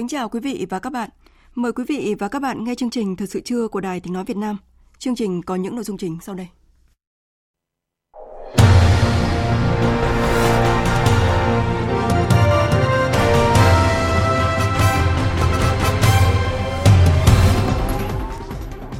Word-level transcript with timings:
Kính 0.00 0.08
chào 0.08 0.28
quý 0.28 0.40
vị 0.40 0.66
và 0.70 0.78
các 0.78 0.92
bạn. 0.92 1.10
Mời 1.54 1.72
quý 1.72 1.84
vị 1.88 2.14
và 2.18 2.28
các 2.28 2.42
bạn 2.42 2.64
nghe 2.64 2.74
chương 2.74 2.90
trình 2.90 3.16
Thật 3.16 3.26
sự 3.28 3.40
trưa 3.40 3.68
của 3.68 3.80
Đài 3.80 4.00
Tiếng 4.00 4.12
Nói 4.12 4.24
Việt 4.24 4.36
Nam. 4.36 4.56
Chương 4.98 5.14
trình 5.14 5.42
có 5.42 5.54
những 5.54 5.74
nội 5.74 5.84
dung 5.84 5.98
chính 5.98 6.18
sau 6.22 6.34
đây. 6.34 6.46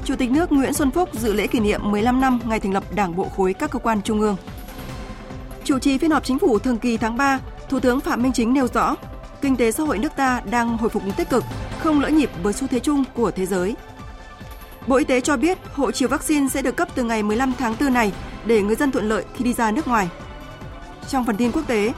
Chủ 0.04 0.16
tịch 0.16 0.30
nước 0.30 0.52
Nguyễn 0.52 0.72
Xuân 0.72 0.90
Phúc 0.90 1.08
dự 1.12 1.32
lễ 1.32 1.46
kỷ 1.46 1.60
niệm 1.60 1.80
15 1.84 2.20
năm 2.20 2.40
ngày 2.46 2.60
thành 2.60 2.72
lập 2.72 2.84
Đảng 2.94 3.16
bộ 3.16 3.28
khối 3.36 3.54
các 3.54 3.70
cơ 3.70 3.78
quan 3.78 4.02
trung 4.02 4.20
ương. 4.20 4.36
Chủ 5.64 5.78
trì 5.78 5.98
phiên 5.98 6.10
họp 6.10 6.24
chính 6.24 6.38
phủ 6.38 6.58
thường 6.58 6.78
kỳ 6.78 6.96
tháng 6.96 7.16
3, 7.16 7.40
Thủ 7.68 7.80
tướng 7.80 8.00
Phạm 8.00 8.22
Minh 8.22 8.32
Chính 8.32 8.52
nêu 8.52 8.66
rõ 8.74 8.96
kinh 9.42 9.56
tế 9.56 9.72
xã 9.72 9.82
hội 9.82 9.98
nước 9.98 10.16
ta 10.16 10.40
đang 10.50 10.78
hồi 10.78 10.90
phục 10.90 11.02
tích 11.16 11.30
cực, 11.30 11.44
không 11.78 12.00
lỡ 12.00 12.08
nhịp 12.08 12.30
với 12.42 12.52
xu 12.52 12.66
thế 12.66 12.80
chung 12.80 13.04
của 13.14 13.30
thế 13.30 13.46
giới. 13.46 13.76
Bộ 14.86 14.96
Y 14.96 15.04
tế 15.04 15.20
cho 15.20 15.36
biết 15.36 15.58
hộ 15.74 15.90
chiếu 15.92 16.08
vaccine 16.08 16.48
sẽ 16.48 16.62
được 16.62 16.76
cấp 16.76 16.88
từ 16.94 17.04
ngày 17.04 17.22
15 17.22 17.52
tháng 17.58 17.74
4 17.80 17.94
này 17.94 18.12
để 18.44 18.62
người 18.62 18.76
dân 18.76 18.92
thuận 18.92 19.08
lợi 19.08 19.24
khi 19.34 19.44
đi 19.44 19.52
ra 19.52 19.70
nước 19.70 19.88
ngoài. 19.88 20.08
Trong 21.08 21.26
phần 21.26 21.36
tin 21.36 21.52
quốc 21.52 21.62
tế, 21.66 21.92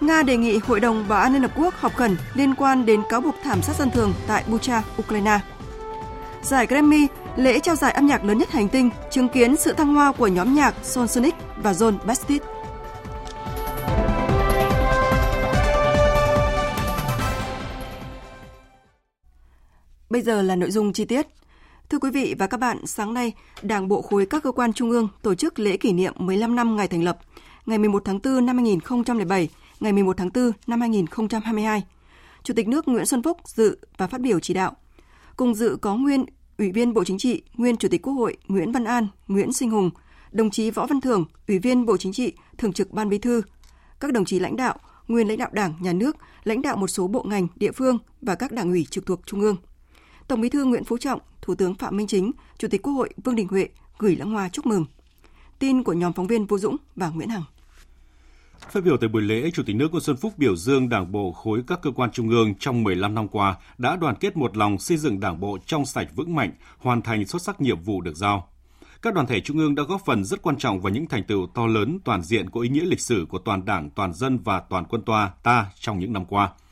Nga 0.00 0.22
đề 0.22 0.36
nghị 0.36 0.58
Hội 0.58 0.80
đồng 0.80 1.08
Bảo 1.08 1.22
an 1.22 1.32
Liên 1.32 1.42
Hợp 1.42 1.50
Quốc 1.56 1.74
họp 1.74 1.96
khẩn 1.96 2.16
liên 2.34 2.54
quan 2.54 2.86
đến 2.86 3.02
cáo 3.08 3.20
buộc 3.20 3.34
thảm 3.42 3.62
sát 3.62 3.76
dân 3.76 3.90
thường 3.90 4.14
tại 4.26 4.44
Bucha, 4.46 4.82
Ukraine. 5.02 5.40
Giải 6.42 6.66
Grammy, 6.66 7.06
lễ 7.36 7.60
trao 7.60 7.76
giải 7.76 7.92
âm 7.92 8.06
nhạc 8.06 8.24
lớn 8.24 8.38
nhất 8.38 8.50
hành 8.50 8.68
tinh, 8.68 8.90
chứng 9.10 9.28
kiến 9.28 9.56
sự 9.56 9.72
thăng 9.72 9.94
hoa 9.94 10.12
của 10.12 10.26
nhóm 10.26 10.54
nhạc 10.54 10.74
Son 10.82 11.08
Sonic 11.08 11.34
và 11.56 11.72
John 11.72 11.98
Bastid. 12.04 12.42
Bây 20.14 20.22
giờ 20.22 20.42
là 20.42 20.56
nội 20.56 20.70
dung 20.70 20.92
chi 20.92 21.04
tiết. 21.04 21.26
Thưa 21.88 21.98
quý 21.98 22.10
vị 22.10 22.34
và 22.38 22.46
các 22.46 22.60
bạn, 22.60 22.86
sáng 22.86 23.14
nay, 23.14 23.32
Đảng 23.62 23.88
bộ 23.88 24.02
khối 24.02 24.26
các 24.26 24.42
cơ 24.42 24.52
quan 24.52 24.72
trung 24.72 24.90
ương 24.90 25.08
tổ 25.22 25.34
chức 25.34 25.58
lễ 25.58 25.76
kỷ 25.76 25.92
niệm 25.92 26.14
15 26.16 26.56
năm 26.56 26.76
ngày 26.76 26.88
thành 26.88 27.02
lập, 27.04 27.18
ngày 27.66 27.78
11 27.78 28.02
tháng 28.04 28.20
4 28.24 28.46
năm 28.46 28.56
2007, 28.56 29.48
ngày 29.80 29.92
11 29.92 30.16
tháng 30.16 30.30
4 30.34 30.52
năm 30.66 30.80
2022. 30.80 31.84
Chủ 32.42 32.54
tịch 32.54 32.68
nước 32.68 32.88
Nguyễn 32.88 33.06
Xuân 33.06 33.22
Phúc 33.22 33.38
dự 33.44 33.78
và 33.96 34.06
phát 34.06 34.20
biểu 34.20 34.40
chỉ 34.40 34.54
đạo. 34.54 34.76
Cùng 35.36 35.54
dự 35.54 35.76
có 35.80 35.96
nguyên 35.96 36.24
Ủy 36.58 36.72
viên 36.72 36.94
Bộ 36.94 37.04
Chính 37.04 37.18
trị, 37.18 37.42
nguyên 37.54 37.76
Chủ 37.76 37.88
tịch 37.88 38.02
Quốc 38.02 38.14
hội 38.14 38.36
Nguyễn 38.48 38.72
Văn 38.72 38.84
An, 38.84 39.08
Nguyễn 39.28 39.52
Sinh 39.52 39.70
Hùng, 39.70 39.90
đồng 40.32 40.50
chí 40.50 40.70
Võ 40.70 40.86
Văn 40.86 41.00
Thưởng, 41.00 41.24
Ủy 41.48 41.58
viên 41.58 41.86
Bộ 41.86 41.96
Chính 41.96 42.12
trị, 42.12 42.32
Thường 42.58 42.72
trực 42.72 42.90
Ban 42.90 43.08
Bí 43.08 43.18
thư, 43.18 43.42
các 44.00 44.12
đồng 44.12 44.24
chí 44.24 44.38
lãnh 44.38 44.56
đạo, 44.56 44.76
nguyên 45.08 45.28
lãnh 45.28 45.38
đạo 45.38 45.50
Đảng, 45.52 45.74
Nhà 45.80 45.92
nước, 45.92 46.16
lãnh 46.44 46.62
đạo 46.62 46.76
một 46.76 46.88
số 46.88 47.06
bộ 47.06 47.22
ngành, 47.22 47.46
địa 47.56 47.72
phương 47.72 47.98
và 48.22 48.34
các 48.34 48.52
đảng 48.52 48.70
ủy 48.70 48.86
trực 48.90 49.06
thuộc 49.06 49.20
Trung 49.26 49.40
ương. 49.40 49.56
Tổng 50.28 50.40
Bí 50.40 50.48
thư 50.48 50.64
Nguyễn 50.64 50.84
Phú 50.84 50.98
Trọng, 50.98 51.20
Thủ 51.42 51.54
tướng 51.54 51.74
Phạm 51.74 51.96
Minh 51.96 52.06
Chính, 52.06 52.32
Chủ 52.58 52.68
tịch 52.68 52.82
Quốc 52.82 52.92
hội 52.92 53.10
Vương 53.24 53.36
Đình 53.36 53.48
Huệ 53.48 53.68
gửi 53.98 54.16
lãng 54.16 54.30
hoa 54.30 54.48
chúc 54.48 54.66
mừng. 54.66 54.86
Tin 55.58 55.82
của 55.82 55.92
nhóm 55.92 56.12
phóng 56.12 56.26
viên 56.26 56.46
Vũ 56.46 56.58
Dũng 56.58 56.76
và 56.96 57.08
Nguyễn 57.10 57.28
Hằng. 57.28 57.42
Phát 58.70 58.84
biểu 58.84 58.96
tại 58.96 59.08
buổi 59.08 59.22
lễ, 59.22 59.50
Chủ 59.50 59.62
tịch 59.66 59.76
nước 59.76 59.92
Nguyễn 59.92 60.02
Xuân 60.02 60.16
Phúc 60.16 60.32
biểu 60.36 60.56
dương 60.56 60.88
Đảng 60.88 61.12
bộ 61.12 61.32
khối 61.32 61.62
các 61.66 61.82
cơ 61.82 61.90
quan 61.90 62.10
trung 62.10 62.28
ương 62.28 62.54
trong 62.54 62.82
15 62.82 63.14
năm 63.14 63.28
qua 63.28 63.56
đã 63.78 63.96
đoàn 63.96 64.14
kết 64.20 64.36
một 64.36 64.56
lòng 64.56 64.78
xây 64.78 64.96
dựng 64.96 65.20
Đảng 65.20 65.40
bộ 65.40 65.58
trong 65.66 65.86
sạch 65.86 66.08
vững 66.14 66.34
mạnh, 66.34 66.52
hoàn 66.78 67.02
thành 67.02 67.26
xuất 67.26 67.42
sắc 67.42 67.60
nhiệm 67.60 67.80
vụ 67.80 68.00
được 68.00 68.16
giao. 68.16 68.48
Các 69.02 69.14
đoàn 69.14 69.26
thể 69.26 69.40
trung 69.40 69.58
ương 69.58 69.74
đã 69.74 69.82
góp 69.82 70.04
phần 70.04 70.24
rất 70.24 70.42
quan 70.42 70.56
trọng 70.58 70.80
vào 70.80 70.92
những 70.92 71.06
thành 71.06 71.24
tựu 71.24 71.46
to 71.54 71.66
lớn 71.66 71.98
toàn 72.04 72.22
diện 72.22 72.50
có 72.50 72.60
ý 72.60 72.68
nghĩa 72.68 72.84
lịch 72.84 73.00
sử 73.00 73.26
của 73.28 73.38
toàn 73.38 73.64
Đảng, 73.64 73.90
toàn 73.90 74.12
dân 74.12 74.38
và 74.38 74.60
toàn 74.60 74.84
quân 74.84 75.02
toa 75.02 75.32
ta 75.42 75.66
trong 75.80 75.98
những 75.98 76.12
năm 76.12 76.24
qua– 76.24 76.52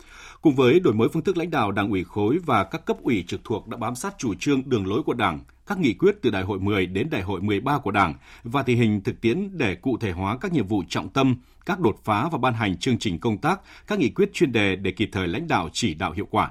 Cùng 0.42 0.54
với 0.54 0.80
đổi 0.80 0.94
mới 0.94 1.08
phương 1.08 1.24
thức 1.24 1.36
lãnh 1.36 1.50
đạo 1.50 1.72
Đảng 1.72 1.90
ủy 1.90 2.04
khối 2.04 2.38
và 2.46 2.64
các 2.64 2.84
cấp 2.84 2.96
ủy 3.02 3.24
trực 3.28 3.40
thuộc 3.44 3.68
đã 3.68 3.76
bám 3.76 3.94
sát 3.94 4.14
chủ 4.18 4.34
trương 4.34 4.62
đường 4.68 4.86
lối 4.86 5.02
của 5.02 5.14
Đảng, 5.14 5.40
các 5.66 5.78
nghị 5.78 5.94
quyết 5.94 6.16
từ 6.22 6.30
Đại 6.30 6.42
hội 6.42 6.60
10 6.60 6.86
đến 6.86 7.10
Đại 7.10 7.22
hội 7.22 7.40
13 7.40 7.78
của 7.78 7.90
Đảng 7.90 8.14
và 8.42 8.62
tình 8.62 8.78
hình 8.78 9.00
thực 9.00 9.20
tiễn 9.20 9.58
để 9.58 9.74
cụ 9.74 9.96
thể 10.00 10.12
hóa 10.12 10.36
các 10.40 10.52
nhiệm 10.52 10.66
vụ 10.66 10.82
trọng 10.88 11.08
tâm, 11.08 11.36
các 11.66 11.80
đột 11.80 11.96
phá 12.04 12.28
và 12.32 12.38
ban 12.38 12.54
hành 12.54 12.76
chương 12.76 12.98
trình 12.98 13.18
công 13.18 13.38
tác, 13.38 13.60
các 13.86 13.98
nghị 13.98 14.10
quyết 14.10 14.32
chuyên 14.32 14.52
đề 14.52 14.76
để 14.76 14.90
kịp 14.90 15.08
thời 15.12 15.28
lãnh 15.28 15.48
đạo 15.48 15.68
chỉ 15.72 15.94
đạo 15.94 16.12
hiệu 16.12 16.26
quả. 16.30 16.50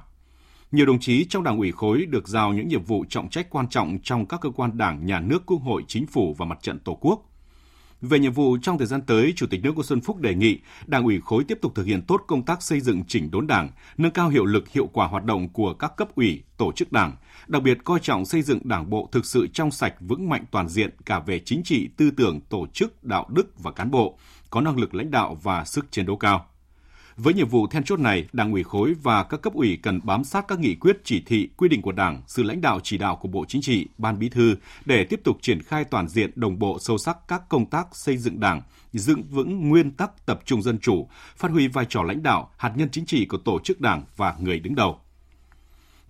Nhiều 0.72 0.86
đồng 0.86 1.00
chí 1.00 1.26
trong 1.26 1.44
Đảng 1.44 1.58
ủy 1.58 1.72
khối 1.72 2.06
được 2.06 2.28
giao 2.28 2.54
những 2.54 2.68
nhiệm 2.68 2.84
vụ 2.84 3.06
trọng 3.10 3.30
trách 3.30 3.50
quan 3.50 3.70
trọng 3.70 4.00
trong 4.04 4.26
các 4.26 4.42
cơ 4.42 4.50
quan 4.50 4.78
Đảng, 4.78 5.06
Nhà 5.06 5.20
nước, 5.20 5.46
Quốc 5.46 5.62
hội, 5.62 5.84
Chính 5.88 6.08
phủ 6.08 6.36
và 6.38 6.46
Mặt 6.46 6.60
trận 6.62 6.80
Tổ 6.80 6.98
quốc. 7.02 7.31
Về 8.02 8.20
nhiệm 8.20 8.34
vụ 8.34 8.58
trong 8.62 8.78
thời 8.78 8.88
gian 8.88 9.02
tới, 9.02 9.34
Chủ 9.36 9.48
tịch 9.48 9.64
nước 9.64 9.76
Nguyễn 9.76 9.86
Xuân 9.86 10.02
Phúc 10.02 10.18
đề 10.18 10.36
nghị 10.36 10.60
Đảng 10.88 11.04
ủy 11.04 11.22
khối 11.22 11.44
tiếp 11.44 11.58
tục 11.62 11.72
thực 11.76 11.86
hiện 11.86 12.02
tốt 12.02 12.22
công 12.28 12.46
tác 12.46 12.62
xây 12.62 12.80
dựng 12.80 13.04
chỉnh 13.08 13.32
đốn 13.32 13.48
Đảng, 13.48 13.70
nâng 13.98 14.12
cao 14.12 14.30
hiệu 14.30 14.46
lực 14.46 14.70
hiệu 14.70 14.90
quả 14.94 15.08
hoạt 15.08 15.24
động 15.24 15.50
của 15.50 15.74
các 15.74 15.96
cấp 15.98 16.16
ủy, 16.16 16.44
tổ 16.58 16.72
chức 16.72 16.92
Đảng, 16.92 17.16
đặc 17.48 17.64
biệt 17.64 17.78
coi 17.84 18.00
trọng 18.00 18.26
xây 18.26 18.42
dựng 18.42 18.60
Đảng 18.64 18.90
bộ 18.90 19.10
thực 19.12 19.26
sự 19.26 19.48
trong 19.54 19.72
sạch 19.72 19.94
vững 20.00 20.30
mạnh 20.30 20.46
toàn 20.52 20.70
diện 20.70 20.90
cả 21.06 21.20
về 21.20 21.40
chính 21.40 21.64
trị, 21.64 21.90
tư 21.98 22.12
tưởng, 22.12 22.42
tổ 22.42 22.68
chức, 22.74 23.04
đạo 23.04 23.26
đức 23.30 23.60
và 23.60 23.72
cán 23.72 23.92
bộ, 23.92 24.18
có 24.50 24.62
năng 24.62 24.80
lực 24.80 24.96
lãnh 24.96 25.12
đạo 25.12 25.38
và 25.44 25.66
sức 25.66 25.92
chiến 25.92 26.06
đấu 26.06 26.18
cao. 26.18 26.51
Với 27.18 27.34
nhiệm 27.34 27.48
vụ 27.48 27.68
then 27.68 27.84
chốt 27.84 28.00
này, 28.00 28.28
Đảng 28.34 28.52
ủy 28.52 28.64
khối 28.64 28.94
và 29.04 29.24
các 29.24 29.42
cấp 29.42 29.54
ủy 29.54 29.80
cần 29.84 30.00
bám 30.04 30.24
sát 30.24 30.48
các 30.48 30.60
nghị 30.60 30.76
quyết 30.76 30.98
chỉ 31.04 31.24
thị, 31.26 31.50
quy 31.58 31.70
định 31.70 31.82
của 31.82 31.92
Đảng, 31.92 32.22
sự 32.28 32.44
lãnh 32.44 32.62
đạo 32.62 32.80
chỉ 32.84 32.98
đạo 32.98 33.16
của 33.16 33.28
Bộ 33.28 33.46
Chính 33.48 33.62
trị, 33.62 33.88
Ban 33.98 34.20
Bí 34.20 34.30
thư 34.30 34.56
để 34.86 35.04
tiếp 35.04 35.22
tục 35.24 35.38
triển 35.42 35.62
khai 35.62 35.84
toàn 35.84 36.08
diện 36.08 36.32
đồng 36.36 36.60
bộ 36.60 36.78
sâu 36.80 36.98
sắc 36.98 37.18
các 37.28 37.50
công 37.50 37.66
tác 37.66 37.88
xây 37.92 38.18
dựng 38.18 38.40
Đảng, 38.40 38.62
giữ 38.94 39.16
vững 39.30 39.70
nguyên 39.70 39.92
tắc 39.92 40.26
tập 40.26 40.40
trung 40.46 40.62
dân 40.62 40.80
chủ, 40.80 41.08
phát 41.36 41.52
huy 41.52 41.68
vai 41.68 41.86
trò 41.90 42.04
lãnh 42.04 42.24
đạo, 42.24 42.52
hạt 42.58 42.72
nhân 42.76 42.90
chính 42.92 43.06
trị 43.06 43.26
của 43.26 43.38
tổ 43.38 43.60
chức 43.64 43.82
Đảng 43.82 44.04
và 44.18 44.36
người 44.40 44.60
đứng 44.60 44.76
đầu. 44.76 45.00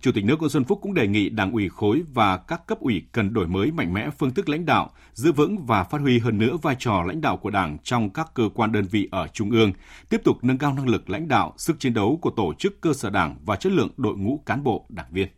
Chủ 0.02 0.12
tịch 0.12 0.24
nước 0.24 0.38
Nguyễn 0.38 0.50
Xuân 0.50 0.64
Phúc 0.64 0.78
cũng 0.82 0.94
đề 0.94 1.06
nghị 1.06 1.28
Đảng 1.28 1.52
ủy 1.52 1.68
khối 1.68 2.02
và 2.14 2.36
các 2.36 2.66
cấp 2.66 2.80
ủy 2.80 3.02
cần 3.12 3.32
đổi 3.32 3.46
mới 3.46 3.70
mạnh 3.70 3.94
mẽ 3.94 4.10
phương 4.18 4.34
thức 4.34 4.48
lãnh 4.48 4.66
đạo, 4.66 4.90
giữ 5.12 5.32
vững 5.32 5.66
và 5.66 5.84
phát 5.84 6.00
huy 6.00 6.18
hơn 6.18 6.38
nữa 6.38 6.56
vai 6.62 6.76
trò 6.78 7.02
lãnh 7.06 7.20
đạo 7.20 7.36
của 7.36 7.50
Đảng 7.50 7.78
trong 7.82 8.10
các 8.10 8.30
cơ 8.34 8.48
quan 8.54 8.72
đơn 8.72 8.84
vị 8.90 9.08
ở 9.10 9.26
trung 9.32 9.50
ương, 9.50 9.72
tiếp 10.08 10.20
tục 10.24 10.36
nâng 10.42 10.58
cao 10.58 10.74
năng 10.74 10.88
lực 10.88 11.10
lãnh 11.10 11.28
đạo, 11.28 11.54
sức 11.56 11.76
chiến 11.80 11.94
đấu 11.94 12.18
của 12.22 12.30
tổ 12.30 12.54
chức 12.58 12.80
cơ 12.80 12.92
sở 12.92 13.10
Đảng 13.10 13.36
và 13.44 13.56
chất 13.56 13.72
lượng 13.72 13.88
đội 13.96 14.16
ngũ 14.16 14.42
cán 14.46 14.64
bộ 14.64 14.86
đảng 14.88 15.12
viên. 15.12 15.28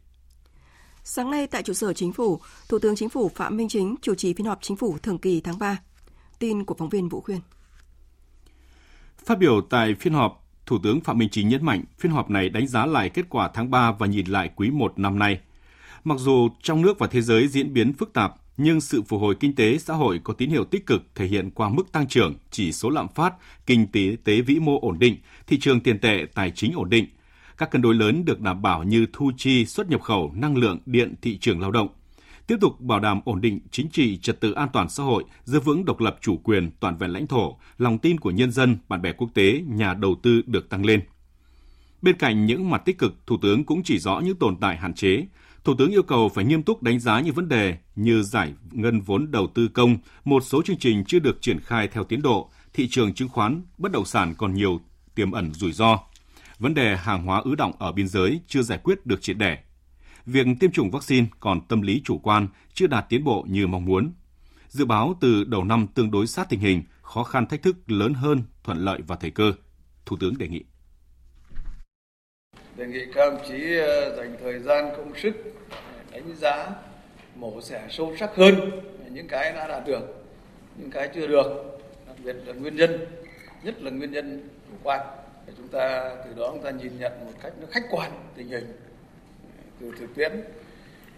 Sáng 1.03 1.31
nay 1.31 1.47
tại 1.47 1.63
trụ 1.63 1.73
sở 1.73 1.93
Chính 1.93 2.13
phủ, 2.13 2.41
Thủ 2.69 2.79
tướng 2.79 2.97
Chính 2.97 3.09
phủ 3.09 3.31
Phạm 3.35 3.57
Minh 3.57 3.69
Chính 3.69 3.95
chủ 4.03 4.15
trì 4.15 4.35
phiên 4.35 4.47
họp 4.47 4.59
Chính 4.63 4.77
phủ 4.77 4.99
thường 5.03 5.19
kỳ 5.19 5.41
tháng 5.41 5.59
3. 5.59 5.79
Tin 6.39 6.65
của 6.65 6.75
phóng 6.79 6.89
viên 6.89 7.09
Vũ 7.09 7.21
Khuyên. 7.21 7.41
Phát 9.25 9.39
biểu 9.39 9.61
tại 9.71 9.95
phiên 10.01 10.15
họp, 10.15 10.44
Thủ 10.67 10.79
tướng 10.83 11.01
Phạm 11.01 11.19
Minh 11.19 11.29
Chính 11.29 11.49
nhấn 11.49 11.65
mạnh 11.65 11.85
phiên 11.99 12.13
họp 12.13 12.31
này 12.31 12.49
đánh 12.49 12.67
giá 12.67 12.87
lại 12.87 13.09
kết 13.09 13.27
quả 13.29 13.51
tháng 13.55 13.71
3 13.71 13.93
và 13.93 14.07
nhìn 14.07 14.27
lại 14.27 14.51
quý 14.57 14.71
1 14.71 14.99
năm 14.99 15.19
nay. 15.19 15.39
Mặc 16.05 16.19
dù 16.19 16.49
trong 16.63 16.83
nước 16.83 16.99
và 16.99 17.07
thế 17.07 17.21
giới 17.21 17.49
diễn 17.49 17.73
biến 17.73 17.93
phức 17.93 18.13
tạp, 18.13 18.35
nhưng 18.57 18.81
sự 18.81 19.03
phục 19.03 19.21
hồi 19.21 19.35
kinh 19.41 19.55
tế 19.55 19.79
xã 19.79 19.95
hội 19.95 20.21
có 20.25 20.35
tín 20.35 20.51
hiệu 20.51 20.65
tích 20.65 20.87
cực 20.87 21.03
thể 21.15 21.27
hiện 21.27 21.51
qua 21.51 21.69
mức 21.69 21.93
tăng 21.93 22.07
trưởng, 22.07 22.35
chỉ 22.51 22.73
số 22.73 22.91
lạm 22.91 23.09
phát, 23.09 23.35
kinh 23.67 23.87
tế 23.87 24.17
tế 24.25 24.41
vĩ 24.41 24.59
mô 24.59 24.81
ổn 24.81 24.99
định, 24.99 25.17
thị 25.47 25.59
trường 25.61 25.81
tiền 25.81 25.99
tệ, 25.99 26.27
tài 26.35 26.51
chính 26.51 26.73
ổn 26.73 26.91
định. 26.91 27.07
Các 27.59 27.71
cân 27.71 27.83
đối 27.83 27.95
lớn 27.95 28.25
được 28.25 28.41
đảm 28.41 28.63
bảo 28.63 28.83
như 28.83 29.07
thu 29.13 29.31
chi, 29.37 29.67
xuất 29.67 29.91
nhập 29.91 30.03
khẩu, 30.03 30.33
năng 30.35 30.57
lượng, 30.57 30.79
điện, 30.87 31.15
thị 31.23 31.39
trường 31.39 31.61
lao 31.61 31.71
động– 31.71 31.89
tiếp 32.47 32.57
tục 32.61 32.81
bảo 32.81 33.01
đảm 33.01 33.21
ổn 33.25 33.41
định 33.41 33.61
chính 33.71 33.89
trị, 33.89 34.19
trật 34.19 34.41
tự 34.41 34.53
an 34.53 34.69
toàn 34.73 34.89
xã 34.89 35.03
hội, 35.03 35.25
giữ 35.45 35.61
vững 35.61 35.85
độc 35.85 36.01
lập 36.01 36.17
chủ 36.21 36.37
quyền, 36.37 36.71
toàn 36.81 36.97
vẹn 36.97 37.11
lãnh 37.11 37.27
thổ, 37.27 37.59
lòng 37.79 37.99
tin 37.99 38.21
của 38.21 38.31
nhân 38.31 38.51
dân, 38.51 38.79
bạn 38.89 39.03
bè 39.03 39.13
quốc 39.13 39.31
tế, 39.35 39.63
nhà 39.69 39.95
đầu 39.95 40.15
tư 40.23 40.43
được 40.47 40.69
tăng 40.69 40.85
lên. 40.87 41.01
Bên 42.03 42.17
cạnh 42.17 42.47
những 42.47 42.71
mặt 42.71 42.83
tích 42.85 42.99
cực, 42.99 43.27
Thủ 43.27 43.37
tướng 43.43 43.65
cũng 43.65 43.83
chỉ 43.83 43.99
rõ 43.99 44.21
những 44.21 44.37
tồn 44.37 44.57
tại 44.57 44.77
hạn 44.77 44.95
chế. 44.95 45.27
Thủ 45.65 45.75
tướng 45.79 45.91
yêu 45.91 46.03
cầu 46.03 46.29
phải 46.29 46.45
nghiêm 46.45 46.63
túc 46.63 46.83
đánh 46.83 47.01
giá 47.01 47.21
những 47.21 47.35
vấn 47.35 47.49
đề 47.49 47.79
như 47.97 48.23
giải 48.23 48.53
ngân 48.71 49.01
vốn 49.01 49.31
đầu 49.31 49.47
tư 49.55 49.69
công, 49.69 49.97
một 50.25 50.43
số 50.47 50.63
chương 50.63 50.79
trình 50.79 51.05
chưa 51.05 51.19
được 51.19 51.43
triển 51.43 51.61
khai 51.61 51.89
theo 51.89 52.05
tiến 52.05 52.23
độ, 52.23 52.51
thị 52.73 52.89
trường 52.89 53.15
chứng 53.15 53.29
khoán, 53.29 53.63
bất 53.79 53.93
động 53.93 54.05
sản 54.05 54.35
còn 54.39 54.55
nhiều 54.55 54.81
tiềm 55.15 55.33
ẩn 55.33 55.55
rủi 55.55 55.73
ro. 55.73 55.99
Vấn 56.59 56.75
đề 56.75 56.97
hàng 56.97 57.25
hóa 57.25 57.41
ứ 57.45 57.55
động 57.55 57.73
ở 57.79 57.93
biên 57.93 58.09
giới 58.09 58.41
chưa 58.47 58.63
giải 58.63 58.79
quyết 58.83 59.07
được 59.07 59.23
triệt 59.23 59.37
để. 59.39 59.59
Việc 60.27 60.47
tiêm 60.61 60.71
chủng 60.71 60.91
vaccine 60.91 61.27
còn 61.41 61.61
tâm 61.69 61.83
lý 61.83 62.03
chủ 62.05 62.19
quan, 62.19 62.49
chưa 62.75 62.87
đạt 62.87 63.07
tiến 63.09 63.25
bộ 63.25 63.45
như 63.49 63.67
mong 63.67 63.85
muốn. 63.85 64.13
Dự 64.69 64.85
báo 64.85 65.15
từ 65.21 65.45
đầu 65.45 65.65
năm 65.65 65.87
tương 65.95 66.11
đối 66.11 66.27
sát 66.27 66.49
tình 66.49 66.61
hình, 66.61 66.83
khó 67.03 67.25
khăn 67.25 67.47
thách 67.47 67.63
thức 67.63 67.77
lớn 67.87 68.15
hơn 68.15 68.43
thuận 68.63 68.79
lợi 68.79 69.01
và 69.07 69.17
thời 69.17 69.31
cơ. 69.31 69.53
Thủ 70.07 70.17
tướng 70.21 70.39
đề 70.39 70.49
nghị. 70.49 70.65
Đề 72.77 72.87
nghị 72.87 73.01
các 73.15 73.31
đồng 73.31 73.41
chí 73.49 73.77
ờ, 73.79 74.17
dành 74.17 74.37
thời 74.41 74.59
gian 74.59 74.85
công 74.97 75.13
sức 75.23 75.33
đánh 76.13 76.37
giá 76.37 76.71
mổ 77.37 77.61
xẻ 77.63 77.87
sâu 77.91 78.17
sắc 78.19 78.31
hơn 78.37 78.55
những 79.11 79.29
cái 79.29 79.53
đã 79.53 79.69
đạt 79.69 79.87
được, 79.87 80.25
những 80.77 80.91
cái 80.91 81.09
chưa 81.15 81.27
được, 81.27 81.79
đặc 82.07 82.17
biệt 82.25 82.37
là 82.47 82.53
nguyên 82.53 82.77
nhân, 82.77 83.07
nhất 83.63 83.83
là 83.83 83.91
nguyên 83.91 84.11
nhân 84.13 84.49
chủ 84.71 84.77
quan. 84.83 85.01
Để 85.47 85.53
chúng 85.57 85.69
ta 85.69 86.11
từ 86.25 86.41
đó 86.41 86.51
chúng 86.53 86.63
ta 86.63 86.71
nhìn 86.71 86.99
nhận 86.99 87.13
một 87.25 87.33
cách 87.43 87.53
nó 87.61 87.67
khách 87.71 87.85
quan 87.91 88.11
tình 88.35 88.49
hình 88.49 88.77
từ 89.81 89.93
thực 89.99 90.15
tiễn. 90.15 90.33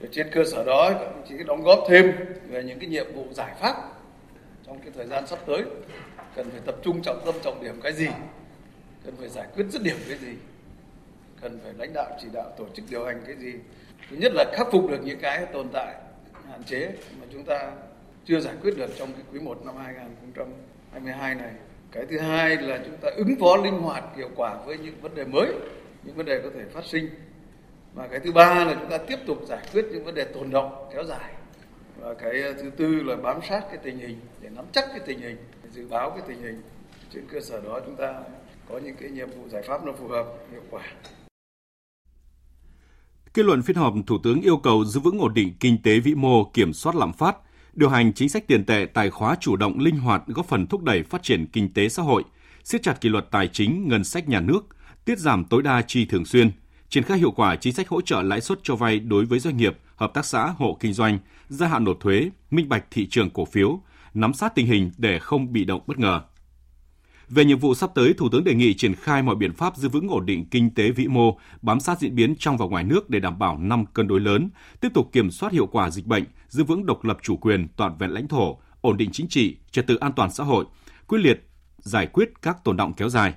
Để 0.00 0.08
trên 0.12 0.26
cơ 0.32 0.44
sở 0.44 0.64
đó, 0.64 0.90
các 1.00 1.08
chỉ 1.28 1.34
đóng 1.46 1.62
góp 1.62 1.84
thêm 1.88 2.12
về 2.48 2.62
những 2.62 2.78
cái 2.78 2.88
nhiệm 2.88 3.12
vụ 3.14 3.26
giải 3.32 3.54
pháp 3.60 3.74
trong 4.66 4.78
cái 4.78 4.90
thời 4.96 5.06
gian 5.06 5.26
sắp 5.26 5.38
tới. 5.46 5.62
Cần 6.36 6.50
phải 6.50 6.60
tập 6.66 6.74
trung 6.82 7.02
trọng 7.02 7.22
tâm, 7.26 7.34
trọng 7.42 7.64
điểm 7.64 7.80
cái 7.82 7.92
gì? 7.92 8.08
Cần 9.04 9.14
phải 9.16 9.28
giải 9.28 9.46
quyết 9.54 9.64
dứt 9.70 9.82
điểm 9.82 9.96
cái 10.08 10.18
gì? 10.18 10.32
Cần 11.40 11.58
phải 11.62 11.72
lãnh 11.78 11.92
đạo, 11.94 12.18
chỉ 12.22 12.28
đạo, 12.32 12.52
tổ 12.58 12.66
chức 12.74 12.84
điều 12.90 13.04
hành 13.04 13.22
cái 13.26 13.36
gì? 13.36 13.52
Thứ 14.10 14.16
nhất 14.16 14.32
là 14.34 14.44
khắc 14.52 14.66
phục 14.72 14.90
được 14.90 15.00
những 15.04 15.18
cái 15.18 15.46
tồn 15.52 15.68
tại, 15.72 15.94
hạn 16.50 16.64
chế 16.64 16.90
mà 17.20 17.26
chúng 17.32 17.44
ta 17.44 17.72
chưa 18.24 18.40
giải 18.40 18.54
quyết 18.62 18.76
được 18.76 18.90
trong 18.98 19.12
cái 19.12 19.22
quý 19.32 19.40
1 19.40 19.66
năm 19.66 19.76
2022 19.76 21.34
này. 21.34 21.52
Cái 21.92 22.06
thứ 22.10 22.18
hai 22.18 22.56
là 22.56 22.78
chúng 22.86 22.96
ta 22.96 23.08
ứng 23.16 23.36
phó 23.40 23.56
linh 23.56 23.78
hoạt, 23.78 24.04
hiệu 24.16 24.30
quả 24.36 24.58
với 24.66 24.78
những 24.78 25.00
vấn 25.00 25.14
đề 25.14 25.24
mới, 25.24 25.46
những 26.04 26.14
vấn 26.14 26.26
đề 26.26 26.40
có 26.42 26.48
thể 26.54 26.64
phát 26.72 26.84
sinh 26.84 27.08
và 27.96 28.08
cái 28.08 28.20
thứ 28.20 28.32
ba 28.32 28.64
là 28.64 28.74
chúng 28.80 28.90
ta 28.90 28.98
tiếp 28.98 29.18
tục 29.26 29.38
giải 29.48 29.66
quyết 29.72 29.84
những 29.92 30.04
vấn 30.04 30.14
đề 30.14 30.24
tồn 30.24 30.50
động 30.50 30.88
kéo 30.92 31.04
dài. 31.04 31.32
Và 32.00 32.14
cái 32.14 32.42
ờ, 32.42 32.52
thứ 32.52 32.70
tư 32.70 33.02
là 33.02 33.16
bám 33.16 33.40
sát 33.48 33.60
cái 33.68 33.78
tình 33.82 33.98
hình 33.98 34.20
để 34.40 34.48
nắm 34.48 34.64
chắc 34.72 34.84
cái 34.88 35.00
tình 35.06 35.20
hình 35.20 35.36
dự 35.72 35.86
báo 35.88 36.10
cái 36.10 36.20
tình 36.28 36.42
hình. 36.42 36.62
Trên 37.14 37.24
cơ 37.32 37.40
sở 37.40 37.60
đó 37.60 37.80
chúng 37.86 37.96
ta 37.96 38.14
có 38.68 38.78
những 38.78 38.96
cái 39.00 39.10
nhiệm 39.10 39.28
vụ 39.30 39.48
giải 39.48 39.62
pháp 39.68 39.84
nó 39.84 39.92
phù 39.92 40.08
hợp 40.08 40.26
hiệu 40.52 40.62
quả. 40.70 40.82
Kết 43.34 43.44
luận 43.44 43.62
phiên 43.62 43.76
họp, 43.76 43.94
Thủ 44.06 44.18
tướng 44.22 44.40
yêu 44.40 44.56
cầu 44.56 44.84
giữ 44.84 45.00
vững 45.00 45.18
ổn 45.18 45.34
định 45.34 45.54
kinh 45.60 45.82
tế 45.82 46.00
vĩ 46.00 46.14
mô, 46.14 46.44
kiểm 46.44 46.72
soát 46.72 46.96
lạm 46.96 47.12
phát, 47.12 47.36
điều 47.72 47.88
hành 47.88 48.12
chính 48.12 48.28
sách 48.28 48.46
tiền 48.46 48.64
tệ 48.64 48.86
tài 48.94 49.10
khóa 49.10 49.36
chủ 49.40 49.56
động 49.56 49.78
linh 49.78 49.98
hoạt 49.98 50.22
góp 50.26 50.46
phần 50.46 50.66
thúc 50.66 50.82
đẩy 50.82 51.02
phát 51.02 51.22
triển 51.22 51.46
kinh 51.46 51.74
tế 51.74 51.88
xã 51.88 52.02
hội, 52.02 52.22
siết 52.64 52.82
chặt 52.82 53.00
kỷ 53.00 53.08
luật 53.08 53.30
tài 53.30 53.48
chính, 53.48 53.88
ngân 53.88 54.04
sách 54.04 54.28
nhà 54.28 54.40
nước, 54.40 54.60
tiết 55.04 55.18
giảm 55.18 55.44
tối 55.44 55.62
đa 55.62 55.82
chi 55.82 56.04
thường 56.04 56.24
xuyên, 56.24 56.50
triển 56.96 57.04
khai 57.04 57.18
hiệu 57.18 57.30
quả 57.30 57.56
chính 57.56 57.72
sách 57.72 57.88
hỗ 57.88 58.00
trợ 58.00 58.22
lãi 58.22 58.40
suất 58.40 58.58
cho 58.62 58.76
vay 58.76 59.00
đối 59.00 59.24
với 59.24 59.38
doanh 59.38 59.56
nghiệp, 59.56 59.78
hợp 59.96 60.14
tác 60.14 60.24
xã, 60.24 60.54
hộ 60.58 60.76
kinh 60.80 60.92
doanh, 60.92 61.18
gia 61.48 61.66
hạn 61.66 61.84
nộp 61.84 62.00
thuế, 62.00 62.30
minh 62.50 62.68
bạch 62.68 62.84
thị 62.90 63.06
trường 63.06 63.30
cổ 63.30 63.44
phiếu, 63.44 63.80
nắm 64.14 64.34
sát 64.34 64.54
tình 64.54 64.66
hình 64.66 64.90
để 64.98 65.18
không 65.18 65.52
bị 65.52 65.64
động 65.64 65.80
bất 65.86 65.98
ngờ. 65.98 66.20
Về 67.28 67.44
nhiệm 67.44 67.58
vụ 67.58 67.74
sắp 67.74 67.90
tới, 67.94 68.14
Thủ 68.14 68.28
tướng 68.32 68.44
đề 68.44 68.54
nghị 68.54 68.74
triển 68.74 68.94
khai 68.94 69.22
mọi 69.22 69.36
biện 69.36 69.52
pháp 69.52 69.76
giữ 69.76 69.88
vững 69.88 70.08
ổn 70.08 70.26
định 70.26 70.48
kinh 70.50 70.74
tế 70.74 70.90
vĩ 70.90 71.08
mô, 71.08 71.38
bám 71.62 71.80
sát 71.80 71.98
diễn 71.98 72.14
biến 72.14 72.34
trong 72.38 72.56
và 72.56 72.66
ngoài 72.66 72.84
nước 72.84 73.10
để 73.10 73.20
đảm 73.20 73.38
bảo 73.38 73.58
năm 73.58 73.86
cân 73.86 74.08
đối 74.08 74.20
lớn, 74.20 74.50
tiếp 74.80 74.88
tục 74.94 75.08
kiểm 75.12 75.30
soát 75.30 75.52
hiệu 75.52 75.66
quả 75.66 75.90
dịch 75.90 76.06
bệnh, 76.06 76.24
giữ 76.48 76.64
vững 76.64 76.86
độc 76.86 77.04
lập 77.04 77.18
chủ 77.22 77.36
quyền, 77.36 77.68
toàn 77.76 77.98
vẹn 77.98 78.10
lãnh 78.10 78.28
thổ, 78.28 78.58
ổn 78.80 78.96
định 78.96 79.10
chính 79.12 79.28
trị, 79.28 79.56
trật 79.70 79.86
tự 79.86 79.96
an 79.96 80.12
toàn 80.12 80.30
xã 80.30 80.44
hội, 80.44 80.64
quyết 81.06 81.18
liệt 81.18 81.48
giải 81.78 82.06
quyết 82.06 82.28
các 82.42 82.64
tồn 82.64 82.76
động 82.76 82.92
kéo 82.92 83.08
dài. 83.08 83.34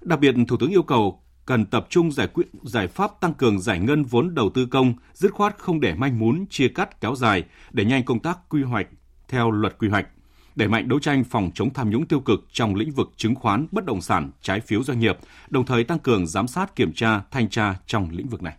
Đặc 0.00 0.20
biệt, 0.20 0.34
Thủ 0.48 0.56
tướng 0.56 0.70
yêu 0.70 0.82
cầu 0.82 1.22
cần 1.50 1.66
tập 1.66 1.86
trung 1.88 2.12
giải 2.12 2.26
quyết 2.26 2.46
giải 2.62 2.88
pháp 2.88 3.20
tăng 3.20 3.34
cường 3.34 3.60
giải 3.60 3.80
ngân 3.80 4.04
vốn 4.04 4.34
đầu 4.34 4.50
tư 4.54 4.66
công, 4.66 4.94
dứt 5.14 5.32
khoát 5.32 5.58
không 5.58 5.80
để 5.80 5.94
manh 5.94 6.18
mún, 6.18 6.44
chia 6.50 6.68
cắt 6.68 7.00
kéo 7.00 7.14
dài, 7.14 7.44
để 7.70 7.84
nhanh 7.84 8.04
công 8.04 8.18
tác 8.18 8.38
quy 8.48 8.62
hoạch 8.62 8.86
theo 9.28 9.50
luật 9.50 9.78
quy 9.78 9.88
hoạch 9.88 10.06
đẩy 10.54 10.68
mạnh 10.68 10.88
đấu 10.88 11.00
tranh 11.00 11.24
phòng 11.24 11.50
chống 11.54 11.72
tham 11.74 11.90
nhũng 11.90 12.06
tiêu 12.06 12.20
cực 12.20 12.40
trong 12.52 12.74
lĩnh 12.74 12.90
vực 12.90 13.10
chứng 13.16 13.34
khoán, 13.34 13.66
bất 13.70 13.84
động 13.84 14.00
sản, 14.00 14.30
trái 14.42 14.60
phiếu 14.60 14.82
doanh 14.82 14.98
nghiệp, 14.98 15.18
đồng 15.48 15.66
thời 15.66 15.84
tăng 15.84 15.98
cường 15.98 16.26
giám 16.26 16.48
sát 16.48 16.76
kiểm 16.76 16.92
tra, 16.92 17.20
thanh 17.30 17.48
tra 17.48 17.74
trong 17.86 18.08
lĩnh 18.10 18.28
vực 18.28 18.42
này. 18.42 18.56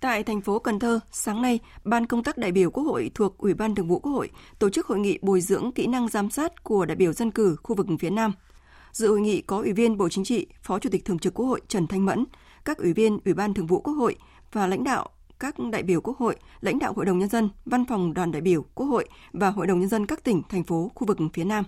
Tại 0.00 0.22
thành 0.22 0.40
phố 0.40 0.58
Cần 0.58 0.78
Thơ, 0.78 1.00
sáng 1.12 1.42
nay, 1.42 1.58
Ban 1.84 2.06
công 2.06 2.22
tác 2.22 2.38
đại 2.38 2.52
biểu 2.52 2.70
Quốc 2.70 2.84
hội 2.84 3.10
thuộc 3.14 3.38
Ủy 3.38 3.54
ban 3.54 3.74
Thường 3.74 3.88
vụ 3.88 3.98
Quốc 3.98 4.12
hội 4.12 4.30
tổ 4.58 4.70
chức 4.70 4.86
hội 4.86 4.98
nghị 4.98 5.18
bồi 5.22 5.40
dưỡng 5.40 5.72
kỹ 5.72 5.86
năng 5.86 6.08
giám 6.08 6.30
sát 6.30 6.64
của 6.64 6.86
đại 6.86 6.96
biểu 6.96 7.12
dân 7.12 7.30
cử 7.30 7.56
khu 7.62 7.76
vực 7.76 7.86
phía 8.00 8.10
Nam. 8.10 8.32
Dự 8.96 9.08
hội 9.08 9.20
nghị 9.20 9.40
có 9.40 9.56
Ủy 9.56 9.72
viên 9.72 9.96
Bộ 9.96 10.08
Chính 10.08 10.24
trị, 10.24 10.46
Phó 10.62 10.78
Chủ 10.78 10.90
tịch 10.90 11.04
Thường 11.04 11.18
trực 11.18 11.34
Quốc 11.34 11.46
hội 11.46 11.60
Trần 11.68 11.86
Thanh 11.86 12.06
Mẫn, 12.06 12.24
các 12.64 12.78
ủy 12.78 12.92
viên 12.92 13.18
Ủy 13.24 13.34
ban 13.34 13.54
Thường 13.54 13.66
vụ 13.66 13.80
Quốc 13.80 13.94
hội 13.94 14.16
và 14.52 14.66
lãnh 14.66 14.84
đạo 14.84 15.08
các 15.40 15.54
đại 15.72 15.82
biểu 15.82 16.00
Quốc 16.00 16.18
hội, 16.18 16.36
lãnh 16.60 16.78
đạo 16.78 16.92
Hội 16.96 17.04
đồng 17.04 17.18
Nhân 17.18 17.28
dân, 17.28 17.48
Văn 17.64 17.84
phòng 17.88 18.14
đoàn 18.14 18.32
đại 18.32 18.42
biểu 18.42 18.64
Quốc 18.74 18.86
hội 18.86 19.08
và 19.32 19.50
Hội 19.50 19.66
đồng 19.66 19.80
Nhân 19.80 19.88
dân 19.88 20.06
các 20.06 20.24
tỉnh, 20.24 20.42
thành 20.48 20.64
phố, 20.64 20.90
khu 20.94 21.06
vực 21.06 21.18
phía 21.32 21.44
Nam. 21.44 21.64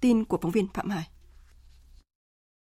Tin 0.00 0.24
của 0.24 0.38
phóng 0.42 0.50
viên 0.50 0.66
Phạm 0.74 0.90
Hải. 0.90 1.04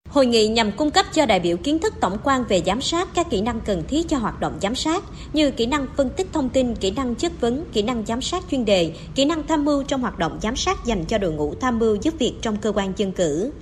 Hội 0.09 0.27
nghị 0.27 0.49
nhằm 0.49 0.73
cung 0.77 0.91
cấp 0.91 1.07
cho 1.13 1.27
đại 1.27 1.41
biểu 1.41 1.57
kiến 1.57 1.79
thức 1.79 1.95
tổng 2.01 2.19
quan 2.25 2.45
về 2.49 2.63
giám 2.67 2.81
sát 2.81 3.09
các 3.15 3.31
kỹ 3.31 3.41
năng 3.41 3.61
cần 3.61 3.83
thiết 3.89 4.09
cho 4.09 4.19
hoạt 4.19 4.41
động 4.41 4.59
giám 4.63 4.75
sát 4.75 5.05
như 5.33 5.51
kỹ 5.51 5.67
năng 5.67 5.87
phân 5.97 6.11
tích 6.17 6.27
thông 6.33 6.49
tin, 6.49 6.75
kỹ 6.75 6.91
năng 6.91 7.15
chất 7.15 7.41
vấn, 7.41 7.65
kỹ 7.73 7.83
năng 7.83 8.07
giám 8.07 8.23
sát 8.23 8.45
chuyên 8.51 8.65
đề, 8.65 8.95
kỹ 9.15 9.25
năng 9.25 9.47
tham 9.47 9.65
mưu 9.65 9.83
trong 9.83 10.01
hoạt 10.01 10.19
động 10.19 10.39
giám 10.43 10.57
sát 10.57 10.85
dành 10.85 11.05
cho 11.05 11.19
đội 11.19 11.33
ngũ 11.33 11.55
tham 11.55 11.79
mưu 11.79 11.95
giúp 11.95 12.15
việc 12.19 12.35
trong 12.43 12.57
cơ 12.57 12.73
quan 12.73 12.93
dân 12.97 13.13
cử. 13.13 13.53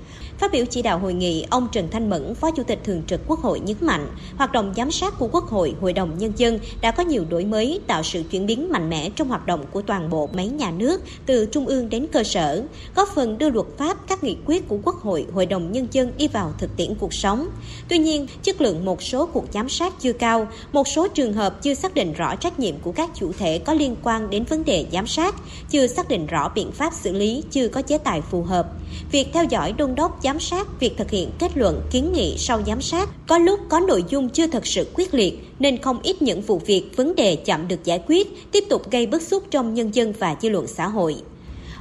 Phát 0.40 0.52
biểu 0.52 0.64
chỉ 0.70 0.82
đạo 0.82 0.98
hội 0.98 1.14
nghị, 1.14 1.44
ông 1.50 1.68
Trần 1.72 1.88
Thanh 1.90 2.10
Mẫn, 2.10 2.34
Phó 2.34 2.50
Chủ 2.50 2.62
tịch 2.62 2.80
Thường 2.84 3.02
trực 3.06 3.20
Quốc 3.26 3.40
hội 3.40 3.60
nhấn 3.60 3.76
mạnh, 3.80 4.08
hoạt 4.36 4.52
động 4.52 4.72
giám 4.76 4.90
sát 4.90 5.18
của 5.18 5.28
Quốc 5.32 5.44
hội, 5.44 5.74
Hội 5.80 5.92
đồng 5.92 6.18
Nhân 6.18 6.32
dân 6.36 6.58
đã 6.80 6.90
có 6.90 7.02
nhiều 7.02 7.24
đổi 7.28 7.44
mới, 7.44 7.80
tạo 7.86 8.02
sự 8.02 8.22
chuyển 8.30 8.46
biến 8.46 8.72
mạnh 8.72 8.90
mẽ 8.90 9.10
trong 9.16 9.28
hoạt 9.28 9.46
động 9.46 9.64
của 9.72 9.82
toàn 9.82 10.10
bộ 10.10 10.28
máy 10.32 10.48
nhà 10.48 10.70
nước, 10.70 11.00
từ 11.26 11.46
trung 11.46 11.66
ương 11.66 11.88
đến 11.88 12.06
cơ 12.12 12.22
sở, 12.22 12.62
góp 12.94 13.08
phần 13.14 13.38
đưa 13.38 13.50
luật 13.50 13.66
pháp, 13.78 14.08
các 14.08 14.24
nghị 14.24 14.36
quyết 14.44 14.68
của 14.68 14.78
Quốc 14.84 14.96
hội, 14.96 15.26
Hội 15.32 15.46
đồng 15.46 15.72
Nhân 15.72 15.86
dân 15.90 16.12
đi 16.16 16.28
vào 16.28 16.52
thực 16.58 16.76
tiễn 16.76 16.94
cuộc 16.94 17.14
sống. 17.14 17.48
Tuy 17.88 17.98
nhiên, 17.98 18.26
chất 18.42 18.60
lượng 18.60 18.84
một 18.84 19.02
số 19.02 19.26
cuộc 19.26 19.44
giám 19.52 19.68
sát 19.68 19.94
chưa 20.00 20.12
cao, 20.12 20.48
một 20.72 20.88
số 20.88 21.08
trường 21.08 21.32
hợp 21.32 21.62
chưa 21.62 21.74
xác 21.74 21.94
định 21.94 22.12
rõ 22.12 22.36
trách 22.36 22.58
nhiệm 22.58 22.78
của 22.78 22.92
các 22.92 23.10
chủ 23.14 23.32
thể 23.38 23.58
có 23.58 23.74
liên 23.74 23.96
quan 24.02 24.30
đến 24.30 24.44
vấn 24.44 24.64
đề 24.64 24.86
giám 24.92 25.06
sát, 25.06 25.34
chưa 25.70 25.86
xác 25.86 26.08
định 26.08 26.26
rõ 26.26 26.48
biện 26.54 26.72
pháp 26.72 26.92
xử 26.94 27.12
lý, 27.12 27.44
chưa 27.50 27.68
có 27.68 27.82
chế 27.82 27.98
tài 27.98 28.20
phù 28.20 28.42
hợp. 28.42 28.68
Việc 29.10 29.30
theo 29.32 29.44
dõi 29.44 29.72
đôn 29.72 29.94
đốc 29.94 30.18
giám 30.24 30.29
giám 30.30 30.40
sát 30.40 30.66
việc 30.80 30.92
thực 30.98 31.10
hiện 31.10 31.30
kết 31.38 31.50
luận 31.54 31.82
kiến 31.90 32.12
nghị 32.12 32.36
sau 32.38 32.58
giám 32.66 32.80
sát 32.80 33.08
có 33.28 33.38
lúc 33.38 33.60
có 33.70 33.80
nội 33.80 34.04
dung 34.08 34.28
chưa 34.28 34.46
thật 34.46 34.66
sự 34.66 34.86
quyết 34.94 35.14
liệt 35.14 35.34
nên 35.58 35.82
không 35.82 36.00
ít 36.02 36.22
những 36.22 36.40
vụ 36.40 36.58
việc 36.58 36.90
vấn 36.96 37.14
đề 37.14 37.36
chậm 37.44 37.68
được 37.68 37.84
giải 37.84 38.02
quyết 38.06 38.52
tiếp 38.52 38.64
tục 38.70 38.90
gây 38.90 39.06
bức 39.06 39.22
xúc 39.22 39.42
trong 39.50 39.74
nhân 39.74 39.94
dân 39.94 40.12
và 40.18 40.36
dư 40.40 40.48
luận 40.48 40.66
xã 40.66 40.86
hội 40.86 41.16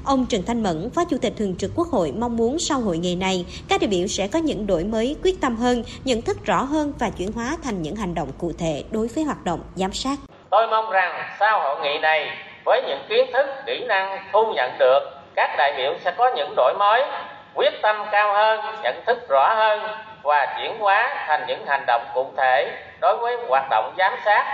Ông 0.05 0.25
Trần 0.29 0.43
Thanh 0.47 0.63
Mẫn, 0.63 0.89
Phó 0.95 1.05
Chủ 1.05 1.17
tịch 1.21 1.33
Thường 1.37 1.55
trực 1.55 1.71
Quốc 1.75 1.87
hội 1.87 2.13
mong 2.17 2.37
muốn 2.37 2.59
sau 2.59 2.79
hội 2.79 2.97
nghị 2.97 3.15
này, 3.15 3.45
các 3.69 3.81
đại 3.81 3.87
biểu 3.87 4.07
sẽ 4.07 4.27
có 4.27 4.39
những 4.39 4.67
đổi 4.67 4.83
mới 4.83 5.15
quyết 5.23 5.41
tâm 5.41 5.55
hơn, 5.55 5.83
nhận 6.03 6.21
thức 6.21 6.45
rõ 6.45 6.63
hơn 6.63 6.93
và 6.99 7.09
chuyển 7.09 7.31
hóa 7.31 7.57
thành 7.63 7.81
những 7.81 7.95
hành 7.95 8.15
động 8.15 8.29
cụ 8.37 8.51
thể 8.59 8.83
đối 8.91 9.07
với 9.07 9.23
hoạt 9.23 9.45
động 9.45 9.59
giám 9.75 9.93
sát. 9.93 10.19
Tôi 10.49 10.67
mong 10.67 10.91
rằng 10.91 11.35
sau 11.39 11.59
hội 11.59 11.75
nghị 11.83 11.99
này, 12.01 12.27
với 12.65 12.81
những 12.87 12.99
kiến 13.09 13.25
thức, 13.33 13.45
kỹ 13.65 13.85
năng 13.87 14.17
thu 14.33 14.53
nhận 14.55 14.71
được, 14.79 14.99
các 15.35 15.55
đại 15.57 15.73
biểu 15.77 15.93
sẽ 16.05 16.13
có 16.17 16.31
những 16.35 16.53
đổi 16.55 16.73
mới 16.79 17.01
quyết 17.59 17.81
tâm 17.81 18.05
cao 18.11 18.33
hơn, 18.33 18.59
nhận 18.83 19.05
thức 19.05 19.29
rõ 19.29 19.53
hơn 19.55 19.79
và 20.23 20.55
chuyển 20.57 20.79
hóa 20.79 21.25
thành 21.27 21.45
những 21.47 21.65
hành 21.65 21.83
động 21.87 22.05
cụ 22.13 22.31
thể 22.37 22.71
đối 23.01 23.17
với 23.17 23.37
hoạt 23.49 23.67
động 23.69 23.93
giám 23.97 24.13
sát, 24.25 24.45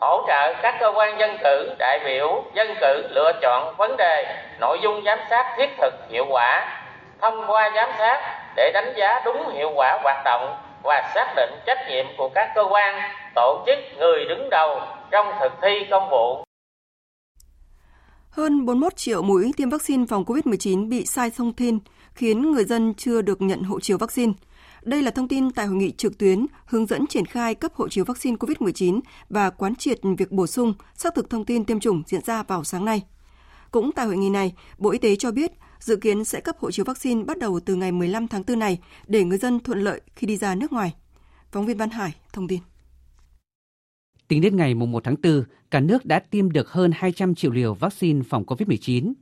hỗ 0.00 0.24
trợ 0.26 0.54
các 0.62 0.76
cơ 0.80 0.92
quan 0.96 1.18
dân 1.18 1.36
cử, 1.42 1.74
đại 1.78 2.00
biểu 2.04 2.44
dân 2.54 2.74
cử 2.80 3.08
lựa 3.10 3.32
chọn 3.42 3.74
vấn 3.78 3.96
đề, 3.96 4.42
nội 4.60 4.78
dung 4.82 5.02
giám 5.04 5.18
sát 5.30 5.54
thiết 5.56 5.70
thực, 5.78 5.94
hiệu 6.10 6.26
quả. 6.30 6.82
Thông 7.20 7.44
qua 7.46 7.70
giám 7.74 7.88
sát 7.98 8.20
để 8.56 8.70
đánh 8.74 8.92
giá 8.96 9.20
đúng 9.24 9.48
hiệu 9.54 9.72
quả 9.74 9.98
hoạt 10.02 10.24
động 10.24 10.56
và 10.82 11.10
xác 11.14 11.32
định 11.36 11.50
trách 11.66 11.88
nhiệm 11.88 12.06
của 12.18 12.28
các 12.34 12.52
cơ 12.54 12.64
quan, 12.70 13.10
tổ 13.34 13.64
chức, 13.66 13.78
người 13.98 14.24
đứng 14.28 14.50
đầu 14.50 14.80
trong 15.10 15.26
thực 15.40 15.52
thi 15.62 15.86
công 15.90 16.10
vụ. 16.10 16.44
Hơn 18.30 18.66
41 18.66 18.96
triệu 18.96 19.22
mũi 19.22 19.52
tiêm 19.56 19.70
vaccine 19.70 20.04
phòng 20.08 20.24
COVID-19 20.24 20.88
bị 20.88 21.06
sai 21.06 21.30
thông 21.36 21.52
tin 21.52 21.78
khiến 22.16 22.52
người 22.52 22.64
dân 22.64 22.94
chưa 22.94 23.22
được 23.22 23.42
nhận 23.42 23.62
hộ 23.62 23.80
chiếu 23.80 23.98
vaccine. 23.98 24.32
Đây 24.82 25.02
là 25.02 25.10
thông 25.10 25.28
tin 25.28 25.50
tại 25.50 25.66
hội 25.66 25.76
nghị 25.76 25.90
trực 25.90 26.18
tuyến 26.18 26.46
hướng 26.66 26.86
dẫn 26.86 27.06
triển 27.06 27.26
khai 27.26 27.54
cấp 27.54 27.74
hộ 27.74 27.88
chiếu 27.88 28.04
vaccine 28.04 28.36
COVID-19 28.36 29.00
và 29.28 29.50
quán 29.50 29.74
triệt 29.74 29.98
việc 30.18 30.32
bổ 30.32 30.46
sung 30.46 30.74
xác 30.94 31.14
thực 31.14 31.30
thông 31.30 31.44
tin 31.44 31.64
tiêm 31.64 31.80
chủng 31.80 32.02
diễn 32.06 32.20
ra 32.24 32.42
vào 32.42 32.64
sáng 32.64 32.84
nay. 32.84 33.02
Cũng 33.70 33.90
tại 33.92 34.06
hội 34.06 34.16
nghị 34.16 34.30
này, 34.30 34.52
Bộ 34.78 34.90
Y 34.90 34.98
tế 34.98 35.16
cho 35.16 35.32
biết 35.32 35.52
dự 35.80 35.96
kiến 35.96 36.24
sẽ 36.24 36.40
cấp 36.40 36.56
hộ 36.58 36.70
chiếu 36.70 36.84
vaccine 36.84 37.24
bắt 37.24 37.38
đầu 37.38 37.60
từ 37.60 37.74
ngày 37.74 37.92
15 37.92 38.28
tháng 38.28 38.42
4 38.46 38.58
này 38.58 38.78
để 39.06 39.24
người 39.24 39.38
dân 39.38 39.60
thuận 39.60 39.80
lợi 39.80 40.00
khi 40.16 40.26
đi 40.26 40.36
ra 40.36 40.54
nước 40.54 40.72
ngoài. 40.72 40.94
Phóng 41.52 41.66
viên 41.66 41.76
Văn 41.76 41.90
Hải 41.90 42.14
thông 42.32 42.48
tin. 42.48 42.60
Tính 44.28 44.40
đến 44.40 44.56
ngày 44.56 44.74
1 44.74 45.04
tháng 45.04 45.16
4, 45.22 45.44
cả 45.70 45.80
nước 45.80 46.04
đã 46.04 46.18
tiêm 46.18 46.50
được 46.52 46.70
hơn 46.70 46.90
200 46.94 47.34
triệu 47.34 47.50
liều 47.50 47.74
vaccine 47.74 48.22
phòng 48.28 48.44
COVID-19. 48.44 49.12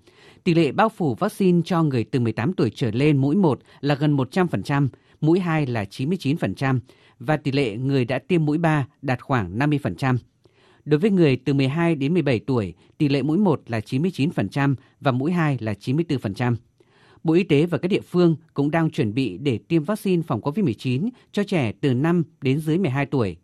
Tỷ 0.45 0.55
lệ 0.55 0.73
bao 0.73 0.89
phủ 0.89 1.15
vaccine 1.15 1.61
cho 1.65 1.83
người 1.83 2.05
từ 2.05 2.21
18 2.21 2.53
tuổi 2.53 2.71
trở 2.75 2.91
lên 2.91 3.17
mũi 3.17 3.37
1 3.37 3.61
là 3.81 3.95
gần 3.95 4.17
100%, 4.17 4.89
mũi 5.21 5.41
2 5.41 5.67
là 5.67 5.85
99% 5.85 6.79
và 7.19 7.37
tỷ 7.37 7.53
lệ 7.53 7.77
người 7.77 8.05
đã 8.05 8.19
tiêm 8.19 8.45
mũi 8.45 8.59
3 8.59 8.87
đạt 9.03 9.23
khoảng 9.23 9.59
50%. 9.59 10.17
Đối 10.85 11.01
với 11.01 11.11
người 11.11 11.37
từ 11.37 11.55
12 11.55 11.95
đến 11.95 12.15
17 12.15 12.39
tuổi, 12.39 12.75
tỷ 12.99 13.09
lệ 13.09 13.23
mũi 13.23 13.39
1 13.39 13.63
là 13.67 13.81
99% 13.81 14.75
và 15.01 15.13
mũi 15.13 15.33
2 15.33 15.57
là 15.61 15.73
94%. 15.73 16.57
Bộ 17.25 17.35
Y 17.35 17.43
tế 17.43 17.67
và 17.67 17.79
các 17.79 17.89
địa 17.89 18.01
phương 18.01 18.37
cũng 18.55 18.71
đang 18.71 18.91
chuẩn 18.91 19.15
bị 19.15 19.39
để 19.39 19.59
tiêm 19.69 19.85
vaccine 19.85 20.23
phòng 20.23 20.41
COVID-19 20.41 21.09
cho 21.33 21.45
trẻ 21.45 21.73
từ 21.81 21.95
5 21.95 22.23
đến 22.41 22.61
dưới 22.61 22.79
12 22.79 23.07
tuổi. 23.07 23.37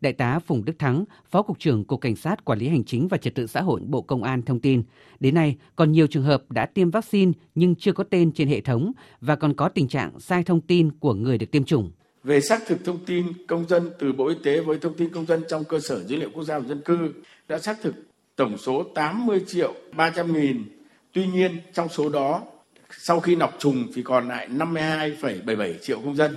Đại 0.00 0.12
tá 0.12 0.38
Phùng 0.38 0.64
Đức 0.64 0.78
Thắng, 0.78 1.04
Phó 1.30 1.42
Cục 1.42 1.58
trưởng 1.58 1.84
Cục 1.84 2.00
Cảnh 2.00 2.16
sát 2.16 2.44
Quản 2.44 2.58
lý 2.58 2.68
Hành 2.68 2.84
chính 2.84 3.08
và 3.08 3.16
Trật 3.16 3.34
tự 3.34 3.46
xã 3.46 3.62
hội 3.62 3.80
Bộ 3.84 4.02
Công 4.02 4.22
an 4.22 4.42
thông 4.42 4.60
tin, 4.60 4.82
đến 5.20 5.34
nay 5.34 5.56
còn 5.76 5.92
nhiều 5.92 6.06
trường 6.06 6.22
hợp 6.22 6.42
đã 6.50 6.66
tiêm 6.66 6.90
vaccine 6.90 7.32
nhưng 7.54 7.74
chưa 7.74 7.92
có 7.92 8.04
tên 8.04 8.32
trên 8.32 8.48
hệ 8.48 8.60
thống 8.60 8.92
và 9.20 9.36
còn 9.36 9.54
có 9.54 9.68
tình 9.68 9.88
trạng 9.88 10.20
sai 10.20 10.42
thông 10.42 10.60
tin 10.60 10.90
của 10.92 11.14
người 11.14 11.38
được 11.38 11.50
tiêm 11.50 11.64
chủng. 11.64 11.90
Về 12.24 12.40
xác 12.40 12.62
thực 12.66 12.84
thông 12.84 13.04
tin 13.04 13.26
công 13.46 13.68
dân 13.68 13.90
từ 13.98 14.12
Bộ 14.12 14.28
Y 14.28 14.34
tế 14.44 14.60
với 14.60 14.78
thông 14.78 14.94
tin 14.94 15.08
công 15.08 15.26
dân 15.26 15.42
trong 15.48 15.64
cơ 15.64 15.80
sở 15.80 16.04
dữ 16.04 16.16
liệu 16.16 16.30
quốc 16.34 16.44
gia 16.44 16.58
về 16.58 16.68
dân 16.68 16.80
cư 16.84 17.12
đã 17.48 17.58
xác 17.58 17.76
thực 17.82 17.94
tổng 18.36 18.58
số 18.58 18.82
80 18.94 19.40
triệu 19.46 19.74
300 19.96 20.32
nghìn. 20.32 20.64
Tuy 21.12 21.26
nhiên, 21.26 21.56
trong 21.74 21.88
số 21.88 22.08
đó, 22.08 22.42
sau 22.90 23.20
khi 23.20 23.36
nọc 23.36 23.56
trùng 23.58 23.84
thì 23.94 24.02
còn 24.02 24.28
lại 24.28 24.48
52,77 24.48 25.74
triệu 25.82 26.00
công 26.00 26.16
dân 26.16 26.36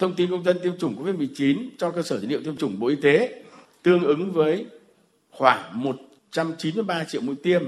thông 0.00 0.14
tin 0.14 0.30
công 0.30 0.44
dân 0.44 0.58
tiêm 0.62 0.78
chủng 0.78 1.04
COVID-19 1.04 1.68
cho 1.78 1.90
cơ 1.90 2.02
sở 2.02 2.20
dữ 2.20 2.28
liệu 2.28 2.42
tiêm 2.42 2.56
chủng 2.56 2.80
Bộ 2.80 2.86
Y 2.86 2.96
tế 2.96 3.42
tương 3.82 4.04
ứng 4.04 4.32
với 4.32 4.66
khoảng 5.30 5.82
193 5.82 7.04
triệu 7.04 7.20
mũi 7.20 7.36
tiêm, 7.42 7.62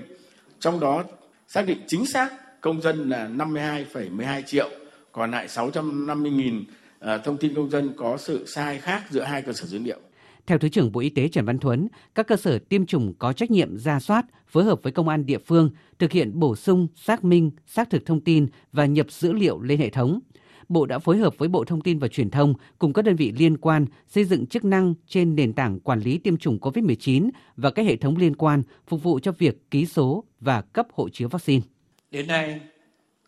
trong 0.60 0.80
đó 0.80 1.04
xác 1.48 1.66
định 1.66 1.78
chính 1.86 2.06
xác 2.06 2.60
công 2.60 2.82
dân 2.82 3.08
là 3.10 3.28
52,12 3.28 4.42
triệu, 4.42 4.68
còn 5.12 5.30
lại 5.30 5.46
650.000 5.48 6.64
à, 7.00 7.18
thông 7.18 7.36
tin 7.36 7.54
công 7.54 7.70
dân 7.70 7.92
có 7.96 8.16
sự 8.16 8.46
sai 8.46 8.78
khác 8.78 9.02
giữa 9.10 9.22
hai 9.22 9.42
cơ 9.42 9.52
sở 9.52 9.66
dữ 9.66 9.78
liệu. 9.78 9.98
Theo 10.46 10.58
Thứ 10.58 10.68
trưởng 10.68 10.92
Bộ 10.92 11.00
Y 11.00 11.10
tế 11.10 11.28
Trần 11.28 11.44
Văn 11.44 11.58
Thuấn, 11.58 11.88
các 12.14 12.26
cơ 12.26 12.36
sở 12.36 12.58
tiêm 12.58 12.86
chủng 12.86 13.14
có 13.18 13.32
trách 13.32 13.50
nhiệm 13.50 13.78
ra 13.78 14.00
soát, 14.00 14.26
phối 14.48 14.64
hợp 14.64 14.80
với 14.82 14.92
công 14.92 15.08
an 15.08 15.26
địa 15.26 15.38
phương, 15.38 15.70
thực 15.98 16.12
hiện 16.12 16.30
bổ 16.34 16.56
sung, 16.56 16.88
xác 16.96 17.24
minh, 17.24 17.50
xác 17.66 17.90
thực 17.90 18.06
thông 18.06 18.20
tin 18.20 18.46
và 18.72 18.86
nhập 18.86 19.06
dữ 19.10 19.32
liệu 19.32 19.60
lên 19.60 19.80
hệ 19.80 19.90
thống– 19.90 20.20
Bộ 20.69 20.87
đã 20.87 20.99
phối 20.99 21.19
hợp 21.19 21.38
với 21.38 21.49
Bộ 21.49 21.64
Thông 21.64 21.81
tin 21.81 21.99
và 21.99 22.09
Truyền 22.09 22.31
thông 22.31 22.54
cùng 22.78 22.92
các 22.92 23.02
đơn 23.02 23.16
vị 23.16 23.33
liên 23.38 23.57
quan 23.57 23.87
xây 24.09 24.25
dựng 24.25 24.47
chức 24.47 24.64
năng 24.64 24.95
trên 25.09 25.37
nền 25.37 25.52
tảng 25.52 25.81
quản 25.81 26.00
lý 26.00 26.19
tiêm 26.19 26.37
chủng 26.37 26.59
COVID-19 26.59 27.31
và 27.57 27.71
các 27.71 27.87
hệ 27.87 27.97
thống 27.97 28.16
liên 28.16 28.37
quan 28.37 28.62
phục 28.87 29.02
vụ 29.02 29.21
cho 29.21 29.33
việc 29.33 29.71
ký 29.71 29.87
số 29.87 30.25
và 30.40 30.61
cấp 30.61 30.87
hộ 30.92 31.09
chiếu 31.09 31.28
vaccine. 31.28 31.62
Đến 32.11 32.26
nay, 32.26 32.61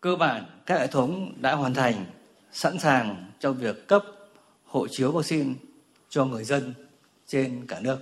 cơ 0.01 0.15
bản 0.15 0.43
các 0.65 0.79
hệ 0.79 0.87
thống 0.87 1.33
đã 1.41 1.55
hoàn 1.55 1.73
thành, 1.73 2.05
sẵn 2.51 2.79
sàng 2.79 3.25
cho 3.39 3.51
việc 3.51 3.87
cấp 3.87 4.03
hộ 4.65 4.87
chiếu 4.87 5.11
vaccine 5.11 5.53
cho 6.09 6.25
người 6.25 6.43
dân 6.43 6.73
trên 7.27 7.65
cả 7.67 7.79
nước. 7.81 7.97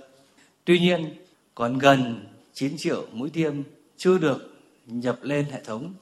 Tuy 0.64 0.78
nhiên, 0.78 1.14
còn 1.54 1.78
gần 1.78 2.26
9 2.52 2.76
triệu 2.76 3.06
mũi 3.12 3.30
tiêm 3.30 3.54
chưa 3.96 4.18
được 4.18 4.56
nhập 4.86 5.18
lên 5.22 5.44
hệ 5.50 5.60
thống 5.64 5.94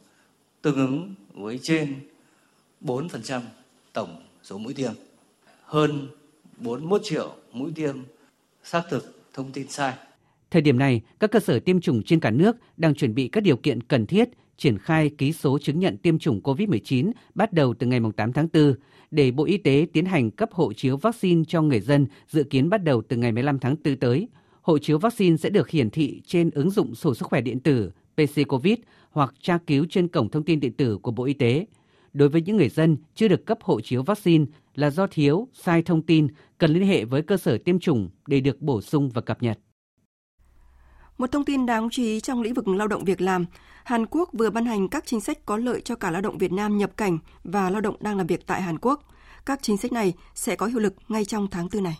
tương 0.62 0.76
ứng 0.76 1.14
với 1.34 1.58
trên 1.62 1.94
4% 2.84 3.40
tổng 3.92 4.16
số 4.42 4.58
mũi 4.58 4.74
tiêm. 4.74 4.92
Hơn 5.64 6.08
41 6.56 7.00
triệu 7.04 7.34
mũi 7.52 7.72
tiêm 7.74 7.96
xác 8.64 8.82
thực 8.90 9.22
thông 9.34 9.52
tin 9.52 9.68
sai. 9.68 9.94
Thời 10.50 10.62
điểm 10.62 10.78
này, 10.78 11.00
các 11.20 11.30
cơ 11.30 11.40
sở 11.40 11.60
tiêm 11.60 11.80
chủng 11.80 12.02
trên 12.02 12.20
cả 12.20 12.30
nước 12.30 12.56
đang 12.76 12.94
chuẩn 12.94 13.14
bị 13.14 13.28
các 13.28 13.40
điều 13.40 13.56
kiện 13.56 13.82
cần 13.82 14.06
thiết 14.06 14.28
triển 14.56 14.78
khai 14.78 15.10
ký 15.18 15.32
số 15.32 15.58
chứng 15.58 15.78
nhận 15.78 15.96
tiêm 15.96 16.18
chủng 16.18 16.40
COVID-19 16.40 17.12
bắt 17.34 17.52
đầu 17.52 17.74
từ 17.74 17.86
ngày 17.86 18.00
8 18.16 18.32
tháng 18.32 18.48
4 18.52 18.74
để 19.10 19.30
Bộ 19.30 19.44
Y 19.44 19.56
tế 19.56 19.86
tiến 19.92 20.04
hành 20.04 20.30
cấp 20.30 20.48
hộ 20.52 20.72
chiếu 20.72 20.96
vaccine 20.96 21.42
cho 21.48 21.62
người 21.62 21.80
dân 21.80 22.06
dự 22.28 22.44
kiến 22.44 22.68
bắt 22.68 22.84
đầu 22.84 23.02
từ 23.08 23.16
ngày 23.16 23.32
15 23.32 23.58
tháng 23.58 23.76
4 23.84 23.96
tới. 23.96 24.28
Hộ 24.62 24.78
chiếu 24.78 24.98
vaccine 24.98 25.36
sẽ 25.36 25.50
được 25.50 25.68
hiển 25.68 25.90
thị 25.90 26.20
trên 26.26 26.50
ứng 26.50 26.70
dụng 26.70 26.94
sổ 26.94 27.14
sức 27.14 27.28
khỏe 27.28 27.40
điện 27.40 27.60
tử 27.60 27.90
PC 28.14 28.48
COVID 28.48 28.74
hoặc 29.10 29.34
tra 29.40 29.58
cứu 29.66 29.86
trên 29.90 30.08
cổng 30.08 30.28
thông 30.28 30.44
tin 30.44 30.60
điện 30.60 30.72
tử 30.72 30.98
của 30.98 31.10
Bộ 31.10 31.24
Y 31.24 31.32
tế 31.32 31.66
đối 32.12 32.28
với 32.28 32.42
những 32.42 32.56
người 32.56 32.68
dân 32.68 32.96
chưa 33.14 33.28
được 33.28 33.46
cấp 33.46 33.58
hộ 33.62 33.80
chiếu 33.80 34.02
vaccine 34.02 34.44
là 34.74 34.90
do 34.90 35.06
thiếu, 35.06 35.48
sai 35.52 35.82
thông 35.82 36.02
tin, 36.02 36.28
cần 36.58 36.72
liên 36.72 36.86
hệ 36.86 37.04
với 37.04 37.22
cơ 37.22 37.36
sở 37.36 37.58
tiêm 37.58 37.78
chủng 37.78 38.10
để 38.26 38.40
được 38.40 38.60
bổ 38.60 38.80
sung 38.80 39.10
và 39.14 39.20
cập 39.20 39.42
nhật. 39.42 39.58
Một 41.18 41.32
thông 41.32 41.44
tin 41.44 41.66
đáng 41.66 41.88
chú 41.90 42.02
ý 42.02 42.20
trong 42.20 42.42
lĩnh 42.42 42.54
vực 42.54 42.68
lao 42.68 42.88
động 42.88 43.04
việc 43.04 43.20
làm, 43.20 43.46
Hàn 43.84 44.06
Quốc 44.06 44.30
vừa 44.32 44.50
ban 44.50 44.64
hành 44.64 44.88
các 44.88 45.06
chính 45.06 45.20
sách 45.20 45.46
có 45.46 45.56
lợi 45.56 45.80
cho 45.80 45.94
cả 45.94 46.10
lao 46.10 46.22
động 46.22 46.38
Việt 46.38 46.52
Nam 46.52 46.78
nhập 46.78 46.96
cảnh 46.96 47.18
và 47.44 47.70
lao 47.70 47.80
động 47.80 47.96
đang 48.00 48.16
làm 48.16 48.26
việc 48.26 48.46
tại 48.46 48.62
Hàn 48.62 48.78
Quốc. 48.78 49.02
Các 49.46 49.62
chính 49.62 49.76
sách 49.76 49.92
này 49.92 50.12
sẽ 50.34 50.56
có 50.56 50.66
hiệu 50.66 50.78
lực 50.78 50.94
ngay 51.08 51.24
trong 51.24 51.46
tháng 51.50 51.68
4 51.72 51.82
này. 51.82 51.98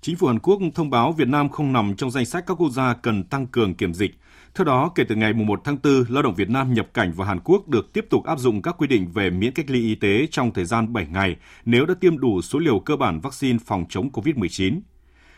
Chính 0.00 0.16
phủ 0.16 0.26
Hàn 0.26 0.38
Quốc 0.38 0.60
thông 0.74 0.90
báo 0.90 1.12
Việt 1.12 1.28
Nam 1.28 1.48
không 1.48 1.72
nằm 1.72 1.96
trong 1.96 2.10
danh 2.10 2.24
sách 2.24 2.44
các 2.46 2.54
quốc 2.54 2.70
gia 2.70 2.94
cần 2.94 3.24
tăng 3.24 3.46
cường 3.46 3.74
kiểm 3.74 3.94
dịch. 3.94 4.14
Theo 4.54 4.64
đó, 4.64 4.92
kể 4.94 5.04
từ 5.08 5.14
ngày 5.14 5.32
1 5.32 5.60
tháng 5.64 5.76
4, 5.84 6.04
lao 6.08 6.22
động 6.22 6.34
Việt 6.34 6.50
Nam 6.50 6.74
nhập 6.74 6.86
cảnh 6.94 7.12
vào 7.12 7.28
Hàn 7.28 7.40
Quốc 7.44 7.68
được 7.68 7.92
tiếp 7.92 8.06
tục 8.10 8.24
áp 8.24 8.38
dụng 8.38 8.62
các 8.62 8.74
quy 8.78 8.86
định 8.86 9.08
về 9.12 9.30
miễn 9.30 9.52
cách 9.52 9.70
ly 9.70 9.80
y 9.80 9.94
tế 9.94 10.26
trong 10.30 10.52
thời 10.52 10.64
gian 10.64 10.92
7 10.92 11.06
ngày 11.06 11.36
nếu 11.64 11.86
đã 11.86 11.94
tiêm 12.00 12.18
đủ 12.18 12.42
số 12.42 12.58
liều 12.58 12.78
cơ 12.78 12.96
bản 12.96 13.20
vaccine 13.20 13.58
phòng 13.66 13.84
chống 13.88 14.10
COVID-19. 14.10 14.80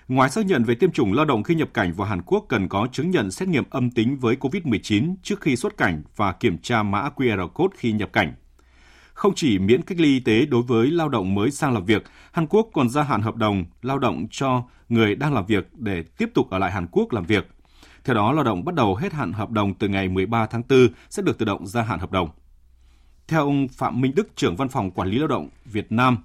Ngoài 0.08 0.30
xác 0.30 0.46
nhận 0.46 0.64
về 0.64 0.74
tiêm 0.74 0.92
chủng, 0.92 1.12
lao 1.12 1.24
động 1.24 1.42
khi 1.42 1.54
nhập 1.54 1.68
cảnh 1.74 1.92
vào 1.92 2.08
Hàn 2.08 2.22
Quốc 2.22 2.44
cần 2.48 2.68
có 2.68 2.88
chứng 2.92 3.10
nhận 3.10 3.30
xét 3.30 3.48
nghiệm 3.48 3.64
âm 3.70 3.90
tính 3.90 4.16
với 4.16 4.36
COVID-19 4.40 5.14
trước 5.22 5.40
khi 5.40 5.56
xuất 5.56 5.76
cảnh 5.76 6.02
và 6.16 6.32
kiểm 6.32 6.58
tra 6.58 6.82
mã 6.82 7.10
QR 7.16 7.48
code 7.48 7.76
khi 7.78 7.92
nhập 7.92 8.12
cảnh. 8.12 8.34
Không 9.20 9.34
chỉ 9.34 9.58
miễn 9.58 9.82
cách 9.82 10.00
ly 10.00 10.08
y 10.08 10.20
tế 10.20 10.46
đối 10.46 10.62
với 10.62 10.90
lao 10.90 11.08
động 11.08 11.34
mới 11.34 11.50
sang 11.50 11.74
làm 11.74 11.84
việc, 11.84 12.04
Hàn 12.32 12.46
Quốc 12.46 12.68
còn 12.72 12.88
gia 12.88 13.02
hạn 13.02 13.22
hợp 13.22 13.36
đồng 13.36 13.64
lao 13.82 13.98
động 13.98 14.26
cho 14.30 14.64
người 14.88 15.14
đang 15.14 15.34
làm 15.34 15.46
việc 15.46 15.68
để 15.74 16.02
tiếp 16.02 16.30
tục 16.34 16.50
ở 16.50 16.58
lại 16.58 16.70
Hàn 16.70 16.86
Quốc 16.90 17.12
làm 17.12 17.24
việc. 17.24 17.48
Theo 18.04 18.14
đó, 18.14 18.32
lao 18.32 18.44
động 18.44 18.64
bắt 18.64 18.74
đầu 18.74 18.94
hết 18.94 19.12
hạn 19.12 19.32
hợp 19.32 19.50
đồng 19.50 19.74
từ 19.74 19.88
ngày 19.88 20.08
13 20.08 20.46
tháng 20.46 20.62
4 20.68 20.88
sẽ 21.10 21.22
được 21.22 21.38
tự 21.38 21.44
động 21.46 21.66
gia 21.66 21.82
hạn 21.82 21.98
hợp 21.98 22.10
đồng. 22.10 22.28
Theo 23.28 23.40
ông 23.40 23.68
Phạm 23.68 24.00
Minh 24.00 24.12
Đức, 24.14 24.36
trưởng 24.36 24.56
văn 24.56 24.68
phòng 24.68 24.90
quản 24.90 25.08
lý 25.08 25.18
lao 25.18 25.28
động 25.28 25.48
Việt 25.64 25.92
Nam, 25.92 26.18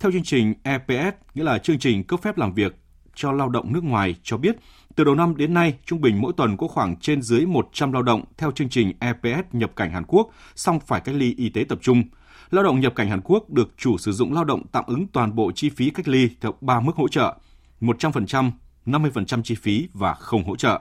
theo 0.00 0.12
chương 0.12 0.24
trình 0.24 0.54
EPS, 0.62 1.16
nghĩa 1.34 1.44
là 1.44 1.58
chương 1.58 1.78
trình 1.78 2.04
cấp 2.04 2.20
phép 2.22 2.38
làm 2.38 2.54
việc 2.54 2.76
cho 3.14 3.32
lao 3.32 3.48
động 3.48 3.72
nước 3.72 3.84
ngoài 3.84 4.14
cho 4.22 4.36
biết, 4.36 4.56
từ 4.94 5.04
đầu 5.04 5.14
năm 5.14 5.36
đến 5.36 5.54
nay, 5.54 5.74
trung 5.84 6.00
bình 6.00 6.20
mỗi 6.20 6.32
tuần 6.36 6.56
có 6.56 6.68
khoảng 6.68 6.96
trên 6.96 7.22
dưới 7.22 7.46
100 7.46 7.92
lao 7.92 8.02
động 8.02 8.24
theo 8.36 8.50
chương 8.50 8.68
trình 8.68 8.92
EPS 9.00 9.48
nhập 9.52 9.72
cảnh 9.76 9.92
Hàn 9.92 10.04
Quốc, 10.06 10.30
song 10.54 10.80
phải 10.80 11.00
cách 11.00 11.14
ly 11.14 11.34
y 11.36 11.48
tế 11.48 11.64
tập 11.68 11.78
trung– 11.82 12.02
Lao 12.50 12.64
động 12.64 12.80
nhập 12.80 12.94
cảnh 12.96 13.08
Hàn 13.08 13.20
Quốc 13.24 13.50
được 13.50 13.74
chủ 13.76 13.98
sử 13.98 14.12
dụng 14.12 14.32
lao 14.32 14.44
động 14.44 14.62
tạm 14.72 14.84
ứng 14.86 15.06
toàn 15.06 15.34
bộ 15.34 15.52
chi 15.52 15.70
phí 15.70 15.90
cách 15.90 16.08
ly 16.08 16.28
theo 16.40 16.54
3 16.60 16.80
mức 16.80 16.96
hỗ 16.96 17.08
trợ, 17.08 17.36
100%, 17.80 18.50
50% 18.86 19.42
chi 19.42 19.54
phí 19.54 19.88
và 19.94 20.14
không 20.14 20.44
hỗ 20.44 20.56
trợ. 20.56 20.80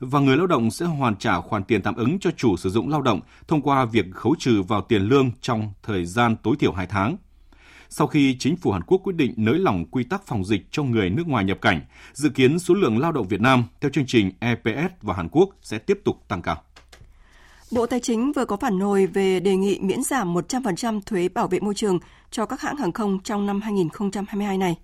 Và 0.00 0.20
người 0.20 0.36
lao 0.36 0.46
động 0.46 0.70
sẽ 0.70 0.86
hoàn 0.86 1.16
trả 1.16 1.40
khoản 1.40 1.64
tiền 1.64 1.82
tạm 1.82 1.94
ứng 1.94 2.18
cho 2.18 2.30
chủ 2.36 2.56
sử 2.56 2.70
dụng 2.70 2.88
lao 2.88 3.02
động 3.02 3.20
thông 3.48 3.62
qua 3.62 3.84
việc 3.84 4.06
khấu 4.14 4.34
trừ 4.38 4.62
vào 4.62 4.80
tiền 4.80 5.02
lương 5.02 5.30
trong 5.40 5.72
thời 5.82 6.04
gian 6.04 6.36
tối 6.36 6.56
thiểu 6.58 6.72
2 6.72 6.86
tháng. 6.86 7.16
Sau 7.88 8.06
khi 8.06 8.36
chính 8.38 8.56
phủ 8.56 8.72
Hàn 8.72 8.82
Quốc 8.82 9.00
quyết 9.04 9.16
định 9.16 9.34
nới 9.36 9.58
lỏng 9.58 9.84
quy 9.90 10.04
tắc 10.04 10.26
phòng 10.26 10.44
dịch 10.44 10.66
cho 10.70 10.82
người 10.82 11.10
nước 11.10 11.26
ngoài 11.26 11.44
nhập 11.44 11.58
cảnh, 11.60 11.80
dự 12.12 12.28
kiến 12.28 12.58
số 12.58 12.74
lượng 12.74 12.98
lao 12.98 13.12
động 13.12 13.28
Việt 13.28 13.40
Nam 13.40 13.64
theo 13.80 13.90
chương 13.90 14.06
trình 14.06 14.32
EPS 14.40 14.92
và 15.02 15.14
Hàn 15.14 15.28
Quốc 15.28 15.48
sẽ 15.62 15.78
tiếp 15.78 15.98
tục 16.04 16.24
tăng 16.28 16.42
cao. 16.42 16.62
Bộ 17.72 17.86
Tài 17.86 18.00
chính 18.00 18.32
vừa 18.32 18.44
có 18.44 18.56
phản 18.56 18.80
hồi 18.80 19.06
về 19.06 19.40
đề 19.40 19.56
nghị 19.56 19.78
miễn 19.78 20.02
giảm 20.02 20.34
100% 20.34 21.00
thuế 21.06 21.28
bảo 21.28 21.48
vệ 21.48 21.60
môi 21.60 21.74
trường 21.74 21.98
cho 22.30 22.46
các 22.46 22.60
hãng 22.60 22.76
hàng 22.76 22.92
không 22.92 23.18
trong 23.24 23.46
năm 23.46 23.60
2022 23.60 24.58
này. 24.58 24.76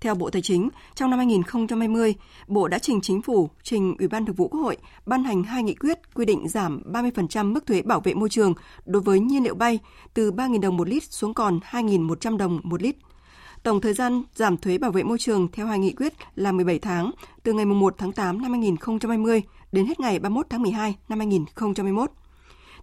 Theo 0.00 0.14
Bộ 0.14 0.30
Tài 0.30 0.42
chính, 0.42 0.68
trong 0.94 1.10
năm 1.10 1.18
2020, 1.18 2.14
Bộ 2.46 2.68
đã 2.68 2.78
trình 2.78 3.00
Chính 3.00 3.22
phủ, 3.22 3.50
trình 3.62 3.94
Ủy 3.98 4.08
ban 4.08 4.26
Thường 4.26 4.36
vụ 4.36 4.48
Quốc 4.48 4.60
hội 4.60 4.76
ban 5.06 5.24
hành 5.24 5.42
hai 5.42 5.62
nghị 5.62 5.74
quyết 5.74 5.98
quy 6.14 6.24
định 6.24 6.48
giảm 6.48 6.82
30% 6.92 7.52
mức 7.52 7.66
thuế 7.66 7.82
bảo 7.82 8.00
vệ 8.00 8.14
môi 8.14 8.28
trường 8.28 8.54
đối 8.84 9.02
với 9.02 9.20
nhiên 9.20 9.44
liệu 9.44 9.54
bay 9.54 9.78
từ 10.14 10.32
3.000 10.32 10.60
đồng 10.60 10.76
một 10.76 10.88
lít 10.88 11.02
xuống 11.04 11.34
còn 11.34 11.60
2.100 11.70 12.36
đồng 12.36 12.60
một 12.62 12.82
lít. 12.82 12.96
Tổng 13.62 13.80
thời 13.80 13.94
gian 13.94 14.22
giảm 14.34 14.56
thuế 14.56 14.78
bảo 14.78 14.90
vệ 14.90 15.02
môi 15.02 15.18
trường 15.18 15.48
theo 15.52 15.66
hai 15.66 15.78
nghị 15.78 15.92
quyết 15.92 16.12
là 16.34 16.52
17 16.52 16.78
tháng, 16.78 17.10
từ 17.42 17.52
ngày 17.52 17.64
1 17.64 17.94
tháng 17.98 18.12
8 18.12 18.42
năm 18.42 18.50
2020 18.52 19.42
đến 19.72 19.86
hết 19.86 20.00
ngày 20.00 20.18
31 20.18 20.46
tháng 20.50 20.62
12 20.62 20.94
năm 21.08 21.18
2021. 21.18 22.10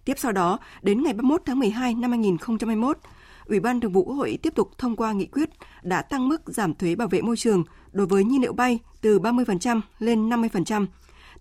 Tiếp 0.04 0.18
sau 0.18 0.32
đó, 0.32 0.58
đến 0.82 1.02
ngày 1.02 1.12
31 1.12 1.42
tháng 1.46 1.58
12 1.58 1.94
năm 1.94 2.10
2021, 2.10 2.98
Ủy 3.46 3.60
ban 3.60 3.80
Thường 3.80 3.92
vụ 3.92 4.04
Quốc 4.04 4.14
hội 4.14 4.38
tiếp 4.42 4.54
tục 4.54 4.70
thông 4.78 4.96
qua 4.96 5.12
nghị 5.12 5.26
quyết 5.26 5.50
đã 5.82 6.02
tăng 6.02 6.28
mức 6.28 6.42
giảm 6.46 6.74
thuế 6.74 6.94
bảo 6.94 7.08
vệ 7.08 7.22
môi 7.22 7.36
trường 7.36 7.64
đối 7.92 8.06
với 8.06 8.24
nhiên 8.24 8.40
liệu 8.40 8.52
bay 8.52 8.78
từ 9.00 9.18
30% 9.18 9.80
lên 9.98 10.28
50%. 10.28 10.86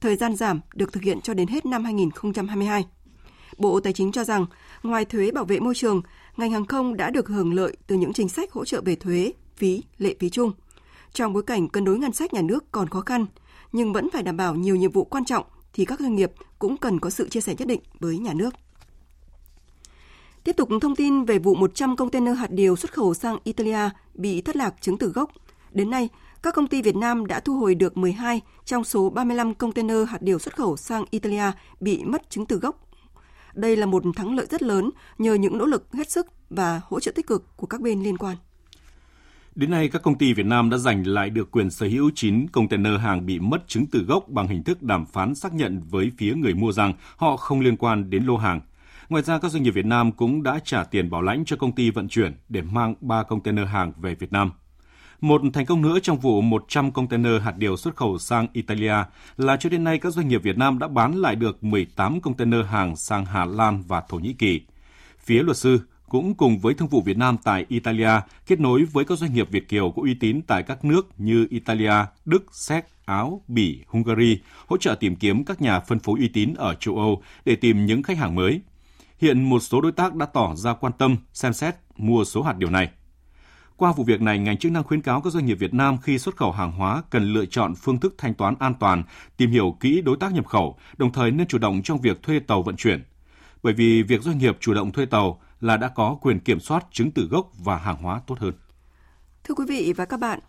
Thời 0.01 0.15
gian 0.15 0.35
giảm 0.35 0.61
được 0.73 0.93
thực 0.93 1.03
hiện 1.03 1.21
cho 1.21 1.33
đến 1.33 1.47
hết 1.47 1.65
năm 1.65 1.83
2022. 1.83 2.85
Bộ 3.57 3.79
Tài 3.79 3.93
chính 3.93 4.11
cho 4.11 4.23
rằng, 4.23 4.45
ngoài 4.83 5.05
thuế 5.05 5.31
bảo 5.31 5.45
vệ 5.45 5.59
môi 5.59 5.75
trường, 5.75 6.01
ngành 6.37 6.51
hàng 6.51 6.65
không 6.65 6.97
đã 6.97 7.09
được 7.09 7.27
hưởng 7.27 7.53
lợi 7.53 7.77
từ 7.87 7.95
những 7.95 8.13
chính 8.13 8.29
sách 8.29 8.51
hỗ 8.51 8.65
trợ 8.65 8.81
về 8.85 8.95
thuế, 8.95 9.33
phí, 9.55 9.83
lệ 9.97 10.15
phí 10.19 10.29
chung. 10.29 10.51
Trong 11.13 11.33
bối 11.33 11.43
cảnh 11.43 11.69
cân 11.69 11.85
đối 11.85 11.97
ngân 11.97 12.11
sách 12.11 12.33
nhà 12.33 12.41
nước 12.41 12.71
còn 12.71 12.89
khó 12.89 13.01
khăn, 13.01 13.25
nhưng 13.71 13.93
vẫn 13.93 14.09
phải 14.13 14.23
đảm 14.23 14.37
bảo 14.37 14.55
nhiều 14.55 14.75
nhiệm 14.75 14.91
vụ 14.91 15.03
quan 15.03 15.25
trọng 15.25 15.45
thì 15.73 15.85
các 15.85 15.99
doanh 15.99 16.15
nghiệp 16.15 16.31
cũng 16.59 16.77
cần 16.77 16.99
có 16.99 17.09
sự 17.09 17.29
chia 17.29 17.41
sẻ 17.41 17.55
nhất 17.57 17.67
định 17.67 17.81
với 17.99 18.17
nhà 18.17 18.33
nước. 18.33 18.53
Tiếp 20.43 20.53
tục 20.57 20.69
thông 20.81 20.95
tin 20.95 21.23
về 21.23 21.39
vụ 21.39 21.55
100 21.55 21.95
container 21.95 22.37
hạt 22.37 22.51
điều 22.51 22.75
xuất 22.75 22.93
khẩu 22.93 23.13
sang 23.13 23.37
Italia 23.43 23.89
bị 24.13 24.41
thất 24.41 24.55
lạc 24.55 24.75
chứng 24.81 24.97
từ 24.97 25.07
gốc. 25.07 25.31
Đến 25.71 25.89
nay, 25.89 26.09
các 26.43 26.53
công 26.53 26.67
ty 26.67 26.81
Việt 26.81 26.95
Nam 26.95 27.25
đã 27.25 27.39
thu 27.39 27.59
hồi 27.59 27.75
được 27.75 27.97
12 27.97 28.41
trong 28.65 28.83
số 28.83 29.09
35 29.09 29.53
container 29.53 29.97
hạt 30.09 30.21
điều 30.21 30.39
xuất 30.39 30.55
khẩu 30.55 30.77
sang 30.77 31.05
Italia 31.09 31.51
bị 31.79 32.03
mất 32.03 32.29
chứng 32.29 32.45
từ 32.45 32.57
gốc. 32.57 32.87
Đây 33.53 33.75
là 33.75 33.85
một 33.85 34.03
thắng 34.15 34.35
lợi 34.35 34.45
rất 34.49 34.63
lớn 34.63 34.89
nhờ 35.17 35.33
những 35.33 35.57
nỗ 35.57 35.65
lực 35.65 35.93
hết 35.93 36.11
sức 36.11 36.27
và 36.49 36.81
hỗ 36.83 36.99
trợ 36.99 37.11
tích 37.11 37.27
cực 37.27 37.57
của 37.57 37.67
các 37.67 37.81
bên 37.81 38.03
liên 38.03 38.17
quan. 38.17 38.37
Đến 39.55 39.71
nay, 39.71 39.89
các 39.89 40.01
công 40.01 40.17
ty 40.17 40.33
Việt 40.33 40.45
Nam 40.45 40.69
đã 40.69 40.77
giành 40.77 41.07
lại 41.07 41.29
được 41.29 41.51
quyền 41.51 41.69
sở 41.69 41.85
hữu 41.85 42.11
9 42.15 42.47
container 42.47 42.99
hàng 42.99 43.25
bị 43.25 43.39
mất 43.39 43.67
chứng 43.67 43.85
từ 43.91 44.03
gốc 44.03 44.25
bằng 44.27 44.47
hình 44.47 44.63
thức 44.63 44.83
đàm 44.83 45.05
phán 45.05 45.35
xác 45.35 45.53
nhận 45.53 45.81
với 45.89 46.11
phía 46.17 46.33
người 46.33 46.53
mua 46.53 46.71
rằng 46.71 46.93
họ 47.15 47.37
không 47.37 47.59
liên 47.59 47.77
quan 47.77 48.09
đến 48.09 48.23
lô 48.23 48.37
hàng. 48.37 48.61
Ngoài 49.09 49.23
ra, 49.23 49.39
các 49.39 49.51
doanh 49.51 49.63
nghiệp 49.63 49.71
Việt 49.71 49.85
Nam 49.85 50.11
cũng 50.11 50.43
đã 50.43 50.59
trả 50.63 50.83
tiền 50.83 51.09
bảo 51.09 51.21
lãnh 51.21 51.45
cho 51.45 51.55
công 51.55 51.71
ty 51.71 51.89
vận 51.89 52.07
chuyển 52.07 52.33
để 52.49 52.61
mang 52.61 52.95
3 53.01 53.23
container 53.23 53.67
hàng 53.67 53.93
về 54.01 54.15
Việt 54.15 54.31
Nam. 54.31 54.51
Một 55.21 55.41
thành 55.53 55.65
công 55.65 55.81
nữa 55.81 55.99
trong 55.99 56.19
vụ 56.19 56.41
100 56.41 56.91
container 56.91 57.41
hạt 57.41 57.57
điều 57.57 57.77
xuất 57.77 57.95
khẩu 57.95 58.17
sang 58.17 58.47
Italia 58.53 58.95
là 59.37 59.57
cho 59.57 59.69
đến 59.69 59.83
nay 59.83 59.97
các 59.97 60.13
doanh 60.13 60.27
nghiệp 60.27 60.43
Việt 60.43 60.57
Nam 60.57 60.79
đã 60.79 60.87
bán 60.87 61.15
lại 61.15 61.35
được 61.35 61.63
18 61.63 62.21
container 62.21 62.65
hàng 62.65 62.95
sang 62.95 63.25
Hà 63.25 63.45
Lan 63.45 63.83
và 63.87 64.01
Thổ 64.09 64.17
Nhĩ 64.17 64.33
Kỳ. 64.33 64.61
Phía 65.19 65.43
luật 65.43 65.57
sư 65.57 65.79
cũng 66.11 66.35
cùng 66.35 66.59
với 66.59 66.73
Thương 66.73 66.87
vụ 66.87 67.01
Việt 67.01 67.17
Nam 67.17 67.37
tại 67.43 67.65
Italia 67.69 68.09
kết 68.47 68.59
nối 68.59 68.83
với 68.83 69.05
các 69.05 69.17
doanh 69.17 69.33
nghiệp 69.33 69.47
Việt 69.51 69.69
Kiều 69.69 69.91
có 69.95 70.01
uy 70.01 70.13
tín 70.13 70.41
tại 70.47 70.63
các 70.63 70.85
nước 70.85 71.07
như 71.17 71.47
Italia, 71.49 71.93
Đức, 72.25 72.43
Séc, 72.51 72.85
Áo, 73.05 73.41
Bỉ, 73.47 73.81
Hungary, 73.87 74.39
hỗ 74.67 74.77
trợ 74.77 74.95
tìm 74.95 75.15
kiếm 75.15 75.43
các 75.43 75.61
nhà 75.61 75.79
phân 75.79 75.99
phối 75.99 76.19
uy 76.19 76.27
tín 76.27 76.53
ở 76.53 76.73
châu 76.73 76.97
Âu 76.97 77.21
để 77.45 77.55
tìm 77.55 77.85
những 77.85 78.03
khách 78.03 78.17
hàng 78.17 78.35
mới. 78.35 78.61
Hiện 79.19 79.49
một 79.49 79.59
số 79.59 79.81
đối 79.81 79.91
tác 79.91 80.15
đã 80.15 80.25
tỏ 80.25 80.55
ra 80.55 80.73
quan 80.73 80.93
tâm 80.97 81.17
xem 81.33 81.53
xét 81.53 81.75
mua 81.97 82.23
số 82.23 82.41
hạt 82.41 82.57
điều 82.57 82.69
này. 82.69 82.89
Qua 83.77 83.93
vụ 83.97 84.03
việc 84.03 84.21
này, 84.21 84.39
ngành 84.39 84.57
chức 84.57 84.71
năng 84.71 84.83
khuyến 84.83 85.01
cáo 85.01 85.21
các 85.21 85.33
doanh 85.33 85.45
nghiệp 85.45 85.55
Việt 85.55 85.73
Nam 85.73 85.97
khi 85.97 86.17
xuất 86.19 86.37
khẩu 86.37 86.51
hàng 86.51 86.71
hóa 86.71 87.03
cần 87.09 87.33
lựa 87.33 87.45
chọn 87.45 87.75
phương 87.75 87.99
thức 87.99 88.15
thanh 88.17 88.33
toán 88.33 88.55
an 88.59 88.73
toàn, 88.79 89.03
tìm 89.37 89.51
hiểu 89.51 89.77
kỹ 89.79 90.01
đối 90.01 90.17
tác 90.17 90.33
nhập 90.33 90.47
khẩu, 90.47 90.77
đồng 90.97 91.11
thời 91.11 91.31
nên 91.31 91.47
chủ 91.47 91.57
động 91.57 91.81
trong 91.83 92.01
việc 92.01 92.23
thuê 92.23 92.39
tàu 92.39 92.63
vận 92.63 92.75
chuyển. 92.75 93.03
Bởi 93.63 93.73
vì 93.73 94.03
việc 94.03 94.21
doanh 94.21 94.37
nghiệp 94.37 94.57
chủ 94.59 94.73
động 94.73 94.91
thuê 94.91 95.05
tàu 95.05 95.41
là 95.61 95.77
đã 95.77 95.87
có 95.87 96.17
quyền 96.21 96.39
kiểm 96.39 96.59
soát 96.59 96.85
chứng 96.91 97.11
từ 97.11 97.23
gốc 97.23 97.51
và 97.57 97.77
hàng 97.77 97.97
hóa 97.97 98.21
tốt 98.27 98.39
hơn. 98.39 98.53
Thưa 99.43 99.55
quý 99.55 99.65
vị 99.67 99.93
và 99.97 100.05
các 100.05 100.19
bạn, 100.19 100.39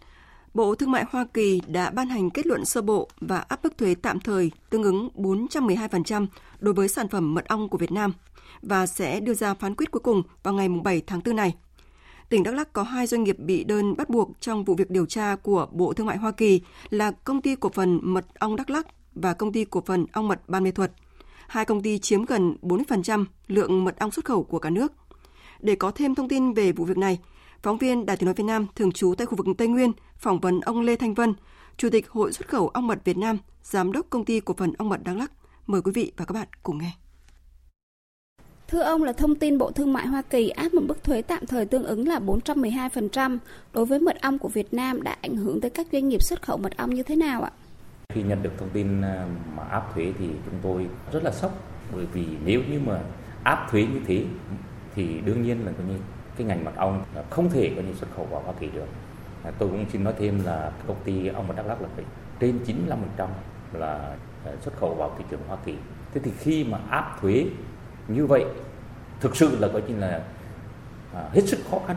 Bộ 0.55 0.75
Thương 0.75 0.91
mại 0.91 1.05
Hoa 1.11 1.27
Kỳ 1.35 1.61
đã 1.67 1.91
ban 1.91 2.09
hành 2.09 2.31
kết 2.31 2.47
luận 2.47 2.65
sơ 2.65 2.83
bộ 2.83 3.09
và 3.21 3.39
áp 3.39 3.61
mức 3.63 3.79
thuế 3.79 3.95
tạm 3.95 4.21
thời 4.21 4.51
tương 4.71 4.83
ứng 4.83 5.09
412% 5.15 6.27
đối 6.59 6.75
với 6.75 6.89
sản 6.89 7.09
phẩm 7.09 7.35
mật 7.35 7.49
ong 7.49 7.69
của 7.69 7.79
Việt 7.79 7.93
Nam 7.93 8.13
và 8.63 8.87
sẽ 8.87 9.21
đưa 9.21 9.35
ra 9.35 9.55
phán 9.55 9.75
quyết 9.75 9.91
cuối 9.91 10.01
cùng 10.01 10.23
vào 10.43 10.55
ngày 10.55 10.69
7 10.69 11.03
tháng 11.07 11.21
4 11.25 11.37
này. 11.37 11.55
Tỉnh 12.29 12.43
Đắk 12.43 12.55
Lắk 12.55 12.73
có 12.73 12.83
hai 12.83 13.07
doanh 13.07 13.25
nghiệp 13.25 13.39
bị 13.39 13.65
đơn 13.65 13.97
bắt 13.97 14.09
buộc 14.11 14.31
trong 14.41 14.65
vụ 14.65 14.75
việc 14.75 14.91
điều 14.91 15.07
tra 15.07 15.37
của 15.37 15.69
Bộ 15.73 15.93
Thương 15.93 16.07
mại 16.07 16.17
Hoa 16.17 16.31
Kỳ 16.31 16.61
là 16.91 17.11
Công 17.11 17.43
ty 17.43 17.57
Cổ 17.57 17.69
phần 17.75 18.01
Mật 18.03 18.27
ong 18.39 18.57
Đắk 18.57 18.71
Lắk 18.71 18.87
và 19.15 19.35
Công 19.35 19.53
ty 19.53 19.65
Cổ 19.65 19.83
phần 19.87 20.07
Ong 20.13 20.29
mật 20.29 20.49
Ban 20.49 20.65
Mê 20.65 20.71
Thuật. 20.71 20.93
Hai 21.49 21.65
công 21.65 21.83
ty 21.83 21.99
chiếm 21.99 22.25
gần 22.25 22.57
40% 22.63 23.25
lượng 23.47 23.85
mật 23.85 23.99
ong 23.99 24.11
xuất 24.11 24.25
khẩu 24.25 24.45
của 24.45 24.59
cả 24.59 24.71
nước. 24.71 24.93
Để 25.63 25.75
có 25.75 25.91
thêm 25.91 26.15
thông 26.15 26.29
tin 26.29 26.53
về 26.53 26.73
vụ 26.73 26.85
việc 26.85 26.99
này, 26.99 27.19
phóng 27.63 27.79
viên 27.79 28.07
Đài 28.07 28.17
tiếng 28.17 28.25
nói 28.25 28.35
Việt 28.35 28.45
Nam 28.45 28.67
thường 28.75 28.93
trú 28.93 29.15
tại 29.19 29.27
khu 29.27 29.37
vực 29.37 29.47
Tây 29.59 29.69
Nguyên 29.69 29.93
phỏng 30.17 30.41
vấn 30.41 30.61
ông 30.61 30.81
Lê 30.81 30.97
Thanh 30.97 31.15
Vân, 31.15 31.35
Chủ 31.77 31.89
tịch 31.91 32.09
Hội 32.09 32.33
xuất 32.33 32.49
khẩu 32.49 32.69
ong 32.69 32.87
mật 32.87 32.99
Việt 33.05 33.17
Nam, 33.17 33.39
Giám 33.63 33.93
đốc 33.93 34.07
Công 34.11 34.25
ty 34.25 34.41
Cổ 34.41 34.55
phần 34.59 34.73
Ong 34.79 34.89
mật 34.89 35.01
Đắk 35.05 35.17
Lắk. 35.17 35.33
Mời 35.67 35.83
quý 35.83 35.93
vị 35.93 36.13
và 36.17 36.25
các 36.25 36.33
bạn 36.33 36.49
cùng 36.63 36.79
nghe. 36.79 36.93
Thưa 38.69 38.83
ông 38.83 39.03
là 39.03 39.13
thông 39.13 39.35
tin 39.35 39.59
Bộ 39.59 39.71
Thương 39.71 39.93
mại 39.93 40.07
Hoa 40.07 40.23
Kỳ 40.23 40.49
áp 40.49 40.75
một 40.75 40.83
mức 40.85 41.05
thuế 41.05 41.23
tạm 41.23 41.47
thời 41.47 41.67
tương 41.67 41.85
ứng 41.85 42.09
là 42.09 42.19
412% 42.19 43.39
đối 43.73 43.87
với 43.87 44.01
mật 44.01 44.21
ong 44.21 44.39
của 44.39 44.49
Việt 44.49 44.75
Nam 44.75 45.03
đã 45.03 45.17
ảnh 45.23 45.37
hưởng 45.37 45.61
tới 45.61 45.71
các 45.71 45.87
doanh 45.93 46.09
nghiệp 46.09 46.23
xuất 46.23 46.43
khẩu 46.43 46.57
mật 46.57 46.77
ong 46.77 46.95
như 46.95 47.03
thế 47.03 47.17
nào 47.17 47.43
ạ? 47.43 47.51
Khi 48.15 48.23
nhận 48.23 48.43
được 48.43 48.51
thông 48.59 48.71
tin 48.73 49.03
à, 49.03 49.27
mà 49.57 49.63
áp 49.63 49.95
thuế 49.95 50.13
thì 50.19 50.27
chúng 50.45 50.55
tôi 50.63 50.87
rất 51.13 51.25
là 51.25 51.33
sốc 51.33 51.53
bởi 51.95 52.07
vì 52.13 52.27
nếu 52.45 52.61
như 52.71 52.81
mà 52.87 53.01
áp 53.45 53.67
thuế 53.71 53.83
như 53.83 54.01
thế 54.07 54.25
thì 54.95 55.21
đương 55.25 55.43
nhiên 55.43 55.67
là 55.67 55.73
coi 55.73 55.87
như 55.87 55.95
cái 56.37 56.47
ngành 56.47 56.65
mật 56.65 56.73
ong 56.77 57.05
không 57.31 57.51
thể 57.51 57.73
có 57.77 57.83
như 57.83 57.95
xuất 57.95 58.07
khẩu 58.17 58.25
vào 58.25 58.41
Hoa 58.41 58.55
Kỳ 58.61 58.71
được. 58.71 58.87
À, 59.45 59.51
tôi 59.59 59.69
cũng 59.69 59.85
xin 59.93 60.05
nói 60.05 60.15
thêm 60.19 60.45
là 60.45 60.73
công 60.87 60.97
ty 61.05 61.29
ong 61.29 61.49
ở 61.49 61.55
Đắk 61.57 61.67
Lắk 61.67 61.83
là 61.83 61.89
phải 61.97 62.05
trên 62.41 62.59
95% 63.17 63.27
là 63.73 64.15
à, 64.45 64.53
xuất 64.61 64.77
khẩu 64.77 64.95
vào 64.95 65.15
thị 65.19 65.25
trường 65.31 65.41
Hoa 65.49 65.57
Kỳ. 65.65 65.75
Thế 66.15 66.21
thì 66.25 66.31
khi 66.39 66.65
mà 66.65 66.79
áp 66.91 67.19
thuế 67.21 67.47
như 68.09 68.27
vậy 68.27 68.45
thực 69.21 69.37
sự 69.37 69.57
là 69.61 69.69
coi 69.69 69.83
như 69.83 69.99
là 69.99 70.23
à, 71.15 71.25
hết 71.33 71.43
sức 71.45 71.59
khó 71.71 71.79
khăn 71.87 71.97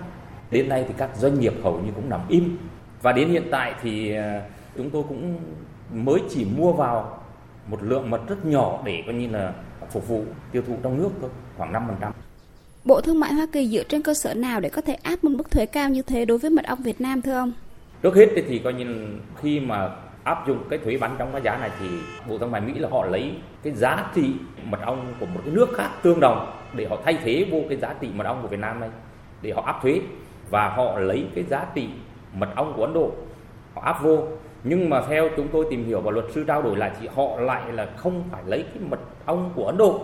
đến 0.51 0.69
nay 0.69 0.86
thì 0.88 0.93
các 0.97 1.10
doanh 1.15 1.39
nghiệp 1.39 1.53
hầu 1.63 1.79
như 1.79 1.91
cũng 1.95 2.10
nằm 2.10 2.21
im 2.29 2.58
và 3.01 3.12
đến 3.12 3.29
hiện 3.29 3.47
tại 3.51 3.73
thì 3.81 4.15
à, 4.15 4.41
chúng 4.77 4.89
tôi 4.89 5.03
cũng 5.10 5.38
mới 5.93 6.21
chỉ 6.29 6.45
mua 6.58 6.73
vào 6.73 7.23
một 7.67 7.84
lượng 7.84 8.10
mật 8.10 8.21
rất 8.27 8.45
nhỏ 8.45 8.81
để 8.86 9.03
coi 9.05 9.15
như 9.15 9.29
là 9.29 9.53
phục 9.89 10.08
vụ 10.08 10.23
tiêu 10.51 10.63
thụ 10.67 10.77
trong 10.84 10.97
nước 10.97 11.10
thôi 11.21 11.29
khoảng 11.58 11.73
5%. 11.73 12.12
Bộ 12.86 13.02
Thương 13.02 13.19
mại 13.19 13.34
Hoa 13.34 13.45
Kỳ 13.52 13.67
dựa 13.67 13.84
trên 13.84 14.02
cơ 14.02 14.13
sở 14.13 14.34
nào 14.34 14.60
để 14.60 14.69
có 14.69 14.82
thể 14.82 14.93
áp 14.93 15.24
một 15.24 15.32
mức 15.38 15.52
thuế 15.52 15.65
cao 15.65 15.89
như 15.89 16.02
thế 16.02 16.26
đối 16.26 16.38
với 16.38 16.50
mật 16.50 16.65
ong 16.65 16.82
Việt 16.84 17.02
Nam, 17.02 17.21
thưa 17.21 17.34
ông? 17.34 17.54
Trước 18.02 18.15
hết 18.15 18.28
thì 18.48 18.60
coi 18.60 18.74
như 18.74 18.86
khi 19.41 19.60
mà 19.60 19.89
áp 20.24 20.48
dụng 20.48 20.63
cái 20.69 20.80
thuế 20.80 20.98
bán 20.98 21.15
trong 21.17 21.32
cái 21.32 21.41
giá 21.41 21.58
này 21.58 21.69
thì 21.80 21.88
Bộ 22.30 22.38
Thương 22.38 22.52
mại 22.52 22.62
Mỹ 22.62 22.74
là 22.80 22.89
họ 22.89 23.06
lấy 23.06 23.32
cái 23.63 23.74
giá 23.74 24.12
trị 24.15 24.24
mật 24.63 24.78
ong 24.86 25.13
của 25.19 25.26
một 25.26 25.39
cái 25.45 25.54
nước 25.54 25.69
khác 25.74 25.89
tương 26.04 26.19
đồng 26.19 26.54
để 26.74 26.88
họ 26.89 26.98
thay 27.06 27.17
thế 27.24 27.48
vô 27.52 27.62
cái 27.69 27.78
giá 27.78 27.93
trị 28.02 28.08
mật 28.15 28.24
ong 28.24 28.41
của 28.41 28.48
Việt 28.48 28.60
Nam 28.60 28.80
này, 28.80 28.89
để 29.41 29.52
họ 29.52 29.62
áp 29.62 29.80
thuế 29.82 30.02
và 30.50 30.69
họ 30.69 31.00
lấy 31.00 31.26
cái 31.36 31.43
giá 31.43 31.65
trị 31.76 31.88
mật 32.34 32.50
ong 32.56 32.74
của 32.76 32.86
Ấn 32.86 32.93
Độ, 32.93 33.12
họ 33.74 33.82
áp 33.82 34.04
vô 34.04 34.24
nhưng 34.63 34.89
mà 34.89 35.02
theo 35.10 35.30
chúng 35.38 35.48
tôi 35.48 35.65
tìm 35.69 35.86
hiểu 35.86 36.02
và 36.02 36.12
luật 36.12 36.26
sư 36.36 36.43
trao 36.48 36.62
đổi 36.62 36.78
lại 36.78 36.91
thì 37.02 37.08
họ 37.15 37.39
lại 37.39 37.74
là 37.74 37.88
không 37.98 38.24
phải 38.32 38.43
lấy 38.45 38.63
cái 38.74 38.84
mật 38.89 39.00
ong 39.26 39.52
của 39.56 39.65
Ấn 39.65 39.78
Độ, 39.78 40.02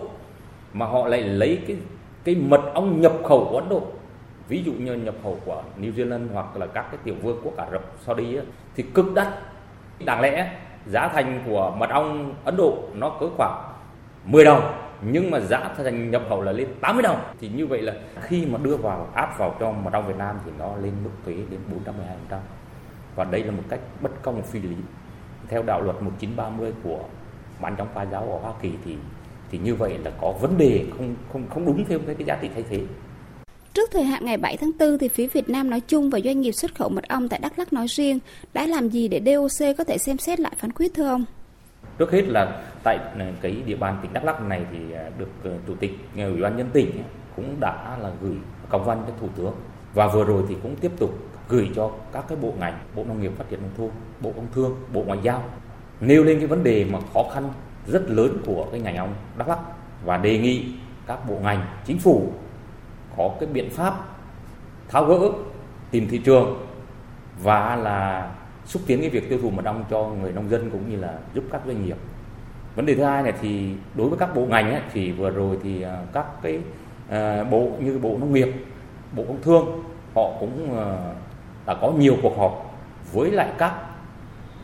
mà 0.72 0.86
họ 0.86 1.08
lại 1.08 1.22
lấy 1.22 1.58
cái 1.66 1.76
cái 2.24 2.34
mật 2.34 2.60
ong 2.74 3.00
nhập 3.00 3.12
khẩu 3.24 3.48
của 3.50 3.58
Ấn 3.58 3.68
Độ 3.68 3.82
ví 4.48 4.62
dụ 4.62 4.72
như 4.72 4.94
nhập 4.94 5.14
khẩu 5.22 5.38
của 5.44 5.62
New 5.80 5.92
Zealand 5.92 6.26
hoặc 6.32 6.56
là 6.56 6.66
các 6.66 6.86
cái 6.90 7.00
tiểu 7.04 7.14
vương 7.22 7.40
quốc 7.42 7.56
Ả 7.56 7.66
Rập 7.72 7.82
Saudi 8.06 8.34
ấy, 8.34 8.46
thì 8.74 8.82
cực 8.82 9.14
đắt. 9.14 9.28
Đáng 10.04 10.20
lẽ 10.20 10.52
giá 10.86 11.08
thành 11.08 11.42
của 11.46 11.74
mật 11.78 11.90
ong 11.90 12.34
Ấn 12.44 12.56
Độ 12.56 12.78
nó 12.94 13.08
cỡ 13.20 13.26
khoảng 13.36 13.72
10 14.24 14.44
đồng 14.44 14.74
nhưng 15.02 15.30
mà 15.30 15.40
giá 15.40 15.74
thành 15.76 16.10
nhập 16.10 16.22
khẩu 16.28 16.42
là 16.42 16.52
lên 16.52 16.68
80 16.80 17.02
đồng. 17.02 17.20
Thì 17.40 17.48
như 17.48 17.66
vậy 17.66 17.82
là 17.82 17.92
khi 18.20 18.46
mà 18.46 18.58
đưa 18.62 18.76
vào 18.76 19.08
áp 19.14 19.38
vào 19.38 19.54
cho 19.60 19.72
mật 19.72 19.92
ong 19.92 20.06
Việt 20.06 20.16
Nam 20.18 20.36
thì 20.44 20.50
nó 20.58 20.76
lên 20.76 20.92
mức 21.04 21.10
thuế 21.24 21.34
đến 21.34 21.60
412% 22.30 22.38
và 23.16 23.24
đây 23.24 23.44
là 23.44 23.50
một 23.50 23.62
cách 23.68 23.80
bất 24.00 24.22
công 24.22 24.42
phi 24.42 24.60
lý. 24.60 24.76
Theo 25.48 25.62
đạo 25.62 25.80
luật 25.80 26.02
1930 26.02 26.72
của 26.84 26.98
ban 27.60 27.76
chống 27.76 27.88
phá 27.94 28.06
giáo 28.06 28.22
ở 28.22 28.38
Hoa 28.38 28.52
Kỳ 28.62 28.72
thì 28.84 28.96
thì 29.52 29.58
như 29.58 29.74
vậy 29.74 29.98
là 30.04 30.10
có 30.20 30.32
vấn 30.40 30.58
đề 30.58 30.84
không 30.98 31.14
không 31.32 31.42
không 31.50 31.66
đúng 31.66 31.84
theo 31.84 31.98
cái 32.06 32.26
giá 32.26 32.38
trị 32.42 32.48
thay 32.54 32.64
thế 32.70 32.80
Trước 33.74 33.90
thời 33.92 34.04
hạn 34.04 34.24
ngày 34.24 34.36
7 34.36 34.56
tháng 34.56 34.70
4 34.78 34.98
thì 34.98 35.08
phía 35.08 35.26
Việt 35.26 35.48
Nam 35.48 35.70
nói 35.70 35.80
chung 35.80 36.10
và 36.10 36.20
doanh 36.24 36.40
nghiệp 36.40 36.52
xuất 36.52 36.74
khẩu 36.74 36.88
mật 36.88 37.08
ong 37.08 37.28
tại 37.28 37.40
Đắk 37.42 37.58
Lắk 37.58 37.72
nói 37.72 37.86
riêng 37.86 38.18
đã 38.54 38.66
làm 38.66 38.88
gì 38.88 39.08
để 39.08 39.20
DOC 39.26 39.76
có 39.78 39.84
thể 39.84 39.98
xem 39.98 40.18
xét 40.18 40.40
lại 40.40 40.52
phán 40.58 40.72
quyết 40.72 40.94
thưa 40.94 41.08
ông? 41.08 41.24
Trước 41.98 42.12
hết 42.12 42.22
là 42.22 42.62
tại 42.82 42.98
cái 43.40 43.56
địa 43.66 43.76
bàn 43.76 43.98
tỉnh 44.02 44.12
Đắk 44.12 44.24
Lắk 44.24 44.42
này 44.42 44.62
thì 44.72 44.92
à, 44.92 45.10
được 45.18 45.30
ờ, 45.44 45.50
chủ 45.66 45.74
tịch 45.74 45.90
ờ, 46.16 46.24
ủy 46.24 46.40
ban 46.42 46.56
nhân 46.56 46.70
tỉnh 46.72 47.02
cũng 47.36 47.56
đã 47.60 47.98
là 48.02 48.10
gửi 48.22 48.36
công 48.68 48.84
văn 48.84 49.02
cho 49.06 49.12
thủ 49.20 49.28
tướng 49.36 49.52
và 49.94 50.06
vừa 50.06 50.24
rồi 50.24 50.42
thì 50.48 50.56
cũng 50.62 50.76
tiếp 50.76 50.90
tục 50.98 51.18
gửi 51.48 51.70
cho 51.76 51.90
các 52.12 52.24
cái 52.28 52.38
bộ 52.40 52.52
ngành, 52.58 52.78
Bộ 52.94 53.04
Nông 53.04 53.20
nghiệp 53.20 53.32
Phát 53.38 53.44
triển 53.50 53.60
nông 53.62 53.70
thôn, 53.76 53.90
Bộ 54.20 54.32
Công 54.36 54.46
Thương, 54.54 54.76
Bộ 54.92 55.02
Ngoại 55.06 55.18
giao 55.22 55.44
nêu 56.00 56.24
lên 56.24 56.38
cái 56.38 56.46
vấn 56.46 56.64
đề 56.64 56.84
mà 56.84 56.98
khó 57.14 57.24
khăn 57.34 57.48
rất 57.86 58.02
lớn 58.10 58.38
của 58.46 58.66
cái 58.70 58.80
ngành 58.80 58.96
ong 58.96 59.14
Đắk 59.38 59.48
Lắk 59.48 59.58
và 60.04 60.16
đề 60.16 60.38
nghị 60.38 60.64
các 61.06 61.28
bộ 61.28 61.38
ngành, 61.42 61.66
chính 61.84 61.98
phủ 61.98 62.32
có 63.16 63.30
cái 63.40 63.48
biện 63.52 63.70
pháp 63.70 63.94
tháo 64.88 65.04
gỡ 65.04 65.18
tìm 65.90 66.08
thị 66.08 66.18
trường 66.18 66.66
và 67.42 67.76
là 67.76 68.30
xúc 68.64 68.82
tiến 68.86 69.00
cái 69.00 69.10
việc 69.10 69.28
tiêu 69.28 69.38
thụ 69.42 69.50
mật 69.50 69.64
ong 69.64 69.84
cho 69.90 70.08
người 70.08 70.32
nông 70.32 70.48
dân 70.48 70.70
cũng 70.70 70.90
như 70.90 70.96
là 70.96 71.18
giúp 71.34 71.44
các 71.52 71.60
doanh 71.66 71.86
nghiệp. 71.86 71.96
Vấn 72.76 72.86
đề 72.86 72.94
thứ 72.94 73.04
hai 73.04 73.22
này 73.22 73.32
thì 73.40 73.74
đối 73.94 74.08
với 74.08 74.18
các 74.18 74.34
bộ 74.34 74.46
ngành 74.46 74.70
ấy, 74.70 74.82
thì 74.92 75.12
vừa 75.12 75.30
rồi 75.30 75.58
thì 75.62 75.82
à, 75.82 75.98
các 76.12 76.26
cái 76.42 76.58
uh, 77.08 77.50
bộ 77.50 77.70
như 77.80 77.98
bộ 77.98 78.16
nông 78.20 78.32
nghiệp 78.32 78.54
bộ 79.12 79.24
công 79.28 79.42
thương 79.42 79.84
họ 80.14 80.30
cũng 80.40 80.72
uh, 80.72 80.78
đã 81.66 81.74
có 81.80 81.92
nhiều 81.98 82.16
cuộc 82.22 82.38
họp 82.38 82.76
với 83.12 83.30
lại 83.30 83.48
các 83.58 83.74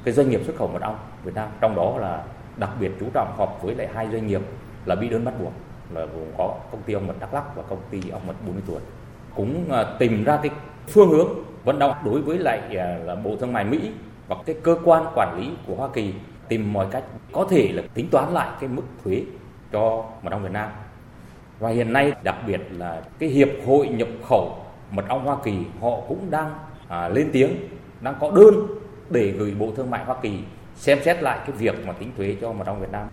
cái 0.04 0.14
doanh 0.14 0.30
nghiệp 0.30 0.40
xuất 0.46 0.56
khẩu 0.56 0.68
mật 0.68 0.82
ong 0.82 0.96
Việt 1.24 1.34
Nam 1.34 1.48
trong 1.60 1.74
đó 1.74 1.98
là 1.98 2.22
đặc 2.58 2.70
biệt 2.80 2.90
chú 3.00 3.06
trọng 3.14 3.34
họp 3.36 3.62
với 3.62 3.74
lại 3.74 3.88
hai 3.94 4.08
doanh 4.12 4.26
nghiệp 4.26 4.40
là 4.84 4.94
bị 4.94 5.08
đơn 5.08 5.24
bắt 5.24 5.34
buộc 5.40 5.52
là 5.94 6.00
gồm 6.00 6.26
có 6.38 6.54
công 6.72 6.82
ty 6.82 6.92
ông 6.94 7.06
mật 7.06 7.14
Đắk 7.20 7.34
Lắk 7.34 7.56
và 7.56 7.62
công 7.62 7.80
ty 7.90 8.00
ông 8.10 8.26
mật 8.26 8.34
40 8.46 8.62
tuổi 8.66 8.80
cũng 9.34 9.72
à, 9.72 9.84
tìm 9.98 10.24
ra 10.24 10.38
cái 10.42 10.50
phương 10.88 11.10
hướng 11.10 11.28
vận 11.64 11.78
động 11.78 11.94
đối 12.04 12.20
với 12.20 12.38
lại 12.38 12.60
à, 12.76 12.98
là 13.04 13.14
Bộ 13.14 13.36
Thương 13.40 13.52
mại 13.52 13.64
Mỹ 13.64 13.92
và 14.28 14.36
cái 14.46 14.56
cơ 14.62 14.78
quan 14.84 15.04
quản 15.14 15.38
lý 15.40 15.50
của 15.66 15.74
Hoa 15.74 15.88
Kỳ 15.94 16.14
tìm 16.48 16.72
mọi 16.72 16.86
cách 16.90 17.04
có 17.32 17.46
thể 17.50 17.72
là 17.72 17.82
tính 17.94 18.08
toán 18.10 18.32
lại 18.34 18.48
cái 18.60 18.68
mức 18.68 18.82
thuế 19.04 19.22
cho 19.72 20.04
mật 20.22 20.30
ong 20.32 20.42
Việt 20.42 20.52
Nam. 20.52 20.68
Và 21.58 21.70
hiện 21.70 21.92
nay 21.92 22.12
đặc 22.22 22.36
biệt 22.46 22.60
là 22.70 23.02
cái 23.18 23.28
hiệp 23.28 23.48
hội 23.66 23.88
nhập 23.88 24.08
khẩu 24.28 24.56
mật 24.90 25.04
ong 25.08 25.24
Hoa 25.24 25.36
Kỳ 25.44 25.58
họ 25.80 25.90
cũng 26.08 26.30
đang 26.30 26.50
à, 26.88 27.08
lên 27.08 27.30
tiếng, 27.32 27.50
đang 28.00 28.14
có 28.20 28.30
đơn 28.30 28.54
để 29.10 29.30
gửi 29.30 29.54
Bộ 29.58 29.68
Thương 29.76 29.90
mại 29.90 30.04
Hoa 30.04 30.16
Kỳ 30.22 30.38
xem 30.78 30.98
xét 31.04 31.22
lại 31.22 31.38
cái 31.46 31.56
việc 31.56 31.86
mà 31.86 31.92
tính 31.92 32.12
thuế 32.16 32.36
cho 32.40 32.52
mật 32.52 32.66
ong 32.66 32.80
Việt 32.80 32.92
Nam. 32.92 33.08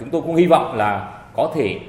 Chúng 0.00 0.10
tôi 0.10 0.22
cũng 0.22 0.36
hy 0.36 0.46
vọng 0.46 0.76
là 0.76 1.22
có 1.36 1.52
thể 1.54 1.80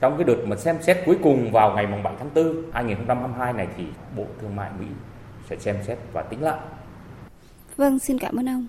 trong 0.00 0.16
cái 0.16 0.24
đợt 0.24 0.44
mà 0.46 0.56
xem 0.56 0.76
xét 0.82 0.98
cuối 1.06 1.16
cùng 1.22 1.52
vào 1.52 1.74
ngày 1.74 1.86
7 1.86 2.14
tháng 2.18 2.30
4 2.34 2.62
2022 2.72 3.52
này 3.52 3.68
thì 3.76 3.84
Bộ 4.16 4.26
Thương 4.40 4.56
mại 4.56 4.70
Mỹ 4.80 4.86
sẽ 5.50 5.56
xem 5.58 5.76
xét 5.86 5.98
và 6.12 6.22
tính 6.22 6.42
lại. 6.42 6.58
Vâng, 7.76 7.98
xin 7.98 8.18
cảm 8.18 8.36
ơn 8.36 8.48
ông. 8.48 8.66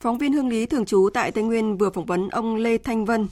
Phóng 0.00 0.18
viên 0.18 0.32
Hương 0.32 0.48
Lý 0.48 0.66
thường 0.66 0.84
trú 0.84 1.08
tại 1.14 1.32
Tây 1.32 1.44
Nguyên 1.44 1.78
vừa 1.78 1.90
phỏng 1.90 2.06
vấn 2.06 2.28
ông 2.28 2.56
Lê 2.56 2.78
Thanh 2.78 3.04
Vân, 3.04 3.26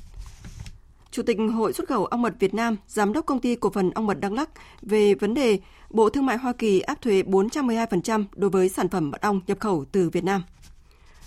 Chủ 1.11 1.23
tịch 1.23 1.37
Hội 1.55 1.73
xuất 1.73 1.89
khẩu 1.89 2.05
ong 2.07 2.23
mật 2.23 2.35
Việt 2.39 2.55
Nam, 2.55 2.77
Giám 2.87 3.13
đốc 3.13 3.27
công 3.27 3.41
ty 3.41 3.57
cổ 3.57 3.71
phần 3.71 3.91
ong 3.91 4.07
mật 4.07 4.21
Đắk 4.21 4.33
Lắc 4.33 4.51
về 4.83 5.15
vấn 5.15 5.35
đề 5.35 5.59
Bộ 5.91 6.11
Thương 6.11 6.27
mại 6.27 6.37
Hoa 6.37 6.53
Kỳ 6.53 6.81
áp 6.81 7.03
thuế 7.03 7.23
412% 7.23 8.25
đối 8.35 8.51
với 8.51 8.69
sản 8.69 8.89
phẩm 8.89 9.11
mật 9.11 9.21
ong 9.21 9.41
nhập 9.47 9.61
khẩu 9.61 9.85
từ 9.93 10.11
Việt 10.11 10.25
Nam. 10.25 10.43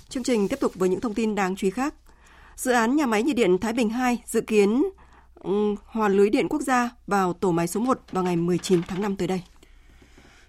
Chương 0.09 0.23
trình 0.23 0.47
tiếp 0.47 0.59
tục 0.59 0.71
với 0.75 0.89
những 0.89 1.01
thông 1.01 1.13
tin 1.13 1.35
đáng 1.35 1.55
chú 1.55 1.67
ý 1.67 1.71
khác. 1.71 1.93
Dự 2.55 2.71
án 2.71 2.95
nhà 2.95 3.05
máy 3.05 3.23
nhiệt 3.23 3.35
điện 3.35 3.57
Thái 3.57 3.73
Bình 3.73 3.89
2 3.89 4.17
dự 4.25 4.41
kiến 4.41 4.83
ừ, 5.35 5.75
hòa 5.85 6.07
lưới 6.07 6.29
điện 6.29 6.47
quốc 6.49 6.61
gia 6.61 6.89
vào 7.07 7.33
tổ 7.33 7.51
máy 7.51 7.67
số 7.67 7.79
1 7.79 7.99
vào 8.11 8.23
ngày 8.23 8.35
19 8.35 8.81
tháng 8.87 9.01
5 9.01 9.15
tới 9.15 9.27
đây. 9.27 9.41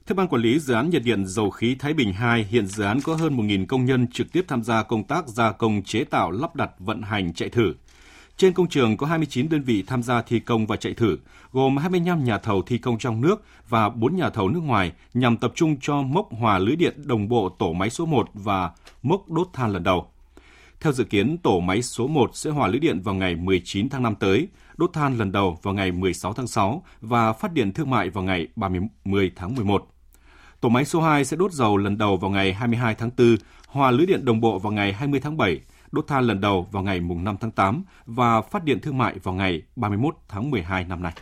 Theo 0.07 0.17
Ban 0.17 0.29
Quản 0.29 0.43
lý 0.43 0.59
Dự 0.59 0.75
án 0.75 0.91
Nhiệt 0.91 1.03
điện 1.05 1.27
Dầu 1.27 1.51
khí 1.51 1.77
Thái 1.79 1.95
Bình 1.95 2.13
2, 2.13 2.45
hiện 2.45 2.67
dự 2.67 2.85
án 2.85 3.01
có 3.01 3.15
hơn 3.15 3.37
1.000 3.37 3.67
công 3.67 3.85
nhân 3.85 4.07
trực 4.13 4.33
tiếp 4.33 4.45
tham 4.49 4.63
gia 4.65 4.83
công 4.83 5.05
tác 5.05 5.29
gia 5.29 5.53
công 5.53 5.83
chế 5.83 6.05
tạo, 6.05 6.31
lắp 6.31 6.57
đặt, 6.57 6.71
vận 6.79 7.03
hành, 7.03 7.35
chạy 7.35 7.49
thử. 7.49 7.75
Trên 8.37 8.53
công 8.53 8.69
trường 8.69 8.97
có 8.97 9.07
29 9.07 9.49
đơn 9.49 9.63
vị 9.63 9.85
tham 9.87 10.03
gia 10.03 10.23
thi 10.23 10.41
công 10.41 10.67
và 10.67 10.77
chạy 10.77 10.95
thử, 10.95 11.19
gồm 11.53 11.77
25 11.77 12.25
nhà 12.25 12.39
thầu 12.39 12.63
thi 12.63 12.79
công 12.79 12.99
trong 12.99 13.21
nước 13.21 13.45
và 13.69 13.89
4 13.89 14.17
nhà 14.17 14.31
thầu 14.31 14.49
nước 14.49 14.61
ngoài 14.63 14.93
nhằm 15.15 15.37
tập 15.37 15.53
trung 15.55 15.77
cho 15.81 16.03
mốc 16.03 16.29
hòa 16.33 16.59
lưới 16.59 16.77
điện 16.77 16.95
đồng 17.05 17.29
bộ 17.29 17.49
tổ 17.49 17.73
máy 17.73 17.91
số 17.91 18.07
1 18.07 18.31
và 18.35 18.71
mốc 19.03 19.29
đốt 19.31 19.49
than 19.53 19.73
lần 19.73 19.83
đầu. 19.83 20.07
Theo 20.81 20.93
dự 20.93 21.05
kiến, 21.05 21.39
tổ 21.39 21.61
máy 21.61 21.83
số 21.83 22.07
1 22.07 22.31
sẽ 22.35 22.51
hòa 22.51 22.69
lưới 22.69 22.79
điện 22.79 23.01
vào 23.01 23.15
ngày 23.15 23.37
19 23.37 23.89
tháng 23.89 24.03
5 24.03 24.15
tới, 24.15 24.49
đốt 24.77 24.93
than 24.93 25.19
lần 25.19 25.33
đầu 25.33 25.59
vào 25.63 25.75
ngày 25.75 25.93
16 25.93 26.33
tháng 26.33 26.47
6 26.47 26.85
và 27.01 27.33
phát 27.33 27.53
điện 27.53 27.73
thương 27.73 27.91
mại 27.91 28.11
vào 28.11 28.25
ngày 28.25 28.49
30 28.57 29.31
tháng 29.37 29.55
11. 29.55 29.87
Tổ 30.61 30.69
máy 30.69 30.85
số 30.85 31.01
2 31.01 31.25
sẽ 31.25 31.37
đốt 31.37 31.53
dầu 31.53 31.77
lần 31.77 31.99
đầu 31.99 32.17
vào 32.17 32.31
ngày 32.31 32.53
22 32.53 32.95
tháng 32.95 33.11
4, 33.19 33.37
hòa 33.67 33.91
lưới 33.91 34.07
điện 34.07 34.25
đồng 34.25 34.41
bộ 34.41 34.59
vào 34.59 34.73
ngày 34.73 34.93
20 34.93 35.21
tháng 35.21 35.37
7, 35.37 35.61
đốt 35.95 36.07
than 36.07 36.25
lần 36.25 36.41
đầu 36.41 36.67
vào 36.73 36.83
ngày 36.83 37.01
5 37.01 37.37
tháng 37.41 37.51
8 37.51 37.85
và 38.07 38.41
phát 38.41 38.65
điện 38.65 38.81
thương 38.81 38.99
mại 38.99 39.19
vào 39.23 39.35
ngày 39.35 39.63
31 39.77 40.17
tháng 40.29 40.51
12 40.51 40.85
năm 40.85 41.03
nay. 41.03 41.13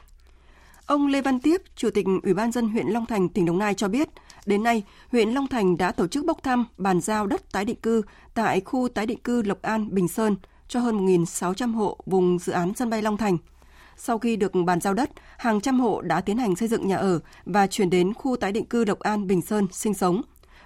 Ông 0.87 1.07
Lê 1.07 1.23
Văn 1.23 1.41
Tiếp, 1.41 1.63
Chủ 1.77 1.91
tịch 1.95 2.07
Ủy 2.23 2.35
ban 2.35 2.53
dân 2.53 2.69
huyện 2.69 2.87
Long 2.87 3.07
Thành, 3.07 3.29
tỉnh 3.29 3.45
Đồng 3.45 3.59
Nai 3.59 3.75
cho 3.75 3.89
biết, 3.89 4.09
đến 4.47 4.63
nay, 4.63 4.83
huyện 5.13 5.29
Long 5.29 5.47
Thành 5.47 5.77
đã 5.77 5.93
tổ 5.93 6.07
chức 6.07 6.25
bốc 6.27 6.43
thăm 6.43 6.65
bàn 6.77 7.01
giao 7.01 7.27
đất 7.27 7.53
tái 7.53 7.65
định 7.65 7.81
cư 7.81 8.03
tại 8.35 8.61
khu 8.61 8.89
tái 8.89 9.07
định 9.07 9.19
cư 9.19 9.43
Lộc 9.43 9.63
An, 9.63 9.95
Bình 9.95 10.09
Sơn 10.09 10.37
cho 10.69 10.81
hơn 10.81 11.07
1.600 11.07 11.75
hộ 11.75 11.99
vùng 12.07 12.39
dự 12.39 12.53
án 12.53 12.75
sân 12.75 12.91
bay 12.91 13.03
Long 13.03 13.17
Thành. 13.17 13.37
Sau 13.97 14.19
khi 14.19 14.37
được 14.37 14.53
bàn 14.67 14.81
giao 14.81 14.95
đất, 14.95 15.11
hàng 15.39 15.61
trăm 15.61 15.81
hộ 15.81 16.01
đã 16.01 16.21
tiến 16.21 16.39
hành 16.39 16.57
xây 16.57 16.69
dựng 16.69 16.89
nhà 16.89 16.97
ở 16.97 17.21
và 17.45 17.67
chuyển 17.67 17.91
đến 17.91 18.15
khu 18.15 18.37
tái 18.37 18.53
định 18.53 18.67
cư 18.67 18.85
Lộc 18.85 19.01
An, 19.01 19.27
Bình 19.27 19.43
Sơn 19.43 19.67
sinh 19.73 19.95
sống. 19.95 20.23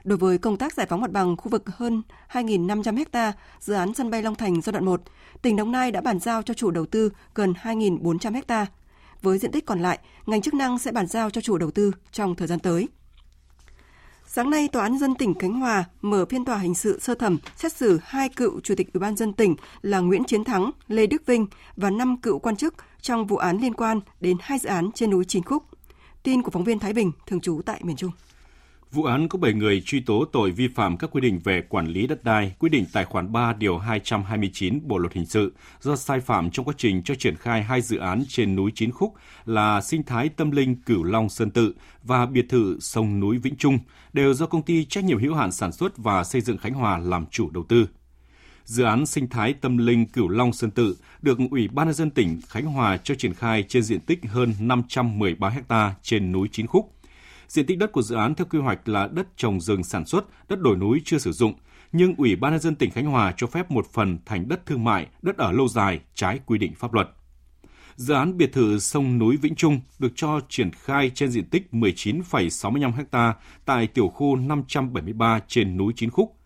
Đối 0.06 0.18
với 0.18 0.38
công 0.38 0.56
tác 0.56 0.72
giải 0.72 0.86
phóng 0.86 1.00
mặt 1.00 1.10
bằng 1.10 1.36
khu 1.36 1.48
vực 1.48 1.62
hơn 1.76 2.02
2.500 2.32 3.04
ha 3.12 3.32
dự 3.60 3.74
án 3.74 3.94
sân 3.94 4.10
bay 4.10 4.22
Long 4.22 4.34
Thành 4.34 4.60
giai 4.60 4.72
đoạn 4.72 4.84
1, 4.84 5.02
tỉnh 5.42 5.56
Đồng 5.56 5.72
Nai 5.72 5.92
đã 5.92 6.00
bàn 6.00 6.20
giao 6.20 6.42
cho 6.42 6.54
chủ 6.54 6.70
đầu 6.70 6.86
tư 6.86 7.12
gần 7.34 7.54
2.400 7.62 8.42
ha. 8.48 8.66
Với 9.22 9.38
diện 9.38 9.52
tích 9.52 9.66
còn 9.66 9.80
lại, 9.82 9.98
ngành 10.26 10.42
chức 10.42 10.54
năng 10.54 10.78
sẽ 10.78 10.92
bàn 10.92 11.06
giao 11.06 11.30
cho 11.30 11.40
chủ 11.40 11.58
đầu 11.58 11.70
tư 11.70 11.92
trong 12.12 12.34
thời 12.34 12.48
gian 12.48 12.58
tới. 12.58 12.88
Sáng 14.26 14.50
nay, 14.50 14.68
Tòa 14.68 14.82
án 14.82 14.98
dân 14.98 15.14
tỉnh 15.14 15.34
Khánh 15.34 15.60
Hòa 15.60 15.84
mở 16.02 16.24
phiên 16.30 16.44
tòa 16.44 16.58
hình 16.58 16.74
sự 16.74 16.98
sơ 17.00 17.14
thẩm 17.14 17.38
xét 17.56 17.72
xử 17.72 17.98
hai 18.02 18.28
cựu 18.28 18.60
chủ 18.60 18.74
tịch 18.74 18.92
Ủy 18.92 19.00
ban 19.00 19.16
dân 19.16 19.32
tỉnh 19.32 19.56
là 19.82 19.98
Nguyễn 19.98 20.24
Chiến 20.24 20.44
Thắng, 20.44 20.70
Lê 20.88 21.06
Đức 21.06 21.26
Vinh 21.26 21.46
và 21.76 21.90
năm 21.90 22.16
cựu 22.20 22.38
quan 22.38 22.56
chức 22.56 22.74
trong 23.00 23.26
vụ 23.26 23.36
án 23.36 23.58
liên 23.58 23.74
quan 23.74 24.00
đến 24.20 24.36
hai 24.40 24.58
dự 24.58 24.68
án 24.68 24.90
trên 24.94 25.10
núi 25.10 25.24
Chín 25.24 25.42
Khúc. 25.42 25.62
Tin 26.22 26.42
của 26.42 26.50
phóng 26.50 26.64
viên 26.64 26.78
Thái 26.78 26.92
Bình, 26.92 27.12
thường 27.26 27.40
trú 27.40 27.60
tại 27.66 27.80
miền 27.84 27.96
Trung. 27.96 28.10
Vụ 28.92 29.04
án 29.04 29.28
có 29.28 29.38
7 29.38 29.52
người 29.52 29.80
truy 29.80 30.00
tố 30.00 30.24
tội 30.32 30.50
vi 30.50 30.68
phạm 30.68 30.96
các 30.96 31.10
quy 31.10 31.20
định 31.20 31.40
về 31.44 31.62
quản 31.68 31.86
lý 31.86 32.06
đất 32.06 32.24
đai, 32.24 32.54
quy 32.58 32.68
định 32.68 32.84
tài 32.92 33.04
khoản 33.04 33.32
3 33.32 33.52
điều 33.52 33.78
229 33.78 34.80
Bộ 34.84 34.98
luật 34.98 35.12
hình 35.12 35.26
sự 35.26 35.52
do 35.80 35.96
sai 35.96 36.20
phạm 36.20 36.50
trong 36.50 36.64
quá 36.66 36.74
trình 36.78 37.02
cho 37.02 37.14
triển 37.14 37.36
khai 37.36 37.62
hai 37.62 37.80
dự 37.80 37.98
án 37.98 38.24
trên 38.28 38.56
núi 38.56 38.72
Chín 38.74 38.90
Khúc 38.90 39.14
là 39.44 39.80
sinh 39.80 40.02
thái 40.02 40.28
tâm 40.28 40.50
linh 40.50 40.82
Cửu 40.82 41.02
Long 41.02 41.28
Sơn 41.28 41.50
Tự 41.50 41.74
và 42.02 42.26
biệt 42.26 42.46
thự 42.48 42.78
sông 42.80 43.20
núi 43.20 43.38
Vĩnh 43.38 43.56
Trung 43.56 43.78
đều 44.12 44.34
do 44.34 44.46
công 44.46 44.62
ty 44.62 44.84
trách 44.84 45.04
nhiệm 45.04 45.18
hữu 45.18 45.34
hạn 45.34 45.52
sản 45.52 45.72
xuất 45.72 45.98
và 45.98 46.24
xây 46.24 46.40
dựng 46.40 46.58
Khánh 46.58 46.74
Hòa 46.74 46.98
làm 46.98 47.26
chủ 47.30 47.50
đầu 47.50 47.64
tư. 47.68 47.88
Dự 48.64 48.84
án 48.84 49.06
sinh 49.06 49.28
thái 49.28 49.52
tâm 49.52 49.78
linh 49.78 50.06
Cửu 50.06 50.28
Long 50.28 50.52
Sơn 50.52 50.70
Tự 50.70 50.96
được 51.22 51.38
Ủy 51.50 51.68
ban 51.68 51.86
nhân 51.86 51.94
dân 51.94 52.10
tỉnh 52.10 52.40
Khánh 52.48 52.64
Hòa 52.66 52.96
cho 52.96 53.14
triển 53.14 53.34
khai 53.34 53.62
trên 53.68 53.82
diện 53.82 54.00
tích 54.00 54.20
hơn 54.26 54.54
513 54.60 55.52
ha 55.68 55.94
trên 56.02 56.32
núi 56.32 56.48
Chín 56.52 56.66
Khúc 56.66 56.95
Diện 57.48 57.66
tích 57.66 57.78
đất 57.78 57.92
của 57.92 58.02
dự 58.02 58.16
án 58.16 58.34
theo 58.34 58.46
quy 58.50 58.58
hoạch 58.58 58.88
là 58.88 59.08
đất 59.12 59.26
trồng 59.36 59.60
rừng 59.60 59.84
sản 59.84 60.06
xuất, 60.06 60.24
đất 60.48 60.60
đồi 60.60 60.76
núi 60.76 61.02
chưa 61.04 61.18
sử 61.18 61.32
dụng, 61.32 61.54
nhưng 61.92 62.14
Ủy 62.14 62.36
ban 62.36 62.52
nhân 62.52 62.60
dân 62.60 62.74
tỉnh 62.74 62.90
Khánh 62.90 63.06
Hòa 63.06 63.34
cho 63.36 63.46
phép 63.46 63.70
một 63.70 63.86
phần 63.92 64.18
thành 64.26 64.48
đất 64.48 64.66
thương 64.66 64.84
mại, 64.84 65.06
đất 65.22 65.36
ở 65.36 65.52
lâu 65.52 65.68
dài 65.68 66.00
trái 66.14 66.40
quy 66.46 66.58
định 66.58 66.74
pháp 66.74 66.92
luật. 66.92 67.08
Dự 67.96 68.14
án 68.14 68.36
biệt 68.36 68.52
thự 68.52 68.78
sông 68.78 69.18
núi 69.18 69.36
Vĩnh 69.36 69.54
Trung 69.54 69.80
được 69.98 70.12
cho 70.14 70.40
triển 70.48 70.70
khai 70.72 71.10
trên 71.14 71.30
diện 71.30 71.44
tích 71.44 71.68
19,65 71.72 72.92
ha 73.12 73.34
tại 73.64 73.86
tiểu 73.86 74.08
khu 74.08 74.36
573 74.36 75.40
trên 75.48 75.76
núi 75.76 75.92
Chín 75.96 76.10
Khúc. 76.10 76.36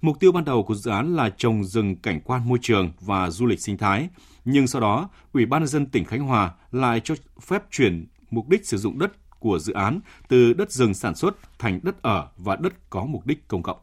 Mục 0.00 0.20
tiêu 0.20 0.32
ban 0.32 0.44
đầu 0.44 0.62
của 0.62 0.74
dự 0.74 0.90
án 0.90 1.16
là 1.16 1.30
trồng 1.30 1.64
rừng 1.64 1.96
cảnh 1.96 2.20
quan 2.24 2.48
môi 2.48 2.58
trường 2.62 2.92
và 3.00 3.30
du 3.30 3.46
lịch 3.46 3.60
sinh 3.60 3.78
thái, 3.78 4.08
nhưng 4.44 4.66
sau 4.66 4.80
đó, 4.80 5.08
Ủy 5.32 5.46
ban 5.46 5.60
nhân 5.60 5.68
dân 5.68 5.86
tỉnh 5.86 6.04
Khánh 6.04 6.20
Hòa 6.20 6.52
lại 6.72 7.00
cho 7.04 7.14
phép 7.42 7.62
chuyển 7.70 8.06
mục 8.30 8.48
đích 8.48 8.66
sử 8.66 8.76
dụng 8.78 8.98
đất 8.98 9.12
của 9.38 9.58
dự 9.58 9.72
án 9.72 10.00
từ 10.28 10.52
đất 10.52 10.72
rừng 10.72 10.94
sản 10.94 11.14
xuất 11.14 11.58
thành 11.58 11.80
đất 11.82 12.02
ở 12.02 12.28
và 12.36 12.56
đất 12.56 12.72
có 12.90 13.04
mục 13.04 13.26
đích 13.26 13.48
công 13.48 13.62
cộng. 13.62 13.78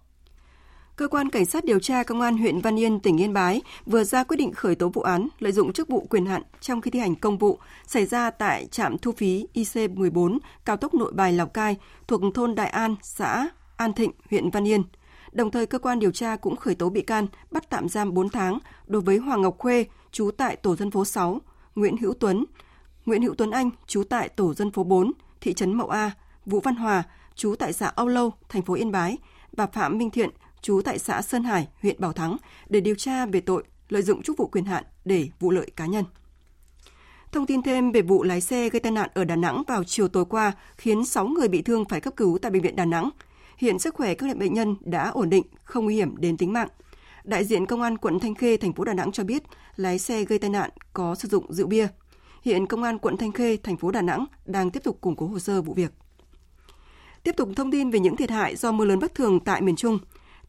Cơ 0.96 1.08
quan 1.08 1.30
Cảnh 1.30 1.46
sát 1.46 1.66
điều 1.66 1.80
tra 1.80 2.04
Công 2.04 2.22
an 2.22 2.38
huyện 2.38 2.62
Văn 2.62 2.80
Yên, 2.80 3.00
tỉnh 3.00 3.18
Yên 3.18 3.34
Bái 3.34 3.62
vừa 3.86 4.04
ra 4.04 4.24
quyết 4.24 4.38
định 4.38 4.54
khởi 4.54 4.76
tố 4.76 4.90
vụ 4.90 5.02
án 5.02 5.28
lợi 5.40 5.52
dụng 5.52 5.74
chức 5.74 5.88
vụ 5.88 6.08
quyền 6.10 6.26
hạn 6.26 6.42
trong 6.62 6.82
khi 6.82 6.92
thi 6.92 7.00
hành 7.00 7.16
công 7.16 7.38
vụ 7.38 7.60
xảy 7.88 8.06
ra 8.06 8.32
tại 8.32 8.68
trạm 8.72 8.98
thu 8.98 9.12
phí 9.12 9.48
IC14 9.54 10.38
cao 10.66 10.78
tốc 10.78 10.94
Nội 10.94 11.12
Bài 11.14 11.34
Lào 11.34 11.48
Cai 11.48 11.78
thuộc 12.08 12.22
thôn 12.36 12.56
Đại 12.56 12.70
An, 12.70 12.96
xã 13.02 13.50
An 13.78 13.94
Thịnh, 13.94 14.12
huyện 14.30 14.50
Văn 14.50 14.68
Yên. 14.68 14.84
Đồng 15.32 15.52
thời, 15.52 15.66
cơ 15.66 15.80
quan 15.80 16.00
điều 16.00 16.12
tra 16.12 16.36
cũng 16.36 16.56
khởi 16.56 16.76
tố 16.76 16.90
bị 16.90 17.02
can, 17.02 17.28
bắt 17.52 17.70
tạm 17.70 17.90
giam 17.90 18.14
4 18.14 18.30
tháng 18.30 18.60
đối 18.88 19.02
với 19.02 19.18
Hoàng 19.18 19.42
Ngọc 19.42 19.56
Khuê, 19.58 19.86
trú 20.12 20.32
tại 20.38 20.56
tổ 20.56 20.76
dân 20.76 20.92
phố 20.92 21.06
6, 21.06 21.42
Nguyễn 21.76 21.98
Hữu 21.98 22.14
Tuấn, 22.14 22.46
Nguyễn 23.06 23.22
Hữu 23.22 23.36
Tuấn 23.36 23.52
Anh, 23.52 23.70
trú 23.88 24.04
tại 24.04 24.30
tổ 24.30 24.54
dân 24.54 24.72
phố 24.72 24.84
4, 24.84 25.12
thị 25.42 25.54
trấn 25.54 25.74
Mậu 25.74 25.90
A, 25.90 26.12
Vũ 26.46 26.60
Văn 26.60 26.76
Hòa, 26.76 27.04
trú 27.36 27.56
tại 27.56 27.74
xã 27.74 27.88
Âu 27.88 28.08
Lâu, 28.08 28.34
thành 28.50 28.62
phố 28.62 28.74
Yên 28.74 28.92
Bái 28.92 29.18
và 29.52 29.68
Phạm 29.68 29.98
Minh 29.98 30.10
Thiện, 30.10 30.30
trú 30.62 30.82
tại 30.86 31.00
xã 31.00 31.22
Sơn 31.22 31.44
Hải, 31.44 31.68
huyện 31.82 32.02
Bảo 32.02 32.14
Thắng 32.14 32.38
để 32.70 32.82
điều 32.82 32.96
tra 32.96 33.26
về 33.26 33.42
tội 33.42 33.64
lợi 33.90 34.02
dụng 34.02 34.24
chức 34.24 34.38
vụ 34.38 34.48
quyền 34.48 34.66
hạn 34.66 34.84
để 35.06 35.30
vụ 35.40 35.52
lợi 35.52 35.72
cá 35.76 35.86
nhân. 35.86 36.06
Thông 37.32 37.46
tin 37.46 37.62
thêm 37.62 37.92
về 37.92 38.02
vụ 38.02 38.24
lái 38.24 38.42
xe 38.42 38.70
gây 38.70 38.80
tai 38.80 38.92
nạn 38.92 39.10
ở 39.14 39.24
Đà 39.24 39.36
Nẵng 39.36 39.64
vào 39.68 39.84
chiều 39.84 40.08
tối 40.08 40.26
qua 40.26 40.52
khiến 40.78 41.06
6 41.06 41.28
người 41.28 41.48
bị 41.48 41.62
thương 41.62 41.86
phải 41.86 42.02
cấp 42.02 42.14
cứu 42.18 42.38
tại 42.42 42.52
bệnh 42.52 42.62
viện 42.62 42.76
Đà 42.76 42.86
Nẵng. 42.86 43.10
Hiện 43.58 43.80
sức 43.80 43.96
khỏe 43.96 44.14
các 44.14 44.38
bệnh 44.38 44.54
nhân 44.54 44.76
đã 44.82 45.10
ổn 45.10 45.30
định, 45.30 45.44
không 45.64 45.86
nguy 45.86 45.96
hiểm 45.96 46.18
đến 46.18 46.38
tính 46.38 46.54
mạng. 46.54 46.68
Đại 47.24 47.46
diện 47.46 47.66
Công 47.66 47.82
an 47.82 47.98
quận 47.98 48.20
Thanh 48.20 48.36
Khê, 48.36 48.58
thành 48.58 48.74
phố 48.74 48.84
Đà 48.84 48.94
Nẵng 48.94 49.12
cho 49.12 49.24
biết 49.24 49.44
lái 49.76 50.00
xe 50.00 50.24
gây 50.24 50.40
tai 50.40 50.50
nạn 50.50 50.70
có 50.94 51.16
sử 51.16 51.28
dụng 51.28 51.54
rượu 51.54 51.68
bia. 51.68 51.88
Hiện 52.46 52.68
Công 52.68 52.84
an 52.84 52.98
quận 52.98 53.18
Thanh 53.18 53.32
Khê, 53.32 53.58
thành 53.58 53.78
phố 53.78 53.92
Đà 53.92 54.02
Nẵng 54.02 54.26
đang 54.46 54.72
tiếp 54.72 54.84
tục 54.84 55.02
củng 55.02 55.16
cố 55.16 55.28
hồ 55.28 55.40
sơ 55.40 55.62
vụ 55.62 55.74
việc. 55.74 55.92
Tiếp 57.24 57.32
tục 57.38 57.50
thông 57.56 57.72
tin 57.72 57.90
về 57.90 58.00
những 58.00 58.16
thiệt 58.16 58.32
hại 58.32 58.56
do 58.56 58.72
mưa 58.72 58.86
lớn 58.86 59.00
bất 59.00 59.16
thường 59.16 59.40
tại 59.40 59.62
miền 59.62 59.76
Trung. 59.76 60.00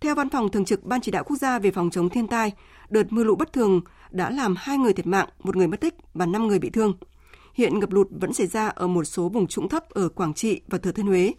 Theo 0.01 0.15
Văn 0.15 0.31
phòng 0.31 0.51
Thường 0.51 0.65
trực 0.65 0.85
Ban 0.85 1.01
Chỉ 1.01 1.11
đạo 1.11 1.25
Quốc 1.25 1.37
gia 1.37 1.59
về 1.59 1.71
phòng 1.71 1.91
chống 1.91 2.09
thiên 2.09 2.27
tai, 2.27 2.53
đợt 2.89 3.13
mưa 3.13 3.25
lũ 3.25 3.37
bất 3.37 3.53
thường 3.53 3.81
đã 4.11 4.31
làm 4.31 4.55
hai 4.59 4.79
người 4.79 4.93
thiệt 4.93 5.07
mạng, 5.07 5.29
một 5.43 5.57
người 5.57 5.67
mất 5.67 5.81
tích 5.81 5.95
và 6.15 6.27
5 6.27 6.47
người 6.47 6.59
bị 6.59 6.71
thương. 6.71 6.95
Hiện 7.55 7.79
ngập 7.79 7.93
lụt 7.93 8.07
vẫn 8.11 8.33
xảy 8.33 8.47
ra 8.47 8.69
ở 8.69 8.87
một 8.87 9.05
số 9.05 9.29
vùng 9.29 9.47
trũng 9.47 9.69
thấp 9.69 9.91
ở 9.91 10.09
Quảng 10.09 10.35
Trị 10.35 10.61
và 10.67 10.79
Thừa 10.79 10.93
Thiên 10.93 11.07
Huế. 11.07 11.35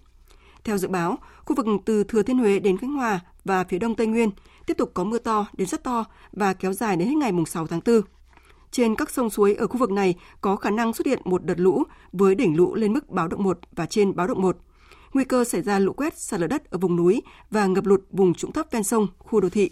Theo 0.63 0.77
dự 0.77 0.87
báo, 0.87 1.17
khu 1.45 1.55
vực 1.55 1.65
từ 1.85 2.03
Thừa 2.03 2.23
Thiên 2.23 2.37
Huế 2.37 2.59
đến 2.59 2.77
Khánh 2.77 2.93
Hòa 2.93 3.19
và 3.45 3.63
phía 3.63 3.79
Đông 3.79 3.95
Tây 3.95 4.07
Nguyên 4.07 4.29
tiếp 4.65 4.77
tục 4.77 4.91
có 4.93 5.03
mưa 5.03 5.19
to 5.19 5.45
đến 5.53 5.67
rất 5.67 5.83
to 5.83 6.05
và 6.31 6.53
kéo 6.53 6.73
dài 6.73 6.95
đến 6.95 7.07
hết 7.07 7.15
ngày 7.15 7.31
6 7.47 7.67
tháng 7.67 7.81
4. 7.85 8.01
Trên 8.71 8.95
các 8.95 9.10
sông 9.10 9.30
suối 9.30 9.56
ở 9.56 9.67
khu 9.67 9.77
vực 9.77 9.91
này 9.91 10.15
có 10.41 10.56
khả 10.56 10.69
năng 10.69 10.93
xuất 10.93 11.08
hiện 11.08 11.21
một 11.25 11.43
đợt 11.45 11.60
lũ 11.60 11.84
với 12.12 12.36
đỉnh 12.36 12.58
lũ 12.58 12.75
lên 12.75 12.93
mức 12.93 13.10
báo 13.10 13.27
động 13.27 13.43
1 13.43 13.60
và 13.71 13.86
trên 13.86 14.15
báo 14.15 14.27
động 14.27 14.41
1. 14.41 14.58
nguy 15.13 15.23
cơ 15.23 15.43
xảy 15.43 15.62
ra 15.62 15.80
lũ 15.80 15.93
quét, 15.93 16.17
sạt 16.17 16.39
lở 16.39 16.47
đất 16.47 16.69
ở 16.69 16.77
vùng 16.77 16.95
núi 16.95 17.21
và 17.51 17.65
ngập 17.65 17.86
lụt 17.86 18.01
vùng 18.12 18.34
trũng 18.34 18.51
thấp 18.51 18.65
ven 18.71 18.84
sông, 18.84 19.08
khu 19.17 19.39
đô 19.39 19.49
thị. 19.49 19.69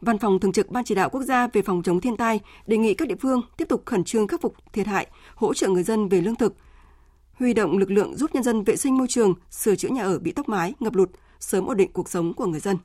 Văn 0.00 0.18
phòng 0.18 0.40
Thường 0.40 0.52
trực 0.52 0.70
Ban 0.70 0.84
Chỉ 0.84 0.94
đạo 0.94 1.08
Quốc 1.10 1.22
gia 1.22 1.46
về 1.46 1.62
phòng 1.62 1.82
chống 1.82 2.00
thiên 2.00 2.16
tai 2.16 2.40
đề 2.66 2.76
nghị 2.76 2.94
các 2.94 3.08
địa 3.08 3.16
phương 3.20 3.42
tiếp 3.56 3.68
tục 3.68 3.82
khẩn 3.86 4.04
trương 4.04 4.26
khắc 4.26 4.40
phục 4.40 4.54
thiệt 4.72 4.86
hại, 4.86 5.06
hỗ 5.34 5.54
trợ 5.54 5.68
người 5.68 5.82
dân 5.82 6.08
về 6.08 6.20
lương 6.20 6.36
thực, 6.36 6.54
huy 7.32 7.54
động 7.54 7.78
lực 7.78 7.90
lượng 7.90 8.16
giúp 8.16 8.34
nhân 8.34 8.42
dân 8.42 8.64
vệ 8.64 8.76
sinh 8.76 8.98
môi 8.98 9.06
trường, 9.08 9.34
sửa 9.50 9.76
chữa 9.76 9.88
nhà 9.88 10.02
ở 10.02 10.18
bị 10.18 10.32
tốc 10.32 10.48
mái, 10.48 10.74
ngập 10.80 10.94
lụt, 10.94 11.10
sớm 11.40 11.66
ổn 11.66 11.76
định 11.76 11.92
cuộc 11.92 12.08
sống 12.08 12.34
của 12.34 12.46
người 12.46 12.60
dân. 12.60 12.76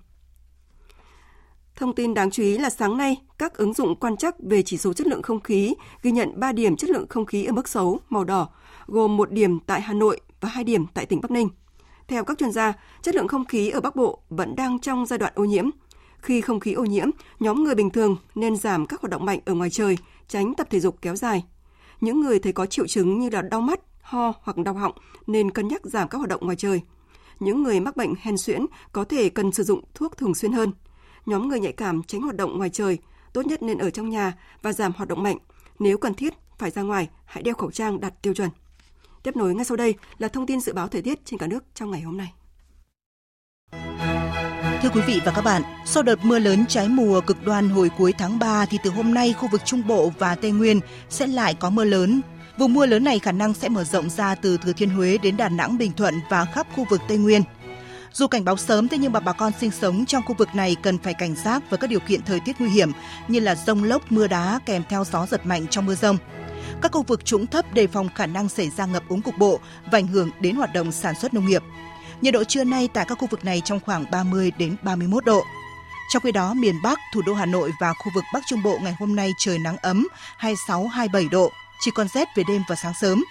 Thông 1.78 1.96
tin 1.96 2.14
đáng 2.14 2.32
chú 2.32 2.44
ý 2.44 2.58
là 2.58 2.70
sáng 2.70 2.98
nay, 2.98 3.18
các 3.38 3.58
ứng 3.58 3.74
dụng 3.74 3.96
quan 3.96 4.18
trắc 4.18 4.36
về 4.40 4.62
chỉ 4.62 4.78
số 4.78 4.94
chất 4.94 5.08
lượng 5.08 5.22
không 5.22 5.40
khí 5.40 5.76
ghi 6.04 6.12
nhận 6.12 6.40
3 6.40 6.52
điểm 6.52 6.76
chất 6.76 6.90
lượng 6.90 7.08
không 7.10 7.26
khí 7.26 7.46
ở 7.46 7.54
mức 7.54 7.68
xấu, 7.68 8.00
màu 8.10 8.24
đỏ, 8.24 8.50
gồm 8.88 9.18
một 9.18 9.32
điểm 9.32 9.60
tại 9.60 9.82
Hà 9.82 9.94
Nội 9.94 10.22
và 10.42 10.50
hai 10.50 10.64
điểm 10.64 10.86
tại 10.94 11.06
tỉnh 11.06 11.22
Bắc 11.22 11.32
Ninh. 11.32 11.50
Theo 12.08 12.24
các 12.24 12.38
chuyên 12.38 12.52
gia, 12.52 12.74
chất 13.02 13.16
lượng 13.16 13.28
không 13.28 13.46
khí 13.46 13.70
ở 13.70 13.82
Bắc 13.82 13.96
Bộ 13.96 14.20
vẫn 14.30 14.56
đang 14.56 14.80
trong 14.80 15.06
giai 15.06 15.20
đoạn 15.20 15.34
ô 15.36 15.46
nhiễm. 15.46 15.70
Khi 16.20 16.42
không 16.42 16.60
khí 16.60 16.74
ô 16.74 16.86
nhiễm, 16.86 17.10
nhóm 17.40 17.64
người 17.64 17.76
bình 17.76 17.90
thường 17.90 18.18
nên 18.36 18.56
giảm 18.56 18.86
các 18.86 19.02
hoạt 19.02 19.12
động 19.12 19.26
mạnh 19.26 19.40
ở 19.46 19.54
ngoài 19.54 19.70
trời, 19.70 19.98
tránh 20.28 20.54
tập 20.54 20.68
thể 20.70 20.80
dục 20.80 20.98
kéo 21.02 21.16
dài. 21.16 21.44
Những 22.02 22.22
người 22.22 22.40
thấy 22.40 22.54
có 22.54 22.66
triệu 22.66 22.88
chứng 22.88 23.20
như 23.20 23.30
là 23.30 23.42
đau 23.42 23.62
mắt, 23.62 23.80
ho 24.02 24.34
hoặc 24.42 24.58
đau 24.58 24.74
họng 24.74 24.94
nên 25.28 25.52
cân 25.52 25.68
nhắc 25.68 25.82
giảm 25.84 26.08
các 26.08 26.18
hoạt 26.18 26.30
động 26.30 26.42
ngoài 26.44 26.56
trời. 26.56 26.82
Những 27.40 27.64
người 27.64 27.80
mắc 27.80 27.98
bệnh 27.98 28.14
hen 28.22 28.38
suyễn 28.38 28.66
có 28.92 29.04
thể 29.04 29.30
cần 29.30 29.52
sử 29.52 29.64
dụng 29.64 29.82
thuốc 29.94 30.18
thường 30.18 30.36
xuyên 30.36 30.52
hơn. 30.52 30.72
Nhóm 31.28 31.48
người 31.48 31.60
nhạy 31.60 31.72
cảm 31.74 32.04
tránh 32.04 32.22
hoạt 32.22 32.36
động 32.36 32.58
ngoài 32.58 32.70
trời, 32.70 32.98
tốt 33.34 33.46
nhất 33.46 33.64
nên 33.64 33.78
ở 33.78 33.90
trong 33.90 34.10
nhà 34.10 34.34
và 34.62 34.74
giảm 34.74 34.92
hoạt 34.98 35.10
động 35.10 35.24
mạnh. 35.24 35.38
Nếu 35.80 35.98
cần 35.98 36.14
thiết, 36.14 36.34
phải 36.58 36.72
ra 36.72 36.82
ngoài, 36.82 37.10
hãy 37.26 37.44
đeo 37.44 37.56
khẩu 37.56 37.72
trang 37.72 38.00
đạt 38.00 38.22
tiêu 38.22 38.34
chuẩn. 38.34 38.50
Tiếp 39.24 39.36
nối 39.36 39.56
ngay 39.56 39.66
sau 39.66 39.78
đây 39.78 39.96
là 40.18 40.28
thông 40.28 40.46
tin 40.46 40.60
dự 40.60 40.74
báo 40.74 40.88
thời 40.88 41.02
tiết 41.02 41.26
trên 41.26 41.40
cả 41.40 41.48
nước 41.48 41.64
trong 41.76 41.92
ngày 41.92 42.02
hôm 42.02 42.18
nay. 42.18 42.34
Thưa 44.82 44.90
quý 44.94 45.02
vị 45.08 45.22
và 45.26 45.32
các 45.32 45.42
bạn, 45.42 45.62
sau 45.86 46.04
đợt 46.04 46.26
mưa 46.26 46.40
lớn 46.40 46.66
trái 46.70 46.88
mùa 46.88 47.22
cực 47.22 47.46
đoan 47.46 47.70
hồi 47.70 47.92
cuối 47.98 48.14
tháng 48.18 48.40
3 48.40 48.66
thì 48.66 48.78
từ 48.84 48.90
hôm 48.90 49.14
nay 49.14 49.34
khu 49.34 49.48
vực 49.52 49.62
Trung 49.66 49.88
Bộ 49.88 50.12
và 50.20 50.36
Tây 50.36 50.52
Nguyên 50.52 50.80
sẽ 51.10 51.28
lại 51.28 51.54
có 51.54 51.70
mưa 51.70 51.84
lớn. 51.84 52.22
Vùng 52.58 52.74
mưa 52.74 52.86
lớn 52.86 53.04
này 53.04 53.20
khả 53.20 53.32
năng 53.32 53.54
sẽ 53.54 53.70
mở 53.70 53.84
rộng 53.84 54.10
ra 54.10 54.36
từ 54.36 54.58
Thừa 54.58 54.74
Thiên 54.74 54.90
Huế 54.90 55.18
đến 55.18 55.38
Đà 55.38 55.50
Nẵng, 55.50 55.78
Bình 55.78 55.92
Thuận 55.92 56.14
và 56.30 56.46
khắp 56.46 56.68
khu 56.76 56.86
vực 56.90 57.02
Tây 57.08 57.18
Nguyên. 57.18 57.42
Dù 58.18 58.28
cảnh 58.28 58.46
báo 58.46 58.58
sớm 58.58 58.88
thế 58.88 58.98
nhưng 58.98 59.12
mà 59.12 59.20
bà 59.20 59.34
con 59.34 59.52
sinh 59.60 59.72
sống 59.72 60.06
trong 60.06 60.24
khu 60.26 60.36
vực 60.38 60.56
này 60.56 60.76
cần 60.82 60.98
phải 60.98 61.14
cảnh 61.14 61.36
giác 61.36 61.64
với 61.70 61.78
các 61.78 61.90
điều 61.90 62.00
kiện 62.00 62.22
thời 62.22 62.40
tiết 62.40 62.56
nguy 62.60 62.70
hiểm 62.70 62.92
như 63.28 63.40
là 63.40 63.56
rông 63.56 63.84
lốc, 63.84 64.12
mưa 64.12 64.28
đá 64.28 64.60
kèm 64.66 64.84
theo 64.90 65.04
gió 65.04 65.26
giật 65.26 65.46
mạnh 65.46 65.68
trong 65.68 65.86
mưa 65.86 65.96
rông. 65.96 66.18
Các 66.82 66.92
khu 66.92 67.04
vực 67.04 67.26
trũng 67.26 67.48
thấp 67.48 67.74
đề 67.74 67.88
phòng 67.88 68.10
khả 68.16 68.26
năng 68.26 68.50
xảy 68.50 68.70
ra 68.70 68.86
ngập 68.86 69.04
úng 69.10 69.22
cục 69.22 69.38
bộ 69.38 69.60
và 69.92 69.98
ảnh 69.98 70.08
hưởng 70.08 70.30
đến 70.40 70.56
hoạt 70.56 70.74
động 70.74 70.92
sản 70.92 71.16
xuất 71.16 71.34
nông 71.34 71.46
nghiệp. 71.46 71.64
Nhiệt 72.22 72.34
độ 72.34 72.44
trưa 72.44 72.64
nay 72.64 72.90
tại 72.94 73.06
các 73.08 73.18
khu 73.18 73.28
vực 73.28 73.46
này 73.46 73.62
trong 73.66 73.80
khoảng 73.80 74.12
30 74.12 74.52
đến 74.58 74.76
31 74.82 75.26
độ. 75.26 75.44
Trong 76.14 76.22
khi 76.22 76.32
đó, 76.32 76.54
miền 76.54 76.76
Bắc, 76.84 77.00
thủ 77.14 77.22
đô 77.26 77.34
Hà 77.34 77.46
Nội 77.46 77.72
và 77.82 77.94
khu 77.94 78.12
vực 78.16 78.24
Bắc 78.34 78.44
Trung 78.48 78.64
Bộ 78.64 78.78
ngày 78.82 78.96
hôm 79.00 79.16
nay 79.16 79.32
trời 79.38 79.60
nắng 79.60 79.78
ấm 79.78 80.08
26-27 80.40 81.30
độ, 81.30 81.52
chỉ 81.80 81.92
còn 81.92 82.08
rét 82.08 82.28
về 82.36 82.44
đêm 82.48 82.62
và 82.70 82.76
sáng 82.76 82.94
sớm. 83.02 83.24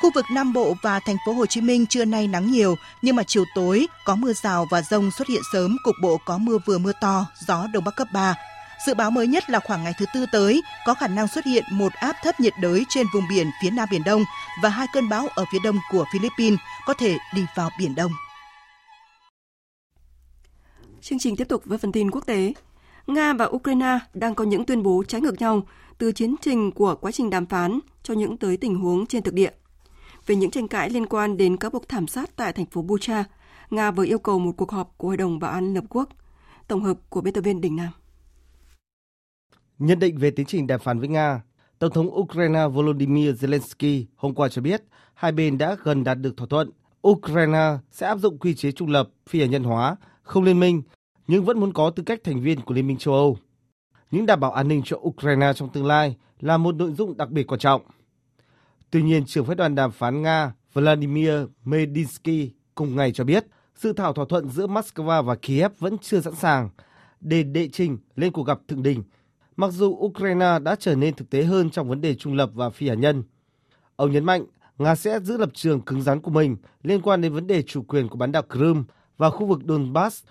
Khu 0.00 0.10
vực 0.14 0.24
Nam 0.30 0.52
Bộ 0.52 0.76
và 0.82 1.00
thành 1.00 1.16
phố 1.26 1.32
Hồ 1.32 1.46
Chí 1.46 1.60
Minh 1.60 1.86
trưa 1.86 2.04
nay 2.04 2.28
nắng 2.28 2.52
nhiều, 2.52 2.74
nhưng 3.02 3.16
mà 3.16 3.22
chiều 3.22 3.44
tối 3.54 3.86
có 4.04 4.16
mưa 4.16 4.32
rào 4.32 4.66
và 4.70 4.82
rông 4.82 5.10
xuất 5.10 5.28
hiện 5.28 5.42
sớm, 5.52 5.76
cục 5.84 5.94
bộ 6.02 6.18
có 6.24 6.38
mưa 6.38 6.58
vừa 6.66 6.78
mưa 6.78 6.92
to, 7.00 7.26
gió 7.46 7.66
đông 7.72 7.84
bắc 7.84 7.96
cấp 7.96 8.08
3. 8.12 8.34
Dự 8.86 8.94
báo 8.94 9.10
mới 9.10 9.26
nhất 9.26 9.50
là 9.50 9.60
khoảng 9.60 9.84
ngày 9.84 9.92
thứ 9.98 10.06
tư 10.14 10.26
tới 10.32 10.62
có 10.86 10.94
khả 10.94 11.08
năng 11.08 11.28
xuất 11.28 11.44
hiện 11.44 11.64
một 11.70 11.92
áp 11.92 12.16
thấp 12.22 12.40
nhiệt 12.40 12.52
đới 12.60 12.84
trên 12.88 13.06
vùng 13.14 13.24
biển 13.28 13.50
phía 13.62 13.70
Nam 13.70 13.88
Biển 13.90 14.04
Đông 14.04 14.24
và 14.62 14.68
hai 14.68 14.86
cơn 14.92 15.08
bão 15.08 15.26
ở 15.28 15.44
phía 15.52 15.58
đông 15.64 15.76
của 15.90 16.04
Philippines 16.12 16.58
có 16.86 16.94
thể 16.94 17.16
đi 17.34 17.46
vào 17.56 17.70
Biển 17.78 17.94
Đông. 17.94 18.12
Chương 21.00 21.18
trình 21.18 21.36
tiếp 21.36 21.48
tục 21.48 21.62
với 21.64 21.78
phần 21.78 21.92
tin 21.92 22.10
quốc 22.10 22.26
tế. 22.26 22.52
Nga 23.06 23.32
và 23.32 23.44
Ukraine 23.44 23.98
đang 24.14 24.34
có 24.34 24.44
những 24.44 24.64
tuyên 24.64 24.82
bố 24.82 25.02
trái 25.08 25.20
ngược 25.20 25.40
nhau 25.40 25.66
từ 25.98 26.12
chiến 26.12 26.34
trình 26.42 26.72
của 26.72 26.94
quá 26.94 27.12
trình 27.12 27.30
đàm 27.30 27.46
phán 27.46 27.78
cho 28.02 28.14
những 28.14 28.36
tới 28.36 28.56
tình 28.56 28.74
huống 28.74 29.06
trên 29.06 29.22
thực 29.22 29.34
địa. 29.34 29.50
Về 30.26 30.36
những 30.36 30.50
tranh 30.50 30.68
cãi 30.68 30.90
liên 30.90 31.06
quan 31.06 31.36
đến 31.36 31.56
các 31.56 31.68
cuộc 31.72 31.88
thảm 31.88 32.06
sát 32.06 32.36
tại 32.36 32.52
thành 32.52 32.66
phố 32.66 32.82
Bucha, 32.82 33.24
Nga 33.70 33.90
vừa 33.90 34.04
yêu 34.04 34.18
cầu 34.18 34.38
một 34.38 34.52
cuộc 34.56 34.70
họp 34.70 34.94
của 34.98 35.08
Hội 35.08 35.16
đồng 35.16 35.38
Bảo 35.38 35.50
an 35.50 35.64
Liên 35.64 35.74
Hợp 35.74 35.84
Quốc. 35.88 36.08
Tổng 36.68 36.84
hợp 36.84 36.96
của 37.08 37.20
biên 37.20 37.34
tập 37.34 37.40
viên 37.40 37.60
Đình 37.60 37.76
Nam. 37.76 37.88
Nhận 39.78 39.98
định 39.98 40.18
về 40.18 40.30
tiến 40.30 40.46
trình 40.46 40.66
đàm 40.66 40.80
phán 40.80 40.98
với 40.98 41.08
Nga, 41.08 41.42
Tổng 41.78 41.92
thống 41.92 42.18
Ukraine 42.18 42.66
Volodymyr 42.68 43.44
Zelensky 43.44 44.04
hôm 44.16 44.34
qua 44.34 44.48
cho 44.48 44.62
biết 44.62 44.82
hai 45.14 45.32
bên 45.32 45.58
đã 45.58 45.76
gần 45.82 46.04
đạt 46.04 46.18
được 46.20 46.36
thỏa 46.36 46.46
thuận. 46.50 46.70
Ukraine 47.08 47.78
sẽ 47.90 48.06
áp 48.06 48.18
dụng 48.18 48.38
quy 48.38 48.54
chế 48.54 48.72
trung 48.72 48.88
lập, 48.88 49.08
phi 49.28 49.40
hạt 49.40 49.46
nhân 49.46 49.64
hóa, 49.64 49.96
không 50.22 50.44
liên 50.44 50.60
minh, 50.60 50.82
nhưng 51.26 51.44
vẫn 51.44 51.60
muốn 51.60 51.72
có 51.72 51.90
tư 51.90 52.02
cách 52.02 52.20
thành 52.24 52.40
viên 52.40 52.60
của 52.60 52.74
Liên 52.74 52.86
minh 52.86 52.98
châu 52.98 53.14
Âu. 53.14 53.38
Những 54.10 54.26
đảm 54.26 54.40
bảo 54.40 54.52
an 54.52 54.68
ninh 54.68 54.82
cho 54.84 54.96
Ukraine 54.96 55.52
trong 55.52 55.68
tương 55.68 55.86
lai 55.86 56.16
là 56.40 56.56
một 56.56 56.74
nội 56.74 56.92
dung 56.92 57.16
đặc 57.16 57.30
biệt 57.30 57.46
quan 57.46 57.60
trọng. 57.60 57.82
Tuy 58.94 59.02
nhiên, 59.02 59.24
trưởng 59.26 59.44
phái 59.44 59.56
đoàn 59.56 59.74
đàm 59.74 59.92
phán 59.92 60.22
Nga 60.22 60.52
Vladimir 60.72 61.32
Medinsky 61.64 62.50
cùng 62.74 62.96
ngày 62.96 63.12
cho 63.12 63.24
biết 63.24 63.46
dự 63.76 63.92
thảo 63.92 64.12
thỏa 64.12 64.24
thuận 64.28 64.48
giữa 64.48 64.66
Moscow 64.66 65.22
và 65.22 65.34
Kiev 65.34 65.72
vẫn 65.78 65.98
chưa 65.98 66.20
sẵn 66.20 66.34
sàng 66.34 66.68
để 67.20 67.42
đệ 67.42 67.68
trình 67.68 67.98
lên 68.16 68.32
cuộc 68.32 68.42
gặp 68.42 68.58
thượng 68.68 68.82
đỉnh 68.82 69.02
mặc 69.56 69.70
dù 69.72 69.96
Ukraine 70.00 70.58
đã 70.58 70.76
trở 70.76 70.94
nên 70.94 71.14
thực 71.14 71.30
tế 71.30 71.42
hơn 71.42 71.70
trong 71.70 71.88
vấn 71.88 72.00
đề 72.00 72.14
trung 72.14 72.34
lập 72.34 72.50
và 72.54 72.70
phi 72.70 72.88
hạt 72.88 72.94
nhân. 72.94 73.22
Ông 73.96 74.12
nhấn 74.12 74.24
mạnh 74.24 74.44
Nga 74.78 74.94
sẽ 74.94 75.20
giữ 75.20 75.36
lập 75.36 75.50
trường 75.54 75.80
cứng 75.80 76.02
rắn 76.02 76.20
của 76.20 76.30
mình 76.30 76.56
liên 76.82 77.02
quan 77.02 77.20
đến 77.20 77.32
vấn 77.32 77.46
đề 77.46 77.62
chủ 77.62 77.82
quyền 77.82 78.08
của 78.08 78.16
bán 78.16 78.32
đảo 78.32 78.42
Crimea 78.50 78.82
và 79.16 79.30
khu 79.30 79.46
vực 79.46 79.60
Donbass. 79.68 80.24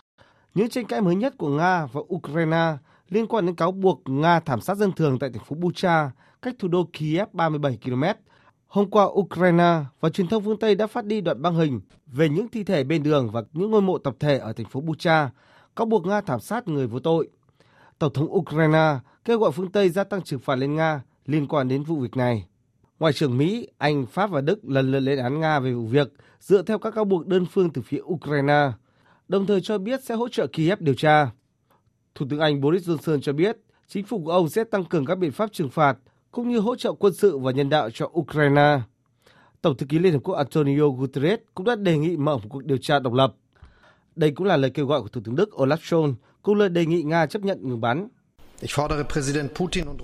Những 0.56 0.70
tranh 0.70 0.86
cãi 0.86 1.02
mới 1.02 1.16
nhất 1.16 1.34
của 1.38 1.50
Nga 1.50 1.86
và 1.86 2.02
Ukraine 2.16 2.78
liên 3.10 3.28
quan 3.28 3.46
đến 3.46 3.56
cáo 3.56 3.72
buộc 3.72 4.02
Nga 4.06 4.40
thảm 4.40 4.62
sát 4.62 4.78
dân 4.78 4.92
thường 4.92 5.20
tại 5.20 5.30
thành 5.30 5.44
phố 5.46 5.56
Bucha, 5.56 6.12
cách 6.42 6.56
thủ 6.60 6.68
đô 6.68 6.90
Kiev 6.94 7.28
37 7.34 7.78
km. 7.84 8.04
Hôm 8.74 8.90
qua, 8.90 9.06
Ukraine 9.06 9.80
và 10.00 10.10
truyền 10.10 10.28
thông 10.28 10.44
phương 10.44 10.60
Tây 10.60 10.76
đã 10.76 10.88
phát 10.88 11.06
đi 11.06 11.22
đoạn 11.22 11.42
băng 11.42 11.56
hình 11.56 11.82
về 12.08 12.30
những 12.30 12.48
thi 12.48 12.64
thể 12.64 12.84
bên 12.84 13.04
đường 13.04 13.30
và 13.32 13.44
những 13.54 13.72
ngôi 13.72 13.82
mộ 13.82 13.98
tập 13.98 14.16
thể 14.20 14.38
ở 14.38 14.54
thành 14.54 14.66
phố 14.66 14.82
Bucha, 14.82 15.30
cáo 15.76 15.86
buộc 15.86 16.06
Nga 16.06 16.22
thảm 16.22 16.40
sát 16.40 16.68
người 16.68 16.88
vô 16.88 17.00
tội. 17.00 17.30
Tổng 18.00 18.14
thống 18.14 18.34
Ukraine 18.34 19.00
kêu 19.26 19.40
gọi 19.40 19.52
phương 19.52 19.72
Tây 19.72 19.90
gia 19.90 20.04
tăng 20.04 20.22
trừng 20.22 20.40
phạt 20.40 20.56
lên 20.56 20.76
Nga 20.76 21.02
liên 21.26 21.48
quan 21.48 21.68
đến 21.68 21.84
vụ 21.84 22.00
việc 22.00 22.18
này. 22.18 22.46
Ngoại 23.00 23.14
trưởng 23.14 23.38
Mỹ, 23.38 23.68
Anh, 23.78 24.06
Pháp 24.06 24.30
và 24.30 24.42
Đức 24.42 24.60
lần 24.66 24.92
lượt 24.92 25.00
lên 25.00 25.20
án 25.20 25.40
Nga 25.40 25.60
về 25.60 25.74
vụ 25.74 25.86
việc 25.86 26.14
dựa 26.40 26.62
theo 26.62 26.80
các 26.80 26.96
cáo 26.96 27.06
buộc 27.06 27.28
đơn 27.28 27.46
phương 27.46 27.70
từ 27.70 27.82
phía 27.82 28.00
Ukraine, 28.04 28.72
đồng 29.28 29.46
thời 29.46 29.62
cho 29.62 29.78
biết 29.78 30.04
sẽ 30.04 30.16
hỗ 30.16 30.30
trợ 30.30 30.48
Kiev 30.48 30.80
điều 30.80 30.96
tra. 30.96 31.32
Thủ 32.16 32.26
tướng 32.30 32.40
Anh 32.40 32.62
Boris 32.62 32.90
Johnson 32.90 33.22
cho 33.22 33.34
biết 33.34 33.58
chính 33.88 34.06
phủ 34.06 34.24
của 34.24 34.32
ông 34.32 34.50
sẽ 34.50 34.64
tăng 34.64 34.86
cường 34.86 35.06
các 35.06 35.16
biện 35.16 35.32
pháp 35.32 35.54
trừng 35.54 35.70
phạt 35.70 35.98
cũng 36.34 36.50
như 36.50 36.60
hỗ 36.60 36.76
trợ 36.76 36.94
quân 36.94 37.14
sự 37.14 37.38
và 37.38 37.52
nhân 37.52 37.70
đạo 37.70 37.90
cho 37.94 38.10
Ukraine. 38.20 38.80
Tổng 39.62 39.78
thư 39.78 39.86
ký 39.86 40.00
Liên 40.00 40.14
Hợp 40.14 40.20
Quốc 40.24 40.36
Antonio 40.36 40.90
Guterres 40.98 41.40
cũng 41.54 41.66
đã 41.66 41.76
đề 41.76 41.98
nghị 41.98 42.18
mở 42.18 42.38
một 42.38 42.44
cuộc 42.50 42.64
điều 42.66 42.78
tra 42.78 43.00
độc 43.00 43.14
lập. 43.14 43.34
Đây 44.16 44.32
cũng 44.32 44.48
là 44.48 44.58
lời 44.58 44.72
kêu 44.72 44.86
gọi 44.86 45.02
của 45.02 45.08
Thủ 45.08 45.22
tướng 45.26 45.36
Đức 45.36 45.50
Olaf 45.52 45.78
Scholz, 45.78 46.14
cùng 46.42 46.56
lời 46.56 46.70
đề 46.70 46.86
nghị 46.86 47.04
Nga 47.04 47.26
chấp 47.26 47.42
nhận 47.42 47.70
ngừng 47.70 47.82
bắn. 47.82 48.08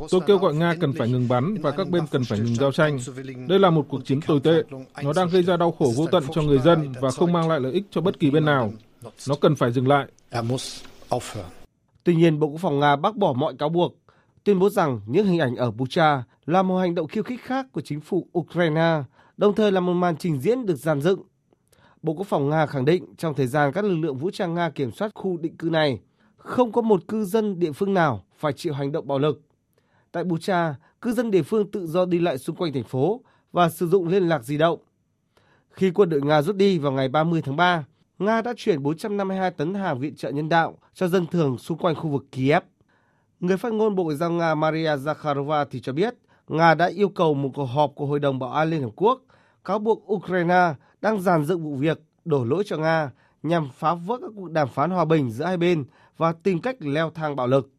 Tôi 0.09 0.21
kêu 0.27 0.37
gọi 0.37 0.55
Nga 0.55 0.75
cần 0.79 0.93
phải 0.93 1.09
ngừng 1.09 1.27
bắn 1.27 1.57
và 1.61 1.71
các 1.71 1.89
bên 1.89 2.03
cần 2.11 2.23
phải 2.23 2.39
ngừng 2.39 2.55
giao 2.55 2.71
tranh. 2.71 2.99
Đây 3.47 3.59
là 3.59 3.69
một 3.69 3.85
cuộc 3.89 4.05
chiến 4.05 4.21
tồi 4.21 4.39
tệ. 4.39 4.63
Nó 5.03 5.13
đang 5.15 5.29
gây 5.29 5.43
ra 5.43 5.57
đau 5.57 5.71
khổ 5.71 5.93
vô 5.95 6.07
tận 6.11 6.23
cho 6.33 6.41
người 6.41 6.59
dân 6.59 6.93
và 7.01 7.11
không 7.11 7.33
mang 7.33 7.49
lại 7.49 7.59
lợi 7.59 7.71
ích 7.71 7.83
cho 7.91 8.01
bất 8.01 8.19
kỳ 8.19 8.31
bên 8.31 8.45
nào. 8.45 8.71
Nó 9.29 9.35
cần 9.41 9.55
phải 9.55 9.71
dừng 9.71 9.87
lại. 9.87 10.07
Tuy 12.03 12.15
nhiên, 12.15 12.39
Bộ 12.39 12.47
Quốc 12.47 12.61
phòng 12.61 12.79
Nga 12.79 12.95
bác 12.95 13.15
bỏ 13.15 13.33
mọi 13.33 13.53
cáo 13.59 13.69
buộc, 13.69 13.95
tuyên 14.43 14.59
bố 14.59 14.69
rằng 14.69 15.01
những 15.05 15.25
hình 15.25 15.39
ảnh 15.39 15.55
ở 15.55 15.71
Bucha 15.71 16.23
là 16.45 16.63
một 16.63 16.77
hành 16.77 16.95
động 16.95 17.07
khiêu 17.07 17.23
khích 17.23 17.41
khác 17.43 17.65
của 17.71 17.81
chính 17.81 18.01
phủ 18.01 18.27
Ukraine, 18.39 19.03
đồng 19.37 19.55
thời 19.55 19.71
là 19.71 19.79
một 19.79 19.93
màn 19.93 20.17
trình 20.17 20.39
diễn 20.39 20.65
được 20.65 20.75
dàn 20.75 21.01
dựng. 21.01 21.21
Bộ 22.01 22.13
Quốc 22.13 22.27
phòng 22.27 22.49
Nga 22.49 22.65
khẳng 22.65 22.85
định 22.85 23.15
trong 23.17 23.33
thời 23.33 23.47
gian 23.47 23.71
các 23.71 23.85
lực 23.85 23.95
lượng 23.95 24.17
vũ 24.17 24.29
trang 24.31 24.53
Nga 24.53 24.69
kiểm 24.69 24.91
soát 24.91 25.11
khu 25.15 25.37
định 25.37 25.57
cư 25.57 25.69
này, 25.69 25.99
không 26.37 26.71
có 26.71 26.81
một 26.81 27.07
cư 27.07 27.25
dân 27.25 27.59
địa 27.59 27.71
phương 27.71 27.93
nào 27.93 28.25
phải 28.37 28.53
chịu 28.53 28.73
hành 28.73 28.91
động 28.91 29.07
bạo 29.07 29.19
lực. 29.19 29.41
Tại 30.11 30.23
Bucha, 30.23 30.75
cư 31.01 31.13
dân 31.13 31.31
địa 31.31 31.43
phương 31.43 31.71
tự 31.71 31.87
do 31.87 32.05
đi 32.05 32.19
lại 32.19 32.37
xung 32.37 32.55
quanh 32.55 32.73
thành 32.73 32.83
phố 32.83 33.21
và 33.51 33.69
sử 33.69 33.87
dụng 33.87 34.07
liên 34.07 34.27
lạc 34.27 34.43
di 34.43 34.57
động. 34.57 34.79
Khi 35.69 35.91
quân 35.91 36.09
đội 36.09 36.21
Nga 36.21 36.41
rút 36.41 36.55
đi 36.55 36.77
vào 36.77 36.91
ngày 36.91 37.07
30 37.07 37.41
tháng 37.41 37.55
3, 37.55 37.85
Nga 38.19 38.41
đã 38.41 38.53
chuyển 38.57 38.83
452 38.83 39.51
tấn 39.51 39.73
hàng 39.73 39.99
viện 39.99 40.15
trợ 40.15 40.29
nhân 40.29 40.49
đạo 40.49 40.77
cho 40.93 41.07
dân 41.07 41.25
thường 41.25 41.57
xung 41.57 41.77
quanh 41.77 41.95
khu 41.95 42.09
vực 42.09 42.25
Kiev. 42.31 42.63
Người 43.39 43.57
phát 43.57 43.73
ngôn 43.73 43.95
Bộ 43.95 44.03
Ngoại 44.03 44.15
giao 44.17 44.31
Nga 44.31 44.55
Maria 44.55 44.95
Zakharova 44.95 45.65
thì 45.71 45.79
cho 45.81 45.93
biết 45.93 46.15
Nga 46.47 46.73
đã 46.73 46.85
yêu 46.85 47.09
cầu 47.09 47.33
một 47.33 47.49
cuộc 47.55 47.65
họp 47.65 47.91
của 47.95 48.05
Hội 48.05 48.19
đồng 48.19 48.39
Bảo 48.39 48.51
an 48.51 48.69
Liên 48.69 48.81
Hợp 48.81 48.91
Quốc 48.95 49.21
cáo 49.65 49.79
buộc 49.79 50.11
Ukraine 50.13 50.73
đang 51.01 51.21
giàn 51.21 51.45
dựng 51.45 51.63
vụ 51.63 51.75
việc 51.75 52.01
đổ 52.25 52.43
lỗi 52.43 52.63
cho 52.65 52.77
Nga 52.77 53.11
nhằm 53.43 53.69
phá 53.77 53.93
vỡ 53.93 54.17
các 54.21 54.31
cuộc 54.35 54.51
đàm 54.51 54.67
phán 54.67 54.89
hòa 54.89 55.05
bình 55.05 55.31
giữa 55.31 55.45
hai 55.45 55.57
bên 55.57 55.85
và 56.17 56.33
tìm 56.43 56.61
cách 56.61 56.75
leo 56.79 57.09
thang 57.09 57.35
bạo 57.35 57.47
lực. 57.47 57.69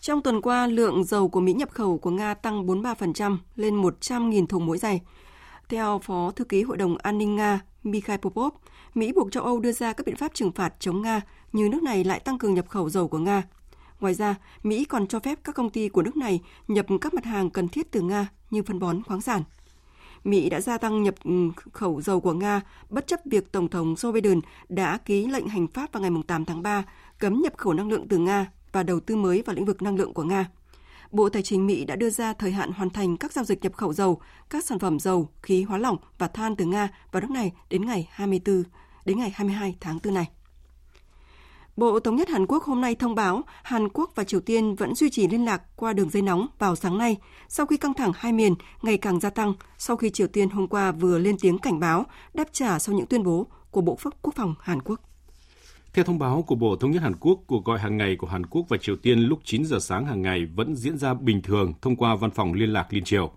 Trong 0.00 0.22
tuần 0.22 0.40
qua, 0.40 0.66
lượng 0.66 1.04
dầu 1.04 1.28
của 1.28 1.40
Mỹ 1.40 1.52
nhập 1.52 1.70
khẩu 1.70 1.98
của 1.98 2.10
Nga 2.10 2.34
tăng 2.34 2.66
43% 2.66 3.36
lên 3.56 3.82
100.000 3.82 4.46
thùng 4.46 4.66
mỗi 4.66 4.78
giây. 4.78 5.00
Theo 5.68 5.98
Phó 5.98 6.30
Thư 6.30 6.44
ký 6.44 6.62
Hội 6.62 6.76
đồng 6.76 6.96
An 6.96 7.18
ninh 7.18 7.36
Nga 7.36 7.60
Mikhail 7.82 8.20
Popov, 8.20 8.54
Mỹ 8.94 9.12
buộc 9.12 9.32
châu 9.32 9.42
Âu 9.42 9.60
đưa 9.60 9.72
ra 9.72 9.92
các 9.92 10.06
biện 10.06 10.16
pháp 10.16 10.34
trừng 10.34 10.52
phạt 10.52 10.74
chống 10.78 11.02
Nga 11.02 11.20
như 11.52 11.68
nước 11.68 11.82
này 11.82 12.04
lại 12.04 12.20
tăng 12.20 12.38
cường 12.38 12.54
nhập 12.54 12.68
khẩu 12.68 12.88
dầu 12.88 13.08
của 13.08 13.18
Nga. 13.18 13.42
Ngoài 14.00 14.14
ra, 14.14 14.34
Mỹ 14.62 14.84
còn 14.84 15.06
cho 15.06 15.20
phép 15.20 15.38
các 15.44 15.54
công 15.54 15.70
ty 15.70 15.88
của 15.88 16.02
nước 16.02 16.16
này 16.16 16.40
nhập 16.68 16.86
các 17.00 17.14
mặt 17.14 17.24
hàng 17.24 17.50
cần 17.50 17.68
thiết 17.68 17.90
từ 17.90 18.00
Nga 18.00 18.28
như 18.50 18.62
phân 18.62 18.78
bón 18.78 19.02
khoáng 19.02 19.20
sản. 19.20 19.42
Mỹ 20.24 20.50
đã 20.50 20.60
gia 20.60 20.78
tăng 20.78 21.02
nhập 21.02 21.14
ừ, 21.24 21.50
khẩu 21.72 22.00
dầu 22.00 22.20
của 22.20 22.32
Nga 22.32 22.60
bất 22.88 23.06
chấp 23.06 23.20
việc 23.24 23.52
Tổng 23.52 23.68
thống 23.68 23.94
Joe 23.94 24.12
Biden 24.12 24.40
đã 24.68 24.98
ký 24.98 25.26
lệnh 25.26 25.48
hành 25.48 25.66
pháp 25.66 25.92
vào 25.92 26.02
ngày 26.02 26.10
8 26.26 26.44
tháng 26.44 26.62
3 26.62 26.84
cấm 27.18 27.40
nhập 27.42 27.52
khẩu 27.56 27.72
năng 27.72 27.88
lượng 27.88 28.08
từ 28.08 28.18
Nga 28.18 28.46
và 28.72 28.82
đầu 28.82 29.00
tư 29.00 29.16
mới 29.16 29.42
vào 29.42 29.56
lĩnh 29.56 29.64
vực 29.64 29.82
năng 29.82 29.96
lượng 29.96 30.14
của 30.14 30.22
Nga. 30.22 30.50
Bộ 31.10 31.28
Tài 31.28 31.42
chính 31.42 31.66
Mỹ 31.66 31.84
đã 31.84 31.96
đưa 31.96 32.10
ra 32.10 32.32
thời 32.32 32.52
hạn 32.52 32.72
hoàn 32.72 32.90
thành 32.90 33.16
các 33.16 33.32
giao 33.32 33.44
dịch 33.44 33.62
nhập 33.62 33.74
khẩu 33.74 33.92
dầu, 33.92 34.20
các 34.50 34.64
sản 34.64 34.78
phẩm 34.78 34.98
dầu, 34.98 35.28
khí 35.42 35.62
hóa 35.62 35.78
lỏng 35.78 35.96
và 36.18 36.28
than 36.28 36.56
từ 36.56 36.64
Nga 36.64 36.88
vào 37.12 37.20
nước 37.20 37.30
này 37.30 37.52
đến 37.70 37.86
ngày 37.86 38.08
24 38.10 38.62
đến 39.04 39.18
ngày 39.18 39.32
22 39.34 39.76
tháng 39.80 39.98
4 40.04 40.14
này. 40.14 40.28
Bộ 41.76 42.00
Thống 42.00 42.16
nhất 42.16 42.28
Hàn 42.28 42.46
Quốc 42.46 42.62
hôm 42.64 42.80
nay 42.80 42.94
thông 42.94 43.14
báo 43.14 43.42
Hàn 43.62 43.88
Quốc 43.88 44.10
và 44.14 44.24
Triều 44.24 44.40
Tiên 44.40 44.74
vẫn 44.74 44.94
duy 44.94 45.10
trì 45.10 45.28
liên 45.28 45.44
lạc 45.44 45.62
qua 45.76 45.92
đường 45.92 46.10
dây 46.10 46.22
nóng 46.22 46.46
vào 46.58 46.76
sáng 46.76 46.98
nay 46.98 47.16
sau 47.48 47.66
khi 47.66 47.76
căng 47.76 47.94
thẳng 47.94 48.12
hai 48.16 48.32
miền 48.32 48.54
ngày 48.82 48.98
càng 48.98 49.20
gia 49.20 49.30
tăng 49.30 49.54
sau 49.78 49.96
khi 49.96 50.10
Triều 50.10 50.26
Tiên 50.26 50.50
hôm 50.50 50.68
qua 50.68 50.92
vừa 50.92 51.18
lên 51.18 51.36
tiếng 51.40 51.58
cảnh 51.58 51.80
báo 51.80 52.06
đáp 52.34 52.48
trả 52.52 52.78
sau 52.78 52.94
những 52.94 53.06
tuyên 53.06 53.22
bố 53.22 53.46
của 53.70 53.80
Bộ 53.80 53.96
Pháp 53.96 54.10
Quốc 54.22 54.34
phòng 54.34 54.54
Hàn 54.60 54.82
Quốc. 54.82 55.00
Theo 55.94 56.04
thông 56.04 56.18
báo 56.18 56.44
của 56.46 56.54
Bộ 56.54 56.76
Thống 56.76 56.90
nhất 56.90 57.02
Hàn 57.02 57.16
Quốc, 57.20 57.40
cuộc 57.46 57.64
gọi 57.64 57.78
hàng 57.78 57.96
ngày 57.96 58.16
của 58.16 58.26
Hàn 58.26 58.46
Quốc 58.46 58.66
và 58.68 58.76
Triều 58.76 58.96
Tiên 58.96 59.18
lúc 59.18 59.38
9 59.44 59.64
giờ 59.64 59.78
sáng 59.80 60.06
hàng 60.06 60.22
ngày 60.22 60.46
vẫn 60.54 60.76
diễn 60.76 60.98
ra 60.98 61.14
bình 61.14 61.42
thường 61.42 61.72
thông 61.82 61.96
qua 61.96 62.16
văn 62.16 62.30
phòng 62.30 62.52
liên 62.52 62.72
lạc 62.72 62.86
liên 62.90 63.04
triều. 63.04 63.30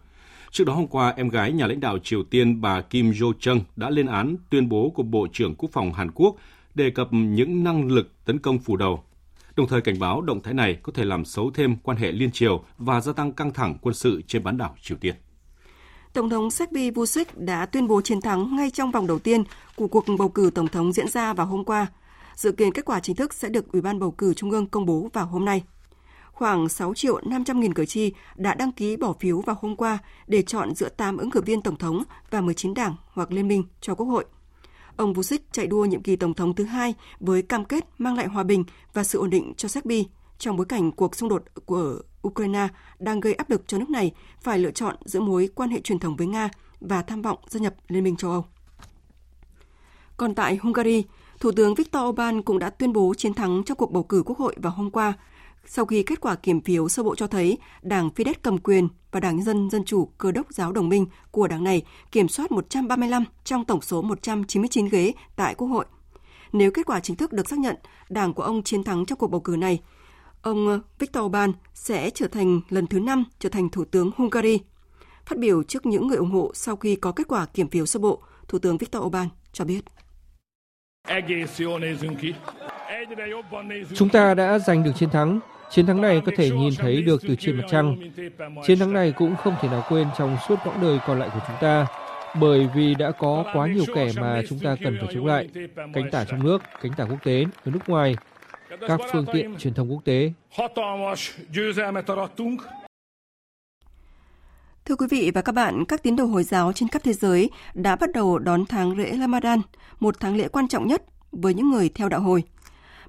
Trước 0.51 0.63
đó 0.63 0.73
hôm 0.73 0.87
qua, 0.87 1.13
em 1.17 1.29
gái 1.29 1.51
nhà 1.51 1.67
lãnh 1.67 1.79
đạo 1.79 1.97
Triều 2.03 2.23
Tiên 2.23 2.61
bà 2.61 2.81
Kim 2.81 3.11
Jo 3.11 3.33
Chung 3.39 3.61
đã 3.75 3.89
lên 3.89 4.05
án 4.05 4.35
tuyên 4.49 4.69
bố 4.69 4.89
của 4.89 5.03
Bộ 5.03 5.27
trưởng 5.33 5.55
Quốc 5.55 5.69
phòng 5.73 5.93
Hàn 5.93 6.11
Quốc 6.11 6.35
đề 6.79 6.89
cập 6.89 7.07
những 7.11 7.63
năng 7.63 7.87
lực 7.91 8.25
tấn 8.25 8.39
công 8.39 8.59
phủ 8.59 8.77
đầu. 8.77 9.03
Đồng 9.55 9.67
thời 9.67 9.81
cảnh 9.81 9.99
báo 9.99 10.21
động 10.21 10.43
thái 10.43 10.53
này 10.53 10.79
có 10.83 10.91
thể 10.95 11.05
làm 11.05 11.25
xấu 11.25 11.51
thêm 11.51 11.77
quan 11.83 11.97
hệ 11.97 12.11
liên 12.11 12.31
triều 12.31 12.63
và 12.77 13.01
gia 13.01 13.13
tăng 13.13 13.33
căng 13.33 13.53
thẳng 13.53 13.77
quân 13.81 13.95
sự 13.95 14.21
trên 14.27 14.43
bán 14.43 14.57
đảo 14.57 14.75
Triều 14.81 14.97
Tiên. 14.97 15.15
Tổng 16.13 16.29
thống 16.29 16.51
Sergei 16.51 16.91
Vucic 16.91 17.37
đã 17.37 17.65
tuyên 17.65 17.87
bố 17.87 18.01
chiến 18.01 18.21
thắng 18.21 18.55
ngay 18.55 18.69
trong 18.71 18.91
vòng 18.91 19.07
đầu 19.07 19.19
tiên 19.19 19.43
của 19.75 19.87
cuộc 19.87 20.05
bầu 20.19 20.29
cử 20.29 20.51
tổng 20.55 20.67
thống 20.67 20.93
diễn 20.93 21.07
ra 21.07 21.33
vào 21.33 21.47
hôm 21.47 21.63
qua. 21.65 21.87
Dự 22.35 22.51
kiến 22.51 22.71
kết 22.71 22.85
quả 22.85 22.99
chính 22.99 23.15
thức 23.15 23.33
sẽ 23.33 23.49
được 23.49 23.71
Ủy 23.71 23.81
ban 23.81 23.99
bầu 23.99 24.11
cử 24.11 24.33
Trung 24.33 24.51
ương 24.51 24.67
công 24.67 24.85
bố 24.85 25.09
vào 25.13 25.25
hôm 25.25 25.45
nay. 25.45 25.63
Khoảng 26.31 26.69
6 26.69 26.93
triệu 26.93 27.19
500 27.25 27.59
nghìn 27.59 27.73
cử 27.73 27.85
tri 27.85 28.13
đã 28.35 28.53
đăng 28.53 28.71
ký 28.71 28.97
bỏ 28.97 29.13
phiếu 29.19 29.41
vào 29.41 29.55
hôm 29.61 29.75
qua 29.75 29.97
để 30.27 30.41
chọn 30.41 30.75
giữa 30.75 30.89
8 30.89 31.17
ứng 31.17 31.31
cử 31.31 31.41
viên 31.41 31.61
tổng 31.61 31.75
thống 31.75 32.03
và 32.29 32.41
19 32.41 32.73
đảng 32.73 32.95
hoặc 33.07 33.31
liên 33.31 33.47
minh 33.47 33.63
cho 33.81 33.95
Quốc 33.95 34.05
hội. 34.05 34.25
Ông 34.99 35.13
Vucic 35.13 35.53
chạy 35.53 35.67
đua 35.67 35.85
nhiệm 35.85 36.03
kỳ 36.03 36.15
tổng 36.15 36.33
thống 36.33 36.55
thứ 36.55 36.63
hai 36.63 36.93
với 37.19 37.41
cam 37.41 37.65
kết 37.65 37.85
mang 37.97 38.15
lại 38.15 38.27
hòa 38.27 38.43
bình 38.43 38.63
và 38.93 39.03
sự 39.03 39.19
ổn 39.19 39.29
định 39.29 39.53
cho 39.57 39.67
Serbia 39.67 40.03
trong 40.37 40.57
bối 40.57 40.65
cảnh 40.65 40.91
cuộc 40.91 41.15
xung 41.15 41.29
đột 41.29 41.43
của 41.65 42.01
Ukraine 42.27 42.67
đang 42.99 43.19
gây 43.19 43.33
áp 43.33 43.49
lực 43.49 43.67
cho 43.67 43.77
nước 43.77 43.89
này 43.89 44.11
phải 44.41 44.59
lựa 44.59 44.71
chọn 44.71 44.95
giữa 45.05 45.19
mối 45.19 45.49
quan 45.55 45.69
hệ 45.69 45.81
truyền 45.81 45.99
thống 45.99 46.15
với 46.15 46.27
Nga 46.27 46.49
và 46.79 47.01
tham 47.01 47.21
vọng 47.21 47.39
gia 47.47 47.59
nhập 47.59 47.73
Liên 47.87 48.03
minh 48.03 48.15
châu 48.15 48.31
Âu. 48.31 48.45
Còn 50.17 50.35
tại 50.35 50.59
Hungary, 50.61 51.03
Thủ 51.39 51.51
tướng 51.51 51.75
Viktor 51.75 52.03
Orbán 52.03 52.41
cũng 52.41 52.59
đã 52.59 52.69
tuyên 52.69 52.93
bố 52.93 53.13
chiến 53.17 53.33
thắng 53.33 53.63
trong 53.65 53.77
cuộc 53.77 53.91
bầu 53.91 54.03
cử 54.03 54.23
quốc 54.25 54.37
hội 54.37 54.55
vào 54.57 54.73
hôm 54.73 54.91
qua, 54.91 55.13
sau 55.71 55.85
khi 55.85 56.03
kết 56.03 56.21
quả 56.21 56.35
kiểm 56.35 56.61
phiếu 56.61 56.89
sơ 56.89 57.03
bộ 57.03 57.15
cho 57.15 57.27
thấy 57.27 57.57
Đảng 57.81 58.09
Fidesz 58.15 58.33
cầm 58.41 58.57
quyền 58.57 58.87
và 59.11 59.19
Đảng 59.19 59.43
dân 59.43 59.69
Dân 59.69 59.85
chủ 59.85 60.09
Cơ 60.17 60.31
đốc 60.31 60.53
giáo 60.53 60.71
đồng 60.71 60.89
minh 60.89 61.05
của 61.31 61.47
đảng 61.47 61.63
này 61.63 61.83
kiểm 62.11 62.27
soát 62.27 62.51
135 62.51 63.23
trong 63.43 63.65
tổng 63.65 63.81
số 63.81 64.01
199 64.01 64.89
ghế 64.89 65.13
tại 65.35 65.55
Quốc 65.55 65.67
hội. 65.67 65.85
Nếu 66.53 66.71
kết 66.71 66.85
quả 66.85 66.99
chính 66.99 67.15
thức 67.15 67.33
được 67.33 67.49
xác 67.49 67.59
nhận, 67.59 67.75
đảng 68.09 68.33
của 68.33 68.43
ông 68.43 68.63
chiến 68.63 68.83
thắng 68.83 69.05
trong 69.05 69.17
cuộc 69.17 69.27
bầu 69.27 69.41
cử 69.41 69.55
này, 69.55 69.79
ông 70.41 70.81
Viktor 70.99 71.23
Orbán 71.23 71.51
sẽ 71.73 72.09
trở 72.09 72.27
thành 72.27 72.61
lần 72.69 72.87
thứ 72.87 72.99
năm 72.99 73.23
trở 73.39 73.49
thành 73.49 73.69
Thủ 73.69 73.85
tướng 73.85 74.11
Hungary. 74.17 74.59
Phát 75.25 75.37
biểu 75.37 75.63
trước 75.63 75.85
những 75.85 76.07
người 76.07 76.17
ủng 76.17 76.31
hộ 76.31 76.51
sau 76.53 76.75
khi 76.75 76.95
có 76.95 77.11
kết 77.11 77.27
quả 77.27 77.45
kiểm 77.45 77.69
phiếu 77.69 77.85
sơ 77.85 77.99
bộ, 77.99 78.21
Thủ 78.47 78.59
tướng 78.59 78.77
Viktor 78.77 79.03
Orbán 79.03 79.27
cho 79.53 79.65
biết. 79.65 79.81
Chúng 83.95 84.09
ta 84.09 84.33
đã 84.33 84.59
giành 84.59 84.83
được 84.83 84.91
chiến 84.95 85.09
thắng. 85.09 85.39
Chiến 85.71 85.85
thắng 85.85 86.01
này 86.01 86.21
có 86.25 86.31
thể 86.37 86.49
nhìn 86.49 86.73
thấy 86.77 87.01
được 87.01 87.21
từ 87.27 87.35
trên 87.35 87.57
mặt 87.57 87.63
trăng. 87.69 88.11
Chiến 88.67 88.79
thắng 88.79 88.93
này 88.93 89.11
cũng 89.11 89.35
không 89.35 89.55
thể 89.61 89.69
nào 89.69 89.83
quên 89.89 90.07
trong 90.17 90.37
suốt 90.47 90.55
quãng 90.63 90.81
đời 90.81 90.99
còn 91.07 91.19
lại 91.19 91.29
của 91.33 91.39
chúng 91.47 91.55
ta, 91.61 91.87
bởi 92.39 92.69
vì 92.75 92.95
đã 92.95 93.11
có 93.11 93.45
quá 93.53 93.67
nhiều 93.67 93.85
kẻ 93.95 94.11
mà 94.19 94.41
chúng 94.49 94.59
ta 94.59 94.75
cần 94.83 94.97
phải 95.01 95.09
chống 95.13 95.25
lại. 95.25 95.49
Cánh 95.75 96.11
tả 96.11 96.25
trong 96.25 96.43
nước, 96.43 96.61
cánh 96.81 96.91
tả 96.97 97.03
quốc 97.03 97.23
tế, 97.23 97.45
ở 97.65 97.71
nước 97.71 97.79
ngoài, 97.87 98.15
các 98.87 98.99
phương 99.11 99.25
tiện 99.33 99.55
truyền 99.57 99.73
thông 99.73 99.91
quốc 99.91 100.05
tế. 100.05 100.33
Thưa 104.85 104.95
quý 104.95 105.07
vị 105.09 105.31
và 105.33 105.41
các 105.41 105.55
bạn, 105.55 105.85
các 105.85 106.03
tín 106.03 106.15
đồ 106.15 106.25
Hồi 106.25 106.43
giáo 106.43 106.73
trên 106.73 106.89
khắp 106.89 107.01
thế 107.03 107.13
giới 107.13 107.49
đã 107.73 107.95
bắt 107.95 108.09
đầu 108.13 108.39
đón 108.39 108.65
tháng 108.65 108.97
lễ 108.97 109.17
Ramadan, 109.19 109.61
một 109.99 110.15
tháng 110.19 110.35
lễ 110.35 110.47
quan 110.47 110.67
trọng 110.67 110.87
nhất 110.87 111.03
với 111.31 111.53
những 111.53 111.71
người 111.71 111.89
theo 111.89 112.09
đạo 112.09 112.19
hồi. 112.19 112.43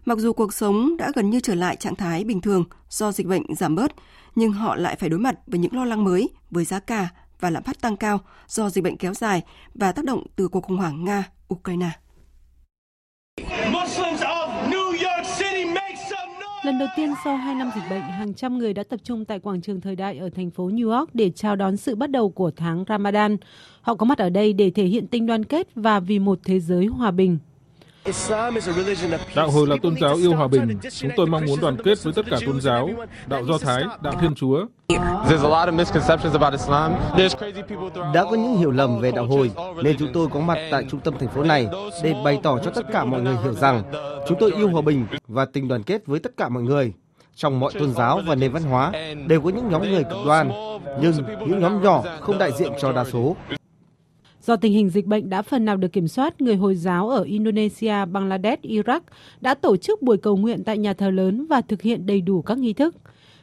Mặc 0.05 0.19
dù 0.19 0.33
cuộc 0.33 0.55
sống 0.55 0.97
đã 0.97 1.13
gần 1.15 1.31
như 1.31 1.41
trở 1.41 1.55
lại 1.55 1.77
trạng 1.77 1.95
thái 1.95 2.25
bình 2.25 2.41
thường 2.41 2.65
do 2.89 3.13
dịch 3.13 3.27
bệnh 3.27 3.55
giảm 3.55 3.75
bớt, 3.75 3.93
nhưng 4.35 4.53
họ 4.53 4.77
lại 4.77 4.97
phải 4.97 5.09
đối 5.09 5.21
mặt 5.21 5.39
với 5.47 5.59
những 5.59 5.75
lo 5.75 5.85
lắng 5.85 6.05
mới 6.05 6.29
với 6.51 6.65
giá 6.65 6.79
cả 6.79 7.09
và 7.41 7.51
lạm 7.51 7.63
phát 7.63 7.81
tăng 7.81 7.97
cao 7.97 8.21
do 8.49 8.71
dịch 8.71 8.85
bệnh 8.85 8.97
kéo 8.97 9.15
dài 9.15 9.43
và 9.75 9.93
tác 9.93 10.05
động 10.05 10.27
từ 10.37 10.49
cuộc 10.49 10.61
khủng 10.61 10.77
hoảng 10.77 11.05
Nga-Ukraine. 11.05 11.91
Lần 16.65 16.79
đầu 16.79 16.89
tiên 16.97 17.13
sau 17.25 17.37
2 17.37 17.55
năm 17.55 17.71
dịch 17.75 17.85
bệnh, 17.91 18.03
hàng 18.03 18.35
trăm 18.35 18.59
người 18.59 18.75
đã 18.75 18.83
tập 18.83 19.01
trung 19.05 19.25
tại 19.25 19.39
quảng 19.39 19.61
trường 19.61 19.81
thời 19.81 19.97
đại 19.97 20.19
ở 20.19 20.31
thành 20.31 20.51
phố 20.51 20.69
New 20.69 20.99
York 20.99 21.15
để 21.15 21.31
chào 21.31 21.57
đón 21.57 21.77
sự 21.77 21.95
bắt 21.95 22.11
đầu 22.11 22.31
của 22.31 22.51
tháng 22.57 22.85
Ramadan. 22.89 23.37
Họ 23.81 23.95
có 23.95 24.07
mặt 24.07 24.19
ở 24.19 24.31
đây 24.31 24.53
để 24.53 24.71
thể 24.71 24.85
hiện 24.85 25.07
tình 25.07 25.27
đoàn 25.27 25.45
kết 25.45 25.69
và 25.75 26.01
vì 26.01 26.19
một 26.19 26.39
thế 26.45 26.61
giới 26.61 26.87
hòa 26.87 27.11
bình. 27.11 27.39
Đạo 29.35 29.51
hồi 29.51 29.67
là 29.67 29.77
tôn 29.83 29.95
giáo 30.01 30.17
yêu 30.17 30.35
hòa 30.35 30.49
bình. 30.49 30.79
Chúng 30.91 31.11
tôi 31.17 31.27
mong 31.27 31.45
muốn 31.47 31.61
đoàn 31.61 31.77
kết 31.85 32.03
với 32.03 32.13
tất 32.13 32.27
cả 32.31 32.39
tôn 32.47 32.61
giáo, 32.61 32.91
đạo 33.27 33.45
Do 33.45 33.59
Thái, 33.59 33.85
đạo 34.03 34.15
Thiên 34.21 34.35
Chúa. 34.35 34.67
Đã 38.15 38.25
có 38.25 38.31
những 38.31 38.57
hiểu 38.57 38.71
lầm 38.71 39.01
về 39.01 39.11
đạo 39.11 39.27
hồi, 39.27 39.51
nên 39.83 39.97
chúng 39.99 40.13
tôi 40.13 40.29
có 40.33 40.41
mặt 40.41 40.59
tại 40.71 40.87
trung 40.91 41.01
tâm 41.01 41.15
thành 41.21 41.29
phố 41.29 41.43
này 41.43 41.69
để 42.03 42.15
bày 42.25 42.41
tỏ 42.43 42.59
cho 42.65 42.71
tất 42.71 42.87
cả 42.93 43.05
mọi 43.05 43.21
người 43.21 43.37
hiểu 43.43 43.53
rằng 43.53 43.83
chúng 44.29 44.39
tôi 44.41 44.53
yêu 44.53 44.69
hòa 44.69 44.83
bình 44.83 45.07
và 45.29 45.45
tình 45.45 45.69
đoàn 45.69 45.83
kết 45.83 46.07
với 46.07 46.21
tất 46.21 46.37
cả 46.37 46.49
mọi 46.49 46.63
người. 46.63 46.93
Trong 47.35 47.61
mọi 47.61 47.73
tôn 47.79 47.95
giáo 47.95 48.21
và 48.27 48.35
nền 48.35 48.53
văn 48.53 48.63
hóa 48.63 48.93
đều 49.27 49.41
có 49.41 49.51
những 49.51 49.69
nhóm 49.69 49.83
người 49.83 50.05
cực 50.05 50.19
đoan, 50.27 50.51
nhưng 51.01 51.13
những 51.47 51.61
nhóm 51.61 51.83
nhỏ 51.83 52.03
không 52.21 52.39
đại 52.39 52.53
diện 52.59 52.73
cho 52.81 52.93
đa 52.93 53.05
số. 53.05 53.37
Do 54.51 54.57
tình 54.57 54.73
hình 54.73 54.89
dịch 54.89 55.07
bệnh 55.07 55.31
đã 55.31 55.43
phần 55.43 55.65
nào 55.65 55.77
được 55.77 55.93
kiểm 55.93 56.09
soát, 56.09 56.41
người 56.41 56.57
Hồi 56.57 56.75
giáo 56.75 57.09
ở 57.09 57.23
Indonesia, 57.23 58.05
Bangladesh, 58.13 58.63
Iraq 58.63 59.01
đã 59.41 59.55
tổ 59.55 59.77
chức 59.77 60.03
buổi 60.03 60.17
cầu 60.17 60.37
nguyện 60.37 60.65
tại 60.65 60.79
nhà 60.79 60.93
thờ 60.93 61.11
lớn 61.11 61.47
và 61.47 61.61
thực 61.61 61.83
hiện 61.83 62.07
đầy 62.07 62.21
đủ 62.21 62.43
các 62.43 62.59
nghi 62.59 62.73
thức. 62.73 62.97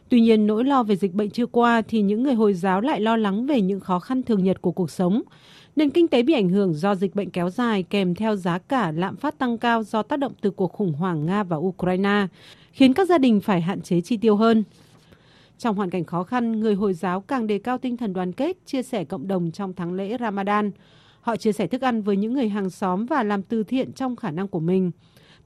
Tuy 0.10 0.22
nhiên, 0.22 0.48
nỗi 0.48 0.64
lo 0.64 0.84
về 0.84 0.96
dịch 0.96 1.14
bệnh 1.14 1.30
chưa 1.30 1.46
qua 1.46 1.82
thì 1.82 2.02
những 2.02 2.24
người 2.24 2.34
Hồi 2.34 2.54
giáo 2.54 2.82
lại 2.82 3.02
lo 3.02 3.18
lắng 3.18 3.46
về 3.46 3.62
những 3.62 3.80
khó 3.80 4.00
khăn 4.00 4.24
thường 4.24 4.44
nhật 4.44 4.62
của 4.62 4.72
cuộc 4.72 4.92
sống. 4.92 5.22
Nền 5.76 5.90
kinh 5.90 6.08
tế 6.08 6.24
bị 6.24 6.34
ảnh 6.34 6.50
hưởng 6.50 6.74
do 6.74 6.96
dịch 6.96 7.16
bệnh 7.16 7.30
kéo 7.30 7.50
dài 7.50 7.84
kèm 7.84 8.16
theo 8.16 8.36
giá 8.36 8.58
cả 8.58 8.92
lạm 8.92 9.16
phát 9.16 9.38
tăng 9.38 9.58
cao 9.58 9.84
do 9.84 10.04
tác 10.04 10.20
động 10.20 10.34
từ 10.42 10.52
cuộc 10.52 10.72
khủng 10.74 10.94
hoảng 10.94 11.26
Nga 11.26 11.44
và 11.44 11.58
Ukraine, 11.58 12.28
khiến 12.72 12.94
các 12.94 13.10
gia 13.10 13.18
đình 13.18 13.40
phải 13.42 13.62
hạn 13.62 13.82
chế 13.82 14.02
chi 14.02 14.18
tiêu 14.18 14.36
hơn. 14.36 14.64
Trong 15.58 15.76
hoàn 15.76 15.90
cảnh 15.90 16.04
khó 16.04 16.24
khăn, 16.24 16.60
người 16.60 16.76
Hồi 16.76 16.94
giáo 16.94 17.22
càng 17.22 17.48
đề 17.48 17.60
cao 17.60 17.78
tinh 17.78 17.98
thần 17.98 18.14
đoàn 18.14 18.32
kết, 18.32 18.58
chia 18.66 18.84
sẻ 18.84 19.04
cộng 19.04 19.28
đồng 19.28 19.52
trong 19.52 19.74
tháng 19.74 19.94
lễ 19.94 20.18
Ramadan. 20.20 20.72
Họ 21.28 21.36
chia 21.36 21.52
sẻ 21.52 21.68
thức 21.68 21.82
ăn 21.82 22.02
với 22.02 22.18
những 22.18 22.34
người 22.34 22.50
hàng 22.50 22.70
xóm 22.70 23.06
và 23.06 23.24
làm 23.24 23.42
từ 23.42 23.64
thiện 23.64 23.94
trong 23.94 24.16
khả 24.16 24.32
năng 24.32 24.48
của 24.48 24.60
mình. 24.60 24.92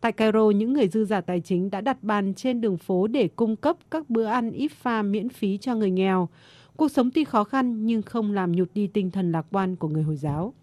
Tại 0.02 0.12
Cairo, 0.12 0.50
những 0.50 0.74
người 0.74 0.88
dư 0.88 1.06
giả 1.06 1.22
tài 1.22 1.39
chính 1.39 1.72
đã 1.72 1.82
đặt 1.82 1.98
bàn 2.04 2.34
trên 2.34 2.62
đường 2.62 2.78
phố 2.78 3.08
để 3.08 3.29
cung 3.36 3.56
cấp 3.56 3.75
các 3.92 4.10
bữa 4.10 4.25
ăn 4.25 4.52
pha 4.82 5.02
miễn 5.02 5.29
phí 5.29 5.58
cho 5.58 5.75
người 5.75 5.92
nghèo. 5.92 6.29
Cuộc 6.75 6.92
sống 6.92 7.10
tuy 7.12 7.23
khó 7.23 7.44
khăn 7.44 7.86
nhưng 7.86 8.02
không 8.02 8.34
làm 8.34 8.52
nhụt 8.52 8.67
đi 8.73 8.88
tinh 8.88 9.12
thần 9.12 9.32
lạc 9.32 9.46
quan 9.52 9.75
của 9.75 9.88
người 9.88 10.04
Hồi 10.04 10.15
giáo. 10.17 10.54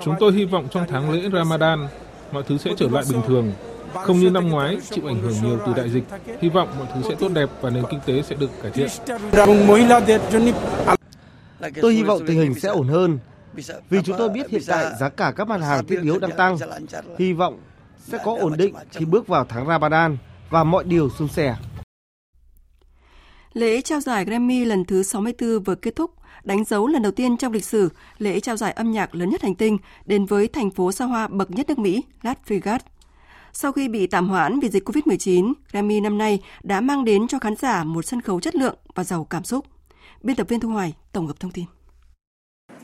Chúng 0.00 0.14
tôi 0.20 0.32
hy 0.32 0.44
vọng 0.44 0.68
trong 0.70 0.84
tháng 0.88 1.10
lễ 1.10 1.28
Ramadan, 1.32 1.78
mọi 2.32 2.42
thứ 2.42 2.58
sẽ 2.58 2.70
trở 2.76 2.88
lại 2.88 3.04
bình 3.10 3.20
thường. 3.26 3.52
Không 3.94 4.18
như 4.18 4.30
năm 4.30 4.48
ngoái, 4.48 4.78
chịu 4.90 5.06
ảnh 5.06 5.18
hưởng 5.20 5.34
nhiều 5.42 5.58
từ 5.66 5.72
đại 5.76 5.90
dịch. 5.90 6.04
Hy 6.40 6.48
vọng 6.48 6.68
mọi 6.78 6.88
thứ 6.94 7.00
sẽ 7.08 7.14
tốt 7.14 7.28
đẹp 7.34 7.48
và 7.60 7.70
nền 7.70 7.84
kinh 7.90 8.00
tế 8.06 8.22
sẽ 8.22 8.36
được 8.36 8.50
cải 8.62 8.70
thiện. 8.70 8.88
Tôi 11.82 11.94
hy 11.94 12.02
vọng 12.02 12.22
tình 12.26 12.38
hình 12.38 12.54
sẽ 12.54 12.68
ổn 12.68 12.88
hơn. 12.88 13.18
Vì 13.90 14.02
chúng 14.04 14.16
tôi 14.18 14.28
biết 14.28 14.50
hiện 14.50 14.62
tại 14.66 14.92
giá 15.00 15.08
cả 15.08 15.32
các 15.36 15.48
mặt 15.48 15.60
hàng 15.60 15.86
thiết 15.86 16.00
yếu 16.02 16.18
đang 16.18 16.36
tăng. 16.36 16.56
Hy 17.18 17.32
vọng 17.32 17.60
sẽ 17.98 18.18
có 18.24 18.36
ổn 18.40 18.54
định 18.56 18.74
khi 18.90 19.04
bước 19.04 19.26
vào 19.26 19.44
tháng 19.44 19.66
Ramadan 19.66 20.16
và 20.50 20.64
mọi 20.64 20.84
điều 20.84 21.10
suôn 21.10 21.28
sẻ. 21.28 21.56
Lễ 23.52 23.80
trao 23.80 24.00
giải 24.00 24.24
Grammy 24.24 24.64
lần 24.64 24.84
thứ 24.84 25.02
64 25.02 25.62
vừa 25.62 25.74
kết 25.74 25.96
thúc, 25.96 26.10
đánh 26.44 26.64
dấu 26.64 26.86
lần 26.86 27.02
đầu 27.02 27.12
tiên 27.12 27.36
trong 27.36 27.52
lịch 27.52 27.64
sử 27.64 27.88
lễ 28.18 28.40
trao 28.40 28.56
giải 28.56 28.72
âm 28.72 28.90
nhạc 28.90 29.14
lớn 29.14 29.30
nhất 29.30 29.42
hành 29.42 29.54
tinh 29.54 29.78
đến 30.04 30.26
với 30.26 30.48
thành 30.48 30.70
phố 30.70 30.92
xa 30.92 31.04
hoa 31.04 31.28
bậc 31.28 31.50
nhất 31.50 31.68
nước 31.68 31.78
Mỹ, 31.78 32.02
Las 32.22 32.36
Vegas. 32.46 32.80
Sau 33.52 33.72
khi 33.72 33.88
bị 33.88 34.06
tạm 34.06 34.28
hoãn 34.28 34.60
vì 34.60 34.68
dịch 34.68 34.88
COVID-19, 34.88 35.52
Grammy 35.72 36.00
năm 36.00 36.18
nay 36.18 36.42
đã 36.62 36.80
mang 36.80 37.04
đến 37.04 37.28
cho 37.28 37.38
khán 37.38 37.56
giả 37.56 37.84
một 37.84 38.04
sân 38.04 38.20
khấu 38.20 38.40
chất 38.40 38.54
lượng 38.54 38.76
và 38.94 39.04
giàu 39.04 39.24
cảm 39.24 39.44
xúc. 39.44 39.66
Biên 40.22 40.36
tập 40.36 40.48
viên 40.48 40.60
Thu 40.60 40.68
Hoài 40.68 40.94
tổng 41.12 41.26
hợp 41.26 41.40
thông 41.40 41.50
tin. 41.50 41.64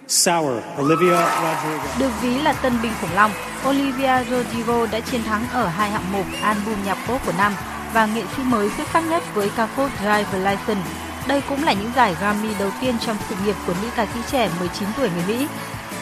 Sour, 0.08 0.62
Olivia 0.80 1.16
Rodrigo. 1.16 1.84
Được 1.98 2.10
ví 2.22 2.42
là 2.42 2.52
tân 2.52 2.72
binh 2.82 2.92
khủng 3.00 3.14
long, 3.14 3.30
Olivia 3.68 4.24
Rodrigo 4.30 4.86
đã 4.86 5.00
chiến 5.00 5.22
thắng 5.22 5.48
ở 5.52 5.68
hai 5.68 5.90
hạng 5.90 6.12
mục 6.12 6.26
album 6.42 6.84
nhạc 6.84 6.98
pop 7.08 7.26
của 7.26 7.32
năm 7.38 7.52
và 7.94 8.06
nghệ 8.06 8.22
sĩ 8.36 8.42
mới 8.42 8.70
xuất 8.70 8.88
sắc 8.92 9.00
nhất 9.00 9.22
với 9.34 9.50
ca 9.56 9.68
khúc 9.76 9.90
Drive 9.98 10.38
License. 10.38 10.90
Đây 11.28 11.42
cũng 11.48 11.64
là 11.64 11.72
những 11.72 11.92
giải 11.96 12.16
Grammy 12.20 12.48
đầu 12.58 12.70
tiên 12.80 12.94
trong 12.98 13.16
sự 13.28 13.34
nghiệp 13.44 13.56
của 13.66 13.74
nữ 13.82 13.88
ca 13.96 14.06
sĩ 14.14 14.20
trẻ 14.30 14.50
19 14.60 14.88
tuổi 14.96 15.10
người 15.10 15.24
Mỹ. 15.28 15.46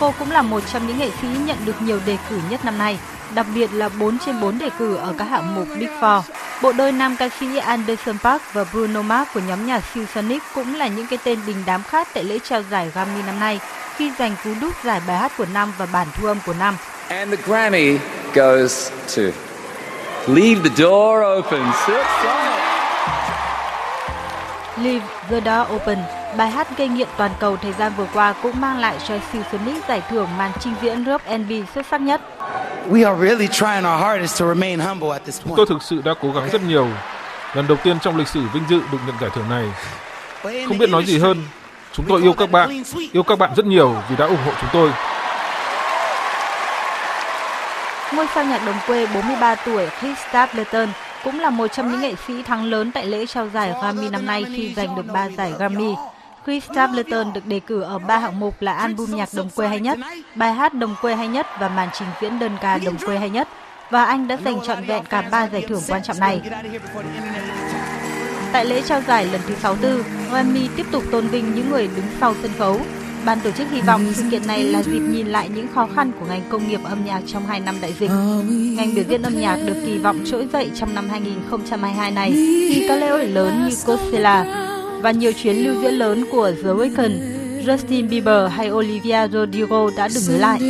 Cô 0.00 0.12
cũng 0.18 0.30
là 0.30 0.42
một 0.42 0.60
trong 0.72 0.86
những 0.86 0.98
nghệ 0.98 1.10
sĩ 1.22 1.28
nhận 1.46 1.58
được 1.64 1.82
nhiều 1.82 2.00
đề 2.06 2.18
cử 2.30 2.40
nhất 2.50 2.64
năm 2.64 2.78
nay, 2.78 2.98
đặc 3.34 3.46
biệt 3.54 3.70
là 3.72 3.88
4 3.88 4.18
trên 4.26 4.40
4 4.40 4.58
đề 4.58 4.70
cử 4.78 4.96
ở 4.96 5.14
các 5.18 5.24
hạng 5.24 5.54
mục 5.54 5.68
Big 5.78 5.88
Four. 6.00 6.22
Bộ 6.62 6.72
đôi 6.72 6.92
nam 6.92 7.16
ca 7.16 7.28
sĩ 7.40 7.56
Anderson 7.56 8.18
Park 8.18 8.42
và 8.52 8.64
Bruno 8.72 9.02
Mars 9.02 9.30
của 9.34 9.40
nhóm 9.48 9.66
nhạc 9.66 9.82
siêu 9.94 10.04
Sonic 10.14 10.42
cũng 10.54 10.74
là 10.74 10.86
những 10.86 11.06
cái 11.06 11.18
tên 11.24 11.38
đình 11.46 11.62
đám 11.66 11.82
khác 11.82 12.08
tại 12.14 12.24
lễ 12.24 12.38
trao 12.38 12.62
giải 12.70 12.90
Grammy 12.94 13.22
năm 13.26 13.40
nay 13.40 13.60
khi 13.96 14.12
giành 14.18 14.34
cú 14.44 14.50
đúc 14.60 14.72
giải 14.84 15.00
bài 15.06 15.16
hát 15.18 15.32
của 15.38 15.46
năm 15.54 15.72
và 15.78 15.86
bản 15.92 16.06
thu 16.14 16.26
âm 16.26 16.38
của 16.46 16.54
năm. 16.54 16.76
And 17.08 17.30
the 17.30 17.42
Grammy 17.46 17.98
goes 18.34 18.90
to 19.16 19.22
Leave 20.26 20.60
the 20.62 20.76
door 20.76 21.24
open. 21.38 21.62
Leave 24.78 25.04
the 25.28 25.40
Door 25.40 25.66
Open, 25.74 25.98
bài 26.36 26.50
hát 26.50 26.78
gây 26.78 26.88
nghiện 26.88 27.08
toàn 27.16 27.30
cầu 27.38 27.56
thời 27.56 27.72
gian 27.72 27.92
vừa 27.96 28.06
qua 28.14 28.34
cũng 28.42 28.60
mang 28.60 28.78
lại 28.78 28.96
cho 29.08 29.14
siêu 29.32 29.42
Sonic 29.52 29.88
giải 29.88 30.02
thưởng 30.10 30.28
màn 30.38 30.52
trình 30.60 30.74
diễn 30.82 31.04
rock 31.04 31.24
R&B 31.26 31.52
xuất 31.74 31.86
sắc 31.90 32.00
nhất. 32.00 32.20
We 32.90 33.08
are 33.12 33.28
really 33.28 33.48
trying 33.48 33.84
our 33.84 34.02
hardest 34.02 34.40
to 34.40 34.54
remain 34.54 34.80
humble 34.80 35.10
at 35.10 35.24
this 35.24 35.40
point. 35.40 35.56
Tôi 35.56 35.66
thực 35.68 35.82
sự 35.82 36.02
đã 36.04 36.14
cố 36.22 36.32
gắng 36.32 36.48
rất 36.52 36.62
nhiều. 36.62 36.88
Lần 37.54 37.66
đầu 37.68 37.78
tiên 37.84 38.00
trong 38.00 38.16
lịch 38.16 38.28
sử 38.28 38.40
vinh 38.54 38.62
dự 38.68 38.80
được 38.92 38.98
nhận 39.06 39.16
giải 39.20 39.30
thưởng 39.34 39.48
này. 39.50 39.64
Không 40.42 40.78
biết 40.78 40.90
nói 40.90 41.04
gì 41.04 41.18
hơn. 41.18 41.42
Chúng 41.92 42.06
tôi 42.08 42.22
yêu 42.22 42.32
các 42.32 42.50
bạn, 42.50 42.82
yêu 43.12 43.22
các 43.22 43.38
bạn 43.38 43.50
rất 43.56 43.66
nhiều 43.66 43.94
vì 44.10 44.16
đã 44.16 44.26
ủng 44.26 44.42
hộ 44.46 44.52
chúng 44.60 44.70
tôi. 44.72 44.90
Ngôi 48.12 48.26
sao 48.34 48.44
nhạc 48.44 48.66
đồng 48.66 48.76
quê 48.86 49.06
43 49.06 49.54
tuổi 49.54 49.88
Chris 50.00 50.18
Stapleton 50.28 50.88
cũng 51.24 51.40
là 51.40 51.50
một 51.50 51.66
trong 51.66 51.92
những 51.92 52.00
nghệ 52.00 52.14
sĩ 52.26 52.42
thắng 52.42 52.64
lớn 52.64 52.92
tại 52.92 53.06
lễ 53.06 53.26
trao 53.26 53.48
giải 53.48 53.72
Grammy 53.80 54.08
năm 54.08 54.26
nay 54.26 54.44
khi 54.56 54.74
giành 54.76 54.96
được 54.96 55.06
3 55.12 55.28
giải 55.28 55.52
Grammy. 55.58 55.94
Chris 56.46 56.64
Stapleton 56.64 57.32
được 57.32 57.46
đề 57.46 57.60
cử 57.60 57.80
ở 57.80 57.98
ba 57.98 58.18
hạng 58.18 58.40
mục 58.40 58.62
là 58.62 58.72
album 58.72 59.16
nhạc 59.16 59.28
đồng 59.32 59.48
quê 59.50 59.68
hay 59.68 59.80
nhất, 59.80 59.98
bài 60.34 60.52
hát 60.52 60.74
đồng 60.74 60.94
quê 61.02 61.14
hay 61.14 61.28
nhất 61.28 61.46
và 61.60 61.68
màn 61.68 61.88
trình 61.98 62.08
diễn 62.20 62.38
đơn 62.38 62.52
ca 62.60 62.78
đồng 62.78 62.96
quê 62.96 63.18
hay 63.18 63.30
nhất. 63.30 63.48
Và 63.90 64.04
anh 64.04 64.28
đã 64.28 64.38
giành 64.44 64.60
trọn 64.66 64.84
vẹn 64.84 65.04
cả 65.04 65.22
ba 65.30 65.48
giải 65.48 65.64
thưởng 65.68 65.82
quan 65.88 66.02
trọng 66.02 66.20
này. 66.20 66.40
Tại 68.52 68.64
lễ 68.64 68.82
trao 68.82 69.00
giải 69.00 69.26
lần 69.26 69.40
thứ 69.46 69.54
64, 69.62 70.02
Grammy 70.30 70.68
tiếp 70.76 70.86
tục 70.90 71.02
tôn 71.10 71.26
vinh 71.26 71.54
những 71.54 71.70
người 71.70 71.88
đứng 71.96 72.06
sau 72.20 72.34
sân 72.42 72.50
khấu. 72.58 72.80
Ban 73.24 73.40
tổ 73.40 73.50
chức 73.50 73.70
hy 73.70 73.80
vọng 73.80 74.12
sự 74.14 74.24
kiện 74.30 74.46
này 74.46 74.62
là 74.62 74.82
dịp 74.82 74.98
nhìn 74.98 75.26
lại 75.26 75.48
những 75.48 75.66
khó 75.74 75.88
khăn 75.94 76.12
của 76.20 76.26
ngành 76.26 76.42
công 76.48 76.68
nghiệp 76.68 76.80
âm 76.84 77.04
nhạc 77.04 77.20
trong 77.26 77.46
2 77.46 77.60
năm 77.60 77.74
đại 77.80 77.92
dịch. 77.98 78.10
Ngành 78.76 78.94
biểu 78.94 79.04
diễn 79.08 79.22
âm 79.22 79.40
nhạc 79.40 79.56
được 79.66 79.82
kỳ 79.86 79.98
vọng 79.98 80.18
trỗi 80.26 80.48
dậy 80.52 80.70
trong 80.74 80.94
năm 80.94 81.08
2022 81.08 82.10
này 82.10 82.30
khi 82.68 82.84
các 82.88 82.96
lễ 82.96 83.08
hội 83.08 83.26
lớn 83.26 83.68
như 83.68 83.76
Coachella 83.86 84.68
và 85.02 85.10
nhiều 85.10 85.32
chuyến 85.32 85.56
lưu 85.56 85.82
diễn 85.82 85.94
lớn 85.94 86.24
của 86.30 86.52
The 86.62 86.68
Weeknd, 86.68 87.12
Justin 87.64 88.08
Bieber 88.08 88.50
hay 88.50 88.70
Olivia 88.70 89.28
Rodrigo 89.32 89.90
đã 89.96 90.08
được 90.08 90.20
nối 90.28 90.38
lại. 90.38 90.60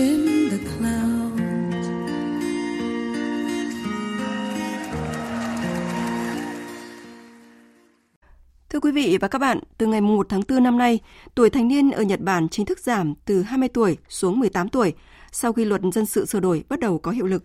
Thưa 8.71 8.81
quý 8.81 8.93
vị 8.93 9.19
và 9.21 9.29
các 9.29 9.39
bạn, 9.39 9.59
từ 9.79 9.87
ngày 9.87 10.01
1 10.01 10.27
tháng 10.29 10.41
4 10.49 10.63
năm 10.63 10.79
nay, 10.79 11.01
tuổi 11.35 11.51
thành 11.51 11.69
niên 11.69 11.91
ở 11.91 12.03
Nhật 12.03 12.21
Bản 12.21 12.49
chính 12.49 12.67
thức 12.67 12.79
giảm 12.79 13.15
từ 13.25 13.43
20 13.43 13.69
tuổi 13.69 13.97
xuống 14.09 14.41
18 14.41 14.69
tuổi 14.69 14.93
sau 15.33 15.53
khi 15.53 15.65
luật 15.65 15.81
dân 15.93 16.07
sự 16.07 16.27
sửa 16.27 16.41
đổi 16.41 16.65
bắt 16.69 16.81
đầu 16.81 16.99
có 16.99 17.11
hiệu 17.11 17.27
lực. 17.27 17.43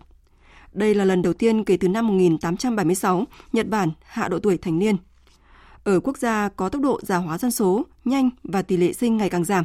Đây 0.72 0.94
là 0.94 1.04
lần 1.04 1.22
đầu 1.22 1.32
tiên 1.32 1.64
kể 1.64 1.76
từ 1.76 1.88
năm 1.88 2.06
1876, 2.06 3.24
Nhật 3.52 3.68
Bản 3.68 3.90
hạ 4.02 4.28
độ 4.28 4.38
tuổi 4.38 4.58
thành 4.58 4.78
niên. 4.78 4.96
Ở 5.88 6.00
quốc 6.00 6.18
gia 6.18 6.48
có 6.48 6.68
tốc 6.68 6.82
độ 6.82 7.00
già 7.02 7.16
hóa 7.16 7.38
dân 7.38 7.50
số 7.50 7.86
nhanh 8.04 8.30
và 8.42 8.62
tỷ 8.62 8.76
lệ 8.76 8.92
sinh 8.92 9.16
ngày 9.16 9.30
càng 9.30 9.44
giảm, 9.44 9.64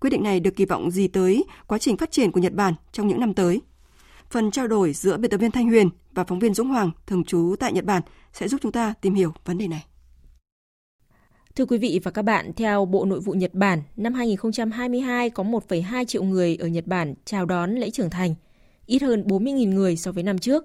quyết 0.00 0.10
định 0.10 0.22
này 0.22 0.40
được 0.40 0.56
kỳ 0.56 0.64
vọng 0.64 0.90
gì 0.90 1.08
tới 1.08 1.44
quá 1.66 1.78
trình 1.78 1.96
phát 1.96 2.10
triển 2.10 2.32
của 2.32 2.40
Nhật 2.40 2.52
Bản 2.52 2.74
trong 2.92 3.08
những 3.08 3.20
năm 3.20 3.34
tới. 3.34 3.60
Phần 4.30 4.50
trao 4.50 4.68
đổi 4.68 4.92
giữa 4.92 5.16
biên 5.16 5.30
tập 5.30 5.36
viên 5.36 5.50
Thanh 5.50 5.68
Huyền 5.68 5.90
và 6.12 6.24
phóng 6.24 6.38
viên 6.38 6.54
Dũng 6.54 6.68
Hoàng 6.68 6.90
thường 7.06 7.24
trú 7.24 7.54
tại 7.60 7.72
Nhật 7.72 7.84
Bản 7.84 8.02
sẽ 8.32 8.48
giúp 8.48 8.60
chúng 8.62 8.72
ta 8.72 8.94
tìm 9.00 9.14
hiểu 9.14 9.32
vấn 9.44 9.58
đề 9.58 9.68
này. 9.68 9.84
Thưa 11.56 11.66
quý 11.66 11.78
vị 11.78 12.00
và 12.04 12.10
các 12.10 12.22
bạn, 12.22 12.52
theo 12.56 12.84
Bộ 12.84 13.04
Nội 13.04 13.20
vụ 13.20 13.32
Nhật 13.32 13.54
Bản, 13.54 13.82
năm 13.96 14.14
2022 14.14 15.30
có 15.30 15.42
1,2 15.42 16.04
triệu 16.04 16.22
người 16.22 16.56
ở 16.56 16.66
Nhật 16.66 16.86
Bản 16.86 17.14
chào 17.24 17.46
đón 17.46 17.74
lễ 17.74 17.90
trưởng 17.90 18.10
thành, 18.10 18.34
ít 18.86 19.02
hơn 19.02 19.24
40.000 19.26 19.74
người 19.74 19.96
so 19.96 20.12
với 20.12 20.22
năm 20.22 20.38
trước. 20.38 20.64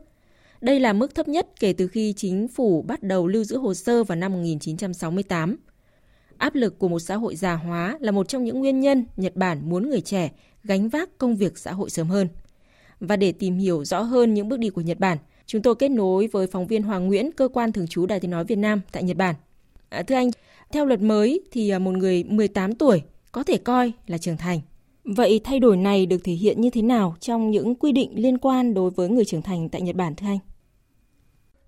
Đây 0.63 0.79
là 0.79 0.93
mức 0.93 1.15
thấp 1.15 1.27
nhất 1.27 1.47
kể 1.59 1.73
từ 1.73 1.87
khi 1.87 2.13
chính 2.13 2.47
phủ 2.47 2.81
bắt 2.81 3.03
đầu 3.03 3.27
lưu 3.27 3.43
giữ 3.43 3.57
hồ 3.57 3.73
sơ 3.73 4.03
vào 4.03 4.15
năm 4.15 4.33
1968. 4.33 5.57
Áp 6.37 6.55
lực 6.55 6.79
của 6.79 6.87
một 6.87 6.99
xã 6.99 7.15
hội 7.15 7.35
già 7.35 7.53
hóa 7.53 7.97
là 7.99 8.11
một 8.11 8.27
trong 8.27 8.43
những 8.43 8.59
nguyên 8.59 8.79
nhân 8.79 9.05
Nhật 9.17 9.35
Bản 9.35 9.69
muốn 9.69 9.89
người 9.89 10.01
trẻ 10.01 10.31
gánh 10.63 10.89
vác 10.89 11.17
công 11.17 11.35
việc 11.35 11.57
xã 11.57 11.71
hội 11.71 11.89
sớm 11.89 12.07
hơn. 12.07 12.27
Và 12.99 13.15
để 13.15 13.31
tìm 13.31 13.57
hiểu 13.57 13.85
rõ 13.85 14.01
hơn 14.01 14.33
những 14.33 14.49
bước 14.49 14.59
đi 14.59 14.69
của 14.69 14.81
Nhật 14.81 14.99
Bản, 14.99 15.17
chúng 15.45 15.61
tôi 15.61 15.75
kết 15.75 15.89
nối 15.89 16.27
với 16.27 16.47
phóng 16.47 16.67
viên 16.67 16.83
Hoàng 16.83 17.07
Nguyễn, 17.07 17.31
cơ 17.31 17.47
quan 17.47 17.71
thường 17.71 17.87
trú 17.87 18.05
Đài 18.05 18.19
Tiếng 18.19 18.31
Nói 18.31 18.45
Việt 18.45 18.57
Nam 18.57 18.81
tại 18.91 19.03
Nhật 19.03 19.17
Bản. 19.17 19.35
À, 19.89 20.03
thưa 20.03 20.15
anh, 20.15 20.31
theo 20.71 20.85
luật 20.85 21.01
mới 21.01 21.41
thì 21.51 21.69
à, 21.69 21.79
một 21.79 21.91
người 21.91 22.23
18 22.23 22.75
tuổi 22.75 23.01
có 23.31 23.43
thể 23.43 23.57
coi 23.57 23.91
là 24.07 24.17
trưởng 24.17 24.37
thành. 24.37 24.59
Vậy 25.03 25.41
thay 25.43 25.59
đổi 25.59 25.77
này 25.77 26.05
được 26.05 26.23
thể 26.23 26.33
hiện 26.33 26.61
như 26.61 26.69
thế 26.69 26.81
nào 26.81 27.15
trong 27.19 27.51
những 27.51 27.75
quy 27.75 27.91
định 27.91 28.11
liên 28.15 28.37
quan 28.37 28.73
đối 28.73 28.89
với 28.89 29.09
người 29.09 29.25
trưởng 29.25 29.41
thành 29.41 29.69
tại 29.69 29.81
Nhật 29.81 29.95
Bản 29.95 30.15
thưa 30.15 30.27
anh? 30.27 30.39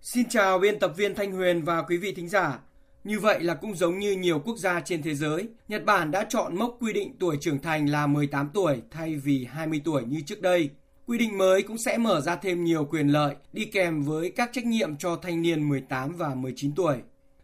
Xin 0.05 0.29
chào 0.29 0.59
biên 0.59 0.79
tập 0.79 0.93
viên 0.97 1.15
Thanh 1.15 1.31
Huyền 1.31 1.61
và 1.61 1.81
quý 1.81 1.97
vị 1.97 2.13
thính 2.13 2.29
giả. 2.29 2.59
Như 3.03 3.19
vậy 3.19 3.43
là 3.43 3.53
cũng 3.53 3.75
giống 3.75 3.99
như 3.99 4.11
nhiều 4.11 4.39
quốc 4.39 4.57
gia 4.57 4.79
trên 4.79 5.01
thế 5.01 5.15
giới, 5.15 5.47
Nhật 5.67 5.85
Bản 5.85 6.11
đã 6.11 6.25
chọn 6.29 6.55
mốc 6.55 6.77
quy 6.79 6.93
định 6.93 7.15
tuổi 7.19 7.37
trưởng 7.41 7.59
thành 7.59 7.89
là 7.89 8.07
18 8.07 8.49
tuổi 8.53 8.81
thay 8.91 9.15
vì 9.15 9.45
20 9.45 9.81
tuổi 9.85 10.03
như 10.03 10.21
trước 10.25 10.41
đây. 10.41 10.69
Quy 11.07 11.17
định 11.17 11.37
mới 11.37 11.63
cũng 11.63 11.77
sẽ 11.77 11.97
mở 11.97 12.21
ra 12.21 12.35
thêm 12.35 12.63
nhiều 12.63 12.85
quyền 12.85 13.07
lợi 13.07 13.35
đi 13.53 13.65
kèm 13.65 14.03
với 14.03 14.29
các 14.29 14.49
trách 14.53 14.65
nhiệm 14.65 14.97
cho 14.97 15.15
thanh 15.15 15.41
niên 15.41 15.69
18 15.69 16.15
và 16.15 16.35
19 16.35 16.75
tuổi. 16.75 16.95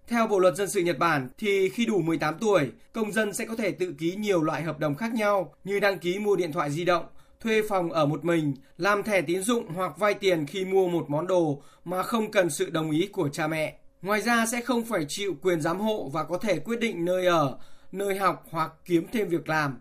Theo 0.08 0.28
Bộ 0.28 0.40
luật 0.40 0.56
dân 0.56 0.70
sự 0.70 0.82
Nhật 0.82 0.98
Bản 0.98 1.30
thì 1.38 1.70
khi 1.70 1.86
đủ 1.86 2.02
18 2.02 2.36
tuổi, 2.40 2.72
công 2.94 3.12
dân 3.12 3.34
sẽ 3.34 3.46
có 3.46 3.56
thể 3.56 3.72
tự 3.72 3.94
ký 3.98 4.16
nhiều 4.16 4.44
loại 4.44 4.64
hợp 4.64 4.80
đồng 4.80 4.96
khác 4.96 5.14
nhau 5.14 5.54
như 5.64 5.80
đăng 5.80 6.00
ký 6.00 6.20
mua 6.20 6.36
điện 6.36 6.52
thoại 6.52 6.72
di 6.72 6.86
động, 6.86 7.06
thuê 7.42 7.62
phòng 7.70 7.92
ở 7.92 8.06
một 8.06 8.26
mình, 8.26 8.54
làm 8.78 9.04
thẻ 9.04 9.22
tín 9.22 9.44
dụng 9.44 9.68
hoặc 9.76 9.98
vay 9.98 10.14
tiền 10.14 10.46
khi 10.46 10.66
mua 10.66 10.88
một 10.88 11.10
món 11.10 11.28
đồ 11.28 11.62
mà 11.86 12.04
không 12.04 12.32
cần 12.32 12.50
sự 12.50 12.70
đồng 12.70 12.92
ý 12.92 13.08
của 13.08 13.30
cha 13.30 13.48
mẹ. 13.48 13.78
Ngoài 14.02 14.22
ra 14.22 14.46
sẽ 14.46 14.62
không 14.62 14.86
phải 14.86 15.06
chịu 15.08 15.36
quyền 15.42 15.62
giám 15.62 15.80
hộ 15.80 16.10
và 16.14 16.24
có 16.24 16.38
thể 16.38 16.60
quyết 16.60 16.80
định 16.80 17.06
nơi 17.06 17.26
ở, 17.26 17.58
nơi 17.92 18.18
học 18.18 18.46
hoặc 18.50 18.72
kiếm 18.86 19.06
thêm 19.12 19.30
việc 19.30 19.50
làm. 19.50 19.80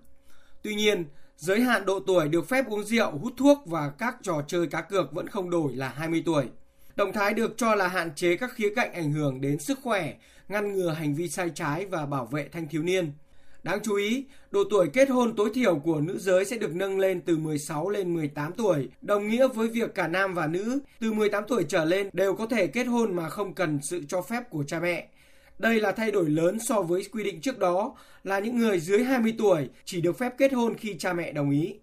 Tuy 0.63 0.75
nhiên, 0.75 1.05
giới 1.37 1.61
hạn 1.61 1.87
độ 1.87 2.01
tuổi 2.07 2.29
được 2.29 2.49
phép 2.49 2.67
uống 2.69 2.85
rượu, 2.85 3.11
hút 3.11 3.33
thuốc 3.37 3.59
và 3.67 3.91
các 3.99 4.17
trò 4.23 4.43
chơi 4.47 4.67
cá 4.67 4.81
cược 4.81 5.13
vẫn 5.13 5.29
không 5.29 5.51
đổi 5.51 5.75
là 5.75 5.89
20 5.89 6.23
tuổi. 6.27 6.45
Động 6.97 7.13
thái 7.13 7.35
được 7.35 7.55
cho 7.57 7.75
là 7.75 7.89
hạn 7.89 8.15
chế 8.15 8.37
các 8.37 8.51
khía 8.55 8.75
cạnh 8.77 8.93
ảnh 8.93 9.13
hưởng 9.13 9.41
đến 9.41 9.59
sức 9.59 9.79
khỏe, 9.83 10.15
ngăn 10.49 10.73
ngừa 10.73 10.91
hành 10.91 11.15
vi 11.15 11.29
sai 11.29 11.51
trái 11.55 11.87
và 11.87 12.07
bảo 12.07 12.27
vệ 12.27 12.49
thanh 12.49 12.69
thiếu 12.69 12.83
niên. 12.83 13.13
Đáng 13.63 13.81
chú 13.83 13.95
ý, 13.95 14.25
độ 14.51 14.65
tuổi 14.71 14.89
kết 14.93 15.11
hôn 15.11 15.37
tối 15.37 15.51
thiểu 15.55 15.79
của 15.79 16.01
nữ 16.01 16.19
giới 16.19 16.45
sẽ 16.45 16.59
được 16.59 16.75
nâng 16.75 16.99
lên 16.99 17.21
từ 17.21 17.37
16 17.37 17.91
lên 17.91 18.15
18 18.15 18.53
tuổi, 18.53 18.89
đồng 19.03 19.29
nghĩa 19.29 19.49
với 19.49 19.69
việc 19.69 19.95
cả 19.95 20.09
nam 20.09 20.35
và 20.35 20.47
nữ 20.47 20.79
từ 21.01 21.13
18 21.13 21.45
tuổi 21.49 21.65
trở 21.69 21.85
lên 21.85 22.11
đều 22.13 22.35
có 22.35 22.47
thể 22.47 22.67
kết 22.67 22.85
hôn 22.85 23.17
mà 23.17 23.29
không 23.29 23.55
cần 23.55 23.79
sự 23.83 24.03
cho 24.09 24.23
phép 24.23 24.51
của 24.51 24.65
cha 24.65 24.81
mẹ. 24.81 25.09
Đây 25.59 25.81
là 25.81 25.93
thay 25.93 26.11
đổi 26.11 26.31
lớn 26.31 26.59
so 26.59 26.83
với 26.83 27.05
quy 27.13 27.25
định 27.25 27.41
trước 27.41 27.59
đó 27.59 27.97
là 28.25 28.39
những 28.39 28.59
người 28.59 28.81
dưới 28.81 29.05
20 29.05 29.35
tuổi 29.39 29.69
chỉ 29.85 30.01
được 30.01 30.19
phép 30.19 30.33
kết 30.39 30.53
hôn 30.53 30.75
khi 30.75 30.97
cha 30.99 31.13
mẹ 31.13 31.33
đồng 31.33 31.51
ý. 31.51 31.75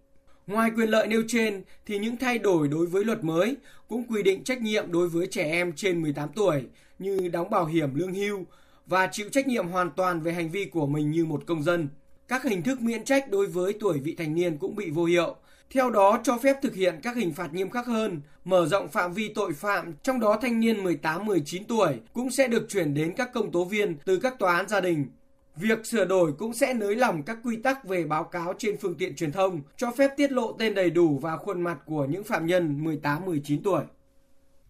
Ngoài 0.48 0.72
quyền 0.76 0.90
lợi 0.90 1.08
nêu 1.08 1.24
trên 1.28 1.64
thì 1.86 2.00
những 2.00 2.18
thay 2.18 2.38
đổi 2.38 2.68
đối 2.68 2.86
với 2.86 3.04
luật 3.04 3.24
mới 3.24 3.56
cũng 3.88 4.04
quy 4.04 4.24
định 4.24 4.44
trách 4.44 4.62
nhiệm 4.62 4.92
đối 4.92 5.10
với 5.10 5.28
trẻ 5.28 5.44
em 5.44 5.74
trên 5.76 6.02
18 6.02 6.30
tuổi 6.36 6.64
như 7.00 7.30
đóng 7.34 7.50
bảo 7.50 7.66
hiểm 7.66 7.96
lương 7.96 8.14
hưu 8.14 8.46
và 8.88 9.08
chịu 9.12 9.30
trách 9.32 9.48
nhiệm 9.48 9.68
hoàn 9.68 9.92
toàn 9.92 10.22
về 10.22 10.34
hành 10.34 10.50
vi 10.50 10.66
của 10.66 10.88
mình 10.88 11.12
như 11.12 11.26
một 11.26 11.44
công 11.48 11.64
dân. 11.64 11.90
Các 12.28 12.44
hình 12.44 12.64
thức 12.64 12.82
miễn 12.82 13.04
trách 13.04 13.30
đối 13.30 13.48
với 13.48 13.74
tuổi 13.80 14.00
vị 14.00 14.16
thành 14.18 14.36
niên 14.36 14.58
cũng 14.58 14.76
bị 14.76 14.90
vô 14.90 15.06
hiệu. 15.06 15.36
Theo 15.70 15.90
đó, 15.90 16.20
cho 16.24 16.38
phép 16.38 16.56
thực 16.62 16.76
hiện 16.76 17.00
các 17.04 17.16
hình 17.16 17.34
phạt 17.34 17.54
nghiêm 17.54 17.70
khắc 17.70 17.88
hơn, 17.88 18.22
mở 18.44 18.66
rộng 18.66 18.88
phạm 18.88 19.14
vi 19.14 19.32
tội 19.36 19.54
phạm, 19.54 19.94
trong 20.04 20.20
đó 20.20 20.38
thanh 20.42 20.60
niên 20.60 20.84
18-19 20.84 21.64
tuổi 21.68 22.00
cũng 22.14 22.32
sẽ 22.32 22.48
được 22.48 22.66
chuyển 22.70 22.94
đến 22.94 23.14
các 23.18 23.34
công 23.34 23.52
tố 23.52 23.66
viên 23.66 23.98
từ 24.06 24.20
các 24.20 24.40
tòa 24.40 24.56
án 24.56 24.68
gia 24.70 24.82
đình. 24.82 25.06
Việc 25.56 25.86
sửa 25.86 26.06
đổi 26.06 26.34
cũng 26.34 26.54
sẽ 26.54 26.74
nới 26.74 26.96
lỏng 26.96 27.24
các 27.24 27.38
quy 27.44 27.56
tắc 27.56 27.88
về 27.88 28.04
báo 28.04 28.24
cáo 28.24 28.54
trên 28.58 28.78
phương 28.78 28.96
tiện 28.96 29.16
truyền 29.16 29.32
thông, 29.32 29.62
cho 29.78 29.92
phép 29.92 30.12
tiết 30.18 30.32
lộ 30.32 30.52
tên 30.52 30.74
đầy 30.74 30.90
đủ 30.90 31.20
và 31.22 31.38
khuôn 31.38 31.62
mặt 31.62 31.78
của 31.86 32.06
những 32.06 32.24
phạm 32.24 32.46
nhân 32.46 32.84
18-19 32.84 33.60
tuổi. 33.64 33.84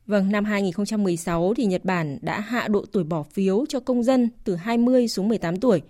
Vâng, 0.08 0.32
năm 0.32 0.46
2016 0.46 1.54
thì 1.58 1.66
Nhật 1.66 1.86
Bản 1.86 2.18
đã 2.22 2.40
hạ 2.40 2.68
độ 2.68 2.86
tuổi 2.92 3.04
bỏ 3.04 3.24
phiếu 3.24 3.66
cho 3.70 3.80
công 3.80 4.04
dân 4.04 4.30
từ 4.44 4.56
20 4.56 5.08
xuống 5.08 5.28
18 5.28 5.60
tuổi. 5.60 5.82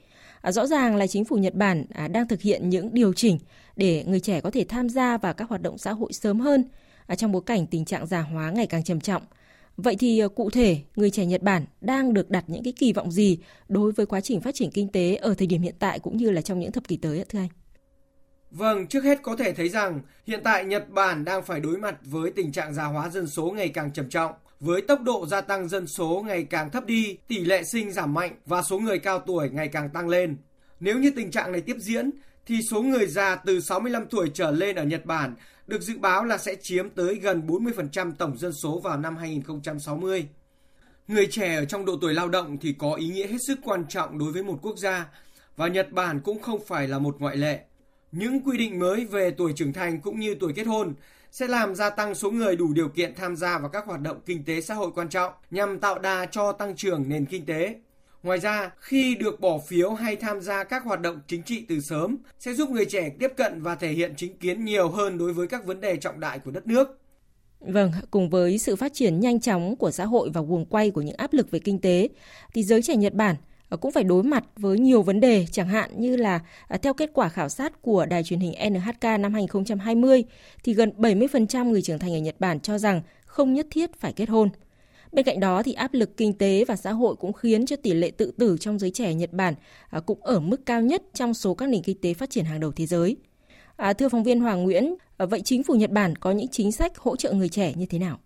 À, 0.42 0.52
rõ 0.52 0.68
ràng 0.68 0.96
là 0.96 1.08
chính 1.08 1.26
phủ 1.26 1.36
Nhật 1.36 1.56
Bản 1.56 1.86
à, 1.94 2.08
đang 2.08 2.28
thực 2.28 2.42
hiện 2.42 2.70
những 2.70 2.94
điều 2.94 3.14
chỉnh 3.14 3.40
để 3.76 4.04
người 4.08 4.20
trẻ 4.20 4.42
có 4.42 4.52
thể 4.52 4.66
tham 4.70 4.90
gia 4.90 5.18
vào 5.18 5.34
các 5.34 5.50
hoạt 5.50 5.62
động 5.62 5.78
xã 5.78 5.92
hội 5.94 6.14
sớm 6.14 6.40
hơn 6.40 6.66
à, 7.08 7.16
trong 7.16 7.32
bối 7.32 7.42
cảnh 7.46 7.68
tình 7.68 7.86
trạng 7.86 8.08
già 8.08 8.22
hóa 8.22 8.52
ngày 8.52 8.68
càng 8.68 8.84
trầm 8.84 9.00
trọng. 9.00 9.24
Vậy 9.78 9.96
thì 10.00 10.20
à, 10.20 10.28
cụ 10.28 10.50
thể, 10.50 10.78
người 10.96 11.10
trẻ 11.10 11.26
Nhật 11.26 11.42
Bản 11.42 11.66
đang 11.82 12.14
được 12.14 12.30
đặt 12.30 12.44
những 12.48 12.64
cái 12.64 12.74
kỳ 12.78 12.94
vọng 12.94 13.12
gì 13.12 13.38
đối 13.68 13.92
với 13.92 14.06
quá 14.06 14.22
trình 14.22 14.42
phát 14.42 14.56
triển 14.56 14.72
kinh 14.72 14.88
tế 14.88 15.16
ở 15.16 15.34
thời 15.34 15.48
điểm 15.48 15.62
hiện 15.62 15.76
tại 15.80 16.00
cũng 16.00 16.18
như 16.18 16.32
là 16.32 16.42
trong 16.42 16.60
những 16.60 16.72
thập 16.72 16.88
kỷ 16.88 16.98
tới 16.98 17.18
ạ 17.18 17.26
thưa 17.30 17.40
anh? 17.40 17.50
Vâng, 18.52 18.88
trước 18.88 19.04
hết 19.04 19.20
có 19.24 19.36
thể 19.36 19.54
thấy 19.54 19.70
rằng 19.70 20.02
hiện 20.28 20.42
tại 20.44 20.66
Nhật 20.66 20.90
Bản 20.90 21.26
đang 21.26 21.44
phải 21.44 21.60
đối 21.60 21.78
mặt 21.78 21.96
với 22.02 22.32
tình 22.32 22.52
trạng 22.52 22.74
già 22.74 22.84
hóa 22.84 23.10
dân 23.10 23.28
số 23.28 23.52
ngày 23.56 23.70
càng 23.70 23.94
trầm 23.94 24.10
trọng. 24.10 24.34
Với 24.60 24.82
tốc 24.82 25.02
độ 25.02 25.26
gia 25.28 25.42
tăng 25.42 25.68
dân 25.68 25.88
số 25.88 26.24
ngày 26.28 26.44
càng 26.44 26.72
thấp 26.72 26.86
đi, 26.86 27.18
tỷ 27.28 27.40
lệ 27.40 27.64
sinh 27.64 27.92
giảm 27.92 28.14
mạnh 28.14 28.36
và 28.46 28.64
số 28.64 28.80
người 28.80 29.00
cao 29.00 29.20
tuổi 29.20 29.50
ngày 29.50 29.68
càng 29.68 29.90
tăng 29.90 30.10
lên. 30.10 30.38
Nếu 30.80 31.00
như 31.00 31.12
tình 31.16 31.32
trạng 31.32 31.52
này 31.52 31.62
tiếp 31.62 31.76
diễn, 31.80 32.12
thì 32.46 32.62
số 32.72 32.82
người 32.82 33.08
già 33.08 33.36
từ 33.36 33.60
65 33.60 34.06
tuổi 34.10 34.32
trở 34.34 34.52
lên 34.52 34.76
ở 34.76 34.84
Nhật 34.84 35.06
Bản 35.06 35.36
được 35.68 35.82
dự 35.82 35.98
báo 35.98 36.26
là 36.26 36.38
sẽ 36.38 36.56
chiếm 36.62 36.90
tới 36.90 37.16
gần 37.16 37.48
40% 37.48 38.12
tổng 38.18 38.38
dân 38.38 38.54
số 38.54 38.80
vào 38.80 38.98
năm 38.98 39.18
2060. 39.18 40.28
Người 41.08 41.28
trẻ 41.32 41.56
ở 41.56 41.66
trong 41.66 41.86
độ 41.86 41.98
tuổi 42.02 42.14
lao 42.14 42.30
động 42.30 42.58
thì 42.62 42.76
có 42.80 42.94
ý 42.94 43.08
nghĩa 43.08 43.28
hết 43.28 43.38
sức 43.48 43.60
quan 43.64 43.86
trọng 43.90 44.18
đối 44.20 44.32
với 44.32 44.44
một 44.44 44.60
quốc 44.62 44.78
gia 44.78 45.06
và 45.56 45.68
Nhật 45.68 45.92
Bản 45.92 46.20
cũng 46.20 46.42
không 46.42 46.66
phải 46.68 46.88
là 46.88 47.00
một 47.00 47.16
ngoại 47.20 47.38
lệ. 47.38 47.60
Những 48.12 48.42
quy 48.42 48.58
định 48.58 48.80
mới 48.80 49.06
về 49.06 49.32
tuổi 49.32 49.54
trưởng 49.56 49.74
thành 49.74 50.02
cũng 50.02 50.20
như 50.20 50.36
tuổi 50.40 50.54
kết 50.56 50.68
hôn 50.68 50.94
sẽ 51.32 51.48
làm 51.48 51.76
gia 51.76 51.90
tăng 51.90 52.16
số 52.16 52.32
người 52.32 52.56
đủ 52.56 52.74
điều 52.74 52.90
kiện 52.90 53.16
tham 53.16 53.36
gia 53.36 53.60
vào 53.60 53.70
các 53.70 53.86
hoạt 53.86 54.02
động 54.02 54.18
kinh 54.26 54.44
tế 54.44 54.62
xã 54.62 54.74
hội 54.74 54.92
quan 54.96 55.10
trọng 55.10 55.34
nhằm 55.52 55.80
tạo 55.80 56.00
đà 56.00 56.26
cho 56.26 56.52
tăng 56.52 56.76
trưởng 56.76 57.10
nền 57.10 57.26
kinh 57.26 57.46
tế. 57.46 57.76
Ngoài 58.24 58.40
ra, 58.40 58.72
khi 58.80 59.16
được 59.16 59.40
bỏ 59.40 59.60
phiếu 59.68 59.94
hay 59.94 60.16
tham 60.16 60.42
gia 60.42 60.64
các 60.64 60.84
hoạt 60.84 61.02
động 61.02 61.20
chính 61.28 61.44
trị 61.44 61.66
từ 61.70 61.80
sớm 61.80 62.18
sẽ 62.40 62.54
giúp 62.54 62.70
người 62.70 62.86
trẻ 62.86 63.10
tiếp 63.20 63.34
cận 63.38 63.62
và 63.62 63.76
thể 63.76 63.92
hiện 63.92 64.14
chính 64.18 64.38
kiến 64.38 64.66
nhiều 64.66 64.90
hơn 64.90 65.18
đối 65.18 65.34
với 65.34 65.48
các 65.48 65.66
vấn 65.66 65.82
đề 65.82 65.98
trọng 65.98 66.20
đại 66.20 66.40
của 66.40 66.52
đất 66.52 66.68
nước. 66.68 67.00
Vâng, 67.60 67.92
cùng 68.12 68.30
với 68.30 68.58
sự 68.58 68.76
phát 68.76 68.94
triển 68.94 69.20
nhanh 69.20 69.40
chóng 69.40 69.76
của 69.76 69.92
xã 69.92 70.06
hội 70.06 70.30
và 70.34 70.42
guồng 70.42 70.66
quay 70.66 70.92
của 70.92 71.02
những 71.02 71.16
áp 71.18 71.34
lực 71.34 71.52
về 71.52 71.60
kinh 71.60 71.82
tế, 71.82 72.10
thì 72.54 72.64
giới 72.64 72.82
trẻ 72.82 72.96
Nhật 72.96 73.14
Bản 73.14 73.36
Ờ, 73.70 73.78
cũng 73.78 73.92
phải 73.92 74.04
đối 74.04 74.24
mặt 74.24 74.44
với 74.56 74.80
nhiều 74.80 75.02
vấn 75.02 75.20
đề 75.20 75.46
chẳng 75.52 75.68
hạn 75.68 75.92
như 76.02 76.16
là 76.16 76.40
à, 76.68 76.78
theo 76.78 76.94
kết 76.94 77.10
quả 77.14 77.30
khảo 77.30 77.50
sát 77.50 77.82
của 77.82 78.06
đài 78.06 78.24
truyền 78.24 78.40
hình 78.40 78.74
NHK 78.74 79.04
năm 79.20 79.34
2020 79.34 80.24
thì 80.64 80.74
gần 80.74 80.92
70% 80.98 81.72
người 81.72 81.82
trưởng 81.82 82.00
thành 82.00 82.14
ở 82.14 82.20
Nhật 82.20 82.36
Bản 82.40 82.60
cho 82.60 82.78
rằng 82.78 83.02
không 83.26 83.54
nhất 83.54 83.68
thiết 83.72 84.00
phải 84.00 84.14
kết 84.14 84.30
hôn. 84.30 84.50
Bên 85.12 85.26
cạnh 85.26 85.40
đó 85.40 85.64
thì 85.64 85.74
áp 85.74 85.94
lực 85.94 86.18
kinh 86.18 86.34
tế 86.34 86.66
và 86.68 86.76
xã 86.76 86.92
hội 86.92 87.16
cũng 87.16 87.34
khiến 87.34 87.66
cho 87.66 87.76
tỷ 87.76 87.94
lệ 87.94 88.12
tự 88.12 88.32
tử 88.38 88.58
trong 88.60 88.80
giới 88.80 88.92
trẻ 88.92 89.14
Nhật 89.14 89.34
Bản 89.34 89.54
à, 89.90 90.00
cũng 90.00 90.24
ở 90.24 90.40
mức 90.40 90.66
cao 90.66 90.82
nhất 90.82 91.04
trong 91.14 91.34
số 91.34 91.54
các 91.54 91.70
nền 91.70 91.84
kinh 91.84 92.02
tế 92.02 92.14
phát 92.14 92.30
triển 92.30 92.46
hàng 92.46 92.60
đầu 92.60 92.72
thế 92.72 92.86
giới. 92.86 93.18
À, 93.76 93.94
thưa 93.94 94.10
phóng 94.10 94.24
viên 94.24 94.40
Hoàng 94.40 94.64
Nguyễn, 94.64 94.96
à, 95.18 95.26
vậy 95.26 95.42
chính 95.42 95.64
phủ 95.64 95.74
Nhật 95.74 95.92
Bản 95.92 96.16
có 96.16 96.32
những 96.32 96.48
chính 96.48 96.72
sách 96.72 96.98
hỗ 96.98 97.16
trợ 97.16 97.34
người 97.34 97.50
trẻ 97.50 97.74
như 97.76 97.86
thế 97.86 98.00
nào? 98.00 98.20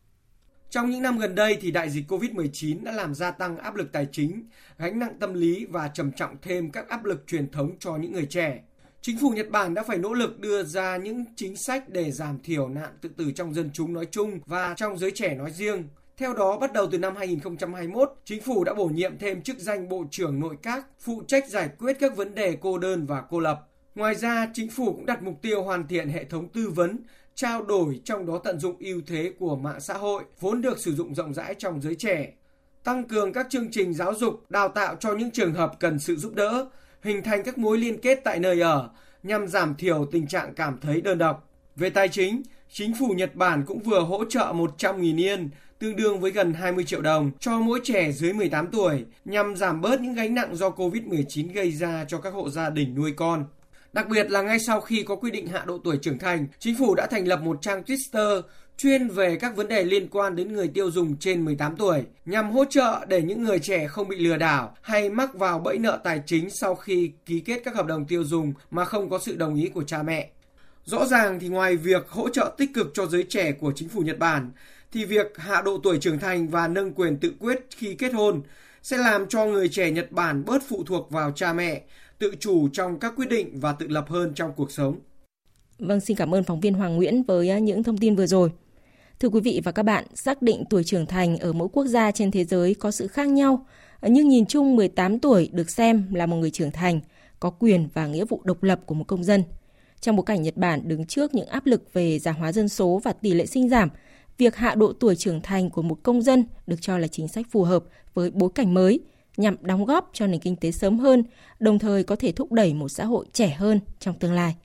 Trong 0.72 0.90
những 0.90 1.02
năm 1.02 1.18
gần 1.18 1.36
đây 1.36 1.58
thì 1.62 1.72
đại 1.72 1.90
dịch 1.90 2.12
Covid-19 2.12 2.84
đã 2.84 2.92
làm 2.92 3.16
gia 3.16 3.32
tăng 3.32 3.58
áp 3.58 3.76
lực 3.76 3.92
tài 3.92 4.08
chính, 4.12 4.44
gánh 4.78 5.00
nặng 5.00 5.14
tâm 5.20 5.34
lý 5.34 5.66
và 5.66 5.88
trầm 5.88 6.12
trọng 6.12 6.36
thêm 6.42 6.72
các 6.72 6.90
áp 6.90 7.06
lực 7.06 7.24
truyền 7.28 7.50
thống 7.50 7.72
cho 7.80 7.96
những 7.96 8.12
người 8.12 8.26
trẻ. 8.26 8.60
Chính 9.02 9.18
phủ 9.22 9.30
Nhật 9.30 9.50
Bản 9.50 9.74
đã 9.74 9.84
phải 9.84 9.98
nỗ 9.98 10.14
lực 10.14 10.40
đưa 10.40 10.64
ra 10.64 10.98
những 10.98 11.26
chính 11.36 11.56
sách 11.56 11.90
để 11.90 12.12
giảm 12.12 12.40
thiểu 12.44 12.70
nạn 12.70 12.90
tự 13.02 13.10
tử 13.18 13.32
trong 13.36 13.54
dân 13.54 13.70
chúng 13.74 13.94
nói 13.94 14.08
chung 14.12 14.40
và 14.46 14.74
trong 14.78 14.98
giới 14.98 15.12
trẻ 15.12 15.36
nói 15.36 15.52
riêng. 15.52 15.84
Theo 16.18 16.34
đó, 16.34 16.58
bắt 16.58 16.74
đầu 16.74 16.88
từ 16.92 16.98
năm 16.98 17.16
2021, 17.16 18.14
chính 18.26 18.42
phủ 18.42 18.64
đã 18.64 18.74
bổ 18.74 18.86
nhiệm 18.86 19.18
thêm 19.18 19.42
chức 19.42 19.60
danh 19.60 19.90
Bộ 19.90 20.06
trưởng 20.12 20.40
Nội 20.40 20.58
các, 20.62 20.86
phụ 21.00 21.24
trách 21.28 21.50
giải 21.50 21.70
quyết 21.80 21.98
các 22.00 22.18
vấn 22.18 22.36
đề 22.36 22.58
cô 22.62 22.78
đơn 22.78 23.06
và 23.06 23.24
cô 23.30 23.40
lập. 23.40 23.68
Ngoài 23.96 24.16
ra, 24.16 24.50
chính 24.54 24.70
phủ 24.70 24.94
cũng 24.94 25.06
đặt 25.06 25.24
mục 25.24 25.42
tiêu 25.42 25.64
hoàn 25.64 25.88
thiện 25.88 26.10
hệ 26.10 26.24
thống 26.24 26.50
tư 26.50 26.70
vấn, 26.70 26.98
trao 27.42 27.64
đổi 27.64 28.02
trong 28.06 28.26
đó 28.26 28.38
tận 28.44 28.60
dụng 28.60 28.76
ưu 28.80 29.02
thế 29.08 29.32
của 29.40 29.56
mạng 29.56 29.80
xã 29.80 29.94
hội 29.94 30.24
vốn 30.40 30.62
được 30.62 30.80
sử 30.80 30.96
dụng 30.96 31.16
rộng 31.16 31.34
rãi 31.34 31.56
trong 31.58 31.82
giới 31.82 31.96
trẻ, 31.96 32.34
tăng 32.84 33.04
cường 33.04 33.34
các 33.34 33.48
chương 33.50 33.72
trình 33.72 33.94
giáo 33.94 34.14
dục, 34.14 34.46
đào 34.50 34.70
tạo 34.70 34.96
cho 35.00 35.16
những 35.16 35.32
trường 35.32 35.54
hợp 35.54 35.72
cần 35.80 36.00
sự 36.00 36.16
giúp 36.16 36.36
đỡ, 36.36 36.66
hình 37.04 37.24
thành 37.24 37.44
các 37.44 37.58
mối 37.58 37.78
liên 37.78 37.98
kết 37.98 38.22
tại 38.24 38.40
nơi 38.40 38.62
ở 38.62 38.90
nhằm 39.24 39.48
giảm 39.48 39.76
thiểu 39.76 40.06
tình 40.12 40.28
trạng 40.28 40.54
cảm 40.54 40.78
thấy 40.82 41.02
đơn 41.02 41.18
độc. 41.18 41.50
Về 41.76 41.90
tài 41.90 42.10
chính, 42.10 42.42
chính 42.70 42.94
phủ 43.00 43.08
Nhật 43.08 43.36
Bản 43.36 43.64
cũng 43.66 43.80
vừa 43.80 44.00
hỗ 44.00 44.26
trợ 44.26 44.54
100.000 44.54 45.20
yên, 45.20 45.50
tương 45.80 45.96
đương 45.96 46.20
với 46.20 46.32
gần 46.32 46.54
20 46.54 46.84
triệu 46.84 47.02
đồng 47.02 47.32
cho 47.40 47.60
mỗi 47.60 47.80
trẻ 47.84 48.12
dưới 48.12 48.34
18 48.34 48.68
tuổi 48.68 49.06
nhằm 49.26 49.56
giảm 49.56 49.82
bớt 49.82 50.02
những 50.02 50.14
gánh 50.14 50.34
nặng 50.34 50.56
do 50.56 50.70
Covid-19 50.70 51.54
gây 51.54 51.72
ra 51.72 52.06
cho 52.08 52.18
các 52.18 52.34
hộ 52.34 52.50
gia 52.50 52.70
đình 52.70 52.96
nuôi 52.96 53.14
con. 53.18 53.46
Đặc 53.94 54.10
biệt 54.10 54.32
là 54.32 54.42
ngay 54.42 54.60
sau 54.60 54.82
khi 54.82 55.04
có 55.04 55.16
quy 55.16 55.32
định 55.32 55.48
hạ 55.48 55.64
độ 55.66 55.78
tuổi 55.84 55.98
trưởng 55.98 56.18
thành, 56.18 56.48
chính 56.60 56.76
phủ 56.80 56.96
đã 56.96 57.08
thành 57.08 57.28
lập 57.28 57.42
một 57.42 57.62
trang 57.62 57.84
Twitter 57.84 58.42
chuyên 58.78 59.08
về 59.08 59.36
các 59.36 59.56
vấn 59.56 59.68
đề 59.68 59.84
liên 59.84 60.08
quan 60.08 60.36
đến 60.36 60.54
người 60.54 60.68
tiêu 60.68 60.92
dùng 60.92 61.18
trên 61.18 61.46
18 61.46 61.76
tuổi, 61.76 62.04
nhằm 62.26 62.52
hỗ 62.52 62.66
trợ 62.66 63.06
để 63.08 63.22
những 63.22 63.44
người 63.44 63.60
trẻ 63.60 63.88
không 63.88 64.08
bị 64.08 64.18
lừa 64.18 64.38
đảo 64.38 64.76
hay 64.82 65.10
mắc 65.10 65.34
vào 65.34 65.60
bẫy 65.60 65.78
nợ 65.78 66.00
tài 66.04 66.22
chính 66.26 66.50
sau 66.50 66.76
khi 66.76 67.12
ký 67.26 67.40
kết 67.40 67.62
các 67.66 67.76
hợp 67.76 67.86
đồng 67.86 68.06
tiêu 68.06 68.24
dùng 68.24 68.54
mà 68.72 68.86
không 68.86 69.10
có 69.10 69.20
sự 69.20 69.36
đồng 69.36 69.56
ý 69.56 69.70
của 69.70 69.84
cha 69.84 70.04
mẹ. 70.04 70.30
Rõ 70.86 71.06
ràng 71.06 71.40
thì 71.40 71.48
ngoài 71.48 71.76
việc 71.76 72.10
hỗ 72.10 72.30
trợ 72.30 72.56
tích 72.58 72.74
cực 72.74 72.92
cho 72.94 73.06
giới 73.06 73.24
trẻ 73.24 73.52
của 73.52 73.72
chính 73.76 73.90
phủ 73.90 74.02
Nhật 74.02 74.20
Bản, 74.20 74.52
thì 74.92 75.06
việc 75.06 75.38
hạ 75.38 75.62
độ 75.62 75.80
tuổi 75.84 75.98
trưởng 75.98 76.20
thành 76.20 76.48
và 76.48 76.68
nâng 76.68 76.94
quyền 76.94 77.18
tự 77.18 77.34
quyết 77.40 77.60
khi 77.78 77.96
kết 77.96 78.14
hôn 78.14 78.42
sẽ 78.84 78.98
làm 78.98 79.28
cho 79.30 79.46
người 79.46 79.70
trẻ 79.70 79.92
Nhật 79.92 80.12
Bản 80.12 80.46
bớt 80.46 80.62
phụ 80.68 80.84
thuộc 80.84 81.12
vào 81.12 81.32
cha 81.32 81.54
mẹ, 81.54 81.82
tự 82.22 82.36
chủ 82.40 82.70
trong 82.70 83.00
các 83.00 83.14
quyết 83.16 83.30
định 83.30 83.60
và 83.60 83.74
tự 83.74 83.88
lập 83.88 84.06
hơn 84.10 84.32
trong 84.36 84.54
cuộc 84.56 84.72
sống. 84.72 85.00
Vâng, 85.80 86.00
xin 86.00 86.18
cảm 86.18 86.36
ơn 86.36 86.44
phóng 86.44 86.60
viên 86.60 86.74
Hoàng 86.74 86.96
Nguyễn 86.96 87.24
với 87.24 87.50
à, 87.50 87.60
những 87.60 87.84
thông 87.84 87.98
tin 87.98 88.16
vừa 88.16 88.26
rồi. 88.26 88.52
Thưa 89.20 89.30
quý 89.30 89.42
vị 89.42 89.62
và 89.64 89.72
các 89.72 89.84
bạn, 89.84 90.06
xác 90.16 90.42
định 90.42 90.64
tuổi 90.70 90.84
trưởng 90.84 91.06
thành 91.06 91.38
ở 91.38 91.54
mỗi 91.54 91.68
quốc 91.74 91.86
gia 91.86 92.12
trên 92.12 92.32
thế 92.32 92.44
giới 92.44 92.74
có 92.74 92.92
sự 92.92 93.08
khác 93.08 93.30
nhau, 93.30 93.66
nhưng 94.02 94.30
nhìn 94.30 94.46
chung 94.46 94.76
18 94.76 95.20
tuổi 95.20 95.50
được 95.54 95.70
xem 95.70 96.14
là 96.14 96.26
một 96.26 96.36
người 96.36 96.52
trưởng 96.52 96.72
thành, 96.72 97.00
có 97.40 97.50
quyền 97.50 97.88
và 97.94 98.08
nghĩa 98.08 98.26
vụ 98.26 98.42
độc 98.44 98.64
lập 98.64 98.80
của 98.86 98.96
một 98.96 99.08
công 99.08 99.24
dân. 99.24 99.44
Trong 100.02 100.16
bối 100.16 100.26
cảnh 100.26 100.42
Nhật 100.42 100.58
Bản 100.58 100.82
đứng 100.88 101.06
trước 101.06 101.34
những 101.34 101.48
áp 101.48 101.66
lực 101.66 101.94
về 101.94 102.20
già 102.20 102.32
hóa 102.32 102.52
dân 102.52 102.70
số 102.70 103.02
và 103.04 103.14
tỷ 103.14 103.34
lệ 103.34 103.46
sinh 103.46 103.70
giảm, 103.70 103.90
việc 104.38 104.56
hạ 104.56 104.76
độ 104.76 104.94
tuổi 104.94 105.16
trưởng 105.16 105.42
thành 105.42 105.70
của 105.70 105.82
một 105.82 106.04
công 106.04 106.22
dân 106.22 106.46
được 106.68 106.82
cho 106.82 106.98
là 106.98 107.08
chính 107.08 107.28
sách 107.28 107.46
phù 107.52 107.64
hợp 107.64 107.84
với 108.14 108.32
bối 108.32 108.50
cảnh 108.56 108.74
mới– 108.74 109.00
nhằm 109.38 109.56
đóng 109.62 109.86
góp 109.86 110.10
cho 110.14 110.28
nền 110.28 110.40
kinh 110.40 110.56
tế 110.56 110.72
sớm 110.72 111.00
hơn, 111.00 111.24
đồng 111.60 111.80
thời 111.80 112.04
có 112.04 112.16
thể 112.16 112.32
thúc 112.32 112.52
đẩy 112.52 112.74
một 112.74 112.90
xã 112.90 113.06
hội 113.06 113.26
trẻ 113.34 113.50
hơn 113.50 113.80
trong 114.00 114.20
tương 114.20 114.34
lai. 114.34 114.56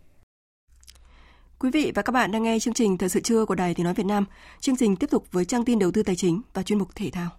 Quý 1.58 1.70
vị 1.70 1.92
và 1.94 2.02
các 2.02 2.12
bạn 2.12 2.32
đang 2.32 2.42
nghe 2.42 2.58
chương 2.58 2.74
trình 2.74 2.98
Thời 2.98 3.08
sự 3.08 3.20
trưa 3.20 3.44
của 3.44 3.54
Đài 3.54 3.74
Tiếng 3.74 3.84
Nói 3.84 3.94
Việt 3.94 4.06
Nam. 4.06 4.24
Chương 4.60 4.76
trình 4.76 4.96
tiếp 4.96 5.10
tục 5.10 5.24
với 5.32 5.44
trang 5.44 5.64
tin 5.64 5.78
đầu 5.78 5.90
tư 5.90 6.02
tài 6.02 6.16
chính 6.16 6.42
và 6.54 6.62
chuyên 6.62 6.78
mục 6.78 6.88
thể 6.94 7.10
thao. 7.10 7.30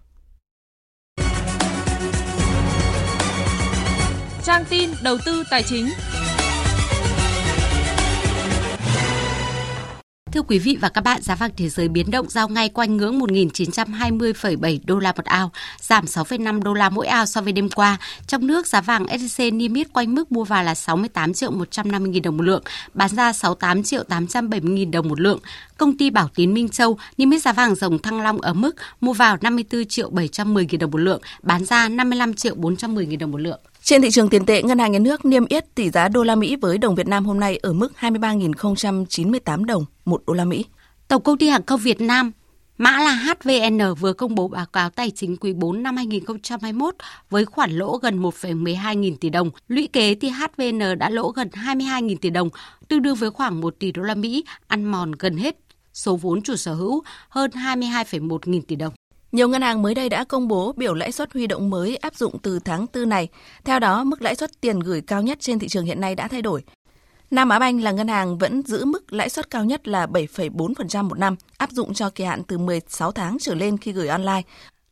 Trang 4.44 4.64
tin 4.70 4.90
đầu 5.02 5.16
tư 5.26 5.44
tài 5.50 5.62
chính. 5.62 5.88
Thưa 10.32 10.42
quý 10.42 10.58
vị 10.58 10.78
và 10.80 10.88
các 10.88 11.00
bạn, 11.00 11.22
giá 11.22 11.34
vàng 11.34 11.50
thế 11.56 11.68
giới 11.68 11.88
biến 11.88 12.10
động 12.10 12.28
giao 12.28 12.48
ngay 12.48 12.68
quanh 12.68 12.96
ngưỡng 12.96 13.20
1.920,7 13.20 14.78
đô 14.84 14.98
la 14.98 15.12
một 15.16 15.24
ao, 15.24 15.50
giảm 15.80 16.04
6,5 16.04 16.62
đô 16.62 16.74
la 16.74 16.90
mỗi 16.90 17.06
ao 17.06 17.26
so 17.26 17.40
với 17.40 17.52
đêm 17.52 17.68
qua. 17.68 17.98
Trong 18.26 18.46
nước, 18.46 18.66
giá 18.66 18.80
vàng 18.80 19.04
SJC 19.04 19.56
niêm 19.56 19.74
yết 19.74 19.92
quanh 19.92 20.14
mức 20.14 20.32
mua 20.32 20.44
vào 20.44 20.64
là 20.64 20.74
68 20.74 21.34
triệu 21.34 21.50
150 21.50 22.12
000 22.12 22.22
đồng 22.22 22.36
một 22.36 22.42
lượng, 22.42 22.62
bán 22.94 23.16
ra 23.16 23.32
68 23.32 23.82
triệu 23.82 24.02
870 24.02 24.84
000 24.84 24.90
đồng 24.90 25.08
một 25.08 25.20
lượng. 25.20 25.38
Công 25.76 25.98
ty 25.98 26.10
Bảo 26.10 26.28
Tín 26.34 26.54
Minh 26.54 26.68
Châu 26.68 26.98
niêm 27.18 27.30
yết 27.30 27.42
giá 27.42 27.52
vàng 27.52 27.74
dòng 27.74 27.98
Thăng 27.98 28.20
Long 28.20 28.40
ở 28.40 28.52
mức 28.52 28.76
mua 29.00 29.12
vào 29.12 29.36
54 29.40 29.84
triệu 29.84 30.10
710 30.10 30.66
000 30.70 30.78
đồng 30.78 30.90
một 30.90 30.98
lượng, 30.98 31.20
bán 31.42 31.64
ra 31.64 31.88
55 31.88 32.34
triệu 32.34 32.54
410 32.54 33.06
000 33.06 33.18
đồng 33.18 33.30
một 33.30 33.40
lượng. 33.40 33.60
Trên 33.88 34.02
thị 34.02 34.10
trường 34.10 34.28
tiền 34.28 34.46
tệ, 34.46 34.62
Ngân 34.62 34.78
hàng 34.78 34.92
Nhà 34.92 34.98
nước 34.98 35.24
niêm 35.24 35.46
yết 35.46 35.74
tỷ 35.74 35.90
giá 35.90 36.08
đô 36.08 36.22
la 36.22 36.34
Mỹ 36.34 36.56
với 36.56 36.78
đồng 36.78 36.94
Việt 36.94 37.08
Nam 37.08 37.26
hôm 37.26 37.40
nay 37.40 37.56
ở 37.56 37.72
mức 37.72 37.92
23.098 38.00 39.64
đồng 39.64 39.84
một 40.04 40.22
đô 40.26 40.34
la 40.34 40.44
Mỹ. 40.44 40.64
Tổng 41.08 41.22
công 41.22 41.38
ty 41.38 41.48
hàng 41.48 41.66
không 41.66 41.80
Việt 41.80 42.00
Nam 42.00 42.32
Mã 42.78 42.90
là 42.90 43.12
HVN 43.12 43.94
vừa 44.00 44.12
công 44.12 44.34
bố 44.34 44.48
báo 44.48 44.66
cáo 44.66 44.90
tài 44.90 45.10
chính 45.10 45.36
quý 45.36 45.52
4 45.52 45.82
năm 45.82 45.96
2021 45.96 46.94
với 47.30 47.44
khoản 47.44 47.70
lỗ 47.70 47.96
gần 47.96 48.22
1,12 48.22 48.94
nghìn 48.94 49.16
tỷ 49.16 49.30
đồng. 49.30 49.50
Lũy 49.68 49.86
kế 49.86 50.14
thì 50.14 50.30
HVN 50.30 50.98
đã 50.98 51.10
lỗ 51.10 51.28
gần 51.28 51.48
22 51.52 52.02
nghìn 52.02 52.18
tỷ 52.18 52.30
đồng, 52.30 52.48
tương 52.88 53.02
đương 53.02 53.14
với 53.14 53.30
khoảng 53.30 53.60
1 53.60 53.74
tỷ 53.78 53.92
đô 53.92 54.02
la 54.02 54.14
Mỹ, 54.14 54.44
ăn 54.66 54.84
mòn 54.84 55.12
gần 55.18 55.36
hết 55.36 55.56
số 55.92 56.16
vốn 56.16 56.42
chủ 56.42 56.56
sở 56.56 56.74
hữu 56.74 57.02
hơn 57.28 57.50
22,1 57.50 58.38
nghìn 58.44 58.62
tỷ 58.62 58.76
đồng. 58.76 58.97
Nhiều 59.32 59.48
ngân 59.48 59.62
hàng 59.62 59.82
mới 59.82 59.94
đây 59.94 60.08
đã 60.08 60.24
công 60.24 60.48
bố 60.48 60.72
biểu 60.76 60.94
lãi 60.94 61.12
suất 61.12 61.32
huy 61.32 61.46
động 61.46 61.70
mới 61.70 61.96
áp 61.96 62.14
dụng 62.14 62.38
từ 62.42 62.58
tháng 62.58 62.86
4 62.94 63.08
này. 63.08 63.28
Theo 63.64 63.78
đó, 63.78 64.04
mức 64.04 64.22
lãi 64.22 64.34
suất 64.34 64.60
tiền 64.60 64.80
gửi 64.80 65.00
cao 65.00 65.22
nhất 65.22 65.38
trên 65.40 65.58
thị 65.58 65.68
trường 65.68 65.84
hiện 65.84 66.00
nay 66.00 66.14
đã 66.14 66.28
thay 66.28 66.42
đổi. 66.42 66.62
Nam 67.30 67.48
Á 67.48 67.58
Banh 67.58 67.82
là 67.82 67.90
ngân 67.90 68.08
hàng 68.08 68.38
vẫn 68.38 68.62
giữ 68.66 68.84
mức 68.84 69.12
lãi 69.12 69.28
suất 69.28 69.50
cao 69.50 69.64
nhất 69.64 69.88
là 69.88 70.06
7,4% 70.06 71.04
một 71.04 71.18
năm, 71.18 71.36
áp 71.56 71.70
dụng 71.70 71.94
cho 71.94 72.10
kỳ 72.10 72.24
hạn 72.24 72.42
từ 72.44 72.58
16 72.58 73.12
tháng 73.12 73.36
trở 73.40 73.54
lên 73.54 73.78
khi 73.78 73.92
gửi 73.92 74.08
online. 74.08 74.42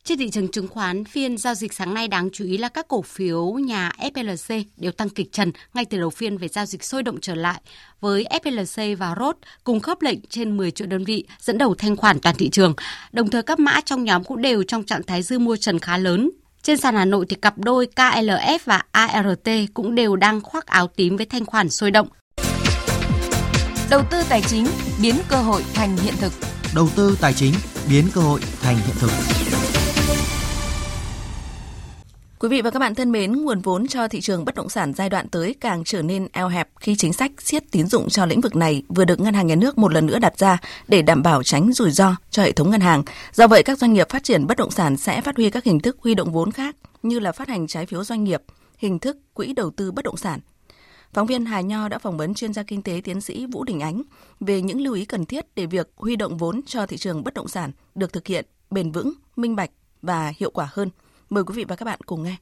Trên 0.07 0.17
thị 0.17 0.29
trường 0.29 0.47
chứng 0.47 0.67
khoán, 0.67 1.05
phiên 1.05 1.37
giao 1.37 1.55
dịch 1.55 1.73
sáng 1.73 1.93
nay 1.93 2.07
đáng 2.07 2.29
chú 2.33 2.45
ý 2.45 2.57
là 2.57 2.69
các 2.69 2.87
cổ 2.87 3.01
phiếu 3.01 3.53
nhà 3.53 3.91
FLC 3.99 4.63
đều 4.77 4.91
tăng 4.91 5.09
kịch 5.09 5.31
trần 5.31 5.51
ngay 5.73 5.85
từ 5.85 5.97
đầu 5.97 6.09
phiên 6.09 6.37
về 6.37 6.47
giao 6.47 6.65
dịch 6.65 6.83
sôi 6.83 7.03
động 7.03 7.17
trở 7.21 7.35
lại, 7.35 7.61
với 8.01 8.25
FLC 8.43 8.97
và 8.97 9.15
ROT 9.19 9.35
cùng 9.63 9.79
khớp 9.79 10.01
lệnh 10.01 10.19
trên 10.29 10.57
10 10.57 10.71
triệu 10.71 10.87
đơn 10.87 11.03
vị 11.03 11.25
dẫn 11.39 11.57
đầu 11.57 11.75
thanh 11.75 11.95
khoản 11.95 12.19
toàn 12.19 12.35
thị 12.35 12.49
trường. 12.49 12.73
Đồng 13.11 13.29
thời 13.29 13.43
các 13.43 13.59
mã 13.59 13.81
trong 13.81 14.03
nhóm 14.03 14.23
cũng 14.23 14.41
đều 14.41 14.63
trong 14.63 14.83
trạng 14.83 15.03
thái 15.03 15.23
dư 15.23 15.39
mua 15.39 15.55
trần 15.55 15.79
khá 15.79 15.97
lớn. 15.97 16.29
Trên 16.61 16.77
sàn 16.77 16.95
Hà 16.95 17.05
Nội 17.05 17.25
thì 17.29 17.35
cặp 17.41 17.57
đôi 17.57 17.87
KLF 17.95 18.59
và 18.65 18.81
ART 18.91 19.49
cũng 19.73 19.95
đều 19.95 20.15
đang 20.15 20.41
khoác 20.41 20.65
áo 20.65 20.87
tím 20.87 21.17
với 21.17 21.25
thanh 21.25 21.45
khoản 21.45 21.69
sôi 21.69 21.91
động. 21.91 22.07
Đầu 23.89 24.03
tư 24.11 24.23
tài 24.29 24.41
chính 24.41 24.67
biến 25.01 25.15
cơ 25.27 25.37
hội 25.37 25.63
thành 25.73 25.97
hiện 25.97 26.13
thực. 26.19 26.33
Đầu 26.75 26.89
tư 26.95 27.17
tài 27.21 27.33
chính 27.33 27.53
biến 27.89 28.05
cơ 28.13 28.21
hội 28.21 28.41
thành 28.61 28.75
hiện 28.75 28.95
thực. 28.99 29.11
Quý 32.39 32.49
vị 32.49 32.61
và 32.61 32.69
các 32.69 32.79
bạn 32.79 32.95
thân 32.95 33.11
mến, 33.11 33.31
nguồn 33.31 33.59
vốn 33.59 33.87
cho 33.87 34.07
thị 34.07 34.21
trường 34.21 34.45
bất 34.45 34.55
động 34.55 34.69
sản 34.69 34.93
giai 34.93 35.09
đoạn 35.09 35.27
tới 35.27 35.55
càng 35.61 35.83
trở 35.83 36.01
nên 36.01 36.27
eo 36.31 36.47
hẹp 36.47 36.69
khi 36.79 36.95
chính 36.95 37.13
sách 37.13 37.31
siết 37.37 37.71
tín 37.71 37.87
dụng 37.87 38.09
cho 38.09 38.25
lĩnh 38.25 38.41
vực 38.41 38.55
này 38.55 38.83
vừa 38.89 39.05
được 39.05 39.19
ngân 39.19 39.33
hàng 39.33 39.47
nhà 39.47 39.55
nước 39.55 39.77
một 39.77 39.93
lần 39.93 40.05
nữa 40.05 40.19
đặt 40.19 40.37
ra 40.37 40.57
để 40.87 41.01
đảm 41.01 41.23
bảo 41.23 41.43
tránh 41.43 41.73
rủi 41.73 41.91
ro 41.91 42.15
cho 42.29 42.43
hệ 42.43 42.51
thống 42.51 42.71
ngân 42.71 42.81
hàng. 42.81 43.03
Do 43.33 43.47
vậy, 43.47 43.63
các 43.63 43.77
doanh 43.77 43.93
nghiệp 43.93 44.09
phát 44.09 44.23
triển 44.23 44.47
bất 44.47 44.57
động 44.57 44.71
sản 44.71 44.97
sẽ 44.97 45.21
phát 45.21 45.35
huy 45.35 45.49
các 45.49 45.63
hình 45.63 45.79
thức 45.79 45.97
huy 45.99 46.15
động 46.15 46.31
vốn 46.31 46.51
khác 46.51 46.75
như 47.03 47.19
là 47.19 47.31
phát 47.31 47.47
hành 47.47 47.67
trái 47.67 47.85
phiếu 47.85 48.03
doanh 48.03 48.23
nghiệp, 48.23 48.41
hình 48.77 48.99
thức 48.99 49.17
quỹ 49.33 49.53
đầu 49.53 49.71
tư 49.71 49.91
bất 49.91 50.05
động 50.05 50.17
sản. 50.17 50.39
Phóng 51.13 51.27
viên 51.27 51.45
Hà 51.45 51.61
Nho 51.61 51.87
đã 51.87 51.97
phỏng 51.99 52.17
vấn 52.17 52.33
chuyên 52.33 52.53
gia 52.53 52.63
kinh 52.63 52.81
tế 52.81 53.01
tiến 53.03 53.21
sĩ 53.21 53.45
Vũ 53.45 53.63
Đình 53.63 53.79
Ánh 53.79 54.01
về 54.39 54.61
những 54.61 54.81
lưu 54.81 54.93
ý 54.93 55.05
cần 55.05 55.25
thiết 55.25 55.45
để 55.55 55.65
việc 55.65 55.89
huy 55.95 56.15
động 56.15 56.37
vốn 56.37 56.61
cho 56.65 56.85
thị 56.85 56.97
trường 56.97 57.23
bất 57.23 57.33
động 57.33 57.47
sản 57.47 57.71
được 57.95 58.13
thực 58.13 58.27
hiện 58.27 58.45
bền 58.69 58.91
vững, 58.91 59.13
minh 59.35 59.55
bạch 59.55 59.71
và 60.01 60.33
hiệu 60.37 60.51
quả 60.51 60.69
hơn. 60.71 60.89
Mời 61.29 61.43
quý 61.43 61.53
vị 61.57 61.65
và 61.67 61.75
các 61.75 61.85
bạn 61.85 61.99
cùng 62.05 62.23
nghe. 62.23 62.35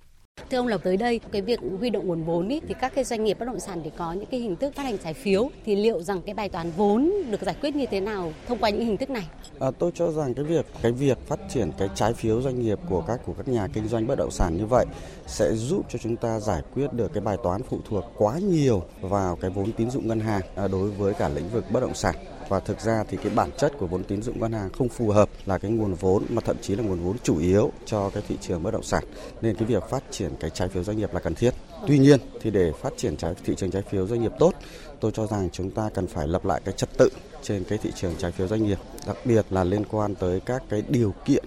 Thưa 0.51 0.57
ông 0.57 0.67
Lộc 0.67 0.83
tới 0.83 0.97
đây, 0.97 1.19
cái 1.31 1.41
việc 1.41 1.59
huy 1.79 1.89
động 1.89 2.07
nguồn 2.07 2.23
vốn 2.23 2.49
ý, 2.49 2.61
thì 2.67 2.75
các 2.81 2.95
cái 2.95 3.03
doanh 3.03 3.23
nghiệp 3.23 3.39
bất 3.39 3.45
động 3.45 3.59
sản 3.59 3.81
thì 3.83 3.91
có 3.97 4.13
những 4.13 4.25
cái 4.31 4.39
hình 4.39 4.55
thức 4.55 4.75
phát 4.75 4.83
hành 4.83 4.97
trái 4.97 5.13
phiếu 5.13 5.49
thì 5.65 5.75
liệu 5.75 6.01
rằng 6.01 6.21
cái 6.21 6.35
bài 6.35 6.49
toán 6.49 6.71
vốn 6.77 7.11
được 7.31 7.41
giải 7.41 7.55
quyết 7.61 7.75
như 7.75 7.85
thế 7.91 7.99
nào 7.99 8.33
thông 8.47 8.57
qua 8.57 8.69
những 8.69 8.85
hình 8.85 8.97
thức 8.97 9.09
này? 9.09 9.27
À, 9.59 9.71
tôi 9.79 9.91
cho 9.95 10.11
rằng 10.11 10.33
cái 10.33 10.45
việc 10.45 10.65
cái 10.81 10.91
việc 10.91 11.17
phát 11.27 11.39
triển 11.49 11.71
cái 11.77 11.89
trái 11.95 12.13
phiếu 12.13 12.41
doanh 12.41 12.59
nghiệp 12.59 12.79
của 12.89 13.01
các 13.01 13.19
của 13.25 13.33
các 13.33 13.47
nhà 13.47 13.67
kinh 13.73 13.87
doanh 13.87 14.07
bất 14.07 14.15
động 14.17 14.31
sản 14.31 14.57
như 14.57 14.65
vậy 14.65 14.85
sẽ 15.27 15.53
giúp 15.53 15.85
cho 15.89 15.99
chúng 15.99 16.15
ta 16.15 16.39
giải 16.39 16.61
quyết 16.73 16.93
được 16.93 17.13
cái 17.13 17.21
bài 17.21 17.37
toán 17.43 17.61
phụ 17.63 17.79
thuộc 17.89 18.03
quá 18.17 18.39
nhiều 18.39 18.83
vào 19.01 19.35
cái 19.35 19.51
vốn 19.51 19.71
tín 19.71 19.89
dụng 19.89 20.07
ngân 20.07 20.19
hàng 20.19 20.41
à, 20.55 20.67
đối 20.67 20.91
với 20.91 21.13
cả 21.13 21.29
lĩnh 21.29 21.49
vực 21.49 21.65
bất 21.71 21.79
động 21.79 21.95
sản 21.95 22.15
và 22.49 22.59
thực 22.59 22.79
ra 22.79 23.03
thì 23.09 23.17
cái 23.17 23.31
bản 23.35 23.49
chất 23.57 23.73
của 23.77 23.87
vốn 23.87 24.03
tín 24.03 24.21
dụng 24.21 24.39
ngân 24.39 24.51
hàng 24.51 24.69
không 24.69 24.89
phù 24.89 25.09
hợp 25.09 25.29
là 25.45 25.57
cái 25.57 25.71
nguồn 25.71 25.93
vốn, 25.93 26.23
mà 26.29 26.41
thậm 26.41 26.57
chí 26.61 26.75
là 26.75 26.83
nguồn 26.83 26.99
vốn 26.99 27.17
chủ 27.23 27.39
yếu 27.39 27.71
cho 27.85 28.09
cái 28.09 28.23
thị 28.27 28.37
trường 28.41 28.63
bất 28.63 28.71
động 28.71 28.83
sản. 28.83 29.03
Nên 29.41 29.55
cái 29.55 29.67
việc 29.67 29.83
phát 29.89 30.03
triển 30.11 30.31
cái 30.39 30.49
trái 30.49 30.69
phiếu 30.69 30.83
doanh 30.83 30.97
nghiệp 30.97 31.13
là 31.13 31.19
cần 31.19 31.35
thiết. 31.35 31.53
Tuy 31.87 31.99
nhiên 31.99 32.19
thì 32.41 32.51
để 32.51 32.71
phát 32.81 32.93
triển 32.97 33.17
trái, 33.17 33.33
thị 33.45 33.53
trường 33.57 33.71
trái 33.71 33.81
phiếu 33.81 34.07
doanh 34.07 34.21
nghiệp 34.21 34.31
tốt, 34.39 34.53
tôi 34.99 35.11
cho 35.11 35.27
rằng 35.27 35.49
chúng 35.51 35.71
ta 35.71 35.89
cần 35.93 36.07
phải 36.07 36.27
lập 36.27 36.45
lại 36.45 36.61
cái 36.65 36.73
trật 36.77 36.89
tự 36.97 37.09
trên 37.41 37.63
cái 37.63 37.77
thị 37.77 37.91
trường 37.95 38.15
trái 38.17 38.31
phiếu 38.31 38.47
doanh 38.47 38.63
nghiệp, 38.63 38.77
đặc 39.07 39.17
biệt 39.25 39.45
là 39.49 39.63
liên 39.63 39.85
quan 39.91 40.15
tới 40.15 40.39
các 40.39 40.63
cái 40.69 40.83
điều 40.87 41.13
kiện 41.25 41.45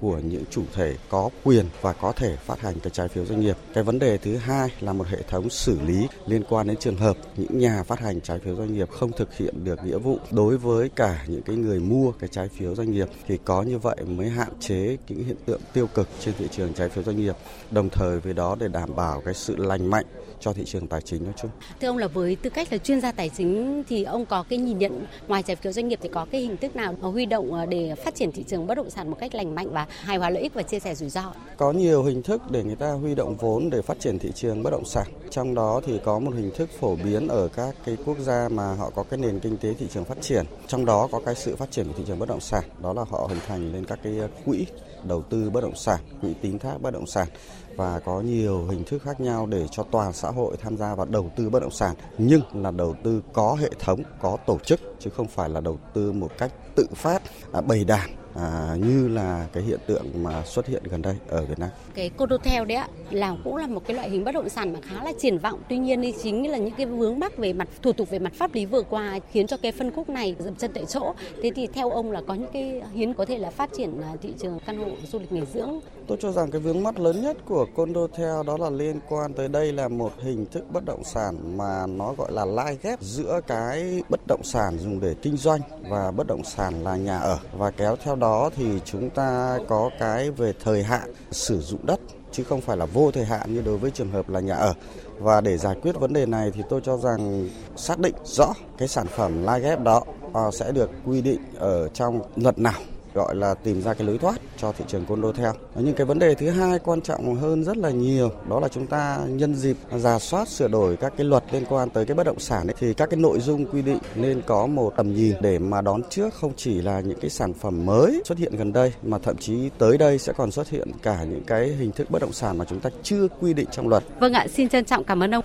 của 0.00 0.18
những 0.18 0.44
chủ 0.50 0.62
thể 0.74 0.96
có 1.08 1.30
quyền 1.44 1.66
và 1.80 1.92
có 1.92 2.12
thể 2.12 2.36
phát 2.36 2.60
hành 2.60 2.80
cái 2.80 2.90
trái 2.90 3.08
phiếu 3.08 3.24
doanh 3.24 3.40
nghiệp. 3.40 3.56
Cái 3.74 3.84
vấn 3.84 3.98
đề 3.98 4.18
thứ 4.18 4.36
hai 4.36 4.68
là 4.80 4.92
một 4.92 5.06
hệ 5.06 5.22
thống 5.28 5.50
xử 5.50 5.80
lý 5.80 6.08
liên 6.26 6.42
quan 6.48 6.66
đến 6.66 6.76
trường 6.76 6.96
hợp 6.96 7.16
những 7.36 7.58
nhà 7.58 7.82
phát 7.82 8.00
hành 8.00 8.20
trái 8.20 8.38
phiếu 8.38 8.56
doanh 8.56 8.74
nghiệp 8.74 8.90
không 8.90 9.12
thực 9.12 9.36
hiện 9.36 9.64
được 9.64 9.84
nghĩa 9.84 9.98
vụ 9.98 10.18
đối 10.30 10.56
với 10.56 10.88
cả 10.88 11.24
những 11.28 11.42
cái 11.42 11.56
người 11.56 11.80
mua 11.80 12.12
cái 12.12 12.28
trái 12.32 12.48
phiếu 12.48 12.74
doanh 12.74 12.92
nghiệp 12.92 13.08
thì 13.26 13.38
có 13.44 13.62
như 13.62 13.78
vậy 13.78 13.96
mới 14.06 14.28
hạn 14.28 14.48
chế 14.60 14.96
những 15.08 15.24
hiện 15.24 15.36
tượng 15.46 15.60
tiêu 15.72 15.86
cực 15.86 16.08
trên 16.20 16.34
thị 16.38 16.46
trường 16.50 16.74
trái 16.74 16.88
phiếu 16.88 17.04
doanh 17.04 17.16
nghiệp. 17.16 17.34
Đồng 17.70 17.88
thời 17.88 18.20
với 18.20 18.32
đó 18.32 18.56
để 18.60 18.68
đảm 18.68 18.96
bảo 18.96 19.22
cái 19.24 19.34
sự 19.34 19.56
lành 19.56 19.90
mạnh 19.90 20.06
cho 20.40 20.52
thị 20.52 20.64
trường 20.64 20.86
tài 20.86 21.00
chính 21.00 21.24
nói 21.24 21.32
chung. 21.42 21.50
Thưa 21.80 21.88
ông 21.88 21.98
là 21.98 22.06
với 22.06 22.36
tư 22.36 22.50
cách 22.50 22.68
là 22.72 22.78
chuyên 22.78 23.00
gia 23.00 23.12
tài 23.12 23.28
chính 23.28 23.82
thì 23.88 24.04
ông 24.04 24.26
có 24.26 24.42
cái 24.42 24.58
nhìn 24.58 24.78
nhận 24.78 25.06
ngoài 25.28 25.42
trái 25.42 25.56
phiếu 25.56 25.72
doanh 25.72 25.88
nghiệp 25.88 25.98
thì 26.02 26.08
có 26.08 26.26
cái 26.30 26.40
hình 26.40 26.56
thức 26.56 26.76
nào 26.76 26.94
huy 27.00 27.26
động 27.26 27.54
ờ, 27.54 27.66
để 27.66 27.94
phát 28.04 28.14
triển 28.14 28.32
thị 28.32 28.44
trường 28.48 28.66
bất 28.66 28.74
động 28.74 28.90
sản 28.90 29.10
một 29.10 29.16
cách 29.20 29.34
lành 29.34 29.54
mạnh 29.54 29.68
và 29.70 29.86
hài 30.00 30.16
hòa 30.16 30.30
lợi 30.30 30.42
ích 30.42 30.54
và 30.54 30.62
chia 30.62 30.78
sẻ 30.78 30.94
rủi 30.94 31.08
ro? 31.08 31.32
Có 31.56 31.72
nhiều 31.72 32.02
hình 32.02 32.22
thức 32.22 32.42
để 32.50 32.64
người 32.64 32.76
ta 32.76 32.92
huy 32.92 33.14
động 33.14 33.36
vốn 33.36 33.70
để 33.70 33.82
phát 33.82 34.00
triển 34.00 34.18
thị 34.18 34.32
trường 34.34 34.62
bất 34.62 34.70
động 34.70 34.84
sản. 34.84 35.06
Trong 35.30 35.54
đó 35.54 35.80
thì 35.86 36.00
có 36.04 36.18
một 36.18 36.34
hình 36.34 36.50
thức 36.56 36.70
phổ 36.80 36.96
biến 36.96 37.28
ở 37.28 37.48
các 37.48 37.74
cái 37.84 37.96
quốc 38.06 38.18
gia 38.18 38.48
mà 38.48 38.74
họ 38.74 38.90
có 38.90 39.02
cái 39.02 39.18
nền 39.18 39.40
kinh 39.40 39.56
tế 39.56 39.74
thị 39.74 39.86
trường 39.94 40.04
phát 40.04 40.20
triển. 40.20 40.46
Trong 40.66 40.84
đó 40.84 41.08
có 41.12 41.20
cái 41.26 41.34
sự 41.34 41.56
phát 41.56 41.70
triển 41.70 41.86
của 41.86 41.94
thị 41.96 42.04
trường 42.06 42.18
bất 42.18 42.28
động 42.28 42.40
sản, 42.40 42.64
đó 42.82 42.92
là 42.92 43.04
họ 43.10 43.26
hình 43.28 43.40
thành 43.46 43.72
lên 43.72 43.84
các 43.84 43.98
cái 44.02 44.14
quỹ 44.44 44.66
đầu 45.04 45.22
tư 45.22 45.50
bất 45.50 45.60
động 45.60 45.76
sản, 45.76 46.00
quỹ 46.22 46.34
tín 46.42 46.58
thác 46.58 46.80
bất 46.80 46.90
động 46.90 47.06
sản 47.06 47.28
và 47.76 48.00
có 48.04 48.20
nhiều 48.20 48.66
hình 48.70 48.84
thức 48.84 49.02
khác 49.02 49.20
nhau 49.20 49.46
để 49.46 49.66
cho 49.70 49.82
toàn 49.90 50.12
xã 50.12 50.30
hội 50.30 50.56
tham 50.62 50.76
gia 50.76 50.94
vào 50.94 51.06
đầu 51.06 51.30
tư 51.36 51.50
bất 51.50 51.62
động 51.62 51.70
sản 51.70 51.94
nhưng 52.18 52.42
là 52.54 52.70
đầu 52.70 52.94
tư 53.04 53.22
có 53.32 53.56
hệ 53.60 53.70
thống, 53.78 54.02
có 54.20 54.36
tổ 54.46 54.58
chức 54.58 54.80
chứ 54.98 55.10
không 55.10 55.26
phải 55.26 55.48
là 55.48 55.60
đầu 55.60 55.78
tư 55.94 56.12
một 56.12 56.30
cách 56.38 56.52
tự 56.76 56.86
phát, 56.94 57.22
à, 57.52 57.60
bầy 57.60 57.84
đàn 57.84 58.19
à, 58.34 58.76
như 58.78 59.08
là 59.08 59.46
cái 59.52 59.62
hiện 59.62 59.78
tượng 59.86 60.04
mà 60.22 60.42
xuất 60.44 60.66
hiện 60.66 60.82
gần 60.90 61.02
đây 61.02 61.16
ở 61.28 61.44
Việt 61.44 61.58
Nam. 61.58 61.68
Cái 61.94 62.10
condotel 62.10 62.64
đấy 62.64 62.76
ạ 62.76 62.88
là 63.10 63.36
cũng 63.44 63.56
là 63.56 63.66
một 63.66 63.82
cái 63.86 63.96
loại 63.96 64.10
hình 64.10 64.24
bất 64.24 64.32
động 64.32 64.48
sản 64.48 64.72
mà 64.72 64.78
khá 64.82 65.04
là 65.04 65.12
triển 65.18 65.38
vọng. 65.38 65.60
Tuy 65.68 65.78
nhiên 65.78 66.02
thì 66.02 66.14
chính 66.22 66.50
là 66.50 66.58
những 66.58 66.74
cái 66.76 66.86
vướng 66.86 67.18
mắc 67.18 67.36
về 67.36 67.52
mặt 67.52 67.68
thủ 67.82 67.92
tục 67.92 68.10
về 68.10 68.18
mặt 68.18 68.32
pháp 68.34 68.54
lý 68.54 68.66
vừa 68.66 68.82
qua 68.82 69.18
khiến 69.32 69.46
cho 69.46 69.56
cái 69.56 69.72
phân 69.72 69.90
khúc 69.90 70.08
này 70.08 70.36
dậm 70.38 70.54
chân 70.54 70.70
tại 70.74 70.84
chỗ. 70.84 71.14
Thế 71.42 71.50
thì 71.56 71.66
theo 71.66 71.90
ông 71.90 72.10
là 72.10 72.22
có 72.26 72.34
những 72.34 72.50
cái 72.52 72.82
hiến 72.92 73.14
có 73.14 73.24
thể 73.24 73.38
là 73.38 73.50
phát 73.50 73.70
triển 73.76 74.00
à, 74.00 74.16
thị 74.22 74.32
trường 74.38 74.58
căn 74.66 74.78
hộ 74.78 74.90
du 75.12 75.18
lịch 75.18 75.32
nghỉ 75.32 75.42
dưỡng. 75.54 75.80
Tôi 76.06 76.18
cho 76.20 76.32
rằng 76.32 76.50
cái 76.50 76.60
vướng 76.60 76.82
mắc 76.82 76.98
lớn 76.98 77.22
nhất 77.22 77.36
của 77.44 77.66
condotel 77.76 78.46
đó 78.46 78.56
là 78.60 78.70
liên 78.70 79.00
quan 79.08 79.34
tới 79.34 79.48
đây 79.48 79.72
là 79.72 79.88
một 79.88 80.12
hình 80.22 80.46
thức 80.46 80.64
bất 80.72 80.84
động 80.84 81.04
sản 81.04 81.56
mà 81.56 81.86
nó 81.86 82.14
gọi 82.18 82.32
là 82.32 82.44
lai 82.44 82.78
ghép 82.82 83.00
giữa 83.02 83.40
cái 83.46 84.02
bất 84.08 84.20
động 84.26 84.42
sản 84.44 84.78
dùng 84.78 85.00
để 85.00 85.14
kinh 85.22 85.36
doanh 85.36 85.60
và 85.88 86.10
bất 86.10 86.26
động 86.26 86.44
sản 86.44 86.84
là 86.84 86.96
nhà 86.96 87.18
ở 87.18 87.38
và 87.58 87.70
kéo 87.70 87.96
theo 87.96 88.16
đó 88.20 88.50
thì 88.56 88.80
chúng 88.84 89.10
ta 89.10 89.58
có 89.68 89.90
cái 89.98 90.30
về 90.30 90.52
thời 90.64 90.82
hạn 90.82 91.12
sử 91.30 91.60
dụng 91.60 91.86
đất, 91.86 92.00
chứ 92.32 92.44
không 92.44 92.60
phải 92.60 92.76
là 92.76 92.86
vô 92.86 93.10
thời 93.10 93.24
hạn 93.24 93.54
như 93.54 93.62
đối 93.62 93.78
với 93.78 93.90
trường 93.90 94.10
hợp 94.10 94.28
là 94.28 94.40
nhà 94.40 94.54
ở. 94.54 94.74
Và 95.18 95.40
để 95.40 95.58
giải 95.58 95.76
quyết 95.82 96.00
vấn 96.00 96.12
đề 96.12 96.26
này 96.26 96.50
thì 96.54 96.62
tôi 96.68 96.80
cho 96.84 96.96
rằng 96.96 97.48
xác 97.76 97.98
định 97.98 98.14
rõ 98.24 98.52
cái 98.78 98.88
sản 98.88 99.06
phẩm 99.06 99.42
lai 99.42 99.60
ghép 99.60 99.80
đó 99.80 100.02
à, 100.34 100.50
sẽ 100.52 100.72
được 100.72 100.90
quy 101.06 101.22
định 101.22 101.40
ở 101.58 101.88
trong 101.88 102.20
luật 102.36 102.58
nào 102.58 102.80
gọi 103.14 103.34
là 103.34 103.54
tìm 103.54 103.82
ra 103.82 103.94
cái 103.94 104.06
lối 104.06 104.18
thoát 104.18 104.40
cho 104.56 104.72
thị 104.72 104.84
trường 104.88 105.04
condo 105.06 105.32
theo. 105.32 105.52
Nhưng 105.74 105.94
cái 105.94 106.06
vấn 106.06 106.18
đề 106.18 106.34
thứ 106.34 106.50
hai 106.50 106.78
quan 106.78 107.00
trọng 107.00 107.34
hơn 107.34 107.64
rất 107.64 107.76
là 107.76 107.90
nhiều 107.90 108.30
đó 108.48 108.60
là 108.60 108.68
chúng 108.68 108.86
ta 108.86 109.18
nhân 109.28 109.54
dịp 109.54 109.76
giả 109.96 110.18
soát 110.18 110.48
sửa 110.48 110.68
đổi 110.68 110.96
các 110.96 111.12
cái 111.16 111.26
luật 111.26 111.44
liên 111.52 111.64
quan 111.68 111.90
tới 111.90 112.04
cái 112.04 112.14
bất 112.14 112.26
động 112.26 112.40
sản 112.40 112.66
ấy, 112.66 112.74
thì 112.78 112.94
các 112.94 113.10
cái 113.10 113.20
nội 113.20 113.40
dung 113.40 113.66
quy 113.66 113.82
định 113.82 113.98
nên 114.14 114.42
có 114.46 114.66
một 114.66 114.92
tầm 114.96 115.14
nhìn 115.14 115.34
để 115.40 115.58
mà 115.58 115.80
đón 115.80 116.02
trước 116.10 116.34
không 116.34 116.52
chỉ 116.56 116.82
là 116.82 117.00
những 117.00 117.20
cái 117.20 117.30
sản 117.30 117.54
phẩm 117.54 117.86
mới 117.86 118.22
xuất 118.24 118.38
hiện 118.38 118.56
gần 118.56 118.72
đây 118.72 118.92
mà 119.02 119.18
thậm 119.18 119.36
chí 119.36 119.70
tới 119.78 119.98
đây 119.98 120.18
sẽ 120.18 120.32
còn 120.32 120.50
xuất 120.50 120.68
hiện 120.68 120.88
cả 121.02 121.24
những 121.24 121.44
cái 121.46 121.68
hình 121.68 121.92
thức 121.92 122.10
bất 122.10 122.22
động 122.22 122.32
sản 122.32 122.58
mà 122.58 122.64
chúng 122.64 122.80
ta 122.80 122.90
chưa 123.02 123.28
quy 123.40 123.52
định 123.52 123.66
trong 123.72 123.88
luật. 123.88 124.04
Vâng 124.20 124.32
ạ, 124.32 124.46
xin 124.54 124.68
trân 124.68 124.84
trọng 124.84 125.04
cảm 125.04 125.22
ơn 125.22 125.34
ông. 125.34 125.44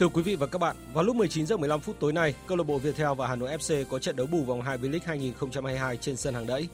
Thưa 0.00 0.08
quý 0.08 0.22
vị 0.22 0.34
và 0.34 0.46
các 0.46 0.58
bạn, 0.58 0.76
vào 0.92 1.04
lúc 1.04 1.16
19 1.16 1.46
giờ 1.46 1.56
15 1.56 1.80
phút 1.80 1.96
tối 2.00 2.12
nay, 2.12 2.34
câu 2.46 2.58
lạc 2.58 2.64
bộ 2.64 2.78
Viettel 2.78 3.08
và 3.16 3.26
Hà 3.26 3.36
Nội 3.36 3.50
FC 3.50 3.84
có 3.90 3.98
trận 3.98 4.16
đấu 4.16 4.26
bù 4.26 4.42
vòng 4.42 4.62
2 4.62 4.78
V-League 4.78 5.00
2022 5.04 5.96
trên 5.96 6.16
sân 6.16 6.34
hàng 6.34 6.46
đẫy. 6.46 6.68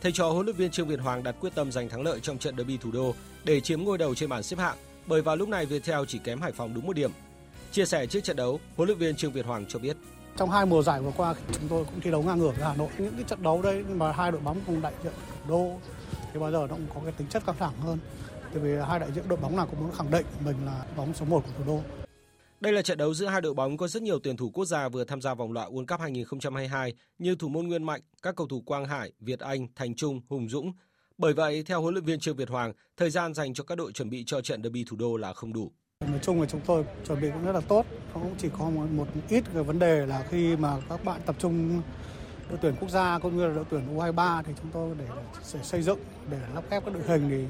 Thầy 0.00 0.12
trò 0.12 0.30
huấn 0.30 0.46
luyện 0.46 0.56
viên 0.56 0.70
Trương 0.70 0.88
Việt 0.88 1.00
Hoàng 1.00 1.22
đặt 1.22 1.34
quyết 1.40 1.54
tâm 1.54 1.72
giành 1.72 1.88
thắng 1.88 2.02
lợi 2.02 2.20
trong 2.20 2.38
trận 2.38 2.56
derby 2.56 2.76
thủ 2.76 2.90
đô 2.92 3.14
để 3.44 3.60
chiếm 3.60 3.82
ngôi 3.82 3.98
đầu 3.98 4.14
trên 4.14 4.28
bảng 4.28 4.42
xếp 4.42 4.58
hạng, 4.58 4.76
bởi 5.06 5.22
vào 5.22 5.36
lúc 5.36 5.48
này 5.48 5.66
Viettel 5.66 6.00
chỉ 6.08 6.18
kém 6.18 6.40
Hải 6.40 6.52
Phòng 6.52 6.74
đúng 6.74 6.86
một 6.86 6.92
điểm. 6.92 7.10
Chia 7.72 7.84
sẻ 7.84 8.06
trước 8.06 8.20
trận 8.24 8.36
đấu, 8.36 8.60
huấn 8.76 8.86
luyện 8.86 8.98
viên 8.98 9.16
Trương 9.16 9.32
Việt 9.32 9.46
Hoàng 9.46 9.64
cho 9.68 9.78
biết: 9.78 9.96
Trong 10.36 10.50
hai 10.50 10.66
mùa 10.66 10.82
giải 10.82 11.00
vừa 11.00 11.12
qua 11.16 11.34
chúng 11.52 11.68
tôi 11.68 11.84
cũng 11.84 12.00
thi 12.00 12.10
đấu 12.10 12.22
ngang 12.22 12.38
ngửa 12.38 12.50
với 12.50 12.64
Hà 12.64 12.74
Nội. 12.74 12.88
Những 12.98 13.14
cái 13.14 13.24
trận 13.24 13.42
đấu 13.42 13.62
đây 13.62 13.84
mà 13.84 14.12
hai 14.12 14.32
đội 14.32 14.40
bóng 14.40 14.60
cùng 14.66 14.82
đại 14.82 14.92
diện 15.04 15.12
thủ 15.28 15.50
đô 15.50 15.72
thì 16.32 16.40
bao 16.40 16.52
giờ 16.52 16.66
nó 16.70 16.74
cũng 16.74 16.86
có 16.94 17.00
cái 17.04 17.12
tính 17.12 17.26
chất 17.28 17.46
căng 17.46 17.56
thẳng 17.58 17.74
hơn. 17.80 17.98
Tại 18.42 18.62
vì 18.62 18.70
hai 18.88 18.98
đại 18.98 19.12
diện 19.14 19.24
đội 19.28 19.38
bóng 19.42 19.56
nào 19.56 19.66
cũng 19.66 19.80
muốn 19.80 19.92
khẳng 19.92 20.10
định 20.10 20.26
mình 20.44 20.56
là 20.66 20.84
bóng 20.96 21.14
số 21.14 21.24
1 21.24 21.40
của 21.40 21.52
thủ 21.58 21.64
đô 21.66 22.01
đây 22.62 22.72
là 22.72 22.82
trận 22.82 22.98
đấu 22.98 23.14
giữa 23.14 23.26
hai 23.26 23.40
đội 23.40 23.54
bóng 23.54 23.76
có 23.76 23.88
rất 23.88 24.02
nhiều 24.02 24.18
tuyển 24.18 24.36
thủ 24.36 24.50
quốc 24.50 24.64
gia 24.64 24.88
vừa 24.88 25.04
tham 25.04 25.20
gia 25.20 25.34
vòng 25.34 25.52
loại 25.52 25.70
World 25.70 25.86
Cup 25.86 26.00
2022 26.00 26.94
như 27.18 27.34
thủ 27.34 27.48
môn 27.48 27.66
Nguyên 27.66 27.82
Mạnh, 27.82 28.00
các 28.22 28.36
cầu 28.36 28.46
thủ 28.46 28.60
Quang 28.60 28.84
Hải, 28.84 29.12
Việt 29.20 29.40
Anh, 29.40 29.66
Thành 29.76 29.94
Trung, 29.94 30.20
Hùng 30.28 30.48
Dũng. 30.48 30.72
Bởi 31.18 31.34
vậy, 31.34 31.62
theo 31.66 31.82
huấn 31.82 31.94
luyện 31.94 32.04
viên 32.04 32.20
Trương 32.20 32.36
Việt 32.36 32.48
Hoàng, 32.48 32.72
thời 32.96 33.10
gian 33.10 33.34
dành 33.34 33.54
cho 33.54 33.64
các 33.64 33.78
đội 33.78 33.92
chuẩn 33.92 34.10
bị 34.10 34.24
cho 34.26 34.40
trận 34.40 34.62
derby 34.62 34.84
thủ 34.84 34.96
đô 34.96 35.16
là 35.16 35.32
không 35.32 35.52
đủ. 35.52 35.72
Nói 36.00 36.18
chung 36.22 36.40
là 36.40 36.46
chúng 36.46 36.60
tôi 36.66 36.84
chuẩn 37.06 37.20
bị 37.20 37.30
cũng 37.30 37.44
rất 37.44 37.52
là 37.52 37.60
tốt, 37.60 37.86
cũng 38.14 38.34
chỉ 38.38 38.48
có 38.58 38.70
một, 38.70 38.86
một 38.92 39.06
ít 39.28 39.44
cái 39.54 39.62
vấn 39.62 39.78
đề 39.78 40.06
là 40.06 40.26
khi 40.30 40.56
mà 40.56 40.76
các 40.88 41.04
bạn 41.04 41.20
tập 41.26 41.36
trung 41.38 41.82
đội 42.48 42.58
tuyển 42.62 42.74
quốc 42.80 42.90
gia 42.90 43.18
cũng 43.18 43.36
như 43.36 43.46
là 43.46 43.54
đội 43.54 43.64
tuyển 43.70 43.96
U23 43.96 44.42
thì 44.42 44.52
chúng 44.62 44.70
tôi 44.72 44.94
để, 44.98 45.06
để 45.54 45.62
xây 45.62 45.82
dựng 45.82 45.98
để 46.30 46.38
lắp 46.54 46.64
ghép 46.70 46.84
các 46.84 46.94
đội 46.94 47.02
hình 47.06 47.28
thì 47.30 47.44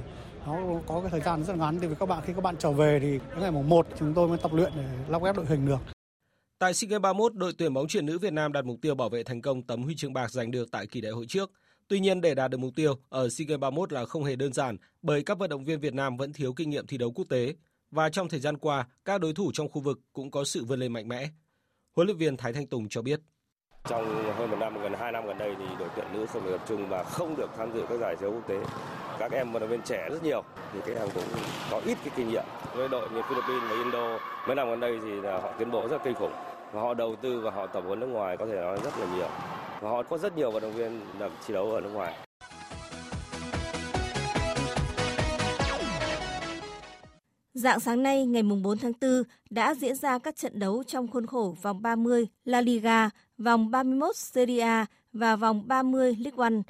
nó 0.46 0.80
có 0.86 1.00
cái 1.00 1.10
thời 1.10 1.20
gian 1.20 1.44
rất 1.44 1.56
ngắn 1.56 1.78
thì 1.80 1.86
với 1.86 1.96
các 1.96 2.06
bạn 2.06 2.22
khi 2.26 2.32
các 2.32 2.40
bạn 2.40 2.56
trở 2.58 2.72
về 2.72 2.98
thì 3.00 3.18
cái 3.30 3.40
ngày 3.40 3.50
mùng 3.50 3.68
1 3.68 3.86
chúng 3.98 4.14
tôi 4.14 4.28
mới 4.28 4.38
tập 4.38 4.52
luyện 4.54 4.72
để 4.76 4.84
lắp 5.08 5.22
ghép 5.24 5.36
đội 5.36 5.46
hình 5.46 5.66
được. 5.66 5.78
Tại 6.58 6.74
SEA 6.74 6.88
Games 6.88 7.02
31, 7.02 7.34
đội 7.34 7.52
tuyển 7.58 7.74
bóng 7.74 7.88
chuyền 7.88 8.06
nữ 8.06 8.18
Việt 8.18 8.32
Nam 8.32 8.52
đặt 8.52 8.64
mục 8.64 8.78
tiêu 8.82 8.94
bảo 8.94 9.08
vệ 9.08 9.22
thành 9.22 9.42
công 9.42 9.62
tấm 9.62 9.82
huy 9.82 9.94
chương 9.96 10.12
bạc 10.12 10.30
giành 10.30 10.50
được 10.50 10.70
tại 10.70 10.86
kỳ 10.86 11.00
đại 11.00 11.12
hội 11.12 11.26
trước. 11.28 11.50
Tuy 11.88 12.00
nhiên 12.00 12.20
để 12.20 12.34
đạt 12.34 12.50
được 12.50 12.58
mục 12.58 12.74
tiêu 12.76 12.94
ở 13.08 13.28
SEA 13.28 13.46
Games 13.48 13.60
31 13.60 13.92
là 13.92 14.04
không 14.04 14.24
hề 14.24 14.36
đơn 14.36 14.52
giản 14.52 14.76
bởi 15.02 15.22
các 15.22 15.38
vận 15.38 15.50
động 15.50 15.64
viên 15.64 15.80
Việt 15.80 15.94
Nam 15.94 16.16
vẫn 16.16 16.32
thiếu 16.32 16.52
kinh 16.52 16.70
nghiệm 16.70 16.86
thi 16.86 16.98
đấu 16.98 17.12
quốc 17.12 17.24
tế 17.28 17.54
và 17.90 18.08
trong 18.08 18.28
thời 18.28 18.40
gian 18.40 18.58
qua, 18.58 18.86
các 19.04 19.20
đối 19.20 19.34
thủ 19.34 19.50
trong 19.54 19.68
khu 19.68 19.80
vực 19.80 20.00
cũng 20.12 20.30
có 20.30 20.44
sự 20.44 20.64
vươn 20.64 20.80
lên 20.80 20.92
mạnh 20.92 21.08
mẽ. 21.08 21.28
Huấn 21.96 22.06
luyện 22.06 22.18
viên 22.18 22.36
Thái 22.36 22.52
Thanh 22.52 22.66
Tùng 22.66 22.88
cho 22.88 23.02
biết. 23.02 23.20
Trong 23.88 24.32
hơn 24.38 24.50
một 24.50 24.56
năm, 24.60 24.82
gần 24.82 24.92
hai 24.98 25.12
năm 25.12 25.26
gần 25.26 25.38
đây 25.38 25.54
thì 25.58 25.64
đội 25.78 25.88
tuyển 25.96 26.06
nữ 26.12 26.26
không 26.26 26.44
được 26.44 26.50
tập 26.50 26.64
trung 26.68 26.88
và 26.88 27.02
không 27.02 27.36
được 27.36 27.50
tham 27.56 27.72
dự 27.74 27.82
các 27.88 27.98
giải 28.00 28.16
đấu 28.20 28.32
quốc 28.32 28.48
tế. 28.48 28.56
Các 29.18 29.32
em 29.32 29.52
vận 29.52 29.60
động 29.60 29.70
viên 29.70 29.82
trẻ 29.82 30.08
rất 30.10 30.22
nhiều 30.22 30.42
thì 30.72 30.80
các 30.86 30.96
em 30.96 31.08
cũng 31.14 31.24
có 31.70 31.80
ít 31.86 31.98
cái 32.04 32.12
kinh 32.16 32.28
nghiệm. 32.28 32.44
Với 32.74 32.88
đội 32.88 33.08
như 33.10 33.22
Philippines 33.22 33.62
và 33.70 33.76
Indo 33.84 34.18
mấy 34.46 34.56
năm 34.56 34.70
gần 34.70 34.80
đây 34.80 34.98
thì 35.02 35.20
là 35.20 35.40
họ 35.40 35.52
tiến 35.58 35.70
bộ 35.70 35.88
rất 35.88 36.04
kinh 36.04 36.14
khủng 36.14 36.32
và 36.72 36.80
họ 36.80 36.94
đầu 36.94 37.16
tư 37.16 37.40
và 37.40 37.50
họ 37.50 37.66
tập 37.66 37.84
huấn 37.86 38.00
nước 38.00 38.06
ngoài 38.06 38.36
có 38.36 38.46
thể 38.46 38.54
nói 38.54 38.78
rất 38.84 38.98
là 38.98 39.06
nhiều 39.16 39.28
và 39.80 39.90
họ 39.90 40.02
có 40.02 40.18
rất 40.18 40.36
nhiều 40.36 40.50
vận 40.50 40.62
động 40.62 40.72
viên 40.72 41.00
thi 41.46 41.54
đấu 41.54 41.72
ở 41.72 41.80
nước 41.80 41.90
ngoài. 41.92 42.14
Dạng 47.54 47.80
sáng 47.80 48.02
nay, 48.02 48.26
ngày 48.26 48.42
4 48.42 48.78
tháng 48.78 48.92
4, 49.00 49.22
đã 49.50 49.74
diễn 49.74 49.94
ra 49.94 50.18
các 50.18 50.36
trận 50.36 50.58
đấu 50.58 50.82
trong 50.82 51.08
khuôn 51.08 51.26
khổ 51.26 51.54
vòng 51.62 51.82
30 51.82 52.26
La 52.44 52.60
Liga, 52.60 53.10
vòng 53.42 53.70
31 53.70 54.16
Serie 54.16 54.60
A 54.60 54.86
và 55.12 55.36
vòng 55.36 55.68
30 55.68 56.16
League 56.18 56.44
One. 56.44 56.62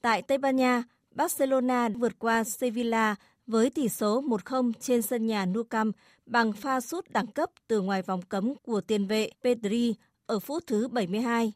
Tại 0.00 0.22
Tây 0.22 0.38
Ban 0.38 0.56
Nha, 0.56 0.82
Barcelona 1.10 1.88
vượt 1.88 2.18
qua 2.18 2.44
Sevilla 2.44 3.14
với 3.46 3.70
tỷ 3.70 3.88
số 3.88 4.22
1-0 4.22 4.72
trên 4.80 5.02
sân 5.02 5.26
nhà 5.26 5.46
Nou 5.46 5.64
Camp 5.64 5.96
bằng 6.26 6.52
pha 6.52 6.80
sút 6.80 7.10
đẳng 7.10 7.26
cấp 7.26 7.50
từ 7.68 7.80
ngoài 7.80 8.02
vòng 8.02 8.22
cấm 8.22 8.54
của 8.62 8.80
tiền 8.80 9.06
vệ 9.06 9.30
Pedri 9.42 9.94
ở 10.26 10.38
phút 10.38 10.66
thứ 10.66 10.88
72. 10.88 11.52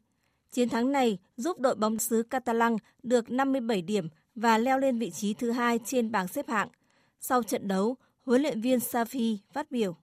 Chiến 0.53 0.69
thắng 0.69 0.93
này 0.93 1.19
giúp 1.37 1.61
đội 1.61 1.75
bóng 1.75 1.99
xứ 1.99 2.23
Catalan 2.23 2.77
được 3.03 3.31
57 3.31 3.83
điểm 3.83 4.09
và 4.35 4.59
leo 4.59 4.79
lên 4.79 4.99
vị 4.99 5.11
trí 5.11 5.35
thứ 5.35 5.51
hai 5.51 5.79
trên 5.85 6.13
bảng 6.13 6.29
xếp 6.29 6.49
hạng. 6.49 6.69
Sau 7.21 7.43
trận 7.43 7.69
đấu, 7.69 7.97
huấn 8.27 8.43
luyện 8.43 8.61
viên 8.61 8.79
Safi 8.79 9.37
phát 9.53 9.71
biểu. 9.71 9.97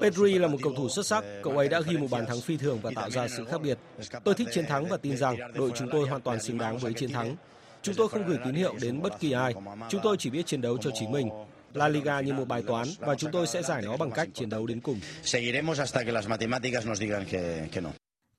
Pedri 0.00 0.38
là 0.38 0.48
một 0.48 0.58
cầu 0.62 0.72
thủ 0.76 0.88
xuất 0.88 1.06
sắc, 1.06 1.24
cậu 1.42 1.58
ấy 1.58 1.68
đã 1.68 1.80
ghi 1.80 1.96
một 1.96 2.06
bàn 2.10 2.26
thắng 2.26 2.40
phi 2.40 2.56
thường 2.56 2.78
và 2.82 2.90
tạo 2.94 3.10
ra 3.10 3.28
sự 3.28 3.44
khác 3.44 3.60
biệt. 3.62 3.78
Tôi 4.24 4.34
thích 4.34 4.48
chiến 4.52 4.66
thắng 4.66 4.88
và 4.88 4.96
tin 4.96 5.16
rằng 5.16 5.36
đội 5.54 5.70
chúng 5.74 5.88
tôi 5.92 6.08
hoàn 6.08 6.20
toàn 6.20 6.40
xứng 6.40 6.58
đáng 6.58 6.78
với 6.78 6.92
chiến 6.92 7.12
thắng. 7.12 7.36
Chúng 7.82 7.94
tôi 7.94 8.08
không 8.08 8.26
gửi 8.26 8.38
tín 8.44 8.54
hiệu 8.54 8.74
đến 8.80 9.02
bất 9.02 9.20
kỳ 9.20 9.32
ai, 9.32 9.54
chúng 9.88 10.00
tôi 10.04 10.16
chỉ 10.18 10.30
biết 10.30 10.46
chiến 10.46 10.60
đấu 10.60 10.78
cho 10.78 10.90
chính 10.94 11.12
mình. 11.12 11.28
La 11.74 11.88
Liga 11.88 12.20
như 12.20 12.32
một 12.32 12.48
bài 12.48 12.62
toán 12.66 12.88
và 12.98 13.14
chúng 13.14 13.30
tôi 13.32 13.46
sẽ 13.46 13.62
giải 13.62 13.82
nó 13.82 13.96
bằng 13.96 14.10
cách 14.10 14.28
chiến 14.34 14.50
đấu 14.50 14.66
đến 14.66 14.80
cùng. 14.80 15.00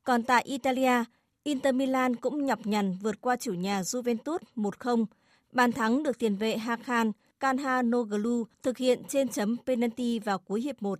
Còn 0.03 0.23
tại 0.23 0.43
Italia, 0.45 1.03
Inter 1.43 1.75
Milan 1.75 2.15
cũng 2.15 2.45
nhọc 2.45 2.59
nhằn 2.63 2.97
vượt 3.01 3.21
qua 3.21 3.35
chủ 3.35 3.53
nhà 3.53 3.81
Juventus 3.81 4.39
1-0. 4.55 5.05
Bàn 5.51 5.71
thắng 5.71 6.03
được 6.03 6.19
tiền 6.19 6.35
vệ 6.35 6.57
Hakan 6.57 7.11
Kanhanoglu 7.39 8.43
thực 8.63 8.77
hiện 8.77 9.01
trên 9.09 9.27
chấm 9.27 9.57
penalty 9.65 10.19
vào 10.19 10.39
cuối 10.39 10.61
hiệp 10.61 10.81
1. 10.81 10.99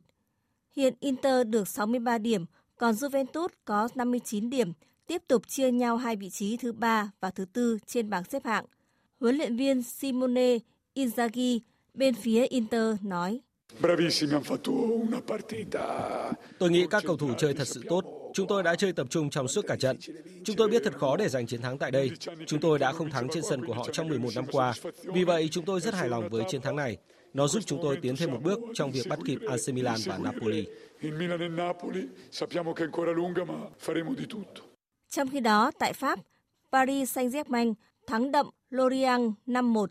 Hiện 0.75 0.93
Inter 0.99 1.47
được 1.47 1.67
63 1.67 2.17
điểm, 2.17 2.45
còn 2.77 2.95
Juventus 2.95 3.47
có 3.65 3.89
59 3.95 4.49
điểm, 4.49 4.73
tiếp 5.07 5.21
tục 5.27 5.47
chia 5.47 5.71
nhau 5.71 5.97
hai 5.97 6.15
vị 6.15 6.29
trí 6.29 6.57
thứ 6.57 6.71
ba 6.71 7.11
và 7.19 7.31
thứ 7.31 7.45
tư 7.45 7.77
trên 7.85 8.09
bảng 8.09 8.23
xếp 8.23 8.45
hạng. 8.45 8.65
Huấn 9.19 9.35
luyện 9.35 9.55
viên 9.55 9.83
Simone 9.83 10.57
Inzaghi 10.95 11.59
bên 11.93 12.15
phía 12.15 12.45
Inter 12.45 12.95
nói. 13.01 13.41
Tôi 16.59 16.69
nghĩ 16.69 16.87
các 16.89 17.03
cầu 17.07 17.17
thủ 17.17 17.29
chơi 17.37 17.53
thật 17.53 17.67
sự 17.67 17.81
tốt. 17.89 18.16
Chúng 18.33 18.47
tôi 18.47 18.63
đã 18.63 18.75
chơi 18.75 18.93
tập 18.93 19.07
trung 19.09 19.29
trong 19.29 19.47
suốt 19.47 19.65
cả 19.67 19.75
trận. 19.75 19.97
Chúng 20.43 20.55
tôi 20.55 20.69
biết 20.69 20.81
thật 20.83 20.93
khó 20.97 21.17
để 21.17 21.29
giành 21.29 21.47
chiến 21.47 21.61
thắng 21.61 21.77
tại 21.77 21.91
đây. 21.91 22.11
Chúng 22.47 22.59
tôi 22.59 22.79
đã 22.79 22.91
không 22.91 23.09
thắng 23.09 23.27
trên 23.29 23.43
sân 23.49 23.65
của 23.65 23.73
họ 23.73 23.87
trong 23.91 24.07
11 24.07 24.29
năm 24.35 24.45
qua. 24.51 24.73
Vì 25.03 25.23
vậy, 25.23 25.47
chúng 25.51 25.65
tôi 25.65 25.81
rất 25.81 25.93
hài 25.93 26.09
lòng 26.09 26.29
với 26.29 26.43
chiến 26.49 26.61
thắng 26.61 26.75
này. 26.75 26.97
Nó 27.33 27.47
giúp 27.47 27.63
chúng 27.65 27.79
tôi 27.81 27.97
tiến 28.01 28.15
thêm 28.15 28.31
một 28.31 28.39
bước 28.43 28.59
trong 28.73 28.91
việc 28.91 29.07
bắt 29.09 29.19
kịp 29.25 29.39
AC 29.49 29.73
Milan 29.73 29.99
và 30.05 30.17
Napoli. 30.17 30.65
Trong 35.09 35.29
khi 35.29 35.39
đó, 35.39 35.71
tại 35.79 35.93
Pháp, 35.93 36.19
Paris 36.71 37.17
Saint-Germain 37.17 37.73
thắng 38.07 38.31
đậm 38.31 38.49
Lorient 38.69 39.33
5-1 39.47 39.85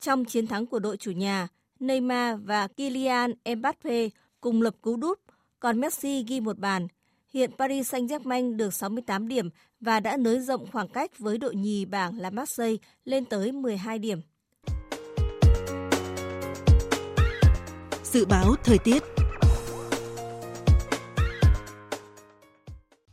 trong 0.00 0.24
chiến 0.24 0.46
thắng 0.46 0.66
của 0.66 0.78
đội 0.78 0.96
chủ 0.96 1.10
nhà. 1.10 1.48
Neymar 1.80 2.40
và 2.44 2.68
Kylian 2.68 3.32
Mbappe 3.56 4.08
cùng 4.40 4.62
lập 4.62 4.74
cú 4.80 4.96
đúp, 4.96 5.18
còn 5.60 5.80
Messi 5.80 6.24
ghi 6.28 6.40
một 6.40 6.58
bàn. 6.58 6.88
Hiện 7.36 7.50
Paris 7.58 7.94
Saint-Germain 7.94 8.56
được 8.56 8.74
68 8.74 9.28
điểm 9.28 9.50
và 9.80 10.00
đã 10.00 10.16
nới 10.16 10.40
rộng 10.40 10.66
khoảng 10.72 10.88
cách 10.88 11.18
với 11.18 11.38
đội 11.38 11.54
nhì 11.54 11.84
bảng 11.84 12.18
là 12.18 12.30
Marseille 12.30 12.76
lên 13.04 13.24
tới 13.24 13.52
12 13.52 13.98
điểm. 13.98 14.20
Dự 18.04 18.24
báo 18.24 18.54
thời 18.64 18.78
tiết 18.78 19.02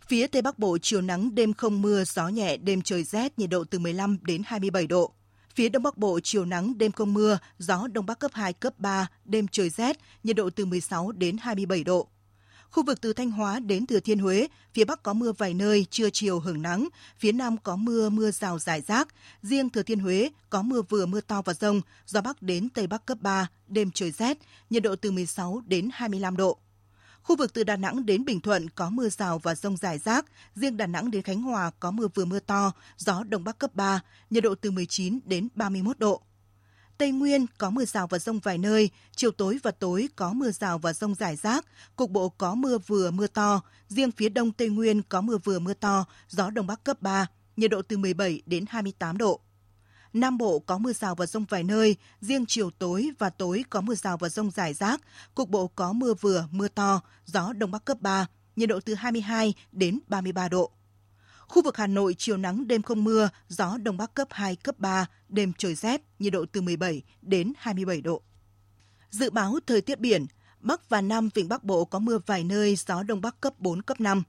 Phía 0.07 0.27
Tây 0.27 0.41
Bắc 0.41 0.59
Bộ 0.59 0.77
chiều 0.81 1.01
nắng 1.01 1.35
đêm 1.35 1.53
không 1.53 1.81
mưa, 1.81 2.03
gió 2.03 2.27
nhẹ, 2.27 2.57
đêm 2.57 2.81
trời 2.81 3.03
rét, 3.03 3.39
nhiệt 3.39 3.49
độ 3.49 3.63
từ 3.63 3.79
15 3.79 4.17
đến 4.21 4.41
27 4.45 4.87
độ. 4.87 5.13
Phía 5.55 5.69
Đông 5.69 5.83
Bắc 5.83 5.97
Bộ 5.97 6.19
chiều 6.23 6.45
nắng, 6.45 6.77
đêm 6.77 6.91
không 6.91 7.13
mưa, 7.13 7.37
gió 7.57 7.87
Đông 7.91 8.05
Bắc 8.05 8.19
cấp 8.19 8.31
2, 8.33 8.53
cấp 8.53 8.79
3, 8.79 9.07
đêm 9.25 9.47
trời 9.47 9.69
rét, 9.69 9.97
nhiệt 10.23 10.35
độ 10.35 10.49
từ 10.49 10.65
16 10.65 11.11
đến 11.11 11.37
27 11.37 11.83
độ. 11.83 12.09
Khu 12.73 12.83
vực 12.83 13.01
từ 13.01 13.13
Thanh 13.13 13.31
Hóa 13.31 13.59
đến 13.59 13.85
Thừa 13.85 13.99
Thiên 13.99 14.19
Huế, 14.19 14.47
phía 14.73 14.85
Bắc 14.85 15.03
có 15.03 15.13
mưa 15.13 15.31
vài 15.31 15.53
nơi, 15.53 15.85
trưa 15.89 16.09
chiều 16.09 16.39
hưởng 16.39 16.61
nắng, 16.61 16.87
phía 17.17 17.31
Nam 17.31 17.57
có 17.57 17.75
mưa, 17.75 18.09
mưa 18.09 18.31
rào 18.31 18.59
rải 18.59 18.81
rác. 18.81 19.07
Riêng 19.41 19.69
Thừa 19.69 19.83
Thiên 19.83 19.99
Huế 19.99 20.29
có 20.49 20.61
mưa 20.61 20.81
vừa 20.81 21.05
mưa 21.05 21.21
to 21.21 21.41
và 21.41 21.53
rông, 21.53 21.81
gió 22.05 22.21
Bắc 22.21 22.41
đến 22.41 22.69
Tây 22.69 22.87
Bắc 22.87 23.05
cấp 23.05 23.17
3, 23.21 23.47
đêm 23.67 23.91
trời 23.91 24.11
rét, 24.11 24.37
nhiệt 24.69 24.83
độ 24.83 24.95
từ 24.95 25.11
16 25.11 25.61
đến 25.65 25.89
25 25.93 26.37
độ. 26.37 26.57
Khu 27.23 27.35
vực 27.35 27.53
từ 27.53 27.63
Đà 27.63 27.75
Nẵng 27.75 28.05
đến 28.05 28.25
Bình 28.25 28.39
Thuận 28.41 28.69
có 28.69 28.89
mưa 28.89 29.09
rào 29.09 29.39
và 29.39 29.55
rông 29.55 29.77
rải 29.77 29.97
rác, 29.97 30.25
riêng 30.55 30.77
Đà 30.77 30.87
Nẵng 30.87 31.11
đến 31.11 31.21
Khánh 31.21 31.41
Hòa 31.41 31.71
có 31.79 31.91
mưa 31.91 32.07
vừa 32.15 32.25
mưa 32.25 32.39
to, 32.39 32.71
gió 32.97 33.23
Đông 33.23 33.43
Bắc 33.43 33.57
cấp 33.57 33.75
3, 33.75 34.01
nhiệt 34.29 34.43
độ 34.43 34.55
từ 34.55 34.71
19 34.71 35.19
đến 35.25 35.47
31 35.55 35.99
độ. 35.99 36.21
Tây 37.03 37.11
Nguyên 37.11 37.45
có 37.57 37.69
mưa 37.69 37.85
rào 37.85 38.07
và 38.07 38.19
rông 38.19 38.39
vài 38.39 38.57
nơi, 38.57 38.89
chiều 39.15 39.31
tối 39.31 39.59
và 39.63 39.71
tối 39.71 40.09
có 40.15 40.33
mưa 40.33 40.51
rào 40.51 40.77
và 40.77 40.93
rông 40.93 41.15
rải 41.15 41.35
rác, 41.35 41.65
cục 41.95 42.11
bộ 42.11 42.29
có 42.29 42.55
mưa 42.55 42.77
vừa 42.77 43.11
mưa 43.11 43.27
to, 43.27 43.61
riêng 43.87 44.11
phía 44.11 44.29
đông 44.29 44.51
Tây 44.51 44.69
Nguyên 44.69 45.01
có 45.01 45.21
mưa 45.21 45.37
vừa 45.37 45.59
mưa 45.59 45.73
to, 45.73 46.05
gió 46.29 46.49
đông 46.49 46.67
bắc 46.67 46.83
cấp 46.83 47.01
3, 47.01 47.27
nhiệt 47.57 47.71
độ 47.71 47.81
từ 47.81 47.97
17 47.97 48.41
đến 48.45 48.65
28 48.69 49.17
độ. 49.17 49.39
Nam 50.13 50.37
Bộ 50.37 50.59
có 50.59 50.77
mưa 50.77 50.93
rào 50.93 51.15
và 51.15 51.25
rông 51.25 51.45
vài 51.45 51.63
nơi, 51.63 51.95
riêng 52.21 52.45
chiều 52.47 52.69
tối 52.71 53.11
và 53.19 53.29
tối 53.29 53.63
có 53.69 53.81
mưa 53.81 53.95
rào 53.95 54.17
và 54.17 54.29
rông 54.29 54.51
rải 54.51 54.73
rác, 54.73 55.01
cục 55.35 55.49
bộ 55.49 55.67
có 55.67 55.93
mưa 55.93 56.13
vừa, 56.13 56.47
mưa 56.51 56.67
to, 56.67 57.01
gió 57.25 57.53
đông 57.53 57.71
bắc 57.71 57.85
cấp 57.85 57.97
3, 58.01 58.27
nhiệt 58.55 58.69
độ 58.69 58.79
từ 58.85 58.93
22 58.93 59.53
đến 59.71 59.99
33 60.07 60.49
độ. 60.49 60.71
Khu 61.53 61.61
vực 61.61 61.77
Hà 61.77 61.87
Nội 61.87 62.15
chiều 62.17 62.37
nắng 62.37 62.67
đêm 62.67 62.81
không 62.81 63.03
mưa, 63.03 63.29
gió 63.47 63.77
đông 63.77 63.97
bắc 63.97 64.13
cấp 64.13 64.27
2, 64.31 64.55
cấp 64.55 64.79
3, 64.79 65.05
đêm 65.29 65.53
trời 65.57 65.75
rét, 65.75 66.01
nhiệt 66.19 66.33
độ 66.33 66.45
từ 66.51 66.61
17 66.61 67.01
đến 67.21 67.53
27 67.57 68.01
độ. 68.01 68.21
Dự 69.09 69.29
báo 69.29 69.59
thời 69.67 69.81
tiết 69.81 69.99
biển, 69.99 70.25
Bắc 70.59 70.89
và 70.89 71.01
Nam 71.01 71.29
Vịnh 71.33 71.49
Bắc 71.49 71.63
Bộ 71.63 71.85
có 71.85 71.99
mưa 71.99 72.19
vài 72.25 72.43
nơi, 72.43 72.75
gió 72.75 73.03
đông 73.03 73.21
bắc 73.21 73.41
cấp 73.41 73.53
4, 73.59 73.81
cấp 73.81 74.01
5. 74.01 74.23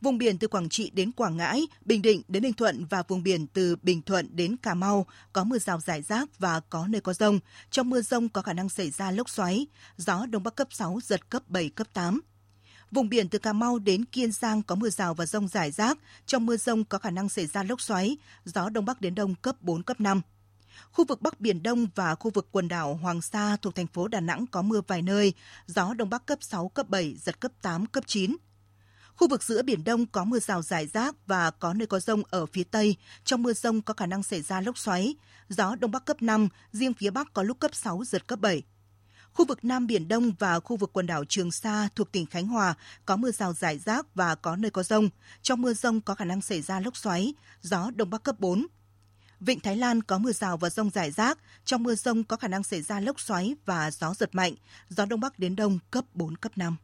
Vùng 0.00 0.18
biển 0.18 0.38
từ 0.38 0.48
Quảng 0.48 0.68
Trị 0.68 0.90
đến 0.94 1.12
Quảng 1.12 1.36
Ngãi, 1.36 1.66
Bình 1.84 2.02
Định 2.02 2.22
đến 2.28 2.42
Ninh 2.42 2.52
Thuận 2.52 2.84
và 2.84 3.02
vùng 3.08 3.22
biển 3.22 3.46
từ 3.46 3.76
Bình 3.82 4.02
Thuận 4.02 4.36
đến 4.36 4.56
Cà 4.56 4.74
Mau 4.74 5.06
có 5.32 5.44
mưa 5.44 5.58
rào 5.58 5.80
rải 5.80 6.02
rác 6.02 6.38
và 6.38 6.60
có 6.60 6.86
nơi 6.86 7.00
có 7.00 7.12
rông. 7.12 7.38
Trong 7.70 7.90
mưa 7.90 8.02
rông 8.02 8.28
có 8.28 8.42
khả 8.42 8.52
năng 8.52 8.68
xảy 8.68 8.90
ra 8.90 9.10
lốc 9.10 9.30
xoáy, 9.30 9.66
gió 9.96 10.26
đông 10.26 10.42
bắc 10.42 10.54
cấp 10.54 10.68
6, 10.70 10.98
giật 11.02 11.30
cấp 11.30 11.42
7, 11.48 11.68
cấp 11.68 11.86
8. 11.92 12.20
Vùng 12.90 13.08
biển 13.08 13.28
từ 13.28 13.38
Cà 13.38 13.52
Mau 13.52 13.78
đến 13.78 14.04
Kiên 14.04 14.32
Giang 14.32 14.62
có 14.62 14.74
mưa 14.74 14.90
rào 14.90 15.14
và 15.14 15.26
rông 15.26 15.48
rải 15.48 15.70
rác. 15.70 15.98
Trong 16.26 16.46
mưa 16.46 16.56
rông 16.56 16.84
có 16.84 16.98
khả 16.98 17.10
năng 17.10 17.28
xảy 17.28 17.46
ra 17.46 17.62
lốc 17.62 17.80
xoáy, 17.80 18.16
gió 18.44 18.68
đông 18.68 18.84
bắc 18.84 19.00
đến 19.00 19.14
đông 19.14 19.34
cấp 19.34 19.56
4, 19.60 19.82
cấp 19.82 20.00
5. 20.00 20.20
Khu 20.92 21.04
vực 21.04 21.22
Bắc 21.22 21.40
Biển 21.40 21.62
Đông 21.62 21.86
và 21.94 22.14
khu 22.14 22.30
vực 22.30 22.48
quần 22.52 22.68
đảo 22.68 22.94
Hoàng 22.94 23.22
Sa 23.22 23.56
thuộc 23.62 23.74
thành 23.74 23.86
phố 23.86 24.08
Đà 24.08 24.20
Nẵng 24.20 24.46
có 24.46 24.62
mưa 24.62 24.80
vài 24.86 25.02
nơi, 25.02 25.32
gió 25.66 25.94
Đông 25.94 26.10
Bắc 26.10 26.26
cấp 26.26 26.38
6, 26.42 26.68
cấp 26.68 26.88
7, 26.88 27.16
giật 27.16 27.40
cấp 27.40 27.52
8, 27.62 27.86
cấp 27.86 28.04
9. 28.06 28.36
Khu 29.16 29.28
vực 29.28 29.42
giữa 29.42 29.62
Biển 29.62 29.84
Đông 29.84 30.06
có 30.06 30.24
mưa 30.24 30.38
rào 30.38 30.62
rải 30.62 30.86
rác 30.86 31.26
và 31.26 31.50
có 31.50 31.74
nơi 31.74 31.86
có 31.86 32.00
rông 32.00 32.22
ở 32.30 32.46
phía 32.46 32.64
Tây. 32.64 32.96
Trong 33.24 33.42
mưa 33.42 33.52
rông 33.52 33.82
có 33.82 33.94
khả 33.94 34.06
năng 34.06 34.22
xảy 34.22 34.42
ra 34.42 34.60
lốc 34.60 34.78
xoáy. 34.78 35.14
Gió 35.48 35.76
Đông 35.80 35.90
Bắc 35.90 36.04
cấp 36.04 36.22
5, 36.22 36.48
riêng 36.72 36.94
phía 36.94 37.10
Bắc 37.10 37.32
có 37.32 37.42
lúc 37.42 37.60
cấp 37.60 37.74
6, 37.74 38.04
giật 38.04 38.26
cấp 38.26 38.38
7. 38.40 38.62
Khu 39.32 39.44
vực 39.46 39.64
Nam 39.64 39.86
Biển 39.86 40.08
Đông 40.08 40.32
và 40.38 40.60
khu 40.60 40.76
vực 40.76 40.90
quần 40.92 41.06
đảo 41.06 41.24
Trường 41.24 41.50
Sa 41.50 41.88
thuộc 41.94 42.12
tỉnh 42.12 42.26
Khánh 42.26 42.46
Hòa 42.46 42.74
có 43.06 43.16
mưa 43.16 43.30
rào 43.30 43.52
rải 43.52 43.78
rác 43.78 44.14
và 44.14 44.34
có 44.34 44.56
nơi 44.56 44.70
có 44.70 44.82
rông. 44.82 45.08
Trong 45.42 45.62
mưa 45.62 45.72
rông 45.72 46.00
có 46.00 46.14
khả 46.14 46.24
năng 46.24 46.40
xảy 46.40 46.62
ra 46.62 46.80
lốc 46.80 46.96
xoáy, 46.96 47.34
gió 47.60 47.90
Đông 47.94 48.10
Bắc 48.10 48.22
cấp 48.22 48.40
4. 48.40 48.66
Vịnh 49.40 49.60
Thái 49.60 49.76
Lan 49.76 50.02
có 50.02 50.18
mưa 50.18 50.32
rào 50.32 50.56
và 50.56 50.70
rông 50.70 50.90
rải 50.90 51.10
rác. 51.10 51.38
Trong 51.64 51.82
mưa 51.82 51.94
rông 51.94 52.24
có 52.24 52.36
khả 52.36 52.48
năng 52.48 52.62
xảy 52.62 52.82
ra 52.82 53.00
lốc 53.00 53.20
xoáy 53.20 53.54
và 53.64 53.90
gió 53.90 54.14
giật 54.14 54.34
mạnh. 54.34 54.54
Gió 54.88 55.06
Đông 55.06 55.20
Bắc 55.20 55.38
đến 55.38 55.56
Đông 55.56 55.78
cấp 55.90 56.04
4, 56.14 56.36
cấp 56.36 56.52
5. 56.56 56.76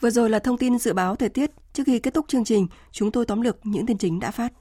Vừa 0.00 0.10
rồi 0.10 0.30
là 0.30 0.38
thông 0.38 0.58
tin 0.58 0.78
dự 0.78 0.92
báo 0.92 1.16
thời 1.16 1.28
tiết. 1.28 1.50
Trước 1.72 1.82
khi 1.86 1.98
kết 1.98 2.14
thúc 2.14 2.28
chương 2.28 2.44
trình, 2.44 2.66
chúng 2.92 3.12
tôi 3.12 3.26
tóm 3.26 3.40
lược 3.40 3.66
những 3.66 3.86
tin 3.86 3.98
chính 3.98 4.20
đã 4.20 4.30
phát. 4.30 4.52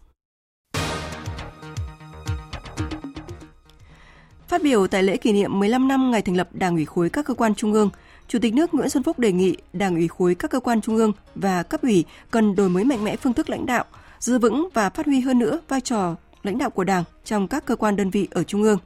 Phát 4.50 4.64
biểu 4.64 4.88
tại 4.88 5.04
lễ 5.04 5.18
kỷ 5.18 5.34
niệm 5.34 5.60
15 5.60 5.88
năm 5.88 6.12
ngày 6.12 6.22
thành 6.22 6.38
lập 6.38 6.50
Đảng 6.54 6.76
ủy 6.76 6.86
khối 6.86 7.10
các 7.10 7.26
cơ 7.26 7.34
quan 7.34 7.56
trung 7.56 7.74
ương, 7.74 7.89
Chủ 8.28 8.39
tịch 8.39 8.54
nước 8.54 8.74
Nguyễn 8.74 8.89
Xuân 8.89 9.04
Phúc 9.04 9.20
đề 9.20 9.32
nghị 9.32 9.58
Đảng 9.74 9.95
ủy 9.95 10.08
khối 10.08 10.36
các 10.36 10.52
cơ 10.52 10.60
quan 10.60 10.82
trung 10.82 10.97
ương 10.97 11.12
và 11.36 11.64
cấp 11.64 11.82
ủy 11.82 12.06
cần 12.32 12.56
đổi 12.56 12.70
mới 12.70 12.84
mạnh 12.84 13.04
mẽ 13.04 13.16
phương 13.16 13.34
thức 13.34 13.50
lãnh 13.50 13.66
đạo, 13.66 13.86
giữ 14.20 14.39
vững 14.39 14.70
và 14.74 14.89
phát 14.89 15.06
huy 15.06 15.20
hơn 15.20 15.39
nữa 15.39 15.60
vai 15.68 15.82
trò 15.82 16.16
lãnh 16.43 16.58
đạo 16.58 16.70
của 16.70 16.84
Đảng 16.84 17.04
trong 17.26 17.47
các 17.47 17.66
cơ 17.66 17.76
quan 17.76 17.95
đơn 17.95 18.10
vị 18.10 18.28
ở 18.32 18.43
trung 18.43 18.64
ương. 18.64 18.78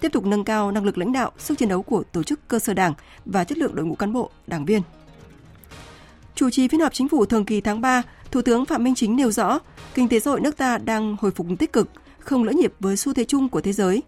Tiếp 0.00 0.08
tục 0.12 0.26
nâng 0.26 0.44
cao 0.44 0.72
năng 0.72 0.84
lực 0.84 0.98
lãnh 0.98 1.12
đạo, 1.12 1.32
sức 1.38 1.58
chiến 1.58 1.68
đấu 1.68 1.82
của 1.82 2.02
tổ 2.12 2.22
chức 2.22 2.48
cơ 2.48 2.58
sở 2.58 2.74
Đảng 2.74 2.94
và 3.24 3.44
chất 3.44 3.58
lượng 3.58 3.74
đội 3.74 3.86
ngũ 3.86 3.94
cán 3.94 4.12
bộ, 4.12 4.30
đảng 4.46 4.64
viên. 4.64 4.82
Chủ 6.34 6.50
trì 6.50 6.68
phiên 6.68 6.80
họp 6.80 6.94
chính 6.94 7.08
phủ 7.08 7.24
thường 7.24 7.44
kỳ 7.44 7.60
tháng 7.60 7.80
3, 7.80 8.02
Thủ 8.30 8.42
tướng 8.42 8.64
Phạm 8.64 8.84
Minh 8.84 8.94
Chính 8.94 9.16
nêu 9.16 9.30
rõ, 9.30 9.58
kinh 9.94 10.08
tế 10.08 10.20
xã 10.20 10.30
hội 10.30 10.40
nước 10.40 10.56
ta 10.56 10.78
đang 10.78 11.16
hồi 11.20 11.30
phục 11.30 11.46
tích 11.58 11.72
cực, 11.72 11.88
không 12.18 12.44
lỡ 12.44 12.52
nhịp 12.52 12.72
với 12.80 12.96
xu 12.96 13.14
thế 13.14 13.24
chung 13.24 13.48
của 13.48 13.60
thế 13.60 13.72
giới. 13.72 14.02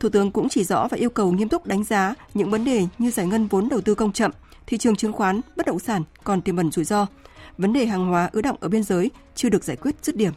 Thủ 0.00 0.08
tướng 0.08 0.30
cũng 0.30 0.48
chỉ 0.48 0.64
rõ 0.64 0.88
và 0.90 0.96
yêu 0.96 1.10
cầu 1.10 1.32
nghiêm 1.32 1.48
túc 1.48 1.66
đánh 1.66 1.84
giá 1.84 2.14
những 2.34 2.50
vấn 2.50 2.64
đề 2.64 2.86
như 2.98 3.10
giải 3.10 3.26
ngân 3.26 3.46
vốn 3.46 3.68
đầu 3.68 3.80
tư 3.80 3.94
công 3.94 4.12
chậm, 4.12 4.30
thị 4.66 4.78
trường 4.78 4.96
chứng 4.96 5.12
khoán, 5.12 5.40
bất 5.56 5.66
động 5.66 5.78
sản 5.78 6.02
còn 6.24 6.40
tiềm 6.40 6.56
ẩn 6.56 6.70
rủi 6.70 6.84
ro, 6.84 7.06
vấn 7.58 7.72
đề 7.72 7.86
hàng 7.86 8.06
hóa 8.06 8.30
ứ 8.32 8.42
động 8.42 8.56
ở 8.60 8.68
biên 8.68 8.82
giới 8.82 9.10
chưa 9.34 9.48
được 9.48 9.64
giải 9.64 9.76
quyết 9.76 9.94
dứt 10.02 10.16
điểm. 10.16 10.32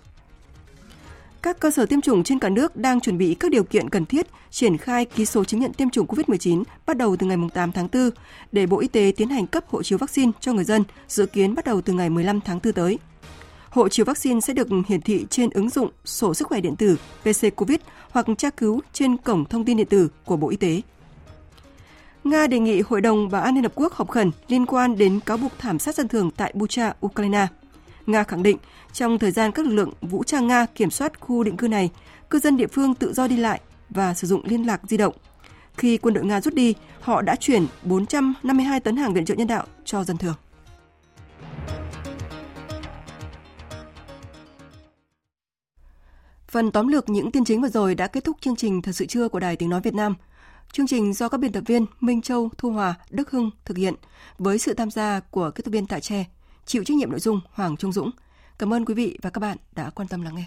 Các 1.41 1.59
cơ 1.59 1.71
sở 1.71 1.85
tiêm 1.85 2.01
chủng 2.01 2.23
trên 2.23 2.39
cả 2.39 2.49
nước 2.49 2.75
đang 2.75 2.99
chuẩn 2.99 3.17
bị 3.17 3.35
các 3.35 3.51
điều 3.51 3.63
kiện 3.63 3.89
cần 3.89 4.05
thiết 4.05 4.27
triển 4.51 4.77
khai 4.77 5.05
ký 5.05 5.25
số 5.25 5.43
chứng 5.43 5.59
nhận 5.59 5.73
tiêm 5.73 5.89
chủng 5.89 6.07
COVID-19 6.07 6.63
bắt 6.85 6.97
đầu 6.97 7.15
từ 7.15 7.27
ngày 7.27 7.37
8 7.53 7.71
tháng 7.71 7.87
4 7.93 8.09
để 8.51 8.65
Bộ 8.65 8.79
Y 8.79 8.87
tế 8.87 9.11
tiến 9.17 9.29
hành 9.29 9.47
cấp 9.47 9.63
hộ 9.67 9.83
chiếu 9.83 9.97
vaccine 9.97 10.31
cho 10.39 10.53
người 10.53 10.63
dân, 10.63 10.83
dự 11.07 11.25
kiến 11.25 11.55
bắt 11.55 11.65
đầu 11.65 11.81
từ 11.81 11.93
ngày 11.93 12.09
15 12.09 12.41
tháng 12.41 12.59
4 12.63 12.73
tới. 12.73 12.99
Hộ 13.69 13.89
chiếu 13.89 14.05
vaccine 14.05 14.39
sẽ 14.39 14.53
được 14.53 14.67
hiển 14.87 15.01
thị 15.01 15.25
trên 15.29 15.49
ứng 15.49 15.69
dụng 15.69 15.89
sổ 16.05 16.33
sức 16.33 16.47
khỏe 16.47 16.61
điện 16.61 16.75
tử 16.75 16.95
PC 17.21 17.55
COVID 17.55 17.77
hoặc 18.11 18.25
tra 18.37 18.49
cứu 18.49 18.81
trên 18.93 19.17
cổng 19.17 19.45
thông 19.45 19.65
tin 19.65 19.77
điện 19.77 19.87
tử 19.87 20.09
của 20.25 20.37
Bộ 20.37 20.49
Y 20.49 20.57
tế. 20.57 20.81
Nga 22.23 22.47
đề 22.47 22.59
nghị 22.59 22.81
Hội 22.81 23.01
đồng 23.01 23.29
Bảo 23.29 23.41
an 23.41 23.55
Liên 23.55 23.63
Hợp 23.63 23.71
Quốc 23.75 23.93
họp 23.93 24.09
khẩn 24.09 24.31
liên 24.47 24.65
quan 24.65 24.97
đến 24.97 25.19
cáo 25.19 25.37
buộc 25.37 25.51
thảm 25.59 25.79
sát 25.79 25.95
dân 25.95 26.07
thường 26.07 26.31
tại 26.31 26.51
Bucha, 26.55 26.93
Ukraine. 27.05 27.47
Nga 28.05 28.23
khẳng 28.23 28.43
định 28.43 28.57
trong 28.93 29.19
thời 29.19 29.31
gian 29.31 29.51
các 29.51 29.65
lực 29.65 29.73
lượng 29.73 29.91
vũ 30.01 30.23
trang 30.23 30.47
Nga 30.47 30.65
kiểm 30.65 30.91
soát 30.91 31.19
khu 31.19 31.43
định 31.43 31.57
cư 31.57 31.67
này, 31.67 31.89
cư 32.29 32.39
dân 32.39 32.57
địa 32.57 32.67
phương 32.67 32.95
tự 32.95 33.13
do 33.13 33.27
đi 33.27 33.37
lại 33.37 33.61
và 33.89 34.13
sử 34.13 34.27
dụng 34.27 34.41
liên 34.45 34.67
lạc 34.67 34.81
di 34.87 34.97
động. 34.97 35.13
Khi 35.77 35.97
quân 35.97 36.13
đội 36.13 36.25
Nga 36.25 36.41
rút 36.41 36.53
đi, 36.53 36.73
họ 37.01 37.21
đã 37.21 37.35
chuyển 37.35 37.65
452 37.83 38.79
tấn 38.79 38.95
hàng 38.95 39.13
viện 39.13 39.25
trợ 39.25 39.35
nhân 39.35 39.47
đạo 39.47 39.65
cho 39.85 40.03
dân 40.03 40.17
thường. 40.17 40.35
Phần 46.51 46.71
tóm 46.71 46.87
lược 46.87 47.09
những 47.09 47.31
tin 47.31 47.45
chính 47.45 47.61
vừa 47.61 47.69
rồi 47.69 47.95
đã 47.95 48.07
kết 48.07 48.23
thúc 48.23 48.37
chương 48.41 48.55
trình 48.55 48.81
Thật 48.81 48.91
sự 48.91 49.05
trưa 49.05 49.27
của 49.27 49.39
Đài 49.39 49.55
Tiếng 49.55 49.69
Nói 49.69 49.81
Việt 49.81 49.93
Nam. 49.93 50.15
Chương 50.71 50.87
trình 50.87 51.13
do 51.13 51.29
các 51.29 51.37
biên 51.37 51.51
tập 51.51 51.63
viên 51.65 51.85
Minh 51.99 52.21
Châu, 52.21 52.49
Thu 52.57 52.71
Hòa, 52.71 52.95
Đức 53.09 53.31
Hưng 53.31 53.51
thực 53.65 53.77
hiện 53.77 53.93
với 54.37 54.57
sự 54.57 54.73
tham 54.73 54.91
gia 54.91 55.19
của 55.19 55.51
kỹ 55.51 55.63
thuật 55.63 55.73
viên 55.73 55.87
Tạ 55.87 55.99
Tre, 55.99 56.25
chịu 56.65 56.83
trách 56.83 56.97
nhiệm 56.97 57.11
nội 57.11 57.19
dung 57.19 57.41
Hoàng 57.51 57.77
Trung 57.77 57.91
Dũng. 57.91 58.11
Cảm 58.59 58.73
ơn 58.73 58.85
quý 58.85 58.93
vị 58.93 59.17
và 59.21 59.29
các 59.29 59.39
bạn 59.39 59.57
đã 59.75 59.89
quan 59.89 60.07
tâm 60.07 60.21
lắng 60.21 60.35
nghe. 60.35 60.45